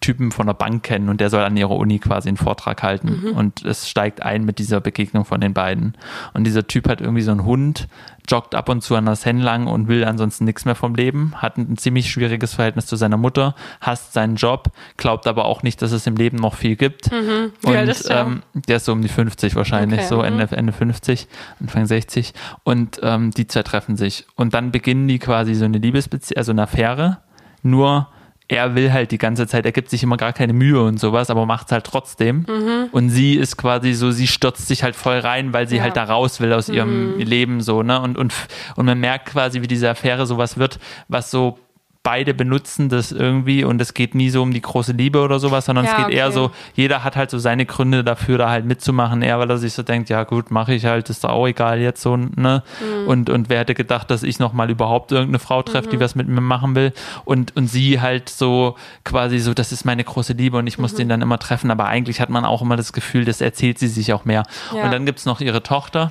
Typen 0.00 0.32
von 0.32 0.46
der 0.46 0.54
Bank 0.54 0.82
kennen 0.82 1.08
und 1.10 1.20
der 1.20 1.28
soll 1.28 1.42
an 1.42 1.56
ihrer 1.56 1.76
Uni 1.76 1.98
quasi 1.98 2.28
einen 2.28 2.38
Vortrag 2.38 2.82
halten. 2.82 3.20
Mhm. 3.22 3.36
Und 3.36 3.64
es 3.64 3.88
steigt 3.88 4.22
ein 4.22 4.44
mit 4.44 4.58
dieser 4.58 4.80
Begegnung 4.80 5.26
von 5.26 5.40
den 5.40 5.52
beiden. 5.52 5.94
Und 6.32 6.44
dieser 6.44 6.66
Typ 6.66 6.88
hat 6.88 7.02
irgendwie 7.02 7.20
so 7.20 7.30
einen 7.30 7.44
Hund, 7.44 7.86
joggt 8.26 8.54
ab 8.54 8.68
und 8.70 8.82
zu 8.82 8.96
an 8.96 9.04
der 9.04 9.16
Seine 9.16 9.42
lang 9.42 9.66
und 9.66 9.88
will 9.88 10.04
ansonsten 10.04 10.44
nichts 10.44 10.64
mehr 10.64 10.74
vom 10.74 10.94
Leben, 10.94 11.34
hat 11.36 11.58
ein, 11.58 11.76
ziemlich 11.76 12.10
schwieriges 12.10 12.54
Verhältnis 12.54 12.86
zu 12.86 12.96
seiner 12.96 13.18
Mutter, 13.18 13.54
hasst 13.80 14.14
seinen 14.14 14.36
Job, 14.36 14.70
glaubt 14.96 15.26
aber 15.26 15.44
auch 15.44 15.62
nicht, 15.62 15.82
dass 15.82 15.92
es 15.92 16.06
im 16.06 16.16
Leben 16.16 16.38
noch 16.38 16.54
viel 16.54 16.76
gibt. 16.76 17.12
Mhm. 17.12 17.52
Und 17.62 18.04
ähm, 18.08 18.42
der 18.54 18.76
ist 18.76 18.86
so 18.86 18.92
um 18.92 19.02
die 19.02 19.08
50 19.08 19.54
wahrscheinlich, 19.54 20.00
okay. 20.00 20.08
so 20.08 20.22
Ende, 20.22 20.46
mhm. 20.46 20.58
Ende 20.58 20.72
50, 20.72 21.28
Anfang 21.60 21.84
60. 21.84 22.32
Und 22.62 23.00
ähm, 23.02 23.32
die 23.32 23.46
zwei 23.46 23.62
treffen 23.62 23.96
sich. 23.96 24.26
Und 24.34 24.54
dann 24.54 24.70
beginnen 24.70 25.08
die 25.08 25.18
quasi 25.18 25.54
so 25.54 25.66
eine 25.66 25.78
Liebesbeziehung, 25.78 26.38
also 26.38 26.52
eine 26.52 26.62
Affäre. 26.62 27.18
Nur 27.62 28.08
er 28.50 28.74
will 28.74 28.92
halt 28.92 29.12
die 29.12 29.18
ganze 29.18 29.46
Zeit, 29.46 29.64
er 29.64 29.70
gibt 29.70 29.90
sich 29.90 30.02
immer 30.02 30.16
gar 30.16 30.32
keine 30.32 30.52
Mühe 30.52 30.82
und 30.82 30.98
sowas, 30.98 31.30
aber 31.30 31.46
macht 31.46 31.66
es 31.66 31.72
halt 31.72 31.84
trotzdem. 31.84 32.46
Mhm. 32.48 32.88
Und 32.90 33.08
sie 33.08 33.34
ist 33.34 33.56
quasi 33.56 33.92
so, 33.92 34.10
sie 34.10 34.26
stürzt 34.26 34.66
sich 34.66 34.82
halt 34.82 34.96
voll 34.96 35.20
rein, 35.20 35.52
weil 35.52 35.68
sie 35.68 35.76
ja. 35.76 35.84
halt 35.84 35.96
da 35.96 36.02
raus 36.02 36.40
will 36.40 36.52
aus 36.52 36.68
ihrem 36.68 37.14
mhm. 37.14 37.20
Leben 37.20 37.60
so, 37.60 37.84
ne? 37.84 38.00
Und, 38.00 38.18
und, 38.18 38.34
und 38.74 38.86
man 38.86 38.98
merkt 38.98 39.26
quasi, 39.26 39.62
wie 39.62 39.68
diese 39.68 39.88
Affäre 39.88 40.26
sowas 40.26 40.58
wird, 40.58 40.80
was 41.06 41.30
so 41.30 41.60
beide 42.02 42.32
benutzen 42.32 42.88
das 42.88 43.12
irgendwie 43.12 43.62
und 43.62 43.80
es 43.80 43.92
geht 43.92 44.14
nie 44.14 44.30
so 44.30 44.42
um 44.42 44.54
die 44.54 44.62
große 44.62 44.92
Liebe 44.92 45.20
oder 45.20 45.38
sowas, 45.38 45.66
sondern 45.66 45.84
ja, 45.84 45.90
es 45.90 45.96
geht 45.98 46.06
okay. 46.06 46.16
eher 46.16 46.32
so, 46.32 46.50
jeder 46.74 47.04
hat 47.04 47.14
halt 47.14 47.30
so 47.30 47.38
seine 47.38 47.66
Gründe 47.66 48.02
dafür, 48.02 48.38
da 48.38 48.48
halt 48.48 48.64
mitzumachen, 48.64 49.20
eher 49.20 49.38
weil 49.38 49.50
er 49.50 49.58
sich 49.58 49.74
so 49.74 49.82
denkt, 49.82 50.08
ja 50.08 50.24
gut, 50.24 50.50
mache 50.50 50.72
ich 50.72 50.86
halt, 50.86 51.10
ist 51.10 51.24
doch 51.24 51.30
auch 51.30 51.46
egal 51.46 51.78
jetzt 51.78 52.00
so, 52.00 52.16
ne? 52.16 52.62
Mhm. 52.80 53.08
Und, 53.08 53.30
und 53.30 53.50
wer 53.50 53.60
hätte 53.60 53.74
gedacht, 53.74 54.10
dass 54.10 54.22
ich 54.22 54.38
nochmal 54.38 54.70
überhaupt 54.70 55.12
irgendeine 55.12 55.40
Frau 55.40 55.62
treffe, 55.62 55.88
mhm. 55.88 55.92
die 55.92 56.00
was 56.00 56.14
mit 56.14 56.26
mir 56.26 56.40
machen 56.40 56.74
will 56.74 56.94
und, 57.26 57.54
und 57.56 57.66
sie 57.66 58.00
halt 58.00 58.30
so 58.30 58.76
quasi 59.04 59.38
so, 59.38 59.52
das 59.52 59.70
ist 59.70 59.84
meine 59.84 60.02
große 60.02 60.32
Liebe 60.32 60.56
und 60.56 60.66
ich 60.66 60.78
muss 60.78 60.94
mhm. 60.94 60.98
den 60.98 61.08
dann 61.10 61.22
immer 61.22 61.38
treffen, 61.38 61.70
aber 61.70 61.84
eigentlich 61.84 62.22
hat 62.22 62.30
man 62.30 62.46
auch 62.46 62.62
immer 62.62 62.76
das 62.76 62.94
Gefühl, 62.94 63.26
das 63.26 63.42
erzählt 63.42 63.78
sie 63.78 63.88
sich 63.88 64.14
auch 64.14 64.24
mehr. 64.24 64.44
Ja. 64.74 64.84
Und 64.84 64.90
dann 64.90 65.04
gibt 65.04 65.18
es 65.18 65.26
noch 65.26 65.42
ihre 65.42 65.62
Tochter, 65.62 66.10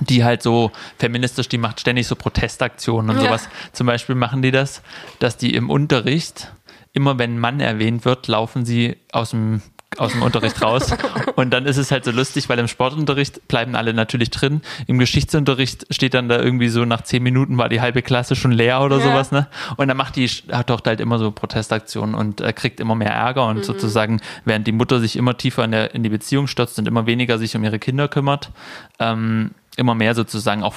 die 0.00 0.24
halt 0.24 0.42
so 0.42 0.70
feministisch, 0.98 1.48
die 1.48 1.58
macht 1.58 1.80
ständig 1.80 2.06
so 2.06 2.14
Protestaktionen 2.14 3.10
und 3.10 3.16
ja. 3.16 3.28
sowas. 3.28 3.48
Zum 3.72 3.86
Beispiel 3.86 4.14
machen 4.14 4.42
die 4.42 4.50
das, 4.50 4.82
dass 5.18 5.36
die 5.36 5.54
im 5.54 5.70
Unterricht, 5.70 6.52
immer 6.92 7.18
wenn 7.18 7.34
ein 7.34 7.38
Mann 7.38 7.60
erwähnt 7.60 8.04
wird, 8.04 8.28
laufen 8.28 8.64
sie 8.64 8.96
aus 9.12 9.30
dem 9.30 9.62
aus 9.96 10.12
dem 10.12 10.22
Unterricht 10.22 10.62
raus. 10.62 10.94
Und 11.36 11.50
dann 11.50 11.66
ist 11.66 11.76
es 11.76 11.90
halt 11.90 12.04
so 12.04 12.10
lustig, 12.10 12.48
weil 12.48 12.58
im 12.58 12.68
Sportunterricht 12.68 13.48
bleiben 13.48 13.74
alle 13.74 13.92
natürlich 13.92 14.30
drin. 14.30 14.62
Im 14.86 14.98
Geschichtsunterricht 14.98 15.92
steht 15.92 16.14
dann 16.14 16.28
da 16.28 16.40
irgendwie 16.40 16.68
so, 16.68 16.84
nach 16.84 17.02
zehn 17.02 17.22
Minuten 17.22 17.58
war 17.58 17.68
die 17.68 17.80
halbe 17.80 18.02
Klasse 18.02 18.36
schon 18.36 18.52
leer 18.52 18.82
oder 18.82 18.98
ja. 18.98 19.04
sowas, 19.04 19.32
ne? 19.32 19.48
Und 19.76 19.88
dann 19.88 19.96
macht 19.96 20.16
die 20.16 20.28
Tochter 20.66 20.90
halt 20.90 21.00
immer 21.00 21.18
so 21.18 21.32
Protestaktionen 21.32 22.14
und 22.14 22.40
äh, 22.40 22.52
kriegt 22.52 22.80
immer 22.80 22.94
mehr 22.94 23.12
Ärger 23.12 23.46
und 23.46 23.58
mhm. 23.58 23.62
sozusagen, 23.62 24.20
während 24.44 24.66
die 24.66 24.72
Mutter 24.72 25.00
sich 25.00 25.16
immer 25.16 25.36
tiefer 25.36 25.64
in, 25.64 25.72
der, 25.72 25.94
in 25.94 26.02
die 26.02 26.08
Beziehung 26.08 26.46
stürzt 26.46 26.78
und 26.78 26.86
immer 26.86 27.06
weniger 27.06 27.38
sich 27.38 27.56
um 27.56 27.64
ihre 27.64 27.78
Kinder 27.78 28.08
kümmert, 28.08 28.50
ähm, 28.98 29.50
immer 29.80 29.94
mehr 29.94 30.14
sozusagen 30.14 30.62
auch 30.62 30.74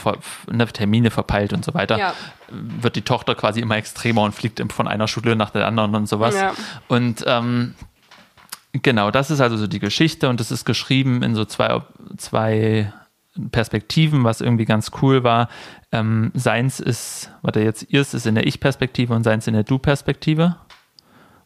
ne, 0.52 0.66
Termine 0.66 1.12
verpeilt 1.12 1.54
und 1.54 1.64
so 1.64 1.74
weiter, 1.74 2.00
ja. 2.00 2.14
wird 2.50 2.96
die 2.96 3.02
Tochter 3.02 3.36
quasi 3.36 3.60
immer 3.60 3.78
extremer 3.78 4.24
und 4.24 4.34
fliegt 4.34 4.64
von 4.72 4.88
einer 4.88 5.08
Schule 5.08 5.36
nach 5.36 5.52
der 5.52 5.68
anderen 5.68 5.94
und 5.94 6.08
sowas. 6.08 6.34
Ja. 6.34 6.54
Und 6.88 7.24
ähm, 7.28 7.76
genau, 8.72 9.12
das 9.12 9.30
ist 9.30 9.42
also 9.42 9.58
so 9.58 9.68
die 9.68 9.80
Geschichte 9.80 10.30
und 10.30 10.40
das 10.40 10.50
ist 10.50 10.66
geschrieben 10.66 11.22
in 11.22 11.36
so 11.36 11.46
zwei, 11.46 11.82
zwei 12.18 12.92
Perspektiven, 13.52 14.24
was 14.24 14.42
irgendwie 14.42 14.66
ganz 14.66 14.92
cool 15.02 15.24
war. 15.24 15.50
Ähm, 15.92 16.32
seins 16.34 16.80
ist, 16.80 17.32
warte 17.42 17.62
jetzt, 17.62 17.88
ihrs 17.90 18.14
ist 18.14 18.26
in 18.26 18.36
der 18.36 18.48
Ich-Perspektive 18.48 19.14
und 19.14 19.24
seins 19.24 19.48
in 19.48 19.54
der 19.54 19.64
Du-Perspektive. 19.64 20.56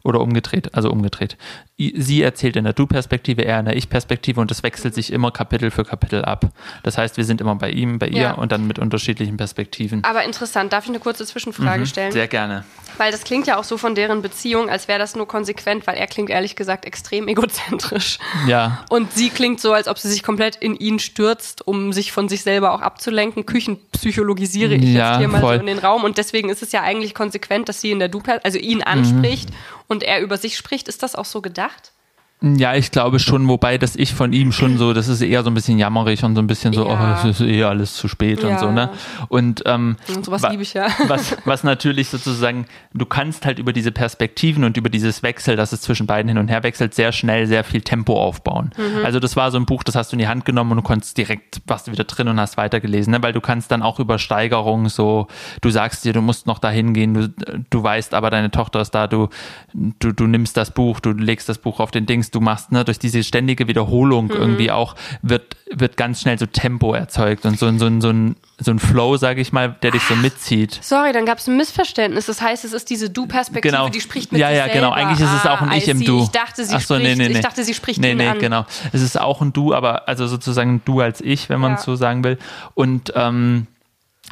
Oder 0.08 0.22
umgedreht, 0.22 0.74
also 0.74 0.90
umgedreht. 0.90 1.36
Sie 1.78 2.22
erzählt 2.22 2.56
in 2.56 2.64
der 2.64 2.72
Du-Perspektive, 2.72 3.44
er 3.44 3.60
in 3.60 3.66
der 3.66 3.76
Ich-Perspektive 3.76 4.40
und 4.40 4.50
das 4.50 4.64
wechselt 4.64 4.96
sich 4.96 5.12
immer 5.12 5.32
Kapitel 5.32 5.70
für 5.70 5.84
Kapitel 5.84 6.24
ab. 6.24 6.46
Das 6.84 6.98
heißt, 6.98 7.18
wir 7.18 7.26
sind 7.26 7.42
immer 7.42 7.56
bei 7.56 7.70
ihm, 7.72 8.00
bei 8.00 8.08
ihr 8.08 8.22
ja. 8.22 8.32
und 8.32 8.54
dann 8.54 8.68
mit 8.68 8.80
unterschiedlichen 8.80 9.36
Perspektiven. 9.36 10.06
Aber 10.06 10.24
interessant, 10.24 10.72
darf 10.72 10.86
ich 10.86 10.92
eine 10.92 11.00
kurze 11.00 11.26
Zwischenfrage 11.26 11.82
mhm, 11.82 11.86
stellen? 11.86 12.12
Sehr 12.14 12.30
gerne. 12.30 12.64
Weil 12.98 13.12
das 13.12 13.26
klingt 13.26 13.48
ja 13.48 13.58
auch 13.58 13.66
so 13.66 13.78
von 13.78 13.96
deren 13.96 14.22
Beziehung, 14.22 14.70
als 14.70 14.88
wäre 14.88 14.98
das 14.98 15.18
nur 15.18 15.28
konsequent, 15.28 15.86
weil 15.88 15.98
er 15.98 16.08
klingt 16.08 16.30
ehrlich 16.30 16.56
gesagt 16.56 16.86
extrem 16.86 17.28
egozentrisch. 17.28 18.18
Ja. 18.48 18.86
Und 18.90 19.12
sie 19.12 19.30
klingt 19.30 19.60
so, 19.60 19.74
als 19.74 19.90
ob 19.90 20.00
sie 20.00 20.08
sich 20.08 20.24
komplett 20.24 20.56
in 20.56 20.74
ihn 20.74 21.00
stürzt, 21.00 21.68
um 21.68 21.92
sich 21.92 22.14
von 22.14 22.30
sich 22.30 22.44
selber 22.44 22.72
auch 22.72 22.82
abzulenken. 22.82 23.46
Küchenpsychologisiere 23.46 24.76
ich 24.76 24.94
ja, 24.94 25.12
jetzt 25.12 25.20
hier 25.20 25.28
mal 25.28 25.42
voll. 25.42 25.56
so 25.56 25.60
in 25.60 25.68
den 25.68 25.80
Raum. 25.80 26.06
Und 26.06 26.18
deswegen 26.18 26.50
ist 26.50 26.64
es 26.64 26.72
ja 26.72 26.82
eigentlich 26.82 27.14
konsequent, 27.14 27.68
dass 27.68 27.82
sie 27.82 27.92
in 27.92 28.00
der 28.00 28.08
Du, 28.08 28.22
also 28.44 28.58
ihn 28.58 28.82
anspricht 28.84 29.50
mhm. 29.50 29.56
Und 29.88 30.04
er 30.04 30.22
über 30.22 30.38
sich 30.38 30.58
spricht. 30.58 30.88
Ist 30.88 31.04
das 31.04 31.16
auch 31.16 31.26
so 31.26 31.42
gedacht? 31.42 31.94
Ja, 32.40 32.76
ich 32.76 32.92
glaube 32.92 33.18
schon, 33.18 33.48
wobei 33.48 33.80
das 33.80 33.96
ich 33.96 34.14
von 34.14 34.32
ihm 34.32 34.52
schon 34.52 34.78
so, 34.78 34.94
das 34.94 35.08
ist 35.08 35.22
eher 35.22 35.42
so 35.42 35.50
ein 35.50 35.56
bisschen 35.56 35.80
jammerig 35.80 36.24
und 36.24 36.36
so 36.36 36.42
ein 36.42 36.46
bisschen 36.46 36.72
so, 36.72 36.88
ja. 36.88 37.18
oh, 37.24 37.28
es 37.28 37.40
ist 37.40 37.48
eh 37.48 37.64
alles 37.64 37.96
zu 37.96 38.08
spät 38.08 38.44
ja. 38.44 38.50
und 38.50 38.60
so, 38.60 38.72
ne? 38.72 38.92
Und, 39.28 39.64
ähm, 39.66 39.98
und 40.16 40.24
sowas 40.24 40.44
liebe 40.48 40.62
ich 40.62 40.76
ja. 40.76 40.88
Was, 41.08 41.36
was 41.46 41.64
natürlich 41.64 42.10
sozusagen, 42.10 42.68
du 42.94 43.08
kannst 43.08 43.46
halt 43.48 43.58
über 43.58 43.74
diese 43.74 43.92
Perspektiven 43.92 44.66
und 44.66 44.78
über 44.78 44.90
dieses 44.90 45.24
Wechsel, 45.24 45.56
dass 45.56 45.72
es 45.72 45.82
zwischen 45.82 46.06
beiden 46.06 46.30
hin 46.30 46.38
und 46.38 46.48
her 46.48 46.62
wechselt, 46.62 46.94
sehr 46.94 47.12
schnell 47.12 47.48
sehr 47.48 47.64
viel 47.64 47.82
Tempo 47.82 48.22
aufbauen. 48.22 48.72
Mhm. 48.78 49.04
Also 49.04 49.20
das 49.20 49.36
war 49.36 49.50
so 49.50 49.58
ein 49.58 49.66
Buch, 49.66 49.84
das 49.84 49.96
hast 49.96 50.12
du 50.12 50.16
in 50.16 50.20
die 50.20 50.28
Hand 50.28 50.46
genommen 50.46 50.72
und 50.72 50.78
du 50.78 50.84
konntest 50.84 51.18
direkt, 51.18 51.62
warst 51.66 51.88
du 51.88 51.92
wieder 51.92 52.04
drin 52.04 52.28
und 52.28 52.40
hast 52.40 52.56
weitergelesen, 52.56 53.14
ne? 53.14 53.24
Weil 53.24 53.34
du 53.34 53.42
kannst 53.42 53.72
dann 53.72 53.82
auch 53.82 54.00
über 54.00 54.20
Steigerung 54.20 54.90
so, 54.90 55.28
du 55.62 55.72
sagst 55.72 56.06
dir, 56.06 56.14
du 56.14 56.22
musst 56.22 56.46
noch 56.46 56.60
dahin 56.60 56.94
gehen, 56.94 57.16
du, 57.16 57.64
du 57.70 57.82
weißt 57.82 58.14
aber, 58.14 58.30
deine 58.30 58.52
Tochter 58.52 58.82
ist 58.82 58.92
da, 58.92 59.08
du, 59.08 59.30
du, 59.74 60.12
du 60.12 60.28
nimmst 60.28 60.56
das 60.56 60.70
Buch, 60.70 61.00
du 61.00 61.14
legst 61.14 61.50
das 61.50 61.58
Buch 61.58 61.80
auf 61.80 61.90
den 61.90 62.06
Dings 62.06 62.27
Readings 62.28 62.32
du 62.32 62.42
machst, 62.42 62.72
ne, 62.72 62.84
durch 62.84 63.00
diese 63.00 63.24
ständige 63.24 63.68
Wiederholung 63.68 64.26
mhm. 64.26 64.32
irgendwie 64.32 64.72
auch 64.72 64.96
wird, 65.22 65.56
wird 65.72 65.98
ganz 65.98 66.22
schnell 66.22 66.38
so 66.38 66.46
Tempo 66.46 66.94
erzeugt 66.94 67.46
und 67.46 67.58
so, 67.58 67.72
so, 67.78 67.90
so, 68.00 68.10
ein, 68.10 68.36
so 68.60 68.72
ein 68.72 68.80
Flow, 68.80 69.18
sage 69.18 69.42
ich 69.42 69.52
mal, 69.52 69.76
der 69.82 69.92
dich 69.92 70.04
so 70.04 70.16
mitzieht. 70.16 70.80
Sorry, 70.82 71.12
dann 71.12 71.26
gab 71.26 71.40
es 71.40 71.48
ein 71.48 71.58
Missverständnis. 71.58 72.26
Das 72.26 72.42
heißt, 72.42 72.66
es 72.66 72.74
ist 72.74 72.90
diese 72.90 73.10
Du-Perspektive, 73.10 73.76
genau. 73.76 73.90
die 73.90 74.02
spricht 74.02 74.32
mit 74.32 74.42
Ja, 74.42 74.50
ja, 74.50 74.68
genau. 74.68 74.92
Eigentlich 74.92 75.20
ist 75.20 75.34
es 75.34 75.46
auch 75.46 75.62
ein 75.62 75.70
ah, 75.70 75.78
Ich 75.78 75.88
im 75.88 76.04
Du. 76.04 76.24
Ich 76.24 76.30
dachte, 76.30 76.64
sie, 76.64 76.74
so, 76.74 76.80
spricht, 76.80 77.04
nee, 77.04 77.16
nee, 77.16 77.28
nee. 77.30 77.36
Ich 77.36 77.42
dachte, 77.42 77.64
sie 77.64 77.74
spricht 77.74 78.00
Nee, 78.00 78.14
nee, 78.14 78.28
an. 78.28 78.40
genau. 78.40 78.66
Es 78.92 79.02
ist 79.02 79.20
auch 79.20 79.42
ein 79.42 79.54
Du, 79.54 79.74
aber 79.74 80.08
also 80.08 80.28
sozusagen 80.28 80.82
Du 80.86 81.02
als 81.02 81.22
Ich, 81.22 81.50
wenn 81.50 81.60
man 81.60 81.74
es 81.74 81.82
ja. 81.82 81.86
so 81.86 81.96
sagen 81.96 82.24
will. 82.24 82.38
Und 82.74 83.14
ähm, 83.16 83.68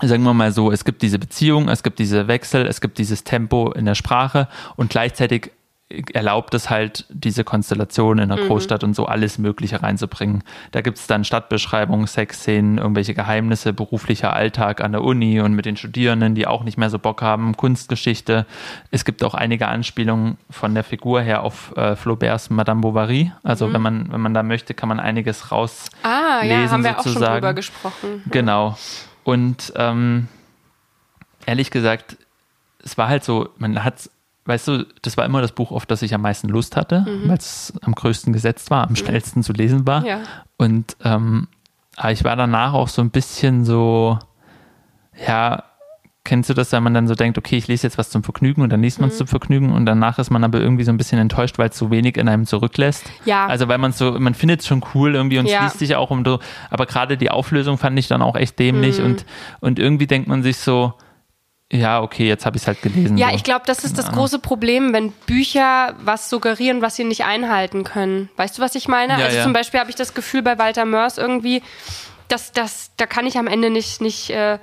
sagen 0.01 0.23
wir 0.23 0.33
mal 0.33 0.51
so, 0.51 0.71
es 0.71 0.83
gibt 0.83 1.01
diese 1.01 1.19
Beziehung, 1.19 1.69
es 1.69 1.83
gibt 1.83 1.99
diese 1.99 2.27
Wechsel, 2.27 2.65
es 2.65 2.81
gibt 2.81 2.97
dieses 2.97 3.23
Tempo 3.23 3.71
in 3.71 3.85
der 3.85 3.95
Sprache 3.95 4.47
und 4.75 4.89
gleichzeitig 4.89 5.51
erlaubt 6.13 6.55
es 6.55 6.71
halt, 6.71 7.05
diese 7.09 7.43
Konstellation 7.43 8.17
in 8.17 8.29
der 8.29 8.39
mhm. 8.39 8.47
Großstadt 8.47 8.83
und 8.83 8.95
so 8.95 9.05
alles 9.05 9.37
Mögliche 9.37 9.83
reinzubringen. 9.83 10.43
Da 10.71 10.81
gibt 10.81 10.97
es 10.97 11.05
dann 11.05 11.23
Stadtbeschreibungen, 11.23 12.07
Sexszenen, 12.07 12.79
irgendwelche 12.79 13.13
Geheimnisse, 13.13 13.71
beruflicher 13.71 14.33
Alltag 14.33 14.81
an 14.81 14.93
der 14.93 15.03
Uni 15.03 15.39
und 15.41 15.53
mit 15.53 15.65
den 15.65 15.77
Studierenden, 15.77 16.33
die 16.33 16.47
auch 16.47 16.63
nicht 16.63 16.77
mehr 16.77 16.89
so 16.89 16.97
Bock 16.97 17.21
haben, 17.21 17.55
Kunstgeschichte. 17.55 18.47
Es 18.89 19.05
gibt 19.05 19.23
auch 19.23 19.35
einige 19.35 19.67
Anspielungen 19.67 20.37
von 20.49 20.73
der 20.73 20.83
Figur 20.83 21.21
her 21.21 21.43
auf 21.43 21.75
äh, 21.77 21.95
Flauberts 21.95 22.49
Madame 22.49 22.81
Bovary. 22.81 23.31
Also 23.43 23.67
mhm. 23.67 23.73
wenn 23.73 23.81
man, 23.81 24.11
wenn 24.11 24.21
man 24.21 24.33
da 24.33 24.41
möchte, 24.41 24.73
kann 24.73 24.89
man 24.89 24.99
einiges 24.99 25.51
rauslesen. 25.51 25.99
Ah, 26.01 26.43
ja, 26.43 26.67
haben 26.69 26.83
wir 26.83 26.95
sozusagen. 26.95 26.97
auch 26.97 27.03
schon 27.03 27.33
drüber 27.33 27.53
gesprochen. 27.53 28.23
Genau. 28.31 28.75
Und 29.23 29.71
ähm, 29.75 30.29
ehrlich 31.45 31.69
gesagt, 31.69 32.17
es 32.83 32.97
war 32.97 33.07
halt 33.07 33.23
so, 33.23 33.49
man 33.57 33.83
hat 33.83 34.09
weißt 34.45 34.67
du, 34.67 34.85
das 35.01 35.17
war 35.17 35.25
immer 35.25 35.41
das 35.41 35.51
Buch, 35.51 35.71
auf 35.71 35.85
das 35.85 36.01
ich 36.01 36.13
am 36.13 36.21
meisten 36.21 36.47
Lust 36.49 36.75
hatte, 36.75 37.01
mhm. 37.01 37.27
weil 37.27 37.37
es 37.37 37.73
am 37.81 37.95
größten 37.95 38.31
gesetzt 38.31 38.69
war, 38.69 38.83
am 38.83 38.91
mhm. 38.91 38.95
schnellsten 38.95 39.43
zu 39.43 39.53
lesen 39.53 39.85
war. 39.87 40.05
Ja. 40.05 40.19
Und 40.57 40.95
ähm, 41.03 41.47
aber 41.97 42.11
ich 42.11 42.23
war 42.23 42.35
danach 42.35 42.73
auch 42.73 42.89
so 42.89 43.01
ein 43.01 43.09
bisschen 43.09 43.65
so, 43.65 44.19
ja, 45.27 45.63
kennst 46.25 46.49
du 46.49 46.53
das, 46.53 46.71
wenn 46.71 46.83
man 46.83 46.93
dann 46.93 47.07
so 47.07 47.15
denkt, 47.15 47.37
okay, 47.37 47.55
ich 47.55 47.67
lese 47.67 47.87
jetzt 47.87 47.97
was 47.97 48.09
zum 48.09 48.23
Vergnügen 48.23 48.61
und 48.61 48.71
dann 48.71 48.81
liest 48.81 48.99
man 48.99 49.09
es 49.09 49.15
mhm. 49.15 49.19
zum 49.19 49.27
Vergnügen 49.27 49.71
und 49.71 49.85
danach 49.85 50.19
ist 50.19 50.31
man 50.31 50.43
aber 50.43 50.59
irgendwie 50.59 50.83
so 50.83 50.91
ein 50.91 50.97
bisschen 50.97 51.19
enttäuscht, 51.19 51.57
weil 51.57 51.69
es 51.69 51.77
so 51.77 51.91
wenig 51.91 52.17
in 52.17 52.27
einem 52.27 52.45
zurücklässt. 52.45 53.05
Ja. 53.25 53.45
Also 53.45 53.67
weil 53.67 53.77
man 53.77 53.93
so, 53.93 54.11
man 54.19 54.33
findet 54.33 54.61
es 54.61 54.67
schon 54.67 54.83
cool 54.93 55.15
irgendwie 55.15 55.37
und 55.39 55.45
ja. 55.45 55.63
liest 55.63 55.79
sich 55.79 55.95
auch 55.95 56.11
um 56.11 56.25
so, 56.25 56.39
aber 56.69 56.85
gerade 56.85 57.15
die 57.15 57.29
Auflösung 57.29 57.77
fand 57.77 57.97
ich 57.97 58.07
dann 58.07 58.21
auch 58.21 58.35
echt 58.35 58.59
dämlich 58.59 58.99
mhm. 58.99 59.05
und, 59.05 59.25
und 59.61 59.79
irgendwie 59.79 60.07
denkt 60.07 60.27
man 60.27 60.43
sich 60.43 60.57
so, 60.57 60.93
ja, 61.71 62.01
okay, 62.01 62.27
jetzt 62.27 62.45
habe 62.45 62.57
ich 62.57 62.63
es 62.63 62.67
halt 62.67 62.81
gelesen. 62.81 63.17
Ja, 63.17 63.29
so. 63.29 63.35
ich 63.35 63.43
glaube, 63.43 63.63
das 63.65 63.83
ist 63.83 63.97
das 63.97 64.11
große 64.11 64.37
Problem, 64.37 64.93
wenn 64.93 65.11
Bücher 65.11 65.95
was 65.99 66.29
suggerieren, 66.29 66.81
was 66.81 66.95
sie 66.95 67.03
nicht 67.03 67.23
einhalten 67.23 67.83
können. 67.83 68.29
Weißt 68.35 68.57
du, 68.57 68.61
was 68.61 68.75
ich 68.75 68.87
meine? 68.87 69.13
Ja, 69.13 69.25
also 69.25 69.37
ja. 69.37 69.43
zum 69.43 69.53
Beispiel 69.53 69.79
habe 69.79 69.89
ich 69.89 69.95
das 69.95 70.13
Gefühl 70.13 70.43
bei 70.43 70.59
Walter 70.59 70.85
Mörs 70.85 71.17
irgendwie, 71.17 71.63
dass 72.27 72.51
das, 72.51 72.91
da 72.97 73.07
kann 73.07 73.25
ich 73.25 73.37
am 73.39 73.47
Ende 73.47 73.71
nicht, 73.71 73.99
nicht, 73.99 74.29
äh, 74.29 74.59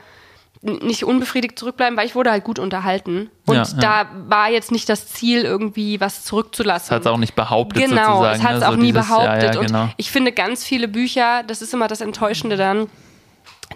nicht 0.62 1.04
unbefriedigt 1.04 1.58
zurückbleiben, 1.58 1.96
weil 1.96 2.06
ich 2.06 2.14
wurde 2.14 2.30
halt 2.30 2.44
gut 2.44 2.60
unterhalten. 2.60 3.30
Und 3.46 3.56
ja, 3.56 3.64
da 3.80 4.10
war 4.28 4.48
jetzt 4.48 4.70
nicht 4.70 4.88
das 4.88 5.08
Ziel, 5.08 5.42
irgendwie 5.42 6.00
was 6.00 6.24
zurückzulassen. 6.24 6.90
Das 6.90 6.94
hat 6.94 7.00
es 7.00 7.06
auch 7.08 7.18
nicht 7.18 7.34
behauptet. 7.34 7.82
Genau, 7.82 8.22
sozusagen, 8.22 8.38
es 8.38 8.42
hat 8.44 8.54
es 8.54 8.60
ne? 8.60 8.68
auch 8.68 8.70
so 8.72 8.76
nie 8.76 8.92
dieses, 8.92 9.08
behauptet. 9.08 9.60
Genau. 9.60 9.82
Und 9.82 9.94
ich 9.96 10.12
finde 10.12 10.30
ganz 10.30 10.64
viele 10.64 10.86
Bücher, 10.86 11.42
das 11.42 11.62
ist 11.62 11.74
immer 11.74 11.88
das 11.88 12.00
Enttäuschende 12.00 12.56
dann, 12.56 12.88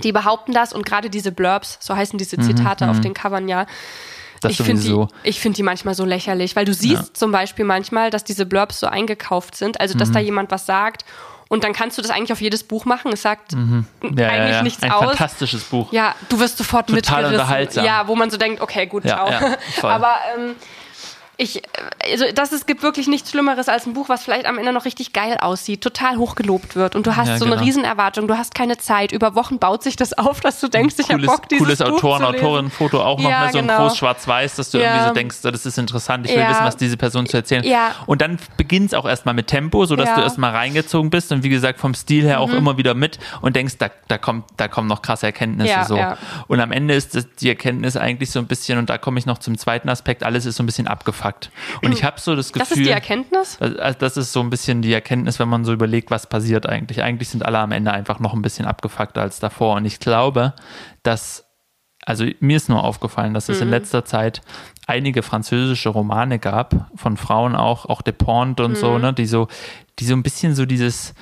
die 0.02 0.12
behaupten 0.12 0.52
das 0.52 0.72
und 0.72 0.84
gerade 0.86 1.10
diese 1.10 1.32
Blurbs, 1.32 1.78
so 1.80 1.96
heißen 1.96 2.18
diese 2.18 2.38
Zitate 2.38 2.84
mhm, 2.84 2.90
auf 2.90 2.96
mhm. 2.98 3.02
den 3.02 3.14
Covern 3.14 3.48
ja. 3.48 3.66
Das 4.40 4.52
ich 4.52 4.62
finde 4.62 5.08
die, 5.24 5.32
find 5.32 5.56
die 5.56 5.62
manchmal 5.62 5.94
so 5.94 6.04
lächerlich, 6.04 6.56
weil 6.56 6.66
du 6.66 6.74
siehst 6.74 7.08
ja. 7.08 7.14
zum 7.14 7.32
Beispiel 7.32 7.64
manchmal, 7.64 8.10
dass 8.10 8.22
diese 8.22 8.44
Blurbs 8.44 8.80
so 8.80 8.86
eingekauft 8.86 9.56
sind, 9.56 9.80
also 9.80 9.96
dass 9.96 10.10
mhm. 10.10 10.14
da 10.14 10.20
jemand 10.20 10.50
was 10.50 10.66
sagt 10.66 11.04
und 11.48 11.64
dann 11.64 11.72
kannst 11.72 11.96
du 11.96 12.02
das 12.02 12.10
eigentlich 12.10 12.32
auf 12.32 12.40
jedes 12.40 12.64
Buch 12.64 12.84
machen. 12.84 13.12
Es 13.12 13.22
sagt 13.22 13.52
mhm. 13.52 13.86
ja, 14.02 14.28
eigentlich 14.28 14.56
ja, 14.56 14.62
nichts 14.62 14.82
Ein 14.82 14.90
aus. 14.90 15.02
Ein 15.02 15.08
fantastisches 15.10 15.64
Buch. 15.64 15.92
Ja, 15.92 16.14
du 16.28 16.40
wirst 16.40 16.58
sofort 16.58 16.88
Total 16.88 16.96
mitgerissen. 16.96 17.34
Unterhaltsam. 17.34 17.84
Ja, 17.84 18.08
wo 18.08 18.16
man 18.16 18.30
so 18.30 18.36
denkt, 18.36 18.60
okay, 18.60 18.86
gut, 18.86 19.04
ciao. 19.04 19.28
Aber 19.82 20.16
ähm, 20.36 20.56
ich, 21.38 21.62
also 22.02 22.24
das, 22.34 22.52
es 22.52 22.64
gibt 22.64 22.82
wirklich 22.82 23.08
nichts 23.08 23.30
Schlimmeres 23.30 23.68
als 23.68 23.86
ein 23.86 23.92
Buch, 23.92 24.08
was 24.08 24.24
vielleicht 24.24 24.46
am 24.46 24.56
Ende 24.56 24.72
noch 24.72 24.86
richtig 24.86 25.12
geil 25.12 25.36
aussieht, 25.38 25.82
total 25.82 26.16
hochgelobt 26.16 26.76
wird 26.76 26.96
und 26.96 27.06
du 27.06 27.14
hast 27.14 27.28
ja, 27.28 27.38
so 27.38 27.44
genau. 27.44 27.56
eine 27.56 27.66
Riesenerwartung, 27.66 28.26
du 28.26 28.38
hast 28.38 28.54
keine 28.54 28.78
Zeit. 28.78 29.12
Über 29.12 29.34
Wochen 29.34 29.58
baut 29.58 29.82
sich 29.82 29.96
das 29.96 30.12
auf, 30.18 30.40
dass 30.40 30.60
du 30.60 30.68
denkst, 30.68 30.94
ich 30.98 31.10
habe 31.10 31.26
Bock, 31.26 31.48
dieses 31.48 31.62
Cooles 31.62 31.78
Buch 31.80 32.04
Autoren, 32.04 32.24
Autorinnen-Foto 32.24 33.02
auch 33.02 33.18
noch, 33.18 33.28
ja, 33.28 33.46
ne, 33.46 33.52
so 33.52 33.58
genau. 33.58 33.74
ein 33.74 33.78
groß 33.80 33.98
schwarz-weiß, 33.98 34.56
dass 34.56 34.70
du 34.70 34.78
ja. 34.78 34.84
irgendwie 34.84 35.08
so 35.08 35.14
denkst, 35.14 35.36
das 35.42 35.66
ist 35.66 35.76
interessant, 35.76 36.26
ich 36.26 36.34
will 36.34 36.48
wissen, 36.48 36.64
was 36.64 36.76
diese 36.76 36.96
Person 36.96 37.26
zu 37.26 37.36
erzählen. 37.36 37.64
Ja. 37.64 37.94
Und 38.06 38.22
dann 38.22 38.38
beginnt 38.56 38.86
es 38.86 38.94
auch 38.94 39.06
erstmal 39.06 39.34
mit 39.34 39.46
Tempo, 39.48 39.84
sodass 39.84 40.14
du 40.14 40.22
erstmal 40.22 40.52
reingezogen 40.52 41.10
bist 41.10 41.32
und 41.32 41.42
wie 41.42 41.50
gesagt 41.50 41.80
vom 41.80 41.94
Stil 41.94 42.24
her 42.24 42.40
auch 42.40 42.48
mhm. 42.48 42.56
immer 42.56 42.76
wieder 42.78 42.94
mit 42.94 43.18
und 43.42 43.56
denkst, 43.56 43.74
da, 43.78 43.90
da, 44.08 44.16
kommt, 44.16 44.46
da 44.56 44.68
kommen 44.68 44.88
noch 44.88 45.02
krasse 45.02 45.26
Erkenntnisse 45.26 45.84
so. 45.86 46.00
Und 46.48 46.60
am 46.60 46.72
Ende 46.72 46.94
ist 46.94 47.14
das, 47.14 47.26
die 47.40 47.50
Erkenntnis 47.50 47.96
eigentlich 47.96 48.30
so 48.30 48.38
ein 48.38 48.46
bisschen, 48.46 48.78
und 48.78 48.88
da 48.88 48.96
komme 48.96 49.18
ich 49.18 49.26
noch 49.26 49.38
zum 49.38 49.58
zweiten 49.58 49.90
Aspekt, 49.90 50.22
alles 50.22 50.46
ist 50.46 50.56
so 50.56 50.62
ein 50.62 50.66
bisschen 50.66 50.88
abgefuckt. 51.26 51.50
Und 51.84 51.92
ich 51.92 52.04
habe 52.04 52.20
so 52.20 52.36
das 52.36 52.52
Gefühl. 52.52 52.68
Das 52.68 52.76
ist 52.76 52.84
die 52.84 52.90
Erkenntnis? 52.90 53.58
Also 53.60 53.98
das 53.98 54.16
ist 54.16 54.32
so 54.32 54.40
ein 54.40 54.50
bisschen 54.50 54.82
die 54.82 54.92
Erkenntnis, 54.92 55.38
wenn 55.38 55.48
man 55.48 55.64
so 55.64 55.72
überlegt, 55.72 56.10
was 56.10 56.28
passiert 56.28 56.68
eigentlich. 56.68 57.02
Eigentlich 57.02 57.28
sind 57.28 57.44
alle 57.44 57.58
am 57.58 57.72
Ende 57.72 57.92
einfach 57.92 58.20
noch 58.20 58.34
ein 58.34 58.42
bisschen 58.42 58.66
abgefuckter 58.66 59.22
als 59.22 59.40
davor. 59.40 59.76
Und 59.76 59.84
ich 59.84 60.00
glaube, 60.00 60.54
dass, 61.02 61.46
also 62.04 62.24
mir 62.40 62.56
ist 62.56 62.68
nur 62.68 62.84
aufgefallen, 62.84 63.34
dass 63.34 63.48
es 63.48 63.58
mhm. 63.58 63.64
in 63.64 63.70
letzter 63.70 64.04
Zeit 64.04 64.42
einige 64.86 65.22
französische 65.22 65.88
Romane 65.88 66.38
gab, 66.38 66.90
von 66.94 67.16
Frauen 67.16 67.56
auch, 67.56 67.86
auch 67.86 68.02
De 68.02 68.12
Pont 68.12 68.60
und 68.60 68.72
mhm. 68.72 68.76
so, 68.76 68.98
ne, 68.98 69.12
die 69.12 69.26
so, 69.26 69.48
die 69.98 70.04
so 70.04 70.14
ein 70.14 70.22
bisschen 70.22 70.54
so 70.54 70.66
dieses, 70.66 71.14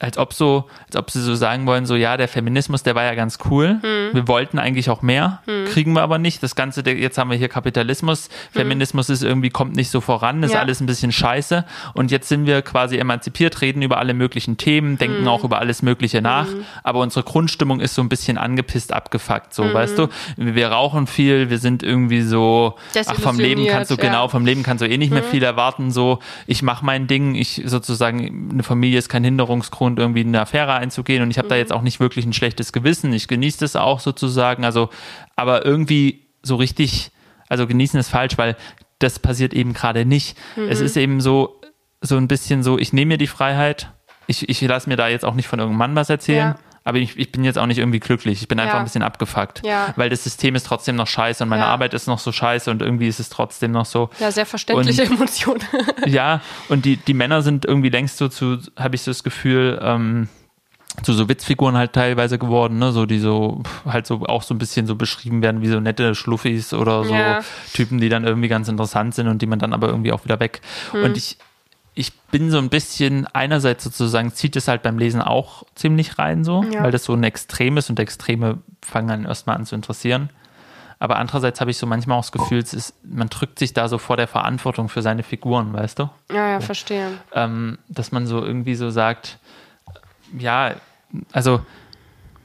als 0.00 0.16
ob 0.16 0.32
so, 0.32 0.66
als 0.86 0.94
ob 0.94 1.10
sie 1.10 1.20
so 1.20 1.34
sagen 1.34 1.66
wollen, 1.66 1.84
so 1.84 1.96
ja, 1.96 2.16
der 2.16 2.28
Feminismus, 2.28 2.84
der 2.84 2.94
war 2.94 3.02
ja 3.02 3.14
ganz 3.14 3.38
cool. 3.50 3.80
Hm. 3.82 4.10
Wir 4.12 4.28
wollten 4.28 4.60
eigentlich 4.60 4.90
auch 4.90 5.02
mehr, 5.02 5.42
hm. 5.46 5.64
kriegen 5.64 5.92
wir 5.92 6.02
aber 6.02 6.18
nicht. 6.18 6.40
Das 6.40 6.54
Ganze, 6.54 6.88
jetzt 6.88 7.18
haben 7.18 7.30
wir 7.30 7.36
hier 7.36 7.48
Kapitalismus, 7.48 8.26
hm. 8.26 8.60
Feminismus 8.60 9.10
ist 9.10 9.24
irgendwie, 9.24 9.50
kommt 9.50 9.74
nicht 9.74 9.90
so 9.90 10.00
voran, 10.00 10.44
ist 10.44 10.54
ja. 10.54 10.60
alles 10.60 10.80
ein 10.80 10.86
bisschen 10.86 11.10
scheiße. 11.10 11.64
Und 11.94 12.12
jetzt 12.12 12.28
sind 12.28 12.46
wir 12.46 12.62
quasi 12.62 12.96
emanzipiert, 12.96 13.60
reden 13.60 13.82
über 13.82 13.98
alle 13.98 14.14
möglichen 14.14 14.56
Themen, 14.56 14.98
denken 14.98 15.22
hm. 15.22 15.28
auch 15.28 15.42
über 15.42 15.58
alles 15.58 15.82
Mögliche 15.82 16.22
nach. 16.22 16.46
Hm. 16.46 16.64
Aber 16.84 17.00
unsere 17.00 17.24
Grundstimmung 17.24 17.80
ist 17.80 17.96
so 17.96 18.02
ein 18.02 18.08
bisschen 18.08 18.38
angepisst, 18.38 18.92
abgefuckt, 18.92 19.52
so, 19.52 19.64
hm. 19.64 19.74
weißt 19.74 19.98
du? 19.98 20.08
Wir 20.36 20.68
rauchen 20.68 21.08
viel, 21.08 21.50
wir 21.50 21.58
sind 21.58 21.82
irgendwie 21.82 22.22
so, 22.22 22.76
ach, 23.04 23.18
vom 23.18 23.40
Leben 23.40 23.66
kannst 23.66 23.90
du, 23.90 23.96
ja. 23.96 24.02
genau, 24.02 24.28
vom 24.28 24.46
Leben 24.46 24.62
kannst 24.62 24.80
du 24.80 24.88
eh 24.88 24.96
nicht 24.96 25.10
mehr 25.12 25.24
viel 25.24 25.42
erwarten, 25.42 25.90
so, 25.90 26.20
ich 26.46 26.62
mache 26.62 26.84
mein 26.84 27.08
Ding, 27.08 27.34
ich 27.34 27.62
sozusagen, 27.64 28.50
eine 28.52 28.62
Familie 28.62 29.00
ist 29.00 29.08
kein 29.08 29.24
Hinderungsgrund 29.24 29.87
und 29.88 29.98
irgendwie 29.98 30.20
eine 30.20 30.40
Affäre 30.40 30.74
einzugehen 30.74 31.22
und 31.22 31.30
ich 31.30 31.38
habe 31.38 31.46
mhm. 31.46 31.50
da 31.50 31.56
jetzt 31.56 31.72
auch 31.72 31.82
nicht 31.82 31.98
wirklich 31.98 32.24
ein 32.24 32.32
schlechtes 32.32 32.72
Gewissen. 32.72 33.12
Ich 33.12 33.26
genieße 33.26 33.58
das 33.58 33.74
auch 33.74 34.00
sozusagen. 34.00 34.64
Also, 34.64 34.90
aber 35.34 35.64
irgendwie 35.64 36.28
so 36.42 36.56
richtig, 36.56 37.10
also 37.48 37.66
genießen 37.66 37.98
ist 37.98 38.08
falsch, 38.08 38.38
weil 38.38 38.56
das 39.00 39.18
passiert 39.18 39.52
eben 39.52 39.72
gerade 39.72 40.04
nicht. 40.04 40.38
Mhm. 40.56 40.68
Es 40.68 40.80
ist 40.80 40.96
eben 40.96 41.20
so, 41.20 41.60
so 42.00 42.16
ein 42.16 42.28
bisschen 42.28 42.62
so, 42.62 42.78
ich 42.78 42.92
nehme 42.92 43.10
mir 43.10 43.18
die 43.18 43.26
Freiheit. 43.26 43.92
Ich, 44.28 44.48
ich 44.48 44.60
lasse 44.60 44.88
mir 44.88 44.96
da 44.96 45.08
jetzt 45.08 45.24
auch 45.24 45.34
nicht 45.34 45.48
von 45.48 45.58
irgendeinem 45.58 45.78
Mann 45.78 45.96
was 45.96 46.10
erzählen. 46.10 46.54
Ja 46.56 46.67
aber 46.88 46.98
ich, 46.98 47.18
ich 47.18 47.30
bin 47.30 47.44
jetzt 47.44 47.58
auch 47.58 47.66
nicht 47.66 47.78
irgendwie 47.78 48.00
glücklich. 48.00 48.40
Ich 48.40 48.48
bin 48.48 48.58
einfach 48.58 48.74
ja. 48.74 48.78
ein 48.78 48.84
bisschen 48.84 49.02
abgefuckt. 49.02 49.60
Ja. 49.62 49.92
Weil 49.96 50.08
das 50.08 50.24
System 50.24 50.54
ist 50.54 50.64
trotzdem 50.64 50.96
noch 50.96 51.06
scheiße 51.06 51.42
und 51.42 51.50
meine 51.50 51.64
ja. 51.64 51.68
Arbeit 51.68 51.92
ist 51.92 52.06
noch 52.06 52.18
so 52.18 52.32
scheiße 52.32 52.70
und 52.70 52.80
irgendwie 52.80 53.08
ist 53.08 53.20
es 53.20 53.28
trotzdem 53.28 53.72
noch 53.72 53.84
so. 53.84 54.08
Ja, 54.18 54.30
sehr 54.30 54.46
verständliche 54.46 55.02
Emotionen. 55.02 55.60
ja, 56.06 56.40
und 56.70 56.86
die, 56.86 56.96
die 56.96 57.12
Männer 57.12 57.42
sind 57.42 57.66
irgendwie 57.66 57.90
längst 57.90 58.16
so 58.16 58.28
zu, 58.28 58.58
habe 58.78 58.94
ich 58.94 59.02
so 59.02 59.10
das 59.10 59.22
Gefühl, 59.22 59.78
ähm, 59.82 60.28
zu 61.02 61.12
so 61.12 61.28
Witzfiguren 61.28 61.76
halt 61.76 61.92
teilweise 61.92 62.38
geworden, 62.38 62.78
ne, 62.78 62.90
so 62.90 63.04
die 63.04 63.18
so 63.18 63.62
halt 63.84 64.06
so 64.06 64.22
auch 64.26 64.42
so 64.42 64.54
ein 64.54 64.58
bisschen 64.58 64.86
so 64.86 64.96
beschrieben 64.96 65.42
werden 65.42 65.60
wie 65.60 65.68
so 65.68 65.80
nette 65.80 66.14
Schluffis 66.14 66.72
oder 66.72 67.04
so 67.04 67.14
ja. 67.14 67.40
Typen, 67.74 67.98
die 68.00 68.08
dann 68.08 68.24
irgendwie 68.24 68.48
ganz 68.48 68.68
interessant 68.68 69.14
sind 69.14 69.28
und 69.28 69.42
die 69.42 69.46
man 69.46 69.58
dann 69.58 69.74
aber 69.74 69.88
irgendwie 69.88 70.12
auch 70.12 70.24
wieder 70.24 70.40
weg. 70.40 70.62
Hm. 70.92 71.04
Und 71.04 71.16
ich 71.16 71.36
ich 71.98 72.16
bin 72.30 72.52
so 72.52 72.58
ein 72.58 72.68
bisschen, 72.68 73.26
einerseits 73.26 73.82
sozusagen 73.82 74.32
zieht 74.32 74.54
es 74.54 74.68
halt 74.68 74.82
beim 74.82 74.98
Lesen 74.98 75.20
auch 75.20 75.64
ziemlich 75.74 76.16
rein 76.16 76.44
so, 76.44 76.62
ja. 76.62 76.84
weil 76.84 76.92
das 76.92 77.02
so 77.02 77.12
ein 77.12 77.24
Extrem 77.24 77.76
ist 77.76 77.90
und 77.90 77.98
Extreme 77.98 78.58
fangen 78.84 79.08
dann 79.08 79.24
erstmal 79.24 79.56
an 79.56 79.66
zu 79.66 79.74
interessieren. 79.74 80.30
Aber 81.00 81.16
andererseits 81.16 81.60
habe 81.60 81.72
ich 81.72 81.76
so 81.76 81.86
manchmal 81.86 82.16
auch 82.16 82.22
das 82.22 82.30
Gefühl, 82.30 82.58
es 82.58 82.72
ist, 82.72 82.94
man 83.02 83.28
drückt 83.28 83.58
sich 83.58 83.74
da 83.74 83.88
so 83.88 83.98
vor 83.98 84.16
der 84.16 84.28
Verantwortung 84.28 84.88
für 84.88 85.02
seine 85.02 85.24
Figuren, 85.24 85.72
weißt 85.72 85.98
du? 85.98 86.08
Ja, 86.30 86.48
ja, 86.48 86.60
verstehe. 86.60 87.10
Ähm, 87.32 87.78
dass 87.88 88.12
man 88.12 88.28
so 88.28 88.44
irgendwie 88.44 88.76
so 88.76 88.90
sagt, 88.90 89.40
ja, 90.38 90.76
also 91.32 91.62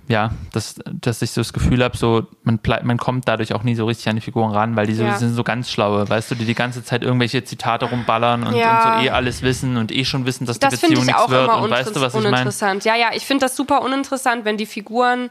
ja, 0.07 0.31
dass, 0.51 0.75
dass 0.85 1.21
ich 1.21 1.31
so 1.31 1.41
das 1.41 1.53
Gefühl 1.53 1.83
habe, 1.83 1.95
so 1.95 2.27
man, 2.43 2.59
man 2.83 2.97
kommt 2.97 3.27
dadurch 3.27 3.53
auch 3.53 3.63
nie 3.63 3.75
so 3.75 3.85
richtig 3.85 4.09
an 4.09 4.15
die 4.15 4.21
Figuren 4.21 4.51
ran, 4.51 4.75
weil 4.75 4.85
die 4.85 4.95
so, 4.95 5.03
ja. 5.03 5.17
sind 5.17 5.33
so 5.33 5.43
ganz 5.43 5.69
schlaue, 5.69 6.09
weißt 6.09 6.31
du, 6.31 6.35
die 6.35 6.45
die 6.45 6.55
ganze 6.55 6.83
Zeit 6.83 7.03
irgendwelche 7.03 7.43
Zitate 7.43 7.85
rumballern 7.85 8.43
und, 8.43 8.55
ja. 8.55 8.95
und 8.95 8.99
so 8.99 9.07
eh 9.07 9.09
alles 9.11 9.41
wissen 9.43 9.77
und 9.77 9.91
eh 9.91 10.03
schon 10.03 10.25
wissen, 10.25 10.45
dass 10.45 10.59
das 10.59 10.73
die 10.73 10.87
Beziehung 10.87 11.05
nichts 11.05 11.29
wird 11.29 11.49
und 11.49 11.69
weißt 11.71 11.95
du, 11.95 12.01
was 12.01 12.15
ich 12.15 12.29
meine? 12.29 12.49
Ja, 12.83 12.95
ja, 12.95 13.09
ich 13.13 13.25
finde 13.25 13.45
das 13.45 13.55
super 13.55 13.81
uninteressant, 13.81 14.43
wenn 14.43 14.57
die 14.57 14.65
Figuren 14.65 15.29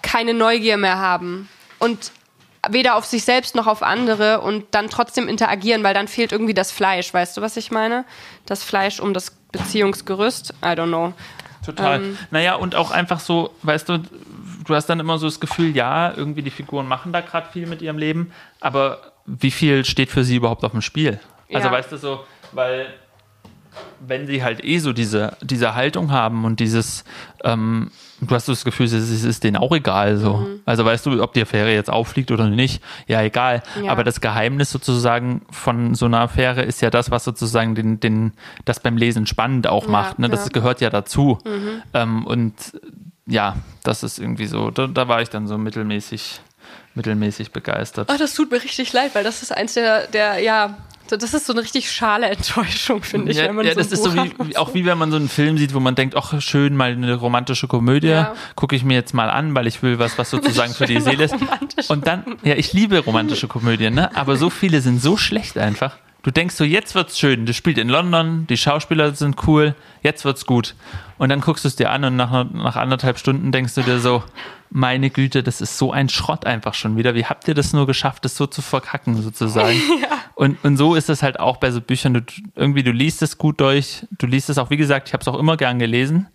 keine 0.00 0.32
Neugier 0.32 0.78
mehr 0.78 0.98
haben 0.98 1.48
und 1.78 2.12
weder 2.68 2.96
auf 2.96 3.04
sich 3.04 3.24
selbst 3.24 3.54
noch 3.54 3.66
auf 3.66 3.82
andere 3.82 4.40
und 4.40 4.66
dann 4.72 4.88
trotzdem 4.88 5.28
interagieren, 5.28 5.82
weil 5.82 5.94
dann 5.94 6.08
fehlt 6.08 6.32
irgendwie 6.32 6.54
das 6.54 6.72
Fleisch. 6.72 7.12
Weißt 7.12 7.36
du, 7.36 7.40
was 7.40 7.56
ich 7.56 7.70
meine? 7.70 8.04
Das 8.46 8.64
Fleisch 8.64 9.00
um 9.00 9.14
das 9.14 9.36
Beziehungsgerüst. 9.52 10.54
I 10.62 10.68
don't 10.68 10.88
know. 10.88 11.12
Total. 11.64 12.02
Ähm, 12.02 12.18
naja, 12.30 12.54
und 12.54 12.74
auch 12.74 12.90
einfach 12.90 13.20
so, 13.20 13.54
weißt 13.62 13.88
du, 13.88 14.02
du 14.64 14.74
hast 14.74 14.86
dann 14.86 15.00
immer 15.00 15.18
so 15.18 15.26
das 15.26 15.40
Gefühl, 15.40 15.74
ja, 15.74 16.12
irgendwie 16.14 16.42
die 16.42 16.50
Figuren 16.50 16.86
machen 16.86 17.12
da 17.12 17.20
gerade 17.20 17.48
viel 17.52 17.66
mit 17.66 17.82
ihrem 17.82 17.98
Leben, 17.98 18.32
aber 18.60 19.00
wie 19.26 19.50
viel 19.50 19.84
steht 19.84 20.10
für 20.10 20.24
sie 20.24 20.36
überhaupt 20.36 20.64
auf 20.64 20.72
dem 20.72 20.82
Spiel? 20.82 21.20
Also, 21.52 21.68
ja. 21.68 21.72
weißt 21.72 21.92
du, 21.92 21.96
so, 21.96 22.24
weil 22.52 22.86
wenn 24.00 24.26
sie 24.26 24.42
halt 24.42 24.64
eh 24.64 24.78
so 24.78 24.92
diese, 24.92 25.36
diese 25.40 25.74
Haltung 25.74 26.10
haben 26.10 26.44
und 26.44 26.60
dieses, 26.60 27.04
ähm, 27.44 27.90
du 28.20 28.34
hast 28.34 28.48
das 28.48 28.64
Gefühl, 28.64 28.86
es 28.86 28.92
ist, 28.92 29.24
ist 29.24 29.44
denen 29.44 29.56
auch 29.56 29.72
egal 29.72 30.16
so. 30.16 30.38
Mhm. 30.38 30.60
Also 30.64 30.84
weißt 30.84 31.06
du, 31.06 31.22
ob 31.22 31.32
die 31.32 31.42
Affäre 31.42 31.72
jetzt 31.72 31.90
auffliegt 31.90 32.30
oder 32.30 32.48
nicht, 32.48 32.82
ja 33.06 33.22
egal. 33.22 33.62
Ja. 33.82 33.92
Aber 33.92 34.04
das 34.04 34.20
Geheimnis 34.20 34.70
sozusagen 34.70 35.42
von 35.50 35.94
so 35.94 36.06
einer 36.06 36.20
Affäre 36.20 36.62
ist 36.62 36.80
ja 36.80 36.90
das, 36.90 37.10
was 37.10 37.24
sozusagen 37.24 37.74
den, 37.74 38.00
den, 38.00 38.32
das 38.64 38.80
beim 38.80 38.96
Lesen 38.96 39.26
spannend 39.26 39.66
auch 39.66 39.84
ja, 39.84 39.90
macht. 39.90 40.18
Ne? 40.18 40.28
Das 40.28 40.44
ja. 40.44 40.50
gehört 40.50 40.80
ja 40.80 40.90
dazu. 40.90 41.38
Mhm. 41.44 41.82
Ähm, 41.94 42.26
und 42.26 42.54
ja, 43.26 43.56
das 43.84 44.02
ist 44.02 44.18
irgendwie 44.18 44.46
so, 44.46 44.70
da, 44.70 44.86
da 44.86 45.06
war 45.06 45.22
ich 45.22 45.28
dann 45.28 45.46
so 45.46 45.58
mittelmäßig 45.58 46.40
mittelmäßig 46.94 47.52
begeistert. 47.52 48.10
Oh, 48.12 48.16
das 48.18 48.34
tut 48.34 48.50
mir 48.50 48.62
richtig 48.62 48.92
leid, 48.92 49.14
weil 49.14 49.24
das 49.24 49.42
ist 49.42 49.52
eins 49.52 49.74
der, 49.74 50.06
der 50.08 50.38
ja, 50.40 50.76
das 51.16 51.32
ist 51.32 51.46
so 51.46 51.52
eine 51.52 51.62
richtig 51.62 51.90
schale 51.90 52.28
Enttäuschung, 52.28 53.02
finde 53.02 53.32
ich. 53.32 53.38
Ja, 53.38 53.44
ja 53.46 53.52
so 53.54 53.80
das 53.80 53.92
ist 53.92 54.04
so 54.04 54.14
wie, 54.14 54.56
auch 54.56 54.74
wie 54.74 54.84
wenn 54.84 54.98
man 54.98 55.10
so 55.10 55.16
einen 55.16 55.28
Film 55.28 55.56
sieht, 55.56 55.74
wo 55.74 55.80
man 55.80 55.94
denkt, 55.94 56.16
ach 56.16 56.40
schön, 56.40 56.76
mal 56.76 56.90
eine 56.90 57.14
romantische 57.14 57.66
Komödie, 57.66 58.08
ja. 58.08 58.34
gucke 58.56 58.76
ich 58.76 58.84
mir 58.84 58.94
jetzt 58.94 59.14
mal 59.14 59.30
an, 59.30 59.54
weil 59.54 59.66
ich 59.66 59.82
will 59.82 59.98
was, 59.98 60.18
was 60.18 60.30
sozusagen 60.30 60.74
für 60.74 60.86
die 60.86 61.00
Seele 61.00 61.24
ist. 61.24 61.34
Und 61.88 62.06
dann, 62.06 62.36
ja, 62.42 62.54
ich 62.54 62.72
liebe 62.72 62.98
romantische 62.98 63.48
Komödien, 63.48 63.94
ne? 63.94 64.14
aber 64.16 64.36
so 64.36 64.50
viele 64.50 64.80
sind 64.80 65.00
so 65.00 65.16
schlecht 65.16 65.56
einfach. 65.56 65.96
Du 66.22 66.32
denkst 66.32 66.56
so, 66.56 66.64
jetzt 66.64 66.94
wird's 66.94 67.18
schön. 67.18 67.46
Das 67.46 67.54
spielt 67.54 67.78
in 67.78 67.88
London, 67.88 68.46
die 68.48 68.56
Schauspieler 68.56 69.14
sind 69.14 69.46
cool, 69.46 69.74
jetzt 70.02 70.24
wird's 70.24 70.46
gut. 70.46 70.74
Und 71.16 71.28
dann 71.28 71.40
guckst 71.40 71.64
du 71.64 71.68
es 71.68 71.76
dir 71.76 71.90
an 71.90 72.04
und 72.04 72.16
nach, 72.16 72.44
nach 72.52 72.76
anderthalb 72.76 73.18
Stunden 73.18 73.52
denkst 73.52 73.74
du 73.74 73.82
dir 73.82 74.00
so, 74.00 74.24
meine 74.70 75.10
Güte, 75.10 75.42
das 75.42 75.60
ist 75.60 75.78
so 75.78 75.92
ein 75.92 76.08
Schrott 76.08 76.44
einfach 76.44 76.74
schon 76.74 76.96
wieder. 76.96 77.14
Wie 77.14 77.24
habt 77.24 77.48
ihr 77.48 77.54
das 77.54 77.72
nur 77.72 77.86
geschafft, 77.86 78.24
das 78.24 78.36
so 78.36 78.46
zu 78.46 78.62
verkacken, 78.62 79.20
sozusagen? 79.20 79.78
ja. 80.02 80.08
und, 80.34 80.62
und 80.64 80.76
so 80.76 80.94
ist 80.94 81.08
es 81.08 81.22
halt 81.22 81.40
auch 81.40 81.56
bei 81.56 81.70
so 81.70 81.80
Büchern. 81.80 82.14
Du, 82.14 82.20
irgendwie, 82.54 82.82
du 82.82 82.92
liest 82.92 83.22
es 83.22 83.38
gut 83.38 83.60
durch. 83.60 84.06
Du 84.18 84.26
liest 84.26 84.50
es 84.50 84.58
auch, 84.58 84.70
wie 84.70 84.76
gesagt, 84.76 85.08
ich 85.08 85.14
habe 85.14 85.22
es 85.22 85.28
auch 85.28 85.38
immer 85.38 85.56
gern 85.56 85.78
gelesen. 85.78 86.28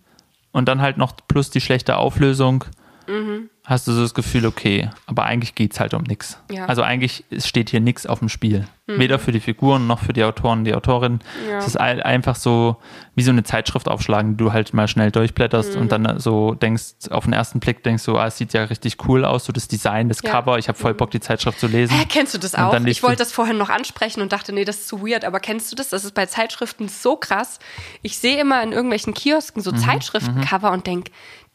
Und 0.52 0.68
dann 0.68 0.80
halt 0.80 0.98
noch 0.98 1.12
plus 1.26 1.50
die 1.50 1.60
schlechte 1.60 1.96
Auflösung. 1.96 2.64
Mhm 3.08 3.50
hast 3.64 3.88
du 3.88 3.92
so 3.92 4.02
das 4.02 4.12
Gefühl, 4.12 4.44
okay, 4.44 4.90
aber 5.06 5.24
eigentlich 5.24 5.54
geht 5.54 5.72
es 5.72 5.80
halt 5.80 5.94
um 5.94 6.02
nichts. 6.02 6.38
Ja. 6.50 6.66
Also 6.66 6.82
eigentlich 6.82 7.24
steht 7.38 7.70
hier 7.70 7.80
nichts 7.80 8.06
auf 8.06 8.18
dem 8.18 8.28
Spiel. 8.28 8.66
Mhm. 8.86 8.98
Weder 8.98 9.18
für 9.18 9.32
die 9.32 9.40
Figuren 9.40 9.86
noch 9.86 10.00
für 10.00 10.12
die 10.12 10.22
Autoren, 10.22 10.64
die 10.64 10.74
Autorin. 10.74 11.20
Ja. 11.48 11.56
Es 11.56 11.66
ist 11.66 11.80
einfach 11.80 12.36
so 12.36 12.76
wie 13.14 13.22
so 13.22 13.30
eine 13.30 13.42
Zeitschrift 13.42 13.88
aufschlagen, 13.88 14.32
die 14.32 14.44
du 14.44 14.52
halt 14.52 14.74
mal 14.74 14.86
schnell 14.86 15.10
durchblätterst 15.10 15.76
mhm. 15.76 15.80
und 15.80 15.92
dann 15.92 16.20
so 16.20 16.52
denkst, 16.52 17.08
auf 17.08 17.24
den 17.24 17.32
ersten 17.32 17.60
Blick 17.60 17.82
denkst 17.82 18.04
du, 18.04 18.18
ah, 18.18 18.26
es 18.26 18.36
sieht 18.36 18.52
ja 18.52 18.64
richtig 18.64 18.98
cool 19.08 19.24
aus, 19.24 19.46
so 19.46 19.52
das 19.54 19.66
Design, 19.66 20.10
das 20.10 20.20
ja. 20.22 20.30
Cover, 20.30 20.58
ich 20.58 20.68
habe 20.68 20.76
voll 20.76 20.92
mhm. 20.92 20.98
Bock, 20.98 21.10
die 21.10 21.20
Zeitschrift 21.20 21.58
zu 21.58 21.66
lesen. 21.66 21.96
Hä, 21.96 22.04
kennst 22.06 22.34
du 22.34 22.38
das 22.38 22.54
auch? 22.54 22.74
Ich 22.84 23.02
wollte 23.02 23.18
das 23.18 23.32
vorhin 23.32 23.56
noch 23.56 23.70
ansprechen 23.70 24.20
und 24.20 24.32
dachte, 24.32 24.52
nee, 24.52 24.66
das 24.66 24.80
ist 24.80 24.88
zu 24.88 25.00
weird, 25.00 25.24
aber 25.24 25.40
kennst 25.40 25.72
du 25.72 25.76
das? 25.76 25.88
Das 25.88 26.04
ist 26.04 26.12
bei 26.12 26.26
Zeitschriften 26.26 26.88
so 26.88 27.16
krass. 27.16 27.60
Ich 28.02 28.18
sehe 28.18 28.38
immer 28.38 28.62
in 28.62 28.72
irgendwelchen 28.72 29.14
Kiosken 29.14 29.62
so 29.62 29.72
mhm. 29.72 29.78
Zeitschriftencover 29.78 30.70
und 30.72 30.86
denke, 30.86 31.10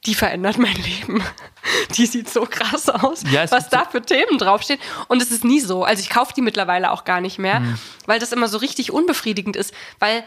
die 0.05 0.15
verändert 0.15 0.57
mein 0.57 0.75
Leben. 0.75 1.23
Die 1.95 2.05
sieht 2.05 2.29
so 2.29 2.47
krass 2.49 2.87
aus, 2.87 3.23
ja, 3.29 3.49
was 3.51 3.69
da 3.69 3.83
für 3.83 4.01
Themen 4.01 4.37
draufstehen. 4.37 4.79
Und 5.07 5.21
es 5.21 5.29
ist 5.29 5.43
nie 5.43 5.59
so. 5.59 5.83
Also 5.83 6.01
ich 6.01 6.09
kaufe 6.09 6.33
die 6.33 6.41
mittlerweile 6.41 6.91
auch 6.91 7.03
gar 7.03 7.19
nicht 7.19 7.37
mehr, 7.37 7.59
mhm. 7.59 7.77
weil 8.05 8.19
das 8.19 8.31
immer 8.31 8.47
so 8.47 8.57
richtig 8.59 8.91
unbefriedigend 8.91 9.55
ist. 9.55 9.73
Weil 9.99 10.23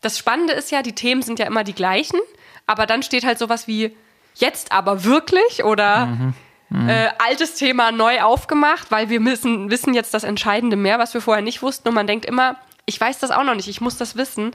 das 0.00 0.18
Spannende 0.18 0.52
ist 0.54 0.70
ja, 0.70 0.82
die 0.82 0.94
Themen 0.94 1.22
sind 1.22 1.38
ja 1.38 1.46
immer 1.46 1.64
die 1.64 1.74
gleichen, 1.74 2.18
aber 2.66 2.86
dann 2.86 3.02
steht 3.02 3.24
halt 3.24 3.38
sowas 3.38 3.68
wie 3.68 3.96
jetzt 4.34 4.72
aber 4.72 5.04
wirklich 5.04 5.62
oder 5.64 6.06
mhm. 6.06 6.34
Mhm. 6.72 6.88
Äh, 6.88 7.10
altes 7.18 7.54
Thema 7.54 7.92
neu 7.92 8.22
aufgemacht, 8.22 8.90
weil 8.90 9.10
wir 9.10 9.20
müssen, 9.20 9.70
wissen 9.70 9.92
jetzt 9.92 10.14
das 10.14 10.24
Entscheidende 10.24 10.76
mehr, 10.76 10.98
was 10.98 11.12
wir 11.12 11.20
vorher 11.20 11.42
nicht 11.42 11.60
wussten. 11.62 11.88
Und 11.88 11.94
man 11.94 12.06
denkt 12.06 12.24
immer, 12.24 12.56
ich 12.84 13.00
weiß 13.00 13.18
das 13.18 13.30
auch 13.30 13.44
noch 13.44 13.54
nicht, 13.54 13.68
ich 13.68 13.80
muss 13.80 13.96
das 13.96 14.16
wissen. 14.16 14.52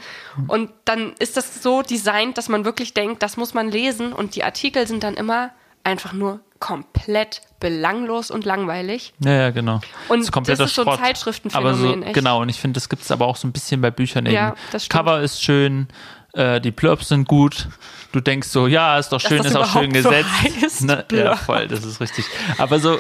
Und 0.48 0.70
dann 0.86 1.14
ist 1.20 1.38
das 1.38 1.64
so 1.64 1.82
designt, 1.82 2.38
dass 2.38 2.50
man 2.50 2.66
wirklich 2.66 2.94
denkt, 2.94 3.24
das 3.24 3.38
muss 3.38 3.54
man 3.54 3.70
lesen. 3.70 4.12
Und 4.14 4.36
die 4.36 4.44
Artikel 4.44 4.86
sind 4.86 5.04
dann 5.04 5.14
immer 5.16 5.52
einfach 5.84 6.12
nur 6.12 6.42
komplett 6.60 7.42
belanglos 7.60 8.30
und 8.30 8.44
langweilig. 8.44 9.14
Ja, 9.20 9.32
ja, 9.32 9.50
genau. 9.52 9.80
Und 10.10 10.20
das 10.20 10.48
ist, 10.48 10.60
das 10.60 10.60
ist 10.60 10.76
so 10.76 10.86
ein 10.86 10.98
Zeitschriftenphänomen. 10.98 12.04
So, 12.04 12.12
genau, 12.12 12.42
und 12.42 12.50
ich 12.50 12.60
finde, 12.60 12.78
das 12.78 12.90
gibt 12.90 13.04
es 13.04 13.12
aber 13.12 13.26
auch 13.26 13.38
so 13.38 13.48
ein 13.48 13.52
bisschen 13.52 13.80
bei 13.80 13.92
Büchern 13.92 14.26
eben. 14.26 14.36
Ja, 14.36 14.56
das 14.72 14.86
stimmt. 14.86 15.06
Cover 15.06 15.22
ist 15.22 15.42
schön, 15.42 15.88
äh, 16.34 16.60
die 16.60 16.72
Blurbs 16.72 17.10
sind 17.10 17.28
gut. 17.28 17.70
Du 18.12 18.20
denkst 18.20 18.48
so, 18.48 18.68
ja, 18.68 18.98
ist 18.98 19.10
doch 19.10 19.22
schön, 19.22 19.44
ist 19.44 19.56
auch 19.56 19.72
schön 19.72 19.94
gesetzt. 19.94 20.30
So 20.70 20.86
ne? 20.86 21.06
Ja, 21.12 21.36
voll, 21.36 21.68
das 21.68 21.84
ist 21.84 22.02
richtig. 22.02 22.26
Aber 22.58 22.80
so, 22.80 22.98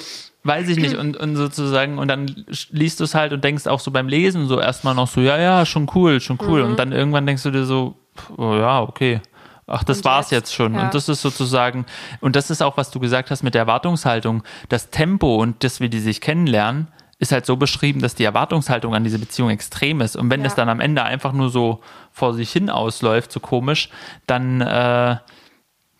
weiß 0.48 0.70
ich 0.70 0.78
nicht, 0.78 0.96
und, 0.96 1.18
und 1.18 1.36
sozusagen, 1.36 2.00
und 2.00 2.08
dann 2.08 2.46
liest 2.72 3.00
du 3.00 3.04
es 3.04 3.14
halt 3.14 3.34
und 3.34 3.44
denkst 3.44 3.68
auch 3.68 3.80
so 3.80 3.92
beim 3.92 4.08
Lesen 4.08 4.48
so 4.48 4.60
erstmal 4.60 4.96
noch 4.96 5.08
so, 5.08 5.22
ja, 5.22 5.38
ja, 5.38 5.66
schon 5.66 5.90
cool, 5.94 6.20
schon 6.20 6.40
cool. 6.42 6.64
Mhm. 6.64 6.70
Und 6.70 6.80
dann 6.80 6.92
irgendwann 6.92 7.26
denkst 7.26 7.44
du 7.44 7.52
dir 7.52 7.66
so, 7.66 7.96
oh, 8.38 8.56
ja, 8.56 8.82
okay. 8.82 9.22
Ach, 9.68 9.84
das 9.84 9.98
und 9.98 10.06
war's 10.06 10.32
jetzt, 10.32 10.50
jetzt 10.50 10.56
schon. 10.56 10.76
Ja. 10.76 10.86
Und 10.86 10.94
das 10.96 11.10
ist 11.10 11.22
sozusagen, 11.22 11.86
und 12.22 12.36
das 12.36 12.50
ist 12.50 12.64
auch, 12.64 12.78
was 12.78 12.90
du 12.90 13.00
gesagt 13.00 13.30
hast 13.30 13.44
mit 13.44 13.54
der 13.54 13.64
Erwartungshaltung. 13.64 14.44
Das 14.70 14.90
Tempo 14.90 15.36
und 15.36 15.64
das, 15.64 15.82
wie 15.82 15.90
die 15.90 16.00
sich 16.00 16.22
kennenlernen, 16.22 16.88
ist 17.20 17.32
halt 17.32 17.46
so 17.46 17.58
beschrieben, 17.58 18.02
dass 18.02 18.16
die 18.16 18.24
Erwartungshaltung 18.24 18.96
an 18.96 19.04
diese 19.04 19.20
Beziehung 19.20 19.50
extrem 19.50 20.02
ist. 20.02 20.16
Und 20.16 20.30
wenn 20.30 20.42
ja. 20.42 20.46
das 20.46 20.56
dann 20.56 20.70
am 20.70 20.80
Ende 20.80 21.04
einfach 21.04 21.34
nur 21.34 21.50
so 21.50 21.82
vor 22.12 22.34
sich 22.34 22.52
hin 22.52 22.70
ausläuft, 22.70 23.32
so 23.32 23.40
komisch, 23.40 23.90
dann, 24.26 24.62
äh, 24.62 25.18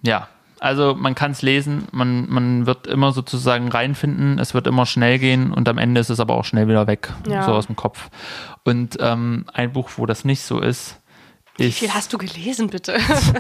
ja, 0.04 0.28
also 0.60 0.96
man 0.96 1.16
kann 1.16 1.32
es 1.32 1.42
lesen, 1.42 1.88
man, 1.92 2.30
man 2.30 2.66
wird 2.66 2.88
immer 2.88 3.12
sozusagen 3.12 3.70
reinfinden, 3.70 4.40
es 4.40 4.54
wird 4.54 4.68
immer 4.68 4.86
schnell 4.86 5.20
gehen 5.20 5.54
und 5.54 5.70
am 5.70 5.78
Ende 5.78 6.02
ist 6.02 6.10
es 6.10 6.20
aber 6.20 6.36
auch 6.36 6.46
schnell 6.46 6.68
wieder 6.68 6.88
weg, 6.88 7.14
ja. 7.28 7.44
so 7.44 7.52
aus 7.52 7.68
dem 7.68 7.76
Kopf. 7.76 8.10
Und 8.64 8.98
ähm, 9.00 9.46
ein 9.54 9.72
Buch, 9.72 9.90
wo 9.98 10.06
das 10.06 10.26
nicht 10.26 10.42
so 10.42 10.60
ist, 10.60 11.00
wie 11.58 11.72
viel 11.72 11.94
hast 11.94 12.14
du 12.14 12.18
gelesen, 12.18 12.70
bitte? 12.70 12.98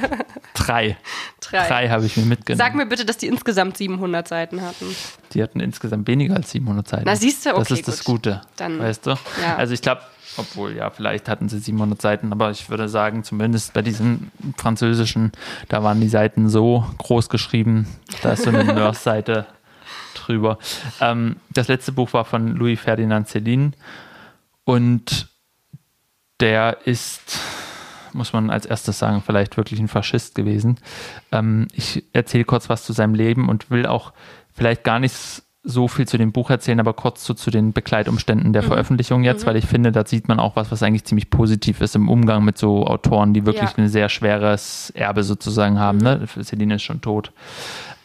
drei. 0.53 0.97
Drei, 1.39 1.67
drei 1.67 1.89
habe 1.89 2.05
ich 2.05 2.17
mir 2.17 2.25
mitgenommen. 2.25 2.57
Sag 2.57 2.75
mir 2.75 2.85
bitte, 2.85 3.05
dass 3.05 3.17
die 3.17 3.27
insgesamt 3.27 3.77
700 3.77 4.27
Seiten 4.27 4.61
hatten. 4.61 4.85
Die 5.33 5.43
hatten 5.43 5.59
insgesamt 5.59 6.07
weniger 6.07 6.35
als 6.35 6.51
700 6.51 6.87
Seiten. 6.87 7.03
Na, 7.05 7.15
siehst 7.15 7.45
du, 7.45 7.51
okay. 7.51 7.59
Das 7.59 7.71
ist 7.71 7.85
gut. 7.85 7.87
das 7.87 8.03
Gute. 8.03 8.41
Dann, 8.57 8.79
weißt 8.79 9.05
du? 9.05 9.11
Ja. 9.41 9.55
Also, 9.57 9.73
ich 9.73 9.81
glaube, 9.81 10.01
obwohl, 10.37 10.75
ja, 10.75 10.89
vielleicht 10.89 11.29
hatten 11.29 11.49
sie 11.49 11.59
700 11.59 12.01
Seiten, 12.01 12.31
aber 12.31 12.51
ich 12.51 12.69
würde 12.69 12.89
sagen, 12.89 13.23
zumindest 13.23 13.73
bei 13.73 13.81
diesen 13.81 14.31
französischen, 14.57 15.31
da 15.67 15.83
waren 15.83 15.99
die 15.99 16.09
Seiten 16.09 16.49
so 16.49 16.85
groß 16.97 17.29
geschrieben, 17.29 17.87
da 18.21 18.33
ist 18.33 18.43
so 18.43 18.49
eine 18.49 18.63
Nurse-Seite 18.73 19.47
drüber. 20.13 20.57
Ähm, 21.01 21.37
das 21.49 21.67
letzte 21.67 21.91
Buch 21.91 22.13
war 22.13 22.25
von 22.25 22.55
Louis 22.55 22.79
Ferdinand 22.79 23.27
Céline 23.27 23.71
und 24.63 25.27
der 26.39 26.85
ist 26.85 27.39
muss 28.17 28.33
man 28.33 28.49
als 28.49 28.65
erstes 28.65 28.99
sagen, 28.99 29.23
vielleicht 29.25 29.57
wirklich 29.57 29.79
ein 29.79 29.87
Faschist 29.87 30.35
gewesen. 30.35 30.77
Ähm, 31.31 31.67
ich 31.73 32.03
erzähle 32.13 32.43
kurz 32.43 32.69
was 32.69 32.83
zu 32.83 32.93
seinem 32.93 33.13
Leben 33.13 33.49
und 33.49 33.71
will 33.71 33.85
auch 33.85 34.13
vielleicht 34.53 34.83
gar 34.83 34.99
nicht 34.99 35.43
so 35.67 35.89
viel 35.89 36.07
zu 36.07 36.17
dem 36.17 36.31
Buch 36.31 36.49
erzählen, 36.49 36.79
aber 36.79 36.93
kurz 36.93 37.25
so 37.25 37.33
zu 37.33 37.51
den 37.51 37.73
Begleitumständen 37.73 38.53
der 38.53 38.63
mhm. 38.63 38.67
Veröffentlichung 38.67 39.23
jetzt, 39.23 39.43
mhm. 39.43 39.47
weil 39.47 39.55
ich 39.57 39.65
finde, 39.65 39.91
da 39.91 40.05
sieht 40.05 40.29
man 40.29 40.39
auch 40.39 40.55
was, 40.55 40.71
was 40.71 40.81
eigentlich 40.81 41.03
ziemlich 41.03 41.29
positiv 41.29 41.81
ist 41.81 41.95
im 41.95 42.07
Umgang 42.07 42.45
mit 42.45 42.57
so 42.57 42.87
Autoren, 42.87 43.33
die 43.33 43.45
wirklich 43.45 43.71
ja. 43.71 43.77
ein 43.77 43.89
sehr 43.89 44.07
schweres 44.07 44.91
Erbe 44.91 45.23
sozusagen 45.23 45.77
haben. 45.77 45.97
Mhm. 45.97 46.03
Ne? 46.03 46.27
Celine 46.41 46.75
ist 46.75 46.83
schon 46.83 47.01
tot. 47.01 47.33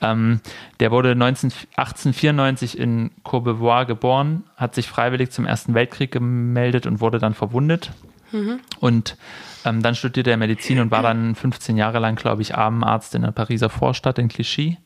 Ähm, 0.00 0.40
der 0.80 0.90
wurde 0.90 1.14
19, 1.14 1.52
1894 1.76 2.76
in 2.76 3.12
Courbevoie 3.22 3.84
geboren, 3.86 4.42
hat 4.56 4.74
sich 4.74 4.88
freiwillig 4.88 5.30
zum 5.30 5.46
Ersten 5.46 5.74
Weltkrieg 5.74 6.10
gemeldet 6.10 6.86
und 6.86 7.00
wurde 7.00 7.20
dann 7.20 7.34
verwundet. 7.34 7.92
Mhm. 8.32 8.60
Und 8.80 9.16
ähm, 9.64 9.82
dann 9.82 9.94
studierte 9.94 10.30
er 10.30 10.36
Medizin 10.36 10.80
und 10.80 10.90
war 10.90 11.02
dann 11.02 11.34
15 11.34 11.76
Jahre 11.76 11.98
lang, 11.98 12.16
glaube 12.16 12.42
ich, 12.42 12.56
Armenarzt 12.56 13.14
in 13.14 13.22
der 13.22 13.30
Pariser 13.30 13.70
Vorstadt 13.70 14.18
in 14.18 14.28
Clichy. 14.28 14.78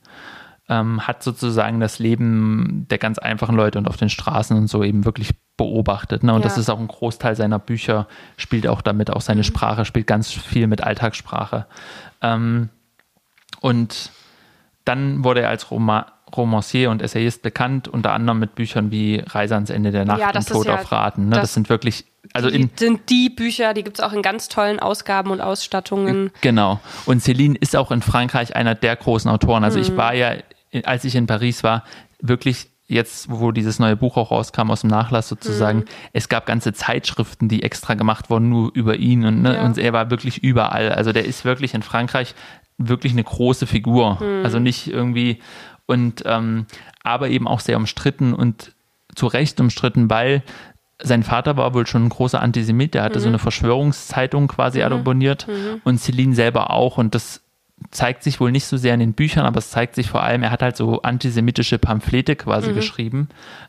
Ähm, 0.68 1.06
hat 1.06 1.22
sozusagen 1.22 1.78
das 1.78 2.00
Leben 2.00 2.86
der 2.90 2.98
ganz 2.98 3.18
einfachen 3.18 3.54
Leute 3.54 3.78
und 3.78 3.86
auf 3.86 3.96
den 3.96 4.10
Straßen 4.10 4.56
und 4.56 4.66
so 4.66 4.82
eben 4.82 5.04
wirklich 5.04 5.30
beobachtet. 5.56 6.24
Ne? 6.24 6.34
Und 6.34 6.40
ja. 6.40 6.48
das 6.48 6.58
ist 6.58 6.68
auch 6.68 6.80
ein 6.80 6.88
Großteil 6.88 7.36
seiner 7.36 7.60
Bücher, 7.60 8.08
spielt 8.36 8.66
auch 8.66 8.82
damit, 8.82 9.10
auch 9.10 9.20
seine 9.20 9.40
mhm. 9.40 9.44
Sprache 9.44 9.84
spielt 9.84 10.08
ganz 10.08 10.32
viel 10.32 10.66
mit 10.66 10.82
Alltagssprache. 10.82 11.66
Ähm, 12.20 12.68
und 13.60 14.10
dann 14.84 15.22
wurde 15.24 15.42
er 15.42 15.50
als 15.50 15.70
Roma 15.70 16.06
Romancier 16.34 16.90
und 16.90 17.02
Essayist 17.02 17.42
bekannt, 17.42 17.86
unter 17.86 18.12
anderem 18.12 18.40
mit 18.40 18.56
Büchern 18.56 18.90
wie 18.90 19.22
Reise 19.24 19.54
ans 19.54 19.70
Ende 19.70 19.92
der 19.92 20.04
Nacht 20.04 20.18
ja, 20.18 20.30
und 20.34 20.48
Tod 20.48 20.66
ja, 20.66 20.74
auf 20.74 20.90
Raten. 20.90 21.26
Ne? 21.26 21.30
Das, 21.30 21.42
das, 21.42 21.54
sind 21.54 21.68
wirklich 21.68 22.04
also 22.36 22.50
die, 22.50 22.68
sind 22.76 23.08
die 23.10 23.30
Bücher, 23.30 23.74
die 23.74 23.82
gibt 23.82 23.98
es 23.98 24.04
auch 24.04 24.12
in 24.12 24.22
ganz 24.22 24.48
tollen 24.48 24.78
Ausgaben 24.78 25.30
und 25.30 25.40
Ausstattungen. 25.40 26.30
Genau. 26.40 26.80
Und 27.04 27.22
Céline 27.22 27.56
ist 27.58 27.76
auch 27.76 27.90
in 27.90 28.02
Frankreich 28.02 28.54
einer 28.54 28.74
der 28.74 28.96
großen 28.96 29.30
Autoren. 29.30 29.64
Also 29.64 29.78
mhm. 29.78 29.84
ich 29.84 29.96
war 29.96 30.14
ja, 30.14 30.36
als 30.84 31.04
ich 31.04 31.14
in 31.14 31.26
Paris 31.26 31.62
war, 31.62 31.84
wirklich 32.20 32.68
jetzt, 32.88 33.30
wo 33.30 33.50
dieses 33.50 33.78
neue 33.78 33.96
Buch 33.96 34.16
auch 34.16 34.30
rauskam 34.30 34.70
aus 34.70 34.82
dem 34.82 34.90
Nachlass 34.90 35.28
sozusagen, 35.28 35.80
mhm. 35.80 35.84
es 36.12 36.28
gab 36.28 36.46
ganze 36.46 36.72
Zeitschriften, 36.72 37.48
die 37.48 37.62
extra 37.62 37.94
gemacht 37.94 38.30
wurden, 38.30 38.48
nur 38.48 38.70
über 38.74 38.96
ihn 38.96 39.24
und, 39.24 39.42
ne, 39.42 39.56
ja. 39.56 39.64
und 39.64 39.78
er 39.78 39.92
war 39.92 40.10
wirklich 40.10 40.42
überall. 40.42 40.92
Also 40.92 41.12
der 41.12 41.24
ist 41.24 41.44
wirklich 41.44 41.74
in 41.74 41.82
Frankreich 41.82 42.34
wirklich 42.78 43.12
eine 43.12 43.24
große 43.24 43.66
Figur. 43.66 44.22
Mhm. 44.22 44.44
Also 44.44 44.58
nicht 44.58 44.86
irgendwie 44.86 45.40
und 45.86 46.22
ähm, 46.26 46.66
aber 47.02 47.28
eben 47.28 47.46
auch 47.46 47.60
sehr 47.60 47.76
umstritten 47.76 48.34
und 48.34 48.72
zu 49.14 49.26
Recht 49.26 49.60
umstritten, 49.60 50.10
weil 50.10 50.42
sein 51.02 51.22
Vater 51.22 51.56
war 51.56 51.74
wohl 51.74 51.86
schon 51.86 52.06
ein 52.06 52.08
großer 52.08 52.40
Antisemit, 52.40 52.94
der 52.94 53.02
hatte 53.02 53.18
mhm. 53.18 53.22
so 53.22 53.28
eine 53.28 53.38
Verschwörungszeitung 53.38 54.48
quasi 54.48 54.78
mhm. 54.78 54.92
abonniert 54.92 55.46
mhm. 55.48 55.80
und 55.84 55.98
Celine 55.98 56.34
selber 56.34 56.70
auch 56.70 56.98
und 56.98 57.14
das 57.14 57.42
zeigt 57.90 58.22
sich 58.22 58.40
wohl 58.40 58.50
nicht 58.50 58.64
so 58.64 58.76
sehr 58.76 58.94
in 58.94 59.00
den 59.00 59.12
Büchern, 59.12 59.44
aber 59.44 59.58
es 59.58 59.70
zeigt 59.70 59.94
sich 59.94 60.08
vor 60.08 60.22
allem, 60.22 60.42
er 60.42 60.50
hat 60.50 60.62
halt 60.62 60.76
so 60.76 61.02
antisemitische 61.02 61.78
Pamphlete 61.78 62.34
quasi 62.34 62.70
mhm. 62.70 62.74
geschrieben, 62.74 63.28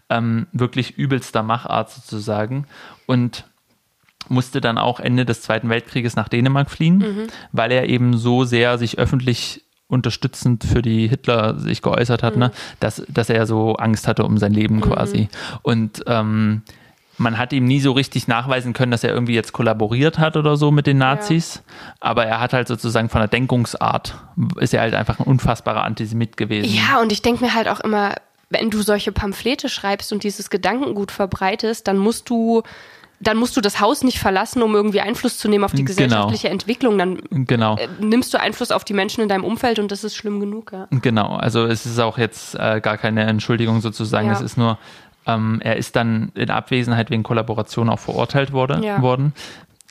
ähm, 0.10 0.48
wirklich 0.54 0.98
übelster 0.98 1.44
Machart 1.44 1.90
sozusagen 1.90 2.68
und 3.06 3.46
musste 4.30 4.62
dann 4.62 4.78
auch 4.78 5.00
Ende 5.00 5.26
des 5.26 5.42
Zweiten 5.42 5.70
Weltkrieges 5.70 6.16
nach 6.16 6.30
Dänemark 6.30 6.70
fliehen, 6.70 6.98
mhm. 6.98 7.28
weil 7.52 7.72
er 7.72 7.90
eben 7.90 8.18
so 8.18 8.46
sehr 8.46 8.78
sich 8.78 8.98
öffentlich 8.98 9.64
unterstützend 9.88 10.66
für 10.66 10.82
die 10.82 11.08
Hitler 11.08 11.58
sich 11.60 11.82
geäußert 11.82 12.24
hat, 12.24 12.36
ne, 12.36 12.48
mhm. 12.48 12.52
dass, 12.80 13.04
dass 13.08 13.30
er 13.30 13.46
so 13.46 13.76
Angst 13.76 14.08
hatte 14.08 14.24
um 14.24 14.38
sein 14.38 14.54
Leben 14.54 14.82
quasi. 14.82 15.30
Und 15.62 16.04
ähm, 16.08 16.64
man 17.18 17.38
hat 17.38 17.52
ihm 17.54 17.66
nie 17.66 17.80
so 17.80 17.92
richtig 17.92 18.28
nachweisen 18.28 18.74
können, 18.74 18.92
dass 18.92 19.04
er 19.04 19.12
irgendwie 19.12 19.34
jetzt 19.34 19.52
kollaboriert 19.52 20.20
hat 20.20 20.38
oder 20.38 20.56
so 20.56 20.72
mit 20.72 20.88
den 20.88 20.98
Nazis. 20.98 21.56
Ja. 21.56 21.94
Aber 22.00 22.26
er 22.26 22.40
hat 22.40 22.54
halt 22.54 22.68
sozusagen 22.68 23.10
von 23.10 23.22
der 23.22 23.28
Denkungsart, 23.28 24.16
ist 24.60 24.74
er 24.74 24.82
halt 24.82 24.94
einfach 24.94 25.20
ein 25.20 25.26
unfassbarer 25.26 25.84
Antisemit 25.84 26.38
gewesen. 26.38 26.74
Ja, 26.74 27.02
und 27.02 27.12
ich 27.12 27.22
denke 27.22 27.44
mir 27.44 27.54
halt 27.54 27.68
auch 27.68 27.80
immer, 27.80 28.16
wenn 28.50 28.70
du 28.70 28.82
solche 28.82 29.12
Pamphlete 29.12 29.68
schreibst 29.68 30.14
und 30.14 30.24
dieses 30.24 30.50
Gedankengut 30.50 31.12
verbreitest, 31.12 31.88
dann 31.88 31.98
musst 31.98 32.30
du 32.30 32.64
dann 33.20 33.38
musst 33.38 33.58
du 33.58 33.62
das 33.62 33.80
Haus 33.80 34.04
nicht 34.04 34.20
verlassen, 34.20 34.62
um 34.62 34.76
irgendwie 34.76 35.02
Einfluss 35.02 35.40
zu 35.40 35.50
nehmen 35.50 35.64
auf 35.64 35.72
die 35.72 35.84
genau. 35.84 35.88
gesellschaftliche 35.88 36.44
genau. 36.44 36.54
Entwicklung. 36.54 36.98
Dann 36.98 37.20
genau. 37.32 37.76
Äh, 37.76 37.88
nimmst 38.00 38.34
du 38.34 38.40
Einfluss 38.40 38.72
auf 38.72 38.84
die 38.84 38.94
Menschen 38.94 39.22
in 39.22 39.30
deinem 39.30 39.44
Umfeld 39.44 39.80
und 39.80 39.92
das 39.92 40.04
ist 40.04 40.16
schlimm 40.16 40.40
genug. 40.40 40.72
Ja. 40.72 40.88
Genau, 40.92 41.36
also 41.36 41.66
es 41.66 41.86
ist 41.86 42.00
auch 42.00 42.20
jetzt 42.20 42.54
äh, 42.56 42.80
gar 42.80 42.98
keine 42.98 43.24
Entschuldigung 43.24 43.82
sozusagen. 43.82 44.28
Ja. 44.28 44.34
Es 44.34 44.42
ist 44.42 44.58
nur, 44.58 44.78
ähm, 45.28 45.60
er 45.64 45.76
ist 45.76 45.96
dann 45.96 46.32
in 46.34 46.50
Abwesenheit 46.50 47.10
wegen 47.12 47.24
Kollaboration 47.24 47.90
auch 47.90 48.00
verurteilt 48.00 48.52
wurde, 48.52 48.82
ja. 48.84 49.02
worden. 49.02 49.34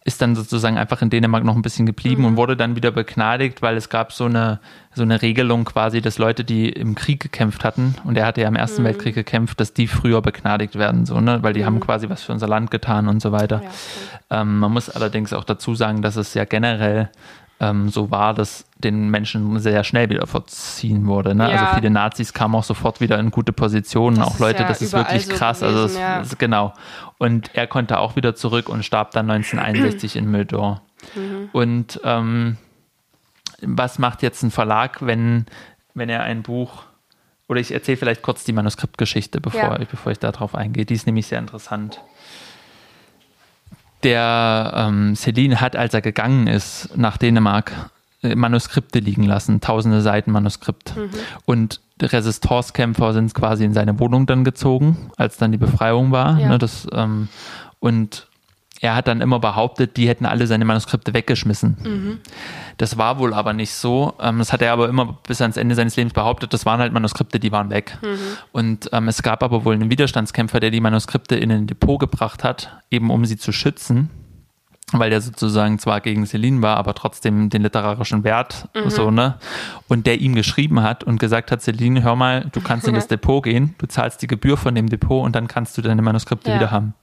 Ist 0.04 0.22
dann 0.22 0.36
sozusagen 0.36 0.78
einfach 0.78 1.02
in 1.02 1.10
Dänemark 1.10 1.42
noch 1.42 1.56
ein 1.56 1.62
bisschen 1.62 1.84
geblieben 1.84 2.22
mhm. 2.22 2.28
und 2.28 2.36
wurde 2.36 2.56
dann 2.56 2.76
wieder 2.76 2.92
begnadigt, 2.92 3.60
weil 3.60 3.76
es 3.76 3.88
gab 3.88 4.12
so 4.12 4.26
eine, 4.26 4.60
so 4.94 5.02
eine 5.02 5.20
Regelung 5.20 5.64
quasi, 5.64 6.00
dass 6.00 6.18
Leute, 6.18 6.44
die 6.44 6.68
im 6.68 6.94
Krieg 6.94 7.20
gekämpft 7.20 7.64
hatten, 7.64 7.96
und 8.04 8.16
er 8.16 8.24
hatte 8.24 8.40
ja 8.40 8.48
im 8.48 8.54
Ersten 8.54 8.82
mhm. 8.82 8.86
Weltkrieg 8.86 9.16
gekämpft, 9.16 9.58
dass 9.58 9.74
die 9.74 9.88
früher 9.88 10.22
begnadigt 10.22 10.76
werden, 10.76 11.06
so, 11.06 11.20
ne? 11.20 11.42
weil 11.42 11.54
die 11.54 11.62
mhm. 11.62 11.66
haben 11.66 11.80
quasi 11.80 12.08
was 12.08 12.22
für 12.22 12.32
unser 12.32 12.46
Land 12.46 12.70
getan 12.70 13.08
und 13.08 13.20
so 13.20 13.32
weiter. 13.32 13.62
Ja, 14.30 14.42
ähm, 14.42 14.60
man 14.60 14.72
muss 14.72 14.88
allerdings 14.88 15.32
auch 15.32 15.44
dazu 15.44 15.74
sagen, 15.74 16.02
dass 16.02 16.14
es 16.14 16.34
ja 16.34 16.44
generell 16.44 17.10
ähm, 17.58 17.88
so 17.88 18.10
war, 18.10 18.34
dass 18.34 18.66
den 18.76 19.08
Menschen 19.08 19.58
sehr 19.58 19.82
schnell 19.84 20.10
wieder 20.10 20.26
verziehen 20.26 21.06
wurde. 21.06 21.34
Ne? 21.34 21.44
Also 21.44 21.54
ja. 21.54 21.62
Also 21.62 21.74
viele 21.76 21.90
Nazis 21.90 22.32
kamen 22.32 22.54
auch 22.54 22.64
sofort 22.64 23.00
wieder 23.00 23.18
in 23.18 23.30
gute 23.30 23.52
Positionen, 23.52 24.18
das 24.18 24.28
auch 24.28 24.38
Leute, 24.38 24.62
ja 24.62 24.68
das 24.68 24.82
ist 24.82 24.92
wirklich 24.92 25.26
so 25.26 25.34
krass. 25.34 25.62
Also 25.62 25.84
gewesen, 25.84 26.02
also 26.02 26.20
das, 26.20 26.30
ja. 26.32 26.36
genau. 26.38 26.74
Und 27.18 27.50
er 27.54 27.66
konnte 27.66 27.98
auch 27.98 28.16
wieder 28.16 28.34
zurück 28.34 28.68
und 28.68 28.84
starb 28.84 29.12
dann 29.12 29.30
1961 29.30 30.16
in 30.16 30.30
Mildor. 30.30 30.82
Mhm. 31.14 31.48
Und 31.52 32.00
ähm, 32.04 32.58
was 33.62 33.98
macht 33.98 34.22
jetzt 34.22 34.42
ein 34.42 34.50
Verlag, 34.50 35.04
wenn, 35.06 35.46
wenn 35.94 36.10
er 36.10 36.22
ein 36.22 36.42
Buch 36.42 36.82
oder 37.48 37.60
ich 37.60 37.72
erzähle 37.72 37.96
vielleicht 37.96 38.22
kurz 38.22 38.44
die 38.44 38.52
Manuskriptgeschichte, 38.52 39.40
bevor, 39.40 39.78
ich, 39.80 39.88
bevor 39.88 40.12
ich 40.12 40.18
darauf 40.18 40.54
eingehe. 40.54 40.84
Die 40.84 40.94
ist 40.94 41.06
nämlich 41.06 41.28
sehr 41.28 41.38
interessant 41.38 42.02
der 44.02 44.72
ähm, 44.74 45.16
Celine 45.16 45.60
hat, 45.60 45.76
als 45.76 45.94
er 45.94 46.00
gegangen 46.00 46.46
ist 46.46 46.96
nach 46.96 47.16
Dänemark, 47.16 47.90
äh, 48.22 48.34
Manuskripte 48.34 48.98
liegen 48.98 49.24
lassen, 49.24 49.60
tausende 49.60 50.00
Seiten 50.00 50.30
Manuskript. 50.30 50.96
Mhm. 50.96 51.10
Und 51.44 51.80
Resistancekämpfer 52.00 53.12
sind 53.12 53.34
quasi 53.34 53.64
in 53.64 53.72
seine 53.72 53.98
Wohnung 53.98 54.26
dann 54.26 54.44
gezogen, 54.44 55.10
als 55.16 55.38
dann 55.38 55.52
die 55.52 55.58
Befreiung 55.58 56.12
war. 56.12 56.38
Ja. 56.38 56.48
Ne, 56.48 56.58
das, 56.58 56.86
ähm, 56.92 57.28
und 57.80 58.25
er 58.80 58.94
hat 58.94 59.08
dann 59.08 59.20
immer 59.20 59.38
behauptet, 59.38 59.96
die 59.96 60.08
hätten 60.08 60.26
alle 60.26 60.46
seine 60.46 60.64
Manuskripte 60.64 61.14
weggeschmissen. 61.14 61.76
Mhm. 61.82 62.18
Das 62.76 62.98
war 62.98 63.18
wohl 63.18 63.32
aber 63.32 63.52
nicht 63.52 63.72
so. 63.72 64.14
Ähm, 64.20 64.38
das 64.38 64.52
hat 64.52 64.62
er 64.62 64.72
aber 64.72 64.88
immer 64.88 65.18
bis 65.26 65.40
ans 65.40 65.56
Ende 65.56 65.74
seines 65.74 65.96
Lebens 65.96 66.12
behauptet. 66.12 66.52
Das 66.52 66.66
waren 66.66 66.80
halt 66.80 66.92
Manuskripte, 66.92 67.40
die 67.40 67.52
waren 67.52 67.70
weg. 67.70 67.98
Mhm. 68.02 68.18
Und 68.52 68.90
ähm, 68.92 69.08
es 69.08 69.22
gab 69.22 69.42
aber 69.42 69.64
wohl 69.64 69.74
einen 69.74 69.90
Widerstandskämpfer, 69.90 70.60
der 70.60 70.70
die 70.70 70.80
Manuskripte 70.80 71.36
in 71.36 71.50
ein 71.50 71.66
Depot 71.66 71.98
gebracht 71.98 72.44
hat, 72.44 72.76
eben 72.90 73.10
um 73.10 73.24
sie 73.24 73.36
zu 73.36 73.52
schützen 73.52 74.10
weil 74.92 75.10
der 75.10 75.20
sozusagen 75.20 75.78
zwar 75.78 76.00
gegen 76.00 76.26
Celine 76.26 76.62
war, 76.62 76.76
aber 76.76 76.94
trotzdem 76.94 77.50
den 77.50 77.62
literarischen 77.62 78.22
Wert 78.22 78.68
mhm. 78.72 78.88
so, 78.88 79.10
ne? 79.10 79.34
Und 79.88 80.06
der 80.06 80.20
ihm 80.20 80.34
geschrieben 80.36 80.82
hat 80.82 81.02
und 81.02 81.18
gesagt 81.18 81.50
hat, 81.50 81.60
Celine, 81.60 82.04
hör 82.04 82.14
mal, 82.14 82.48
du 82.52 82.60
kannst 82.60 82.86
in 82.86 82.94
das 82.94 83.08
Depot 83.08 83.42
gehen, 83.42 83.74
du 83.78 83.86
zahlst 83.86 84.22
die 84.22 84.28
Gebühr 84.28 84.56
von 84.56 84.76
dem 84.76 84.88
Depot 84.88 85.24
und 85.24 85.34
dann 85.34 85.48
kannst 85.48 85.76
du 85.76 85.82
deine 85.82 86.02
Manuskripte 86.02 86.50
ja. 86.50 86.56
wieder 86.56 86.70
haben. 86.70 86.94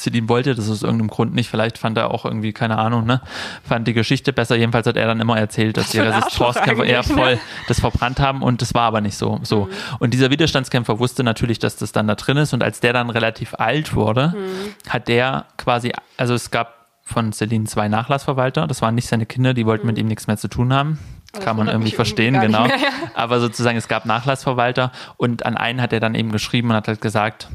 Celine 0.00 0.28
wollte 0.28 0.54
das 0.54 0.70
aus 0.70 0.82
irgendeinem 0.82 1.08
Grund 1.08 1.34
nicht. 1.34 1.48
Vielleicht 1.48 1.78
fand 1.78 1.96
er 1.98 2.10
auch 2.10 2.24
irgendwie, 2.24 2.52
keine 2.52 2.78
Ahnung, 2.78 3.06
ne, 3.06 3.20
fand 3.62 3.86
die 3.86 3.92
Geschichte 3.92 4.32
besser. 4.32 4.56
Jedenfalls 4.56 4.86
hat 4.86 4.96
er 4.96 5.06
dann 5.06 5.20
immer 5.20 5.38
erzählt, 5.38 5.76
dass 5.76 5.90
die 5.90 6.00
Resistancekämpfer 6.00 6.84
eher 6.84 7.02
voll 7.02 7.34
ne? 7.34 7.40
das 7.68 7.80
verbrannt 7.80 8.20
haben 8.20 8.42
und 8.42 8.62
das 8.62 8.74
war 8.74 8.82
aber 8.82 9.00
nicht 9.00 9.16
so. 9.16 9.40
so. 9.42 9.66
Mhm. 9.66 9.70
Und 9.98 10.14
dieser 10.14 10.30
Widerstandskämpfer 10.30 10.98
wusste 10.98 11.22
natürlich, 11.22 11.58
dass 11.58 11.76
das 11.76 11.92
dann 11.92 12.08
da 12.08 12.14
drin 12.14 12.36
ist 12.36 12.52
und 12.52 12.62
als 12.62 12.80
der 12.80 12.92
dann 12.92 13.10
relativ 13.10 13.54
alt 13.54 13.94
wurde, 13.94 14.34
mhm. 14.36 14.90
hat 14.90 15.08
der 15.08 15.46
quasi, 15.56 15.92
also 16.16 16.34
es 16.34 16.50
gab 16.50 16.80
von 17.02 17.32
Celine 17.32 17.64
zwei 17.64 17.88
Nachlassverwalter. 17.88 18.66
Das 18.66 18.82
waren 18.82 18.94
nicht 18.94 19.08
seine 19.08 19.26
Kinder, 19.26 19.52
die 19.54 19.66
wollten 19.66 19.84
mhm. 19.84 19.92
mit 19.92 19.98
ihm 19.98 20.06
nichts 20.06 20.26
mehr 20.26 20.36
zu 20.36 20.48
tun 20.48 20.72
haben. 20.72 20.98
Das 21.32 21.44
Kann 21.44 21.56
man 21.56 21.68
irgendwie 21.68 21.92
verstehen, 21.92 22.34
irgendwie 22.34 22.52
genau. 22.52 22.66
Mehr, 22.66 22.76
ja. 22.76 22.90
Aber 23.14 23.40
sozusagen, 23.40 23.76
es 23.76 23.86
gab 23.86 24.04
Nachlassverwalter 24.04 24.90
und 25.16 25.46
an 25.46 25.56
einen 25.56 25.80
hat 25.80 25.92
er 25.92 26.00
dann 26.00 26.14
eben 26.14 26.32
geschrieben 26.32 26.70
und 26.70 26.76
hat 26.76 26.88
halt 26.88 27.00
gesagt, 27.00 27.48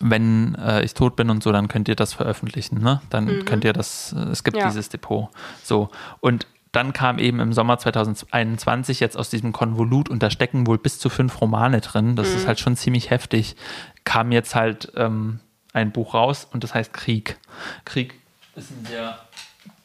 wenn 0.00 0.54
äh, 0.54 0.82
ich 0.82 0.94
tot 0.94 1.16
bin 1.16 1.30
und 1.30 1.42
so, 1.42 1.52
dann 1.52 1.68
könnt 1.68 1.88
ihr 1.88 1.96
das 1.96 2.14
veröffentlichen, 2.14 2.80
ne? 2.80 3.00
Dann 3.10 3.24
mhm. 3.24 3.44
könnt 3.44 3.64
ihr 3.64 3.72
das, 3.72 4.12
äh, 4.12 4.30
es 4.30 4.44
gibt 4.44 4.56
ja. 4.56 4.66
dieses 4.66 4.88
Depot. 4.88 5.28
So. 5.62 5.90
Und 6.20 6.46
dann 6.72 6.92
kam 6.92 7.18
eben 7.18 7.40
im 7.40 7.52
Sommer 7.52 7.78
2021 7.78 9.00
jetzt 9.00 9.16
aus 9.16 9.30
diesem 9.30 9.52
Konvolut, 9.52 10.08
und 10.08 10.22
da 10.22 10.30
stecken 10.30 10.66
wohl 10.66 10.78
bis 10.78 10.98
zu 10.98 11.08
fünf 11.08 11.40
Romane 11.40 11.80
drin, 11.80 12.14
das 12.14 12.30
mhm. 12.30 12.36
ist 12.36 12.46
halt 12.46 12.60
schon 12.60 12.76
ziemlich 12.76 13.10
heftig, 13.10 13.56
kam 14.04 14.30
jetzt 14.30 14.54
halt 14.54 14.92
ähm, 14.94 15.40
ein 15.72 15.90
Buch 15.90 16.14
raus 16.14 16.46
und 16.52 16.62
das 16.62 16.74
heißt 16.74 16.92
Krieg. 16.92 17.38
Krieg 17.84 18.14
ist 18.54 18.70
ein 18.70 18.86
sehr 18.86 19.18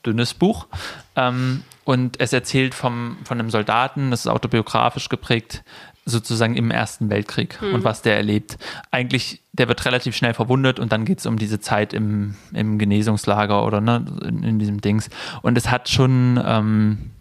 dünnes 0.06 0.34
Buch. 0.34 0.68
Ähm, 1.16 1.64
und 1.84 2.20
es 2.20 2.34
erzählt 2.34 2.74
vom, 2.74 3.18
von 3.24 3.40
einem 3.40 3.50
Soldaten, 3.50 4.12
das 4.12 4.22
ist 4.22 4.28
autobiografisch 4.28 5.10
geprägt, 5.10 5.64
sozusagen 6.06 6.56
im 6.56 6.70
Ersten 6.70 7.10
Weltkrieg 7.10 7.60
mhm. 7.62 7.74
und 7.74 7.84
was 7.84 8.04
der 8.04 8.16
erlebt. 8.16 8.58
Eigentlich, 8.92 9.42
der 9.54 9.68
wird 9.68 9.84
relativ 9.86 10.16
schnell 10.16 10.36
verwundet 10.36 10.80
und 10.80 10.92
dann 10.92 11.04
geht 11.04 11.20
es 11.20 11.26
um 11.26 11.38
diese 11.38 11.60
Zeit 11.60 11.94
im, 11.94 12.36
im 12.54 12.78
Genesungslager 12.78 13.66
oder 13.66 13.82
ne, 13.82 14.06
in, 14.24 14.44
in 14.44 14.60
diesem 14.60 14.82
Dings. 14.82 15.10
Und 15.42 15.58
es 15.58 15.72
hat 15.72 15.90
schon 15.90 16.40
ähm, 16.46 17.12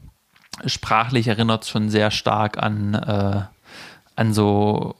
sprachlich 0.67 1.29
erinnert 1.29 1.67
schon 1.67 1.89
sehr 1.89 2.11
stark 2.11 2.63
an, 2.63 2.95
äh, 2.95 3.43
an 4.17 4.35
so 4.35 4.97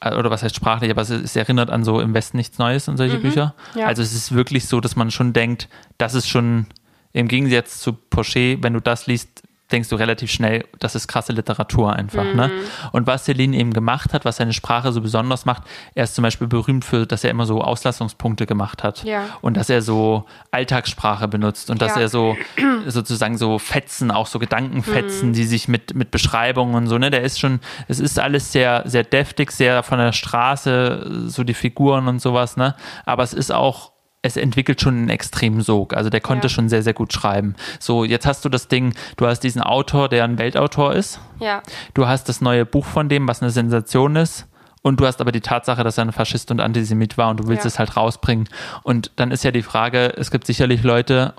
äh, 0.00 0.14
oder 0.14 0.30
was 0.30 0.42
heißt 0.42 0.54
sprachlich, 0.54 0.90
aber 0.90 1.02
es, 1.02 1.10
es, 1.10 1.34
erinnert 1.34 1.70
an 1.70 1.84
so 1.84 2.00
im 2.00 2.12
Westen 2.14 2.36
nichts 2.36 2.58
Neues 2.58 2.88
und 2.88 2.98
solche 2.98 3.18
mhm, 3.18 3.22
Bücher. 3.22 3.54
Ja. 3.74 3.86
Also 3.86 4.02
es 4.02 4.12
ist 4.12 4.34
wirklich 4.34 4.68
so, 4.68 4.80
dass 4.80 4.96
man 4.96 5.10
schon 5.10 5.32
denkt, 5.32 5.68
das 5.96 6.14
ist 6.14 6.28
schon 6.28 6.66
im 7.12 7.26
Gegensatz 7.26 7.78
zu 7.78 7.94
Porsche, 7.94 8.58
wenn 8.60 8.74
du 8.74 8.80
das 8.80 9.06
liest, 9.06 9.42
denkst 9.72 9.88
du 9.88 9.96
relativ 9.96 10.30
schnell, 10.30 10.64
das 10.78 10.94
ist 10.94 11.08
krasse 11.08 11.32
Literatur 11.32 11.92
einfach. 11.92 12.24
Ne? 12.24 12.30
Mhm. 12.30 12.36
Ne? 12.36 12.50
Und 12.92 13.06
was 13.06 13.24
Celine 13.24 13.56
eben 13.56 13.72
gemacht 13.72 14.14
hat, 14.14 14.24
was 14.24 14.36
seine 14.36 14.52
Sprache 14.52 14.92
so 14.92 15.00
besonders 15.00 15.44
macht, 15.44 15.62
er 15.94 16.04
ist 16.04 16.14
zum 16.14 16.22
Beispiel 16.22 16.46
berühmt 16.46 16.84
für, 16.84 17.06
dass 17.06 17.24
er 17.24 17.30
immer 17.30 17.46
so 17.46 17.60
Auslassungspunkte 17.62 18.46
gemacht 18.46 18.82
hat. 18.82 19.04
Ja. 19.04 19.24
Und 19.40 19.56
dass 19.56 19.68
er 19.68 19.82
so 19.82 20.24
Alltagssprache 20.50 21.28
benutzt 21.28 21.70
und 21.70 21.82
dass 21.82 21.96
ja. 21.96 22.02
er 22.02 22.08
so 22.08 22.36
sozusagen 22.86 23.36
so 23.36 23.58
Fetzen, 23.58 24.10
auch 24.10 24.26
so 24.26 24.38
Gedankenfetzen, 24.38 25.30
mhm. 25.30 25.32
die 25.34 25.44
sich 25.44 25.68
mit, 25.68 25.94
mit 25.94 26.10
Beschreibungen 26.10 26.74
und 26.74 26.86
so, 26.86 26.98
ne, 26.98 27.10
der 27.10 27.22
ist 27.22 27.38
schon, 27.38 27.60
es 27.88 28.00
ist 28.00 28.18
alles 28.18 28.52
sehr, 28.52 28.82
sehr 28.86 29.04
deftig, 29.04 29.52
sehr 29.52 29.82
von 29.82 29.98
der 29.98 30.12
Straße, 30.12 31.26
so 31.26 31.44
die 31.44 31.54
Figuren 31.54 32.08
und 32.08 32.20
sowas, 32.20 32.56
ne? 32.56 32.74
Aber 33.04 33.22
es 33.22 33.32
ist 33.32 33.52
auch 33.52 33.92
es 34.22 34.36
entwickelt 34.36 34.80
schon 34.80 34.96
einen 34.96 35.08
extremen 35.10 35.60
Sog. 35.60 35.94
Also 35.94 36.10
der 36.10 36.20
konnte 36.20 36.46
ja. 36.46 36.48
schon 36.48 36.68
sehr, 36.68 36.82
sehr 36.82 36.94
gut 36.94 37.12
schreiben. 37.12 37.54
So, 37.78 38.04
jetzt 38.04 38.26
hast 38.26 38.44
du 38.44 38.48
das 38.48 38.68
Ding, 38.68 38.94
du 39.16 39.26
hast 39.26 39.40
diesen 39.40 39.62
Autor, 39.62 40.08
der 40.08 40.24
ein 40.24 40.38
Weltautor 40.38 40.94
ist. 40.94 41.20
Ja. 41.38 41.62
Du 41.94 42.06
hast 42.06 42.28
das 42.28 42.40
neue 42.40 42.66
Buch 42.66 42.84
von 42.84 43.08
dem, 43.08 43.28
was 43.28 43.42
eine 43.42 43.50
Sensation 43.50 44.16
ist. 44.16 44.46
Und 44.82 45.00
du 45.00 45.06
hast 45.06 45.20
aber 45.20 45.32
die 45.32 45.40
Tatsache, 45.40 45.84
dass 45.84 45.98
er 45.98 46.04
ein 46.04 46.12
Faschist 46.12 46.50
und 46.50 46.60
Antisemit 46.60 47.18
war 47.18 47.30
und 47.30 47.40
du 47.40 47.48
willst 47.48 47.64
ja. 47.64 47.68
es 47.68 47.78
halt 47.78 47.96
rausbringen. 47.96 48.48
Und 48.82 49.10
dann 49.16 49.30
ist 49.30 49.44
ja 49.44 49.50
die 49.50 49.62
Frage, 49.62 50.14
es 50.16 50.30
gibt 50.30 50.46
sicherlich 50.46 50.82
Leute, 50.82 51.34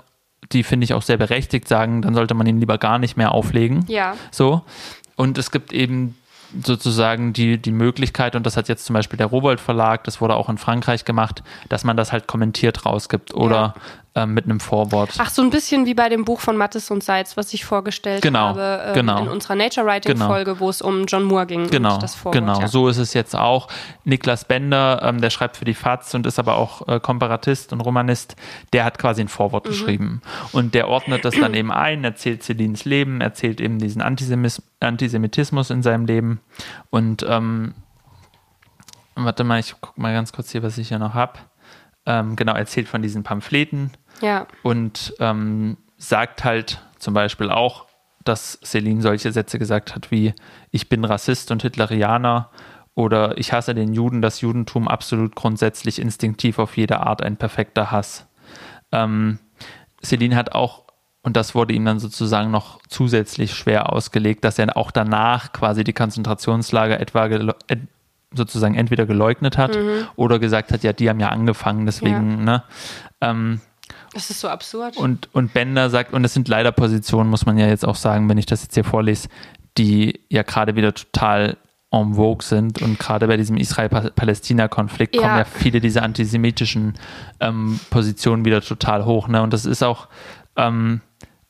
die 0.52 0.62
finde 0.62 0.84
ich 0.84 0.94
auch 0.94 1.02
sehr 1.02 1.16
berechtigt 1.16 1.68
sagen, 1.68 2.02
dann 2.02 2.14
sollte 2.14 2.34
man 2.34 2.46
ihn 2.46 2.60
lieber 2.60 2.78
gar 2.78 2.98
nicht 2.98 3.16
mehr 3.16 3.32
auflegen. 3.32 3.84
Ja. 3.88 4.14
So. 4.30 4.62
Und 5.16 5.36
es 5.38 5.50
gibt 5.50 5.72
eben 5.72 6.16
sozusagen 6.64 7.32
die, 7.32 7.58
die 7.58 7.72
Möglichkeit, 7.72 8.36
und 8.36 8.46
das 8.46 8.56
hat 8.56 8.68
jetzt 8.68 8.84
zum 8.84 8.94
Beispiel 8.94 9.16
der 9.16 9.26
Rowold 9.26 9.60
Verlag, 9.60 10.04
das 10.04 10.20
wurde 10.20 10.34
auch 10.34 10.48
in 10.48 10.58
Frankreich 10.58 11.04
gemacht, 11.04 11.42
dass 11.68 11.84
man 11.84 11.96
das 11.96 12.12
halt 12.12 12.26
kommentiert 12.26 12.84
rausgibt 12.86 13.34
oder 13.34 13.74
ähm, 14.14 14.34
mit 14.34 14.44
einem 14.44 14.60
Vorwort. 14.60 15.14
Ach, 15.18 15.30
so 15.30 15.42
ein 15.42 15.50
bisschen 15.50 15.86
wie 15.86 15.94
bei 15.94 16.08
dem 16.08 16.24
Buch 16.24 16.40
von 16.40 16.56
Mattes 16.56 16.90
und 16.90 17.02
Seitz, 17.04 17.36
was 17.36 17.52
ich 17.54 17.64
vorgestellt 17.64 18.22
genau, 18.22 18.40
habe 18.40 18.82
ähm, 18.86 18.94
genau. 18.94 19.22
in 19.22 19.28
unserer 19.28 19.54
Nature 19.54 19.86
Writing 19.86 20.14
genau. 20.14 20.26
Folge, 20.26 20.58
wo 20.58 20.68
es 20.68 20.82
um 20.82 21.06
John 21.06 21.24
Moore 21.24 21.46
ging. 21.46 21.68
Genau, 21.68 21.94
und 21.94 22.02
das 22.02 22.14
Vorwort, 22.14 22.34
genau. 22.34 22.60
Ja. 22.60 22.68
So 22.68 22.88
ist 22.88 22.98
es 22.98 23.14
jetzt 23.14 23.36
auch. 23.36 23.68
Niklas 24.04 24.44
Bender, 24.44 25.00
ähm, 25.02 25.20
der 25.20 25.30
schreibt 25.30 25.56
für 25.56 25.64
die 25.64 25.74
FAZ 25.74 26.14
und 26.14 26.26
ist 26.26 26.38
aber 26.38 26.56
auch 26.56 26.88
äh, 26.88 26.98
Komparatist 27.00 27.72
und 27.72 27.80
Romanist, 27.80 28.36
der 28.72 28.84
hat 28.84 28.98
quasi 28.98 29.20
ein 29.20 29.28
Vorwort 29.28 29.66
mhm. 29.66 29.70
geschrieben. 29.70 30.22
Und 30.52 30.74
der 30.74 30.88
ordnet 30.88 31.24
das 31.24 31.34
dann 31.36 31.54
eben 31.54 31.70
ein, 31.70 32.02
erzählt 32.02 32.42
Celines 32.42 32.84
Leben, 32.84 33.20
erzählt 33.20 33.60
eben 33.60 33.78
diesen 33.78 34.02
Antisemis 34.02 34.62
Antisemitismus 34.80 35.68
in 35.70 35.82
seinem 35.82 36.06
Leben 36.06 36.40
und 36.88 37.24
ähm, 37.28 37.74
warte 39.14 39.44
mal, 39.44 39.60
ich 39.60 39.78
gucke 39.80 40.00
mal 40.00 40.12
ganz 40.12 40.32
kurz 40.32 40.50
hier, 40.50 40.62
was 40.62 40.78
ich 40.78 40.88
hier 40.88 40.98
noch 40.98 41.14
habe. 41.14 41.38
Ähm, 42.06 42.34
genau, 42.36 42.54
erzählt 42.54 42.88
von 42.88 43.02
diesen 43.02 43.22
Pamphleten 43.22 43.92
ja. 44.20 44.46
Und 44.62 45.14
ähm, 45.18 45.76
sagt 45.96 46.44
halt 46.44 46.82
zum 46.98 47.14
Beispiel 47.14 47.50
auch, 47.50 47.86
dass 48.24 48.58
Celine 48.62 49.00
solche 49.00 49.32
Sätze 49.32 49.58
gesagt 49.58 49.94
hat 49.94 50.10
wie 50.10 50.34
ich 50.70 50.88
bin 50.88 51.04
Rassist 51.04 51.50
und 51.50 51.62
Hitlerianer 51.62 52.50
oder 52.94 53.38
ich 53.38 53.52
hasse 53.52 53.74
den 53.74 53.94
Juden, 53.94 54.20
das 54.20 54.40
Judentum 54.40 54.88
absolut 54.88 55.34
grundsätzlich 55.34 55.98
instinktiv 55.98 56.58
auf 56.58 56.76
jede 56.76 57.00
Art 57.00 57.22
ein 57.22 57.36
perfekter 57.36 57.90
Hass. 57.90 58.26
Ähm, 58.92 59.38
Celine 60.02 60.36
hat 60.36 60.52
auch, 60.52 60.84
und 61.22 61.36
das 61.36 61.54
wurde 61.54 61.72
ihm 61.74 61.84
dann 61.84 61.98
sozusagen 61.98 62.50
noch 62.50 62.80
zusätzlich 62.88 63.54
schwer 63.54 63.92
ausgelegt, 63.92 64.44
dass 64.44 64.58
er 64.58 64.76
auch 64.76 64.90
danach 64.90 65.52
quasi 65.52 65.84
die 65.84 65.92
Konzentrationslager 65.92 66.98
etwa 66.98 67.28
sozusagen 68.32 68.74
entweder 68.74 69.06
geleugnet 69.06 69.58
hat 69.58 69.76
mhm. 69.76 70.06
oder 70.16 70.38
gesagt 70.38 70.72
hat, 70.72 70.82
ja, 70.82 70.92
die 70.92 71.08
haben 71.08 71.20
ja 71.20 71.28
angefangen, 71.28 71.86
deswegen, 71.86 72.38
ja. 72.38 72.44
ne? 72.44 72.62
Ähm, 73.20 73.60
das 74.12 74.30
ist 74.30 74.40
so 74.40 74.48
absurd. 74.48 74.96
Und, 74.96 75.28
und 75.34 75.52
Bender 75.52 75.90
sagt, 75.90 76.12
und 76.12 76.22
das 76.22 76.34
sind 76.34 76.48
leider 76.48 76.72
Positionen, 76.72 77.30
muss 77.30 77.46
man 77.46 77.58
ja 77.58 77.66
jetzt 77.66 77.86
auch 77.86 77.96
sagen, 77.96 78.28
wenn 78.28 78.38
ich 78.38 78.46
das 78.46 78.62
jetzt 78.62 78.74
hier 78.74 78.84
vorlese, 78.84 79.28
die 79.78 80.20
ja 80.28 80.42
gerade 80.42 80.76
wieder 80.76 80.94
total 80.94 81.56
en 81.92 82.14
vogue 82.14 82.44
sind 82.44 82.82
und 82.82 82.98
gerade 82.98 83.26
bei 83.26 83.36
diesem 83.36 83.56
Israel-Palästina-Konflikt 83.56 85.16
ja. 85.16 85.22
kommen 85.22 85.38
ja 85.38 85.44
viele 85.44 85.80
dieser 85.80 86.02
antisemitischen 86.02 86.94
ähm, 87.40 87.80
Positionen 87.90 88.44
wieder 88.44 88.60
total 88.60 89.04
hoch. 89.04 89.26
Ne? 89.26 89.42
Und 89.42 89.52
das 89.52 89.64
ist 89.64 89.82
auch, 89.82 90.08
ähm, 90.56 91.00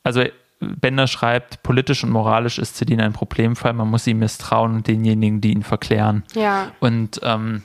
also 0.03 0.23
Bender 0.61 1.07
schreibt, 1.07 1.63
politisch 1.63 2.03
und 2.03 2.11
moralisch 2.11 2.59
ist 2.59 2.77
Celine 2.77 3.03
ein 3.03 3.13
Problemfall, 3.13 3.73
man 3.73 3.89
muss 3.89 4.07
ihm 4.07 4.19
misstrauen 4.19 4.75
und 4.75 4.87
denjenigen, 4.87 5.41
die 5.41 5.51
ihn 5.51 5.63
verklären. 5.63 6.23
Ja. 6.35 6.71
Und 6.79 7.19
ähm, 7.23 7.63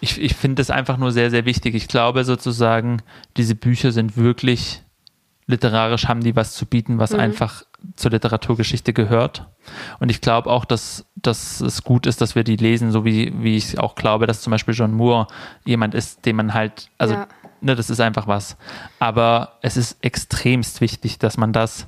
ich, 0.00 0.20
ich 0.20 0.34
finde 0.34 0.56
das 0.56 0.70
einfach 0.70 0.96
nur 0.96 1.12
sehr, 1.12 1.30
sehr 1.30 1.44
wichtig. 1.44 1.74
Ich 1.74 1.88
glaube 1.88 2.24
sozusagen, 2.24 3.02
diese 3.36 3.54
Bücher 3.54 3.92
sind 3.92 4.16
wirklich 4.16 4.82
literarisch, 5.46 6.08
haben 6.08 6.22
die 6.22 6.36
was 6.36 6.54
zu 6.54 6.66
bieten, 6.66 6.98
was 6.98 7.12
mhm. 7.12 7.20
einfach 7.20 7.62
zur 7.94 8.10
Literaturgeschichte 8.10 8.92
gehört. 8.92 9.46
Und 10.00 10.10
ich 10.10 10.20
glaube 10.20 10.50
auch, 10.50 10.64
dass, 10.64 11.06
dass 11.14 11.60
es 11.60 11.82
gut 11.84 12.06
ist, 12.06 12.20
dass 12.20 12.34
wir 12.34 12.42
die 12.42 12.56
lesen, 12.56 12.90
so 12.90 13.04
wie, 13.04 13.32
wie 13.42 13.56
ich 13.56 13.78
auch 13.78 13.94
glaube, 13.94 14.26
dass 14.26 14.40
zum 14.40 14.50
Beispiel 14.50 14.74
John 14.74 14.92
Moore 14.92 15.28
jemand 15.64 15.94
ist, 15.94 16.26
den 16.26 16.36
man 16.36 16.52
halt, 16.52 16.90
also 16.98 17.14
ja. 17.14 17.28
ne, 17.60 17.76
das 17.76 17.90
ist 17.90 18.00
einfach 18.00 18.26
was. 18.26 18.56
Aber 18.98 19.58
es 19.62 19.76
ist 19.76 19.98
extremst 20.02 20.80
wichtig, 20.80 21.18
dass 21.18 21.36
man 21.36 21.52
das 21.52 21.86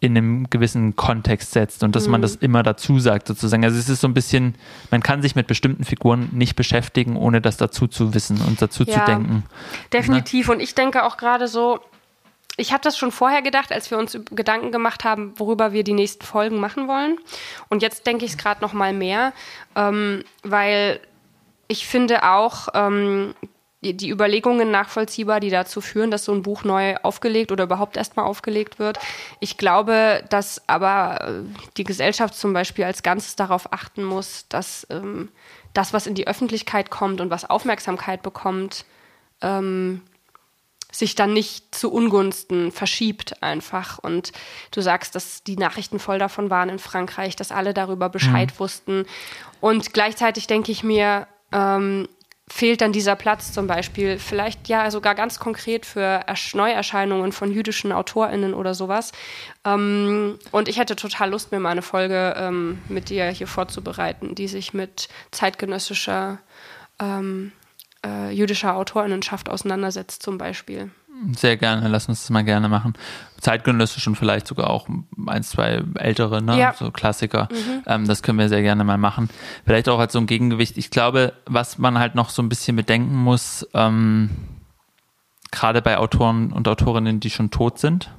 in 0.00 0.16
einem 0.16 0.48
gewissen 0.48 0.96
Kontext 0.96 1.52
setzt 1.52 1.82
und 1.82 1.94
dass 1.94 2.06
mhm. 2.06 2.12
man 2.12 2.22
das 2.22 2.36
immer 2.36 2.62
dazu 2.62 2.98
sagt, 2.98 3.28
sozusagen. 3.28 3.64
Also 3.64 3.78
es 3.78 3.90
ist 3.90 4.00
so 4.00 4.08
ein 4.08 4.14
bisschen, 4.14 4.54
man 4.90 5.02
kann 5.02 5.20
sich 5.20 5.36
mit 5.36 5.46
bestimmten 5.46 5.84
Figuren 5.84 6.30
nicht 6.32 6.56
beschäftigen, 6.56 7.16
ohne 7.16 7.42
das 7.42 7.58
dazu 7.58 7.86
zu 7.86 8.14
wissen 8.14 8.40
und 8.40 8.62
dazu 8.62 8.84
ja, 8.84 8.94
zu 8.94 9.04
denken. 9.04 9.44
Definitiv. 9.92 10.48
Ne? 10.48 10.54
Und 10.54 10.60
ich 10.60 10.74
denke 10.74 11.04
auch 11.04 11.18
gerade 11.18 11.48
so, 11.48 11.80
ich 12.56 12.72
habe 12.72 12.82
das 12.82 12.96
schon 12.96 13.12
vorher 13.12 13.42
gedacht, 13.42 13.72
als 13.72 13.90
wir 13.90 13.98
uns 13.98 14.18
Gedanken 14.30 14.72
gemacht 14.72 15.04
haben, 15.04 15.34
worüber 15.36 15.72
wir 15.72 15.84
die 15.84 15.92
nächsten 15.92 16.24
Folgen 16.24 16.58
machen 16.60 16.88
wollen. 16.88 17.18
Und 17.68 17.82
jetzt 17.82 18.06
denke 18.06 18.24
ich 18.24 18.32
es 18.32 18.38
gerade 18.38 18.62
noch 18.62 18.72
mal 18.72 18.94
mehr, 18.94 19.34
ähm, 19.76 20.24
weil 20.42 21.00
ich 21.68 21.86
finde 21.86 22.24
auch, 22.24 22.68
ähm, 22.74 23.34
die 23.82 24.10
Überlegungen 24.10 24.70
nachvollziehbar, 24.70 25.40
die 25.40 25.48
dazu 25.48 25.80
führen, 25.80 26.10
dass 26.10 26.26
so 26.26 26.32
ein 26.32 26.42
Buch 26.42 26.64
neu 26.64 26.96
aufgelegt 26.96 27.50
oder 27.50 27.64
überhaupt 27.64 27.96
erstmal 27.96 28.26
aufgelegt 28.26 28.78
wird. 28.78 28.98
Ich 29.40 29.56
glaube, 29.56 30.22
dass 30.28 30.62
aber 30.68 31.20
äh, 31.20 31.68
die 31.78 31.84
Gesellschaft 31.84 32.34
zum 32.34 32.52
Beispiel 32.52 32.84
als 32.84 33.02
Ganzes 33.02 33.36
darauf 33.36 33.72
achten 33.72 34.04
muss, 34.04 34.46
dass 34.48 34.86
ähm, 34.90 35.30
das, 35.72 35.94
was 35.94 36.06
in 36.06 36.14
die 36.14 36.26
Öffentlichkeit 36.26 36.90
kommt 36.90 37.20
und 37.22 37.30
was 37.30 37.48
Aufmerksamkeit 37.48 38.22
bekommt, 38.22 38.84
ähm, 39.40 40.02
sich 40.92 41.14
dann 41.14 41.32
nicht 41.32 41.74
zu 41.74 41.90
Ungunsten 41.90 42.72
verschiebt 42.72 43.42
einfach. 43.42 43.98
Und 43.98 44.32
du 44.72 44.80
sagst, 44.82 45.14
dass 45.14 45.42
die 45.42 45.56
Nachrichten 45.56 45.98
voll 45.98 46.18
davon 46.18 46.50
waren 46.50 46.68
in 46.68 46.78
Frankreich, 46.78 47.36
dass 47.36 47.52
alle 47.52 47.72
darüber 47.72 48.08
Bescheid 48.08 48.52
mhm. 48.52 48.58
wussten. 48.58 49.06
Und 49.60 49.94
gleichzeitig 49.94 50.48
denke 50.48 50.72
ich 50.72 50.82
mir, 50.82 51.28
ähm, 51.52 52.08
fehlt 52.52 52.80
dann 52.80 52.92
dieser 52.92 53.14
Platz 53.14 53.52
zum 53.52 53.68
Beispiel, 53.68 54.18
vielleicht 54.18 54.68
ja 54.68 54.90
sogar 54.90 55.14
ganz 55.14 55.38
konkret 55.38 55.86
für 55.86 56.24
Neuerscheinungen 56.52 57.30
von 57.30 57.52
jüdischen 57.52 57.92
AutorInnen 57.92 58.54
oder 58.54 58.74
sowas. 58.74 59.12
Ähm, 59.64 60.38
und 60.50 60.68
ich 60.68 60.78
hätte 60.78 60.96
total 60.96 61.30
Lust, 61.30 61.52
mir 61.52 61.60
mal 61.60 61.70
eine 61.70 61.82
Folge 61.82 62.34
ähm, 62.36 62.78
mit 62.88 63.08
dir 63.08 63.26
hier 63.28 63.46
vorzubereiten, 63.46 64.34
die 64.34 64.48
sich 64.48 64.74
mit 64.74 65.08
zeitgenössischer 65.30 66.38
ähm, 66.98 67.52
äh, 68.04 68.32
jüdischer 68.32 68.74
AutorInnenschaft 68.76 69.48
auseinandersetzt, 69.48 70.22
zum 70.22 70.36
Beispiel. 70.36 70.90
Sehr 71.36 71.56
gerne, 71.56 71.88
lass 71.88 72.08
uns 72.08 72.20
das 72.22 72.30
mal 72.30 72.44
gerne 72.44 72.68
machen. 72.68 72.94
Zeitgenössisch 73.40 74.06
und 74.06 74.16
vielleicht 74.16 74.46
sogar 74.46 74.70
auch 74.70 74.88
ein, 75.26 75.42
zwei 75.42 75.82
ältere, 75.94 76.42
ne? 76.42 76.58
Ja. 76.58 76.74
so 76.74 76.90
Klassiker. 76.90 77.48
Mhm. 77.50 77.82
Ähm, 77.86 78.06
das 78.06 78.22
können 78.22 78.38
wir 78.38 78.48
sehr 78.48 78.62
gerne 78.62 78.84
mal 78.84 78.98
machen. 78.98 79.28
Vielleicht 79.64 79.88
auch 79.88 79.98
als 79.98 80.12
so 80.12 80.18
ein 80.18 80.26
Gegengewicht. 80.26 80.78
Ich 80.78 80.90
glaube, 80.90 81.34
was 81.46 81.78
man 81.78 81.98
halt 81.98 82.14
noch 82.14 82.30
so 82.30 82.42
ein 82.42 82.48
bisschen 82.48 82.76
bedenken 82.76 83.16
muss, 83.16 83.66
ähm, 83.74 84.30
gerade 85.50 85.82
bei 85.82 85.98
Autoren 85.98 86.52
und 86.52 86.68
Autorinnen, 86.68 87.20
die 87.20 87.30
schon 87.30 87.50
tot 87.50 87.78
sind, 87.78 88.10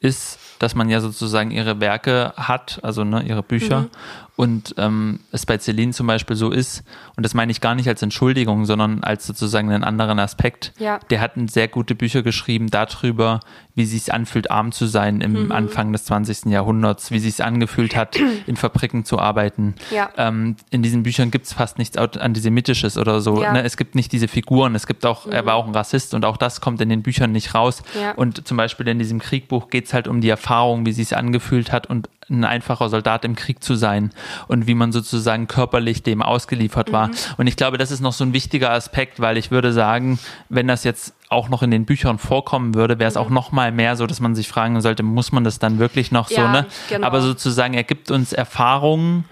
ist, 0.00 0.38
dass 0.60 0.74
man 0.74 0.88
ja 0.88 1.00
sozusagen 1.00 1.50
ihre 1.50 1.80
Werke 1.80 2.34
hat, 2.36 2.80
also 2.82 3.04
ne, 3.04 3.22
ihre 3.22 3.42
Bücher, 3.42 3.82
mhm 3.82 3.90
und 4.38 4.76
ähm, 4.78 5.18
es 5.32 5.46
bei 5.46 5.58
Celine 5.58 5.90
zum 5.90 6.06
Beispiel 6.06 6.36
so 6.36 6.52
ist, 6.52 6.84
und 7.16 7.24
das 7.24 7.34
meine 7.34 7.50
ich 7.50 7.60
gar 7.60 7.74
nicht 7.74 7.88
als 7.88 8.02
Entschuldigung, 8.02 8.66
sondern 8.66 9.02
als 9.02 9.26
sozusagen 9.26 9.72
einen 9.72 9.82
anderen 9.82 10.20
Aspekt. 10.20 10.72
Ja. 10.78 11.00
Der 11.10 11.20
hat 11.20 11.32
sehr 11.48 11.66
gute 11.66 11.96
Bücher 11.96 12.22
geschrieben 12.22 12.70
darüber, 12.70 13.40
wie 13.74 13.82
es 13.82 13.90
sich 13.90 14.14
anfühlt, 14.14 14.48
arm 14.48 14.70
zu 14.70 14.86
sein 14.86 15.22
im 15.22 15.46
mhm. 15.46 15.52
Anfang 15.52 15.92
des 15.92 16.04
20. 16.04 16.52
Jahrhunderts, 16.52 17.10
wie 17.10 17.18
sich 17.18 17.42
angefühlt 17.42 17.96
hat, 17.96 18.16
in 18.46 18.54
Fabriken 18.54 19.04
zu 19.04 19.18
arbeiten. 19.18 19.74
Ja. 19.90 20.10
Ähm, 20.16 20.54
in 20.70 20.84
diesen 20.84 21.02
Büchern 21.02 21.32
gibt 21.32 21.46
es 21.46 21.52
fast 21.52 21.78
nichts 21.78 21.96
Antisemitisches 21.96 22.96
oder 22.96 23.20
so. 23.20 23.42
Ja. 23.42 23.54
Ne? 23.54 23.64
Es 23.64 23.76
gibt 23.76 23.96
nicht 23.96 24.12
diese 24.12 24.28
Figuren, 24.28 24.76
es 24.76 24.86
gibt 24.86 25.04
auch, 25.04 25.26
mhm. 25.26 25.32
er 25.32 25.46
war 25.46 25.56
auch 25.56 25.66
ein 25.66 25.74
Rassist 25.74 26.14
und 26.14 26.24
auch 26.24 26.36
das 26.36 26.60
kommt 26.60 26.80
in 26.80 26.90
den 26.90 27.02
Büchern 27.02 27.32
nicht 27.32 27.56
raus. 27.56 27.82
Ja. 28.00 28.12
Und 28.12 28.46
zum 28.46 28.56
Beispiel 28.56 28.86
in 28.86 29.00
diesem 29.00 29.18
Kriegbuch 29.18 29.68
geht 29.68 29.86
es 29.86 29.94
halt 29.94 30.06
um 30.06 30.20
die 30.20 30.28
Erfahrung, 30.28 30.86
wie 30.86 30.92
sie 30.92 31.02
es 31.02 31.12
angefühlt 31.12 31.72
hat 31.72 31.88
und 31.88 32.08
ein 32.30 32.44
einfacher 32.44 32.88
Soldat 32.88 33.24
im 33.24 33.34
Krieg 33.34 33.62
zu 33.62 33.74
sein 33.74 34.12
und 34.48 34.66
wie 34.66 34.74
man 34.74 34.92
sozusagen 34.92 35.48
körperlich 35.48 36.02
dem 36.02 36.22
ausgeliefert 36.22 36.92
war. 36.92 37.08
Mhm. 37.08 37.14
Und 37.38 37.46
ich 37.46 37.56
glaube, 37.56 37.78
das 37.78 37.90
ist 37.90 38.00
noch 38.00 38.12
so 38.12 38.24
ein 38.24 38.32
wichtiger 38.32 38.70
Aspekt, 38.70 39.20
weil 39.20 39.36
ich 39.36 39.50
würde 39.50 39.72
sagen, 39.72 40.18
wenn 40.48 40.68
das 40.68 40.84
jetzt 40.84 41.14
auch 41.30 41.48
noch 41.48 41.62
in 41.62 41.70
den 41.70 41.84
Büchern 41.84 42.18
vorkommen 42.18 42.74
würde, 42.74 42.98
wäre 42.98 43.08
es 43.08 43.14
mhm. 43.14 43.20
auch 43.20 43.30
noch 43.30 43.52
mal 43.52 43.72
mehr 43.72 43.96
so, 43.96 44.06
dass 44.06 44.20
man 44.20 44.34
sich 44.34 44.48
fragen 44.48 44.80
sollte, 44.80 45.02
muss 45.02 45.32
man 45.32 45.44
das 45.44 45.58
dann 45.58 45.78
wirklich 45.78 46.12
noch 46.12 46.30
ja, 46.30 46.36
so, 46.42 46.48
ne? 46.48 46.66
Genau. 46.88 47.06
Aber 47.06 47.20
sozusagen, 47.20 47.74
er 47.74 47.84
gibt 47.84 48.10
uns 48.10 48.32
Erfahrungen 48.32 49.24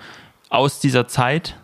aus 0.49 0.81
dieser 0.81 1.09
Zeit, 1.09 1.57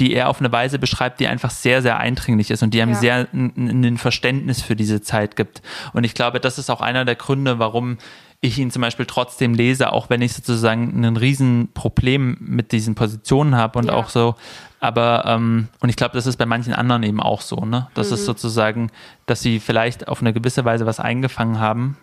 die 0.00 0.12
er 0.12 0.28
auf 0.28 0.40
eine 0.40 0.50
Weise 0.50 0.78
beschreibt, 0.78 1.20
die 1.20 1.28
einfach 1.28 1.50
sehr, 1.50 1.80
sehr 1.80 1.98
eindringlich 1.98 2.50
ist 2.50 2.62
und 2.62 2.74
die 2.74 2.82
einem 2.82 2.92
ja. 2.92 2.98
sehr 2.98 3.28
ein, 3.32 3.84
ein 3.84 3.98
Verständnis 3.98 4.60
für 4.60 4.74
diese 4.74 5.02
Zeit 5.02 5.36
gibt. 5.36 5.62
Und 5.92 6.04
ich 6.04 6.14
glaube, 6.14 6.40
das 6.40 6.58
ist 6.58 6.68
auch 6.68 6.80
einer 6.80 7.04
der 7.04 7.14
Gründe, 7.14 7.58
warum 7.58 7.98
ich 8.44 8.58
ihn 8.58 8.70
zum 8.70 8.82
Beispiel 8.82 9.06
trotzdem 9.06 9.54
lese, 9.54 9.90
auch 9.90 10.10
wenn 10.10 10.20
ich 10.20 10.34
sozusagen 10.34 11.02
ein 11.02 11.16
Riesenproblem 11.16 12.36
mit 12.40 12.72
diesen 12.72 12.94
Positionen 12.94 13.56
habe 13.56 13.78
und 13.78 13.86
ja. 13.86 13.94
auch 13.94 14.10
so. 14.10 14.34
Aber, 14.80 15.24
ähm, 15.26 15.68
und 15.80 15.88
ich 15.88 15.96
glaube, 15.96 16.12
das 16.12 16.26
ist 16.26 16.36
bei 16.36 16.44
manchen 16.44 16.74
anderen 16.74 17.04
eben 17.04 17.20
auch 17.20 17.40
so, 17.40 17.64
ne? 17.64 17.88
Das 17.94 18.08
mhm. 18.08 18.14
ist 18.14 18.26
sozusagen, 18.26 18.90
dass 19.24 19.40
sie 19.40 19.58
vielleicht 19.58 20.08
auf 20.08 20.20
eine 20.20 20.34
gewisse 20.34 20.66
Weise 20.66 20.84
was 20.84 21.00
eingefangen 21.00 21.58
haben, 21.58 21.96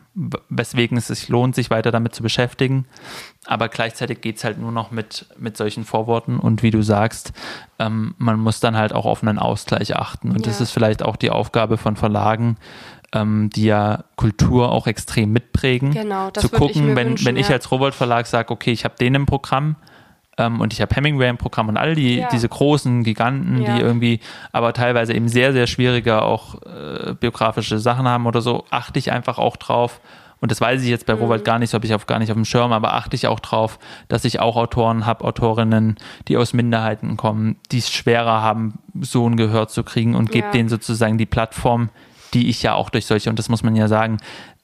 weswegen 0.49 0.97
es 0.97 1.07
sich 1.07 1.29
lohnt, 1.29 1.53
sich 1.53 1.69
weiter 1.69 1.91
damit 1.91 2.15
zu 2.15 2.23
beschäftigen. 2.23 2.85
Aber 3.45 3.69
gleichzeitig 3.69 4.21
geht 4.21 4.37
es 4.37 4.43
halt 4.43 4.57
nur 4.57 4.71
noch 4.71 4.89
mit, 4.89 5.27
mit 5.37 5.57
solchen 5.57 5.85
Vorworten 5.85 6.39
und 6.39 6.63
wie 6.63 6.71
du 6.71 6.81
sagst, 6.81 7.33
ähm, 7.77 8.15
man 8.17 8.39
muss 8.39 8.59
dann 8.59 8.75
halt 8.75 8.93
auch 8.93 9.05
auf 9.05 9.21
einen 9.21 9.37
Ausgleich 9.37 9.95
achten. 9.95 10.31
Und 10.31 10.47
ja. 10.47 10.51
das 10.51 10.59
ist 10.59 10.71
vielleicht 10.71 11.03
auch 11.03 11.17
die 11.17 11.29
Aufgabe 11.29 11.77
von 11.77 11.95
Verlagen, 11.95 12.57
ähm, 13.13 13.49
die 13.49 13.65
ja 13.65 14.03
Kultur 14.15 14.71
auch 14.71 14.87
extrem 14.87 15.31
mitprägen. 15.31 15.91
Genau, 15.91 16.31
das 16.31 16.43
zu 16.43 16.49
gucken, 16.49 16.89
ich 16.89 16.95
wenn, 16.95 17.09
wünschen, 17.09 17.25
wenn 17.25 17.37
ich 17.37 17.49
als 17.49 17.71
Rowold 17.71 17.93
Verlag 17.93 18.27
sage, 18.27 18.51
okay, 18.51 18.71
ich 18.71 18.83
habe 18.85 18.95
den 18.99 19.15
im 19.15 19.25
Programm, 19.25 19.75
Ähm, 20.37 20.61
und 20.61 20.71
ich 20.71 20.79
habe 20.81 20.95
Hemingway 20.95 21.29
im 21.29 21.37
Programm 21.37 21.67
und 21.67 21.77
all 21.77 21.93
die, 21.93 22.19
ja. 22.19 22.29
diese 22.31 22.47
großen 22.47 23.03
Giganten, 23.03 23.61
ja. 23.61 23.75
die 23.75 23.81
irgendwie 23.81 24.21
aber 24.53 24.71
teilweise 24.71 25.13
eben 25.13 25.27
sehr, 25.27 25.51
sehr 25.51 25.67
schwierige 25.67 26.21
auch 26.21 26.55
äh, 26.63 27.13
biografische 27.19 27.79
Sachen 27.79 28.07
haben 28.07 28.25
oder 28.25 28.39
so, 28.41 28.63
achte 28.69 28.97
ich 28.97 29.11
einfach 29.11 29.37
auch 29.37 29.57
drauf. 29.57 29.99
Und 30.39 30.49
das 30.49 30.61
weiß 30.61 30.81
ich 30.83 30.89
jetzt 30.89 31.05
bei 31.05 31.15
mhm. 31.15 31.21
Robert 31.21 31.43
gar 31.43 31.59
nicht, 31.59 31.69
so 31.69 31.75
habe 31.75 31.85
ich 31.85 31.93
auf, 31.93 32.07
gar 32.07 32.17
nicht 32.17 32.31
auf 32.31 32.37
dem 32.37 32.45
Schirm, 32.45 32.71
aber 32.71 32.93
achte 32.93 33.15
ich 33.15 33.27
auch 33.27 33.41
drauf, 33.41 33.77
dass 34.07 34.23
ich 34.23 34.39
auch 34.39 34.55
Autoren 34.55 35.05
habe, 35.05 35.25
Autorinnen, 35.25 35.97
die 36.29 36.37
aus 36.37 36.53
Minderheiten 36.53 37.17
kommen, 37.17 37.57
die 37.71 37.79
es 37.79 37.91
schwerer 37.91 38.41
haben, 38.41 38.79
so 39.01 39.27
ein 39.27 39.35
Gehör 39.35 39.67
zu 39.67 39.83
kriegen 39.83 40.15
und 40.15 40.31
gebe 40.31 40.47
ja. 40.47 40.53
denen 40.53 40.69
sozusagen 40.69 41.17
die 41.17 41.27
Plattform, 41.27 41.89
die 42.33 42.49
ich 42.49 42.63
ja 42.63 42.73
auch 42.73 42.89
durch 42.89 43.05
solche, 43.05 43.29
und 43.29 43.39
das 43.39 43.49
muss 43.49 43.63
man 43.63 43.75
ja 43.75 43.87
sagen, 43.87 44.17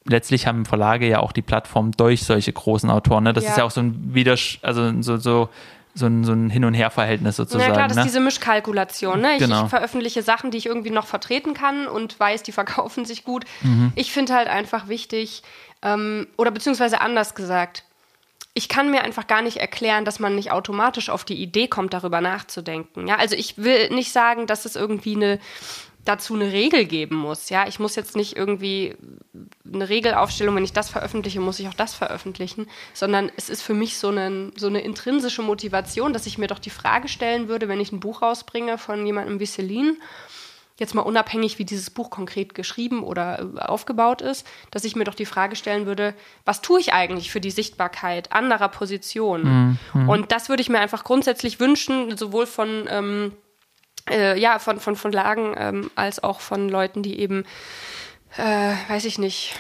letztlich 0.06 0.48
haben 0.48 0.66
Verlage 0.66 1.08
ja 1.08 1.20
auch 1.20 1.32
die 1.32 1.42
Plattform 1.42 1.92
durch 1.92 2.24
solche 2.24 2.54
großen 2.54 2.90
Autoren. 2.90 3.26
Ne? 3.26 3.34
Das 3.34 3.44
ja. 3.44 3.52
ist 3.52 3.58
ja 3.58 3.64
auch 3.64 3.72
so 3.72 3.82
ein 3.82 4.14
Widers 4.14 4.58
also 4.62 5.02
so, 5.02 5.18
so 5.18 5.50
so 5.98 6.06
ein, 6.06 6.24
so 6.24 6.32
ein 6.32 6.50
Hin- 6.50 6.64
und 6.64 6.74
Her-Verhältnis 6.74 7.36
sozusagen. 7.36 7.70
Ja 7.70 7.74
klar, 7.74 7.88
das 7.88 7.96
ne? 7.96 8.02
ist 8.04 8.10
diese 8.10 8.20
Mischkalkulation. 8.20 9.20
Ne? 9.20 9.34
Ich, 9.34 9.40
genau. 9.40 9.64
ich, 9.64 9.70
veröffentliche 9.70 10.22
Sachen, 10.22 10.52
die 10.52 10.58
ich 10.58 10.68
irgendwie 10.68 10.92
noch 10.92 11.08
vertreten 11.08 11.54
kann 11.54 11.88
und 11.88 12.20
weiß, 12.20 12.44
die 12.44 12.52
verkaufen 12.52 13.06
sich 13.06 13.24
gut. 13.24 13.46
Mhm. 13.62 13.92
Ich 13.96 14.12
finde 14.12 14.36
halt 14.36 14.48
einfach 14.48 14.88
wichtig, 14.88 15.44
ähm, 15.82 16.28
oder 16.38 16.52
beziehungsweise 16.52 17.02
anders 17.02 17.36
gesagt, 17.36 17.84
ich 18.54 18.70
kann 18.70 18.90
mir 18.90 19.04
einfach 19.04 19.28
gar 19.28 19.44
nicht 19.44 19.58
erklären, 19.58 20.04
dass 20.04 20.20
man 20.20 20.34
nicht 20.34 20.52
automatisch 20.52 21.10
auf 21.10 21.24
die 21.24 21.36
Idee 21.36 21.68
kommt, 21.68 21.94
darüber 21.94 22.22
nachzudenken. 22.22 23.08
Ja, 23.08 23.18
also 23.18 23.36
ich 23.36 23.58
will 23.58 23.90
nicht 23.90 24.12
sagen, 24.12 24.48
dass 24.48 24.66
es 24.66 24.76
irgendwie 24.76 25.16
eine 25.16 25.40
dazu 26.08 26.36
eine 26.36 26.52
Regel 26.52 26.86
geben 26.86 27.16
muss. 27.16 27.50
Ja, 27.50 27.68
ich 27.68 27.80
muss 27.80 27.96
jetzt 27.96 28.16
nicht 28.16 28.36
irgendwie 28.36 28.96
eine 29.72 29.90
Regelaufstellung, 29.90 30.56
wenn 30.56 30.64
ich 30.64 30.74
das 30.74 30.90
veröffentliche, 30.90 31.40
muss 31.40 31.60
ich 31.60 31.68
auch 31.68 31.74
das 31.74 31.94
veröffentlichen, 31.94 32.68
sondern 32.94 33.32
es 33.36 33.50
ist 33.50 33.62
für 33.62 33.74
mich 33.74 33.98
so 33.98 34.10
eine, 34.10 34.52
so 34.56 34.68
eine 34.68 34.82
intrinsische 34.82 35.42
Motivation, 35.42 36.14
dass 36.14 36.26
ich 36.26 36.38
mir 36.38 36.48
doch 36.48 36.60
die 36.60 36.70
Frage 36.70 37.08
stellen 37.08 37.48
würde, 37.48 37.68
wenn 37.68 37.80
ich 37.80 37.92
ein 37.92 38.00
Buch 38.00 38.22
rausbringe 38.22 38.78
von 38.78 39.06
jemandem 39.06 39.40
wie 39.40 39.46
Celine, 39.46 39.96
jetzt 40.80 40.94
mal 40.94 41.02
unabhängig, 41.02 41.58
wie 41.60 41.66
dieses 41.66 41.90
Buch 41.90 42.10
konkret 42.10 42.54
geschrieben 42.54 43.04
oder 43.04 43.40
äh, 43.40 43.60
aufgebaut 43.60 44.22
ist, 44.22 44.46
dass 44.72 44.84
ich 44.84 44.96
mir 44.96 45.04
doch 45.04 45.16
die 45.16 45.26
Frage 45.26 45.56
stellen 45.56 45.86
würde, 45.86 46.14
was 46.46 46.62
tue 46.62 46.80
ich 46.80 46.94
eigentlich 46.94 47.32
für 47.32 47.42
die 47.42 47.52
Sichtbarkeit 47.52 48.32
anderer 48.32 48.70
Positionen? 48.70 49.80
Mhm. 49.94 50.10
Und 50.10 50.32
das 50.32 50.50
würde 50.50 50.62
ich 50.62 50.70
mir 50.70 50.80
einfach 50.80 51.04
grundsätzlich 51.04 51.60
wünschen, 51.60 52.16
sowohl 52.16 52.46
von 52.46 52.88
ähm, 52.90 53.34
äh, 54.10 54.40
ja, 54.40 54.60
von, 54.60 54.80
von, 54.80 54.96
von 54.96 55.12
Lagen 55.12 55.56
ähm, 55.58 55.92
als 55.96 56.24
auch 56.24 56.40
von 56.40 56.70
Leuten, 56.70 57.04
die 57.04 57.20
eben, 57.20 57.46
äh, 58.38 58.74
weiß 58.90 59.06
ich 59.06 59.18
nicht, 59.18 59.56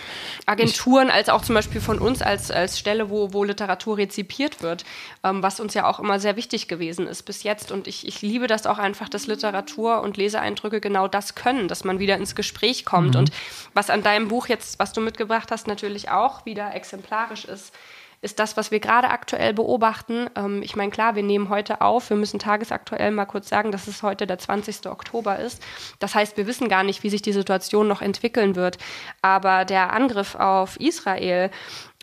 Agenturen, 0.46 1.10
als 1.10 1.28
auch 1.28 1.42
zum 1.42 1.56
Beispiel 1.56 1.82
von 1.82 2.00
uns 2.00 2.22
als, 2.22 2.52
als 2.52 2.80
Stelle, 2.80 3.10
wo, 3.10 3.34
wo 3.34 3.44
Literatur 3.44 3.98
rezipiert 3.98 4.62
wird, 4.62 4.86
ähm, 5.24 5.44
was 5.44 5.60
uns 5.60 5.74
ja 5.74 5.86
auch 5.86 6.00
immer 6.00 6.20
sehr 6.20 6.38
wichtig 6.38 6.68
gewesen 6.68 7.06
ist 7.08 7.24
bis 7.24 7.44
jetzt. 7.44 7.72
Und 7.72 7.88
ich, 7.88 8.08
ich 8.08 8.22
liebe 8.22 8.48
das 8.48 8.66
auch 8.66 8.78
einfach, 8.78 9.10
dass 9.10 9.28
Literatur 9.28 10.02
und 10.02 10.16
Leseeindrücke 10.16 10.80
genau 10.80 11.08
das 11.08 11.36
können, 11.36 11.68
dass 11.68 11.84
man 11.84 12.00
wieder 12.00 12.16
ins 12.16 12.36
Gespräch 12.36 12.86
kommt. 12.86 13.16
Mhm. 13.16 13.20
Und 13.20 13.32
was 13.74 13.90
an 13.90 14.04
deinem 14.04 14.30
Buch 14.30 14.48
jetzt, 14.48 14.80
was 14.80 14.94
du 14.94 15.02
mitgebracht 15.02 15.52
hast, 15.52 15.68
natürlich 15.68 16.10
auch 16.10 16.46
wieder 16.46 16.74
exemplarisch 16.74 17.46
ist, 17.46 17.74
ist 18.22 18.40
das, 18.40 18.58
was 18.58 18.72
wir 18.72 18.80
gerade 18.80 19.10
aktuell 19.10 19.54
beobachten. 19.54 20.30
Ähm, 20.36 20.62
ich 20.64 20.76
meine, 20.76 20.92
klar, 20.92 21.16
wir 21.16 21.24
nehmen 21.24 21.50
heute 21.50 21.82
auf, 21.82 22.10
wir 22.10 22.18
müssen 22.18 22.40
tagesaktuell 22.40 23.12
mal 23.12 23.26
kurz 23.26 23.50
sagen, 23.50 23.72
dass 23.72 23.88
es 23.88 24.04
heute 24.04 24.26
der 24.26 24.40
20. 24.40 24.88
Oktober 24.88 25.40
ist. 25.40 25.62
Das 26.00 26.16
heißt, 26.16 26.38
wir 26.38 26.48
wissen 26.48 26.70
gar 26.70 26.84
nicht, 26.84 27.04
wie 27.04 27.10
sich 27.10 27.22
die 27.22 27.34
Situation 27.34 27.88
noch 27.88 28.02
entwickeln 28.02 28.56
wird. 28.56 28.78
Aber 29.22 29.66
der 29.66 29.94
Angriff 29.94 30.36
auf 30.36 30.80
Israel 30.80 31.52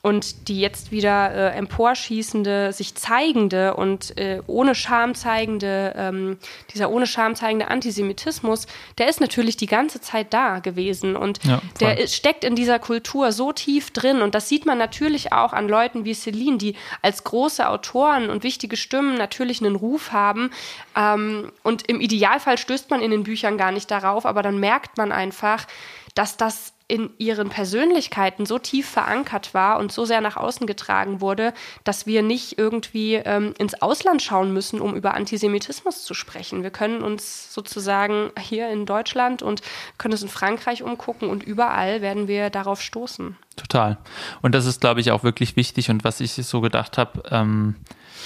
und 0.04 0.48
die 0.48 0.60
jetzt 0.60 0.92
wieder 0.92 1.32
äh, 1.32 1.56
emporschießende, 1.56 2.74
sich 2.74 2.94
zeigende 2.94 3.72
und 3.72 4.18
äh, 4.18 4.42
ohne 4.46 4.74
Scham 4.74 5.14
zeigende, 5.14 5.94
ähm, 5.96 6.36
dieser 6.74 6.90
ohne 6.90 7.06
Scham 7.06 7.34
zeigende 7.34 7.68
Antisemitismus, 7.68 8.66
der 8.98 9.08
ist 9.08 9.22
natürlich 9.22 9.56
die 9.56 9.64
ganze 9.64 10.02
Zeit 10.02 10.34
da 10.34 10.58
gewesen. 10.58 11.16
Und 11.16 11.42
ja, 11.42 11.62
der 11.80 11.96
ist, 11.96 12.14
steckt 12.14 12.44
in 12.44 12.54
dieser 12.54 12.78
Kultur 12.78 13.32
so 13.32 13.52
tief 13.52 13.92
drin. 13.92 14.20
Und 14.20 14.34
das 14.34 14.50
sieht 14.50 14.66
man 14.66 14.76
natürlich 14.76 15.32
auch 15.32 15.54
an 15.54 15.68
Leuten 15.68 16.04
wie 16.04 16.12
Celine, 16.12 16.58
die 16.58 16.76
als 17.00 17.24
große 17.24 17.66
Autoren 17.66 18.28
und 18.28 18.42
wichtige 18.42 18.76
Stimmen 18.76 19.16
natürlich 19.16 19.62
einen 19.62 19.74
Ruf 19.74 20.12
haben. 20.12 20.50
Ähm, 20.94 21.50
und 21.62 21.88
im 21.88 22.02
Idealfall 22.02 22.58
stößt 22.58 22.90
man 22.90 23.00
in 23.00 23.10
den 23.10 23.22
Büchern 23.22 23.56
gar 23.56 23.72
nicht 23.72 23.90
darauf, 23.90 24.26
aber 24.26 24.42
dann 24.42 24.60
merkt 24.60 24.98
man 24.98 25.12
einfach, 25.12 25.66
dass 26.14 26.36
das 26.36 26.73
in 26.86 27.10
ihren 27.16 27.48
Persönlichkeiten 27.48 28.44
so 28.44 28.58
tief 28.58 28.86
verankert 28.86 29.54
war 29.54 29.78
und 29.78 29.90
so 29.90 30.04
sehr 30.04 30.20
nach 30.20 30.36
außen 30.36 30.66
getragen 30.66 31.22
wurde, 31.22 31.54
dass 31.82 32.06
wir 32.06 32.22
nicht 32.22 32.58
irgendwie 32.58 33.14
ähm, 33.14 33.54
ins 33.58 33.80
Ausland 33.80 34.20
schauen 34.20 34.52
müssen, 34.52 34.80
um 34.80 34.94
über 34.94 35.14
Antisemitismus 35.14 36.04
zu 36.04 36.12
sprechen. 36.12 36.62
Wir 36.62 36.70
können 36.70 37.02
uns 37.02 37.54
sozusagen 37.54 38.30
hier 38.38 38.68
in 38.68 38.84
Deutschland 38.84 39.42
und 39.42 39.62
können 39.96 40.12
es 40.12 40.22
in 40.22 40.28
Frankreich 40.28 40.82
umgucken 40.82 41.30
und 41.30 41.42
überall 41.42 42.02
werden 42.02 42.28
wir 42.28 42.50
darauf 42.50 42.82
stoßen. 42.82 43.36
Total. 43.56 43.96
Und 44.42 44.54
das 44.54 44.66
ist, 44.66 44.82
glaube 44.82 45.00
ich, 45.00 45.10
auch 45.10 45.22
wirklich 45.22 45.56
wichtig 45.56 45.88
und 45.88 46.04
was 46.04 46.20
ich 46.20 46.32
so 46.32 46.60
gedacht 46.60 46.98
habe, 46.98 47.22
ähm, 47.30 47.76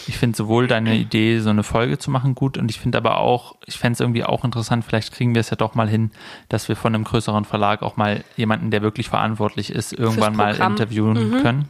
ich 0.08 0.16
finde 0.16 0.36
sowohl 0.36 0.66
deine 0.66 0.96
Idee, 0.96 1.38
so 1.40 1.50
eine 1.50 1.62
Folge 1.62 1.98
zu 1.98 2.10
machen, 2.10 2.34
gut 2.34 2.56
und 2.56 2.70
ich 2.70 2.80
finde 2.80 2.98
aber 2.98 3.18
auch, 3.18 3.56
ich 3.66 3.78
fände 3.78 3.94
es 3.94 4.00
irgendwie 4.00 4.24
auch 4.24 4.44
interessant, 4.44 4.84
vielleicht 4.84 5.12
kriegen 5.12 5.34
wir 5.34 5.40
es 5.40 5.50
ja 5.50 5.56
doch 5.56 5.74
mal 5.74 5.88
hin, 5.88 6.10
dass 6.48 6.68
wir 6.68 6.76
von 6.76 6.94
einem 6.94 7.04
größeren 7.04 7.44
Verlag 7.44 7.82
auch 7.82 7.96
mal 7.96 8.24
jemanden, 8.36 8.70
der 8.70 8.82
wirklich 8.82 9.08
verantwortlich 9.08 9.70
ist, 9.70 9.92
irgendwann 9.92 10.34
mal 10.34 10.54
interviewen 10.56 11.30
mhm. 11.30 11.42
können. 11.42 11.68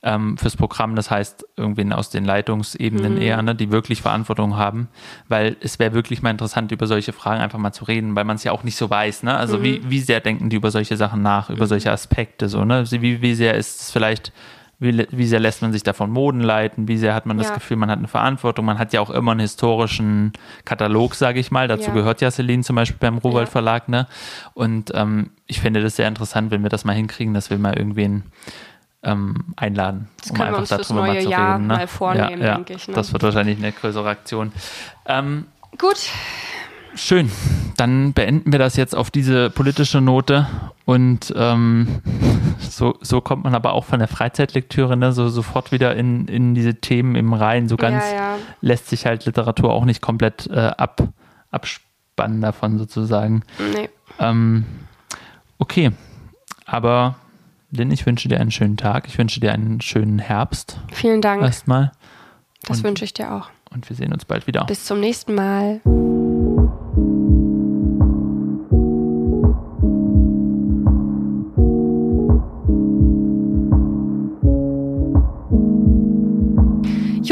Ähm, 0.00 0.38
fürs 0.38 0.56
Programm, 0.56 0.94
das 0.94 1.10
heißt 1.10 1.44
irgendwen 1.56 1.92
aus 1.92 2.10
den 2.10 2.24
Leitungsebenen 2.24 3.16
mhm. 3.16 3.20
eher, 3.20 3.42
ne, 3.42 3.54
die 3.54 3.72
wirklich 3.72 4.02
Verantwortung 4.02 4.56
haben, 4.56 4.88
weil 5.28 5.56
es 5.60 5.80
wäre 5.80 5.92
wirklich 5.92 6.22
mal 6.22 6.30
interessant, 6.30 6.70
über 6.70 6.86
solche 6.86 7.12
Fragen 7.12 7.40
einfach 7.40 7.58
mal 7.58 7.72
zu 7.72 7.84
reden, 7.84 8.14
weil 8.14 8.24
man 8.24 8.36
es 8.36 8.44
ja 8.44 8.52
auch 8.52 8.62
nicht 8.62 8.76
so 8.76 8.90
weiß, 8.90 9.24
ne? 9.24 9.36
Also 9.36 9.58
mhm. 9.58 9.62
wie, 9.64 9.90
wie 9.90 10.00
sehr 10.00 10.20
denken 10.20 10.50
die 10.50 10.56
über 10.56 10.70
solche 10.70 10.96
Sachen 10.96 11.22
nach, 11.22 11.50
über 11.50 11.64
mhm. 11.64 11.68
solche 11.68 11.90
Aspekte, 11.90 12.48
so, 12.48 12.64
ne? 12.64 12.84
Wie, 12.90 13.20
wie 13.22 13.34
sehr 13.34 13.54
ist 13.54 13.80
es 13.80 13.90
vielleicht 13.90 14.32
wie, 14.80 15.06
wie 15.10 15.26
sehr 15.26 15.40
lässt 15.40 15.60
man 15.60 15.72
sich 15.72 15.82
davon 15.82 16.10
Moden 16.10 16.40
leiten? 16.40 16.86
Wie 16.86 16.98
sehr 16.98 17.14
hat 17.14 17.26
man 17.26 17.36
das 17.36 17.48
ja. 17.48 17.54
Gefühl, 17.54 17.76
man 17.76 17.90
hat 17.90 17.98
eine 17.98 18.06
Verantwortung? 18.06 18.64
Man 18.64 18.78
hat 18.78 18.92
ja 18.92 19.00
auch 19.00 19.10
immer 19.10 19.32
einen 19.32 19.40
historischen 19.40 20.32
Katalog, 20.64 21.16
sage 21.16 21.40
ich 21.40 21.50
mal. 21.50 21.66
Dazu 21.66 21.88
ja. 21.88 21.94
gehört 21.94 22.20
ja 22.20 22.30
Celine 22.30 22.62
zum 22.62 22.76
Beispiel 22.76 22.98
beim 23.00 23.18
Rowold 23.18 23.48
Verlag. 23.48 23.88
Ne? 23.88 24.06
Und 24.54 24.92
ähm, 24.94 25.30
ich 25.46 25.60
finde 25.60 25.82
das 25.82 25.96
sehr 25.96 26.06
interessant, 26.06 26.52
wenn 26.52 26.62
wir 26.62 26.70
das 26.70 26.84
mal 26.84 26.94
hinkriegen, 26.94 27.34
dass 27.34 27.50
wir 27.50 27.58
mal 27.58 27.76
irgendwen 27.76 28.24
ähm, 29.02 29.46
einladen, 29.56 30.08
das 30.20 30.30
um 30.30 30.40
einfach 30.40 30.66
darüber 30.68 31.06
mal 31.06 31.20
zu 31.20 31.28
Jahr 31.28 31.54
reden. 31.56 31.66
Ne? 31.66 31.74
Mal 31.74 31.86
vornehmen, 31.86 32.42
ja, 32.42 32.54
denke 32.54 32.74
ich. 32.74 32.86
Ne? 32.86 32.94
Das 32.94 33.12
wird 33.12 33.22
wahrscheinlich 33.24 33.58
eine 33.58 33.72
größere 33.72 34.08
Aktion. 34.08 34.52
Ähm, 35.06 35.46
Gut. 35.76 36.08
Schön. 36.98 37.30
Dann 37.76 38.12
beenden 38.12 38.50
wir 38.50 38.58
das 38.58 38.76
jetzt 38.76 38.94
auf 38.94 39.10
diese 39.12 39.50
politische 39.50 40.00
Note 40.00 40.48
und 40.84 41.32
ähm, 41.36 42.00
so, 42.58 42.96
so 43.00 43.20
kommt 43.20 43.44
man 43.44 43.54
aber 43.54 43.72
auch 43.72 43.84
von 43.84 44.00
der 44.00 44.08
Freizeitlektüre 44.08 44.96
ne, 44.96 45.12
so 45.12 45.28
sofort 45.28 45.70
wieder 45.70 45.94
in, 45.94 46.26
in 46.26 46.56
diese 46.56 46.74
Themen 46.74 47.14
im 47.14 47.32
Reihen. 47.32 47.68
So 47.68 47.76
ganz 47.76 48.04
ja, 48.10 48.16
ja. 48.16 48.38
lässt 48.62 48.88
sich 48.88 49.06
halt 49.06 49.26
Literatur 49.26 49.72
auch 49.72 49.84
nicht 49.84 50.02
komplett 50.02 50.48
äh, 50.48 50.58
ab, 50.58 51.06
abspannen 51.52 52.40
davon 52.40 52.78
sozusagen. 52.78 53.44
Nee. 53.74 53.88
Ähm, 54.18 54.64
okay, 55.58 55.92
aber 56.66 57.14
Lynn, 57.70 57.92
ich 57.92 58.06
wünsche 58.06 58.28
dir 58.28 58.40
einen 58.40 58.50
schönen 58.50 58.76
Tag. 58.76 59.06
Ich 59.06 59.18
wünsche 59.18 59.38
dir 59.38 59.52
einen 59.52 59.80
schönen 59.80 60.18
Herbst. 60.18 60.80
Vielen 60.90 61.22
Dank. 61.22 61.42
Erstmal. 61.42 61.92
Das 62.64 62.82
wünsche 62.82 63.04
ich 63.04 63.14
dir 63.14 63.32
auch. 63.32 63.50
Und 63.70 63.88
wir 63.88 63.94
sehen 63.94 64.12
uns 64.12 64.24
bald 64.24 64.48
wieder. 64.48 64.64
Bis 64.64 64.84
zum 64.84 64.98
nächsten 64.98 65.34
Mal. 65.34 65.80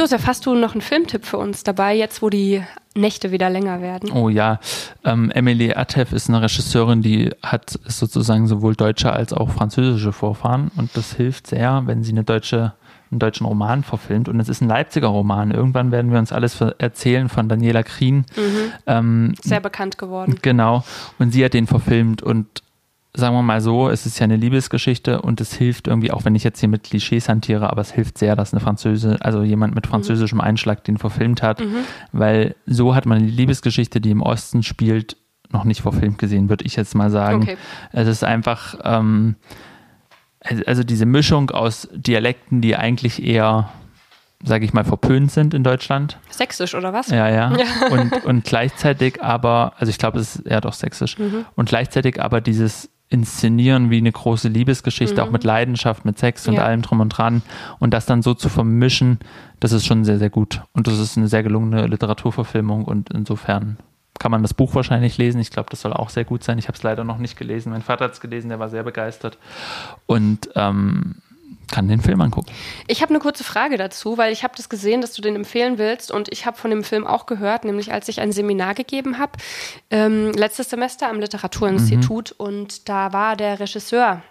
Josef, 0.06 0.28
hast 0.28 0.46
du 0.46 0.54
noch 0.54 0.70
einen 0.70 0.82
Filmtipp 0.82 1.24
für 1.24 1.36
uns 1.36 1.64
dabei, 1.64 1.92
jetzt 1.96 2.22
wo 2.22 2.30
die 2.30 2.62
Nächte 2.94 3.32
wieder 3.32 3.50
länger 3.50 3.80
werden? 3.80 4.12
Oh 4.12 4.28
ja, 4.28 4.60
ähm, 5.04 5.32
Emily 5.32 5.74
Atef 5.74 6.12
ist 6.12 6.28
eine 6.28 6.42
Regisseurin, 6.42 7.02
die 7.02 7.30
hat 7.42 7.76
sozusagen 7.86 8.46
sowohl 8.46 8.76
deutsche 8.76 9.12
als 9.12 9.32
auch 9.32 9.50
französische 9.50 10.12
Vorfahren 10.12 10.70
und 10.76 10.96
das 10.96 11.14
hilft 11.14 11.48
sehr, 11.48 11.82
wenn 11.86 12.04
sie 12.04 12.12
eine 12.12 12.22
deutsche 12.22 12.74
einen 13.10 13.18
deutschen 13.18 13.46
Roman 13.46 13.82
verfilmt 13.82 14.28
und 14.28 14.38
es 14.38 14.48
ist 14.48 14.60
ein 14.60 14.68
Leipziger 14.68 15.08
Roman. 15.08 15.50
Irgendwann 15.50 15.90
werden 15.90 16.12
wir 16.12 16.18
uns 16.20 16.32
alles 16.32 16.60
erzählen 16.60 17.28
von 17.28 17.48
Daniela 17.48 17.82
Krien. 17.84 18.26
Mhm. 18.36 18.72
Ähm, 18.86 19.34
Sehr 19.42 19.60
bekannt 19.60 19.96
geworden. 19.96 20.38
Genau. 20.42 20.84
Und 21.18 21.32
sie 21.32 21.44
hat 21.44 21.54
den 21.54 21.68
verfilmt 21.68 22.22
und 22.22 22.62
sagen 23.16 23.34
wir 23.34 23.42
mal 23.42 23.60
so, 23.60 23.88
es 23.88 24.04
ist 24.06 24.18
ja 24.18 24.24
eine 24.24 24.36
Liebesgeschichte 24.36 25.22
und 25.22 25.40
es 25.40 25.54
hilft 25.54 25.88
irgendwie, 25.88 26.12
auch 26.12 26.24
wenn 26.24 26.34
ich 26.34 26.44
jetzt 26.44 26.60
hier 26.60 26.68
mit 26.68 26.84
Klischees 26.84 27.28
hantiere, 27.28 27.70
aber 27.70 27.80
es 27.80 27.90
hilft 27.92 28.18
sehr, 28.18 28.36
dass 28.36 28.52
eine 28.52 28.60
Französe, 28.60 29.16
also 29.20 29.42
jemand 29.42 29.74
mit 29.74 29.86
mhm. 29.86 29.90
französischem 29.90 30.40
Einschlag 30.40 30.84
den 30.84 30.98
verfilmt 30.98 31.42
hat, 31.42 31.60
mhm. 31.60 31.84
weil 32.12 32.54
so 32.66 32.94
hat 32.94 33.06
man 33.06 33.18
die 33.18 33.32
Liebesgeschichte, 33.32 34.00
die 34.00 34.10
im 34.10 34.22
Osten 34.22 34.62
spielt, 34.62 35.16
noch 35.50 35.64
nicht 35.64 35.80
verfilmt 35.80 36.18
gesehen, 36.18 36.48
würde 36.48 36.64
ich 36.64 36.76
jetzt 36.76 36.94
mal 36.94 37.10
sagen. 37.10 37.42
Okay. 37.42 37.56
Es 37.92 38.08
ist 38.08 38.24
einfach, 38.24 38.78
ähm, 38.84 39.36
also 40.66 40.82
diese 40.84 41.06
Mischung 41.06 41.50
aus 41.50 41.88
Dialekten, 41.94 42.60
die 42.60 42.76
eigentlich 42.76 43.22
eher 43.24 43.70
sage 44.44 44.66
ich 44.66 44.74
mal, 44.74 44.84
verpönt 44.84 45.32
sind 45.32 45.54
in 45.54 45.64
Deutschland. 45.64 46.18
Sächsisch 46.28 46.74
oder 46.74 46.92
was? 46.92 47.08
Ja, 47.08 47.28
ja. 47.28 47.56
ja. 47.56 47.88
Und, 47.90 48.24
und 48.24 48.44
gleichzeitig 48.44 49.22
aber, 49.22 49.72
also 49.78 49.88
ich 49.88 49.98
glaube, 49.98 50.18
es 50.18 50.36
ist 50.36 50.46
eher 50.46 50.60
doch 50.60 50.74
sächsisch. 50.74 51.18
Mhm. 51.18 51.46
Und 51.54 51.70
gleichzeitig 51.70 52.20
aber 52.20 52.42
dieses 52.42 52.90
Inszenieren 53.08 53.90
wie 53.90 53.98
eine 53.98 54.10
große 54.10 54.48
Liebesgeschichte, 54.48 55.20
mhm. 55.20 55.28
auch 55.28 55.30
mit 55.30 55.44
Leidenschaft, 55.44 56.04
mit 56.04 56.18
Sex 56.18 56.48
und 56.48 56.54
ja. 56.54 56.64
allem 56.64 56.82
drum 56.82 57.00
und 57.00 57.10
dran. 57.10 57.42
Und 57.78 57.94
das 57.94 58.06
dann 58.06 58.22
so 58.22 58.34
zu 58.34 58.48
vermischen, 58.48 59.18
das 59.60 59.72
ist 59.72 59.86
schon 59.86 60.04
sehr, 60.04 60.18
sehr 60.18 60.30
gut. 60.30 60.62
Und 60.72 60.86
das 60.86 60.98
ist 60.98 61.16
eine 61.16 61.28
sehr 61.28 61.42
gelungene 61.42 61.86
Literaturverfilmung 61.86 62.84
und 62.84 63.10
insofern 63.12 63.76
kann 64.18 64.30
man 64.30 64.42
das 64.42 64.54
Buch 64.54 64.74
wahrscheinlich 64.74 65.18
lesen. 65.18 65.40
Ich 65.40 65.50
glaube, 65.50 65.68
das 65.70 65.82
soll 65.82 65.92
auch 65.92 66.08
sehr 66.08 66.24
gut 66.24 66.42
sein. 66.42 66.58
Ich 66.58 66.68
habe 66.68 66.76
es 66.76 66.82
leider 66.82 67.04
noch 67.04 67.18
nicht 67.18 67.36
gelesen. 67.36 67.70
Mein 67.70 67.82
Vater 67.82 68.04
hat 68.04 68.12
es 68.12 68.20
gelesen, 68.20 68.48
der 68.48 68.58
war 68.58 68.68
sehr 68.68 68.82
begeistert. 68.82 69.38
Und 70.06 70.50
ähm, 70.54 71.16
kann 71.70 71.88
den 71.88 72.00
Film 72.00 72.20
angucken. 72.20 72.52
Ich 72.86 73.02
habe 73.02 73.10
eine 73.10 73.18
kurze 73.18 73.44
Frage 73.44 73.76
dazu, 73.76 74.18
weil 74.18 74.32
ich 74.32 74.44
habe 74.44 74.54
das 74.56 74.68
gesehen, 74.68 75.00
dass 75.00 75.12
du 75.12 75.22
den 75.22 75.36
empfehlen 75.36 75.78
willst 75.78 76.10
und 76.10 76.32
ich 76.32 76.46
habe 76.46 76.56
von 76.56 76.70
dem 76.70 76.84
Film 76.84 77.06
auch 77.06 77.26
gehört, 77.26 77.64
nämlich 77.64 77.92
als 77.92 78.08
ich 78.08 78.20
ein 78.20 78.32
Seminar 78.32 78.74
gegeben 78.74 79.18
habe, 79.18 79.32
ähm, 79.90 80.32
letztes 80.32 80.70
Semester 80.70 81.08
am 81.08 81.20
Literaturinstitut 81.20 82.34
mhm. 82.38 82.46
und 82.46 82.88
da 82.88 83.12
war 83.12 83.36
der 83.36 83.60
Regisseur 83.60 84.22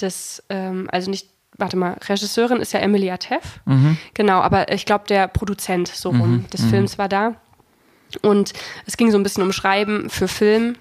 des, 0.00 0.42
ähm, 0.48 0.88
also 0.90 1.10
nicht 1.10 1.28
warte 1.58 1.76
mal, 1.76 1.96
Regisseurin 2.08 2.60
ist 2.60 2.72
ja 2.72 2.80
Emilia 2.80 3.16
Teff. 3.16 3.60
Mhm. 3.66 3.98
Genau, 4.14 4.40
aber 4.40 4.72
ich 4.72 4.86
glaube, 4.86 5.04
der 5.08 5.26
Produzent 5.28 5.88
so 5.88 6.10
rum 6.10 6.32
mhm. 6.32 6.50
des 6.50 6.62
mhm. 6.62 6.70
Films 6.70 6.98
war 6.98 7.08
da. 7.08 7.34
Und 8.22 8.52
es 8.86 8.96
ging 8.96 9.10
so 9.10 9.18
ein 9.18 9.22
bisschen 9.22 9.42
um 9.42 9.52
Schreiben 9.52 10.08
für 10.08 10.28
Film. 10.28 10.76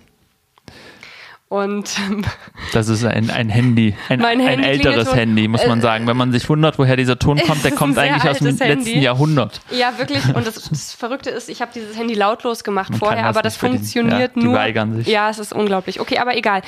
Und 1.49 1.95
das 2.73 2.89
ist 2.89 3.05
ein, 3.05 3.29
ein 3.29 3.47
Handy, 3.47 3.95
ein, 4.09 4.23
ein 4.23 4.39
Handy 4.41 4.67
älteres 4.67 5.15
Handy, 5.15 5.47
muss 5.47 5.65
man 5.65 5.79
äh, 5.79 5.81
sagen. 5.81 6.05
Wenn 6.05 6.17
man 6.17 6.33
sich 6.33 6.47
wundert, 6.49 6.77
woher 6.77 6.97
dieser 6.97 7.17
Ton 7.17 7.39
kommt, 7.47 7.63
der 7.63 7.71
kommt 7.71 7.97
eigentlich 7.97 8.29
aus 8.29 8.39
dem 8.39 8.57
Handy. 8.57 8.65
letzten 8.65 9.01
Jahrhundert. 9.01 9.61
Ja, 9.71 9.97
wirklich. 9.97 10.23
Und 10.35 10.45
das, 10.45 10.55
das 10.69 10.93
Verrückte 10.93 11.29
ist, 11.29 11.47
ich 11.47 11.61
habe 11.61 11.71
dieses 11.73 11.97
Handy 11.97 12.15
lautlos 12.15 12.65
gemacht 12.65 12.91
man 12.91 12.99
vorher, 12.99 13.23
das 13.23 13.29
aber 13.29 13.41
das 13.43 13.55
funktioniert 13.55 14.35
ja, 14.35 14.43
nur. 14.43 14.53
Die 14.53 14.59
weigern 14.59 14.95
sich. 14.97 15.07
Ja, 15.07 15.29
es 15.29 15.39
ist 15.39 15.53
unglaublich. 15.53 16.01
Okay, 16.01 16.17
aber 16.17 16.35
egal. 16.35 16.61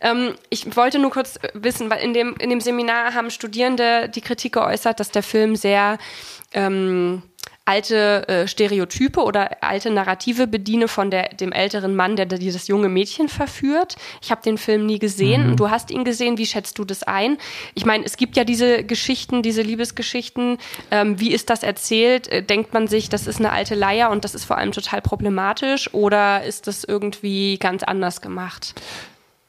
Ähm, 0.00 0.34
ich 0.48 0.76
wollte 0.76 1.00
nur 1.00 1.10
kurz 1.10 1.38
wissen, 1.52 1.90
weil 1.90 2.02
in 2.02 2.14
dem, 2.14 2.36
in 2.38 2.50
dem 2.50 2.60
Seminar 2.60 3.14
haben 3.14 3.30
Studierende 3.30 4.08
die 4.08 4.20
Kritik 4.20 4.52
geäußert, 4.52 5.00
dass 5.00 5.10
der 5.10 5.24
Film 5.24 5.56
sehr 5.56 5.98
ähm, 6.52 7.22
alte 7.70 8.26
äh, 8.28 8.48
Stereotype 8.48 9.22
oder 9.22 9.62
alte 9.62 9.90
Narrative 9.90 10.48
bediene 10.48 10.88
von 10.88 11.10
der, 11.12 11.28
dem 11.28 11.52
älteren 11.52 11.94
Mann, 11.94 12.16
der, 12.16 12.26
der 12.26 12.40
das 12.40 12.66
junge 12.66 12.88
Mädchen 12.88 13.28
verführt. 13.28 13.94
Ich 14.20 14.32
habe 14.32 14.42
den 14.42 14.58
Film 14.58 14.86
nie 14.86 14.98
gesehen. 14.98 15.50
Mhm. 15.52 15.56
Du 15.56 15.70
hast 15.70 15.92
ihn 15.92 16.04
gesehen. 16.04 16.36
Wie 16.36 16.46
schätzt 16.46 16.80
du 16.80 16.84
das 16.84 17.04
ein? 17.04 17.38
Ich 17.74 17.86
meine, 17.86 18.04
es 18.04 18.16
gibt 18.16 18.36
ja 18.36 18.42
diese 18.42 18.82
Geschichten, 18.82 19.42
diese 19.42 19.62
Liebesgeschichten. 19.62 20.58
Ähm, 20.90 21.20
wie 21.20 21.30
ist 21.30 21.48
das 21.48 21.62
erzählt? 21.62 22.26
Äh, 22.26 22.42
denkt 22.42 22.74
man 22.74 22.88
sich, 22.88 23.08
das 23.08 23.28
ist 23.28 23.38
eine 23.38 23.52
alte 23.52 23.76
Leier 23.76 24.10
und 24.10 24.24
das 24.24 24.34
ist 24.34 24.44
vor 24.44 24.58
allem 24.58 24.72
total 24.72 25.00
problematisch? 25.00 25.94
Oder 25.94 26.42
ist 26.42 26.66
das 26.66 26.82
irgendwie 26.82 27.56
ganz 27.58 27.84
anders 27.84 28.20
gemacht? 28.20 28.74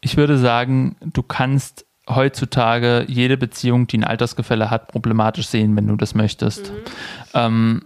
Ich 0.02 0.16
würde 0.16 0.38
sagen, 0.38 0.96
du 1.02 1.24
kannst 1.24 1.86
heutzutage 2.08 3.06
jede 3.08 3.38
Beziehung, 3.38 3.88
die 3.88 3.98
ein 3.98 4.04
Altersgefälle 4.04 4.70
hat, 4.70 4.90
problematisch 4.90 5.48
sehen, 5.48 5.76
wenn 5.76 5.88
du 5.88 5.96
das 5.96 6.14
möchtest. 6.14 6.72
Mhm. 6.72 6.78
Ähm, 7.34 7.82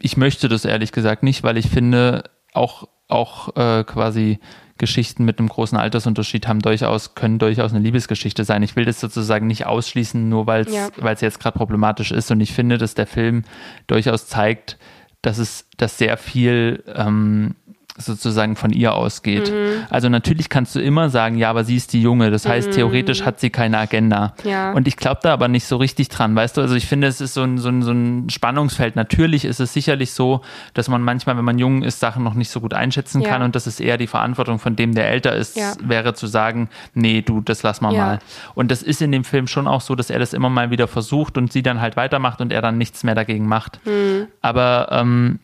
ich 0.00 0.16
möchte 0.16 0.48
das 0.48 0.64
ehrlich 0.64 0.92
gesagt 0.92 1.22
nicht, 1.22 1.42
weil 1.42 1.56
ich 1.56 1.68
finde, 1.68 2.24
auch, 2.52 2.88
auch 3.08 3.56
äh, 3.56 3.84
quasi 3.84 4.38
Geschichten 4.78 5.24
mit 5.24 5.38
einem 5.38 5.48
großen 5.48 5.76
Altersunterschied 5.76 6.46
haben 6.46 6.60
durchaus, 6.60 7.14
können 7.14 7.38
durchaus 7.38 7.72
eine 7.72 7.82
Liebesgeschichte 7.82 8.44
sein. 8.44 8.62
Ich 8.62 8.76
will 8.76 8.84
das 8.84 9.00
sozusagen 9.00 9.46
nicht 9.46 9.66
ausschließen, 9.66 10.28
nur 10.28 10.46
weil 10.46 10.62
es 10.62 10.72
ja. 10.72 11.12
jetzt 11.20 11.40
gerade 11.40 11.58
problematisch 11.58 12.12
ist. 12.12 12.30
Und 12.30 12.40
ich 12.40 12.52
finde, 12.52 12.78
dass 12.78 12.94
der 12.94 13.06
Film 13.06 13.42
durchaus 13.88 14.28
zeigt, 14.28 14.78
dass 15.20 15.38
es, 15.38 15.66
dass 15.76 15.98
sehr 15.98 16.16
viel 16.16 16.84
ähm, 16.94 17.56
sozusagen 17.98 18.56
von 18.56 18.70
ihr 18.70 18.94
ausgeht. 18.94 19.52
Mhm. 19.52 19.84
Also 19.90 20.08
natürlich 20.08 20.48
kannst 20.48 20.74
du 20.74 20.80
immer 20.80 21.10
sagen, 21.10 21.36
ja, 21.36 21.50
aber 21.50 21.64
sie 21.64 21.76
ist 21.76 21.92
die 21.92 22.00
Junge. 22.00 22.30
Das 22.30 22.48
heißt, 22.48 22.68
mhm. 22.68 22.72
theoretisch 22.72 23.22
hat 23.24 23.40
sie 23.40 23.50
keine 23.50 23.78
Agenda. 23.78 24.34
Ja. 24.44 24.72
Und 24.72 24.88
ich 24.88 24.96
glaube 24.96 25.20
da 25.22 25.32
aber 25.32 25.48
nicht 25.48 25.66
so 25.66 25.76
richtig 25.76 26.08
dran, 26.08 26.34
weißt 26.34 26.56
du? 26.56 26.62
Also 26.62 26.74
ich 26.74 26.86
finde, 26.86 27.08
es 27.08 27.20
ist 27.20 27.34
so 27.34 27.42
ein, 27.42 27.58
so, 27.58 27.68
ein, 27.68 27.82
so 27.82 27.92
ein 27.92 28.30
Spannungsfeld. 28.30 28.96
Natürlich 28.96 29.44
ist 29.44 29.60
es 29.60 29.72
sicherlich 29.72 30.12
so, 30.12 30.40
dass 30.72 30.88
man 30.88 31.02
manchmal, 31.02 31.36
wenn 31.36 31.44
man 31.44 31.58
jung 31.58 31.82
ist, 31.82 32.00
Sachen 32.00 32.24
noch 32.24 32.34
nicht 32.34 32.50
so 32.50 32.60
gut 32.60 32.72
einschätzen 32.72 33.20
ja. 33.20 33.28
kann 33.28 33.42
und 33.42 33.54
das 33.54 33.66
ist 33.66 33.80
eher 33.80 33.98
die 33.98 34.06
Verantwortung 34.06 34.58
von 34.58 34.76
dem, 34.76 34.94
der 34.94 35.10
älter 35.10 35.34
ist, 35.34 35.56
ja. 35.56 35.74
wäre 35.82 36.14
zu 36.14 36.26
sagen, 36.26 36.68
nee, 36.94 37.20
du, 37.20 37.40
das 37.40 37.62
lass 37.62 37.80
mal 37.80 37.92
mal. 37.98 38.18
Und 38.54 38.70
das 38.70 38.82
ist 38.82 39.02
in 39.02 39.12
dem 39.12 39.24
Film 39.24 39.46
schon 39.46 39.66
auch 39.66 39.80
so, 39.80 39.94
dass 39.94 40.10
er 40.10 40.18
das 40.18 40.32
immer 40.32 40.48
mal 40.48 40.70
wieder 40.70 40.88
versucht 40.88 41.36
und 41.36 41.52
sie 41.52 41.62
dann 41.62 41.80
halt 41.80 41.96
weitermacht 41.96 42.40
und 42.40 42.52
er 42.52 42.62
dann 42.62 42.78
nichts 42.78 43.04
mehr 43.04 43.14
dagegen 43.14 43.46
macht. 43.46 43.84
Mhm. 43.86 44.28
Aber 44.40 44.88
ähm, 44.90 45.40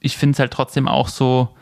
ich 0.00 0.16
finde 0.16 0.34
es 0.34 0.38
halt 0.38 0.52
trotzdem 0.52 0.88
auch 0.88 1.08
so, 1.08 1.56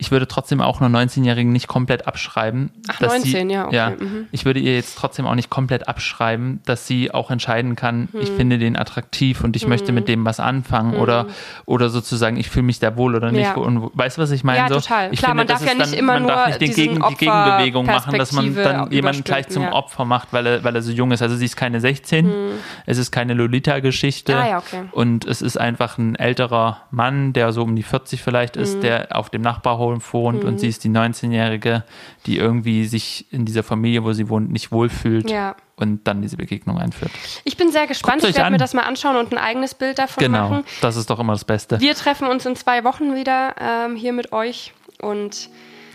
ich 0.00 0.12
würde 0.12 0.28
trotzdem 0.28 0.60
auch 0.60 0.80
einer 0.80 0.96
19-Jährigen 0.96 1.50
nicht 1.50 1.66
komplett 1.66 2.06
abschreiben. 2.06 2.70
Ach, 2.86 3.00
19, 3.00 3.48
sie, 3.48 3.52
ja. 3.52 3.66
Okay. 3.66 3.76
ja 3.76 3.90
mhm. 3.90 4.28
Ich 4.30 4.44
würde 4.44 4.60
ihr 4.60 4.76
jetzt 4.76 4.96
trotzdem 4.96 5.26
auch 5.26 5.34
nicht 5.34 5.50
komplett 5.50 5.88
abschreiben, 5.88 6.60
dass 6.66 6.86
sie 6.86 7.10
auch 7.10 7.32
entscheiden 7.32 7.74
kann, 7.74 8.08
mhm. 8.12 8.20
ich 8.20 8.30
finde 8.30 8.58
den 8.58 8.76
attraktiv 8.76 9.42
und 9.42 9.56
ich 9.56 9.64
mhm. 9.64 9.70
möchte 9.70 9.90
mit 9.90 10.06
dem 10.06 10.24
was 10.24 10.38
anfangen 10.38 10.94
oder, 10.94 11.24
mhm. 11.24 11.30
oder 11.66 11.88
sozusagen, 11.88 12.36
ich 12.36 12.48
fühle 12.48 12.66
mich 12.66 12.78
da 12.78 12.96
wohl 12.96 13.16
oder 13.16 13.32
nicht. 13.32 13.42
Ja. 13.42 13.56
Und 13.56 13.90
weißt 13.92 14.18
du, 14.18 14.22
was 14.22 14.30
ich 14.30 14.44
meine? 14.44 14.58
Ja, 14.58 14.68
total. 14.68 15.12
Ich 15.12 15.18
Klar, 15.18 15.32
finde, 15.32 15.40
man 15.40 15.46
darf 15.48 15.66
ja 15.66 15.74
nicht 15.74 15.92
dann, 15.92 15.98
immer 15.98 16.12
man 16.12 16.22
nur 16.22 16.30
darf 16.30 16.46
nicht 16.46 16.60
den 16.60 16.74
Gegen, 16.74 16.94
die 16.94 17.14
Gegenbewegung 17.16 17.86
machen, 17.86 18.16
dass 18.16 18.30
man 18.30 18.54
dann 18.54 18.92
jemanden 18.92 19.24
gleich 19.24 19.48
zum 19.48 19.64
ja. 19.64 19.72
Opfer 19.72 20.04
macht, 20.04 20.28
weil 20.32 20.46
er, 20.46 20.62
weil 20.62 20.76
er 20.76 20.82
so 20.82 20.92
jung 20.92 21.10
ist. 21.10 21.22
Also 21.22 21.34
sie 21.34 21.46
ist 21.46 21.56
keine 21.56 21.80
16, 21.80 22.24
mhm. 22.24 22.50
es 22.86 22.98
ist 22.98 23.10
keine 23.10 23.34
Lolita-Geschichte 23.34 24.36
ah, 24.36 24.48
ja, 24.48 24.58
okay. 24.58 24.84
und 24.92 25.24
es 25.24 25.42
ist 25.42 25.56
einfach 25.56 25.98
ein 25.98 26.14
älterer 26.14 26.82
Mann, 26.92 27.32
der 27.32 27.50
so 27.50 27.64
um 27.64 27.74
die 27.74 27.82
40 27.82 28.22
vielleicht 28.22 28.56
ist, 28.56 28.76
mhm. 28.76 28.82
der 28.82 29.08
auf 29.16 29.28
dem 29.28 29.42
Nachbarhof 29.42 29.87
wohnt 29.96 30.44
und 30.44 30.58
sie 30.58 30.68
ist 30.68 30.84
die 30.84 30.88
19-Jährige, 30.88 31.84
die 32.26 32.38
irgendwie 32.38 32.86
sich 32.86 33.26
in 33.32 33.44
dieser 33.44 33.62
Familie, 33.62 34.04
wo 34.04 34.12
sie 34.12 34.28
wohnt, 34.28 34.50
nicht 34.50 34.72
wohlfühlt. 34.72 35.30
Ja. 35.30 35.56
Und 35.76 36.08
dann 36.08 36.22
diese 36.22 36.36
Begegnung 36.36 36.78
einführt. 36.78 37.12
Ich 37.44 37.56
bin 37.56 37.70
sehr 37.70 37.86
gespannt. 37.86 38.24
ich 38.24 38.36
werde 38.36 38.50
mir 38.50 38.58
das 38.58 38.74
mal 38.74 38.82
anschauen 38.82 39.16
und 39.16 39.32
ein 39.32 39.38
eigenes 39.38 39.74
Bild 39.74 39.98
davon 40.00 40.20
genau, 40.20 40.48
machen. 40.48 40.64
Genau, 40.64 40.78
das 40.80 40.96
ist 40.96 41.08
doch 41.08 41.20
immer 41.20 41.34
das 41.34 41.44
Beste. 41.44 41.78
Wir 41.78 41.94
treffen 41.94 42.26
uns 42.26 42.44
in 42.46 42.56
zwei 42.56 42.82
Wochen 42.82 43.14
wieder 43.14 43.54
ähm, 43.60 43.94
hier 43.94 44.12
mit 44.12 44.32
euch 44.32 44.72
und 45.00 45.48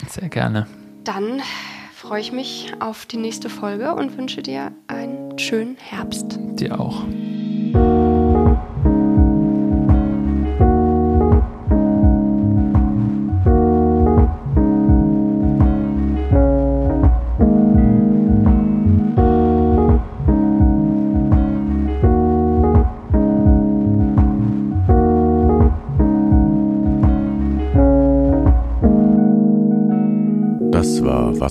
sehr 0.07 0.29
gerne. 0.29 0.67
Dann 1.03 1.41
freue 1.93 2.21
ich 2.21 2.31
mich 2.31 2.73
auf 2.79 3.05
die 3.05 3.17
nächste 3.17 3.49
Folge 3.49 3.93
und 3.93 4.17
wünsche 4.17 4.41
dir 4.41 4.71
einen 4.87 5.37
schönen 5.39 5.77
Herbst. 5.77 6.37
Dir 6.59 6.79
auch. 6.79 7.03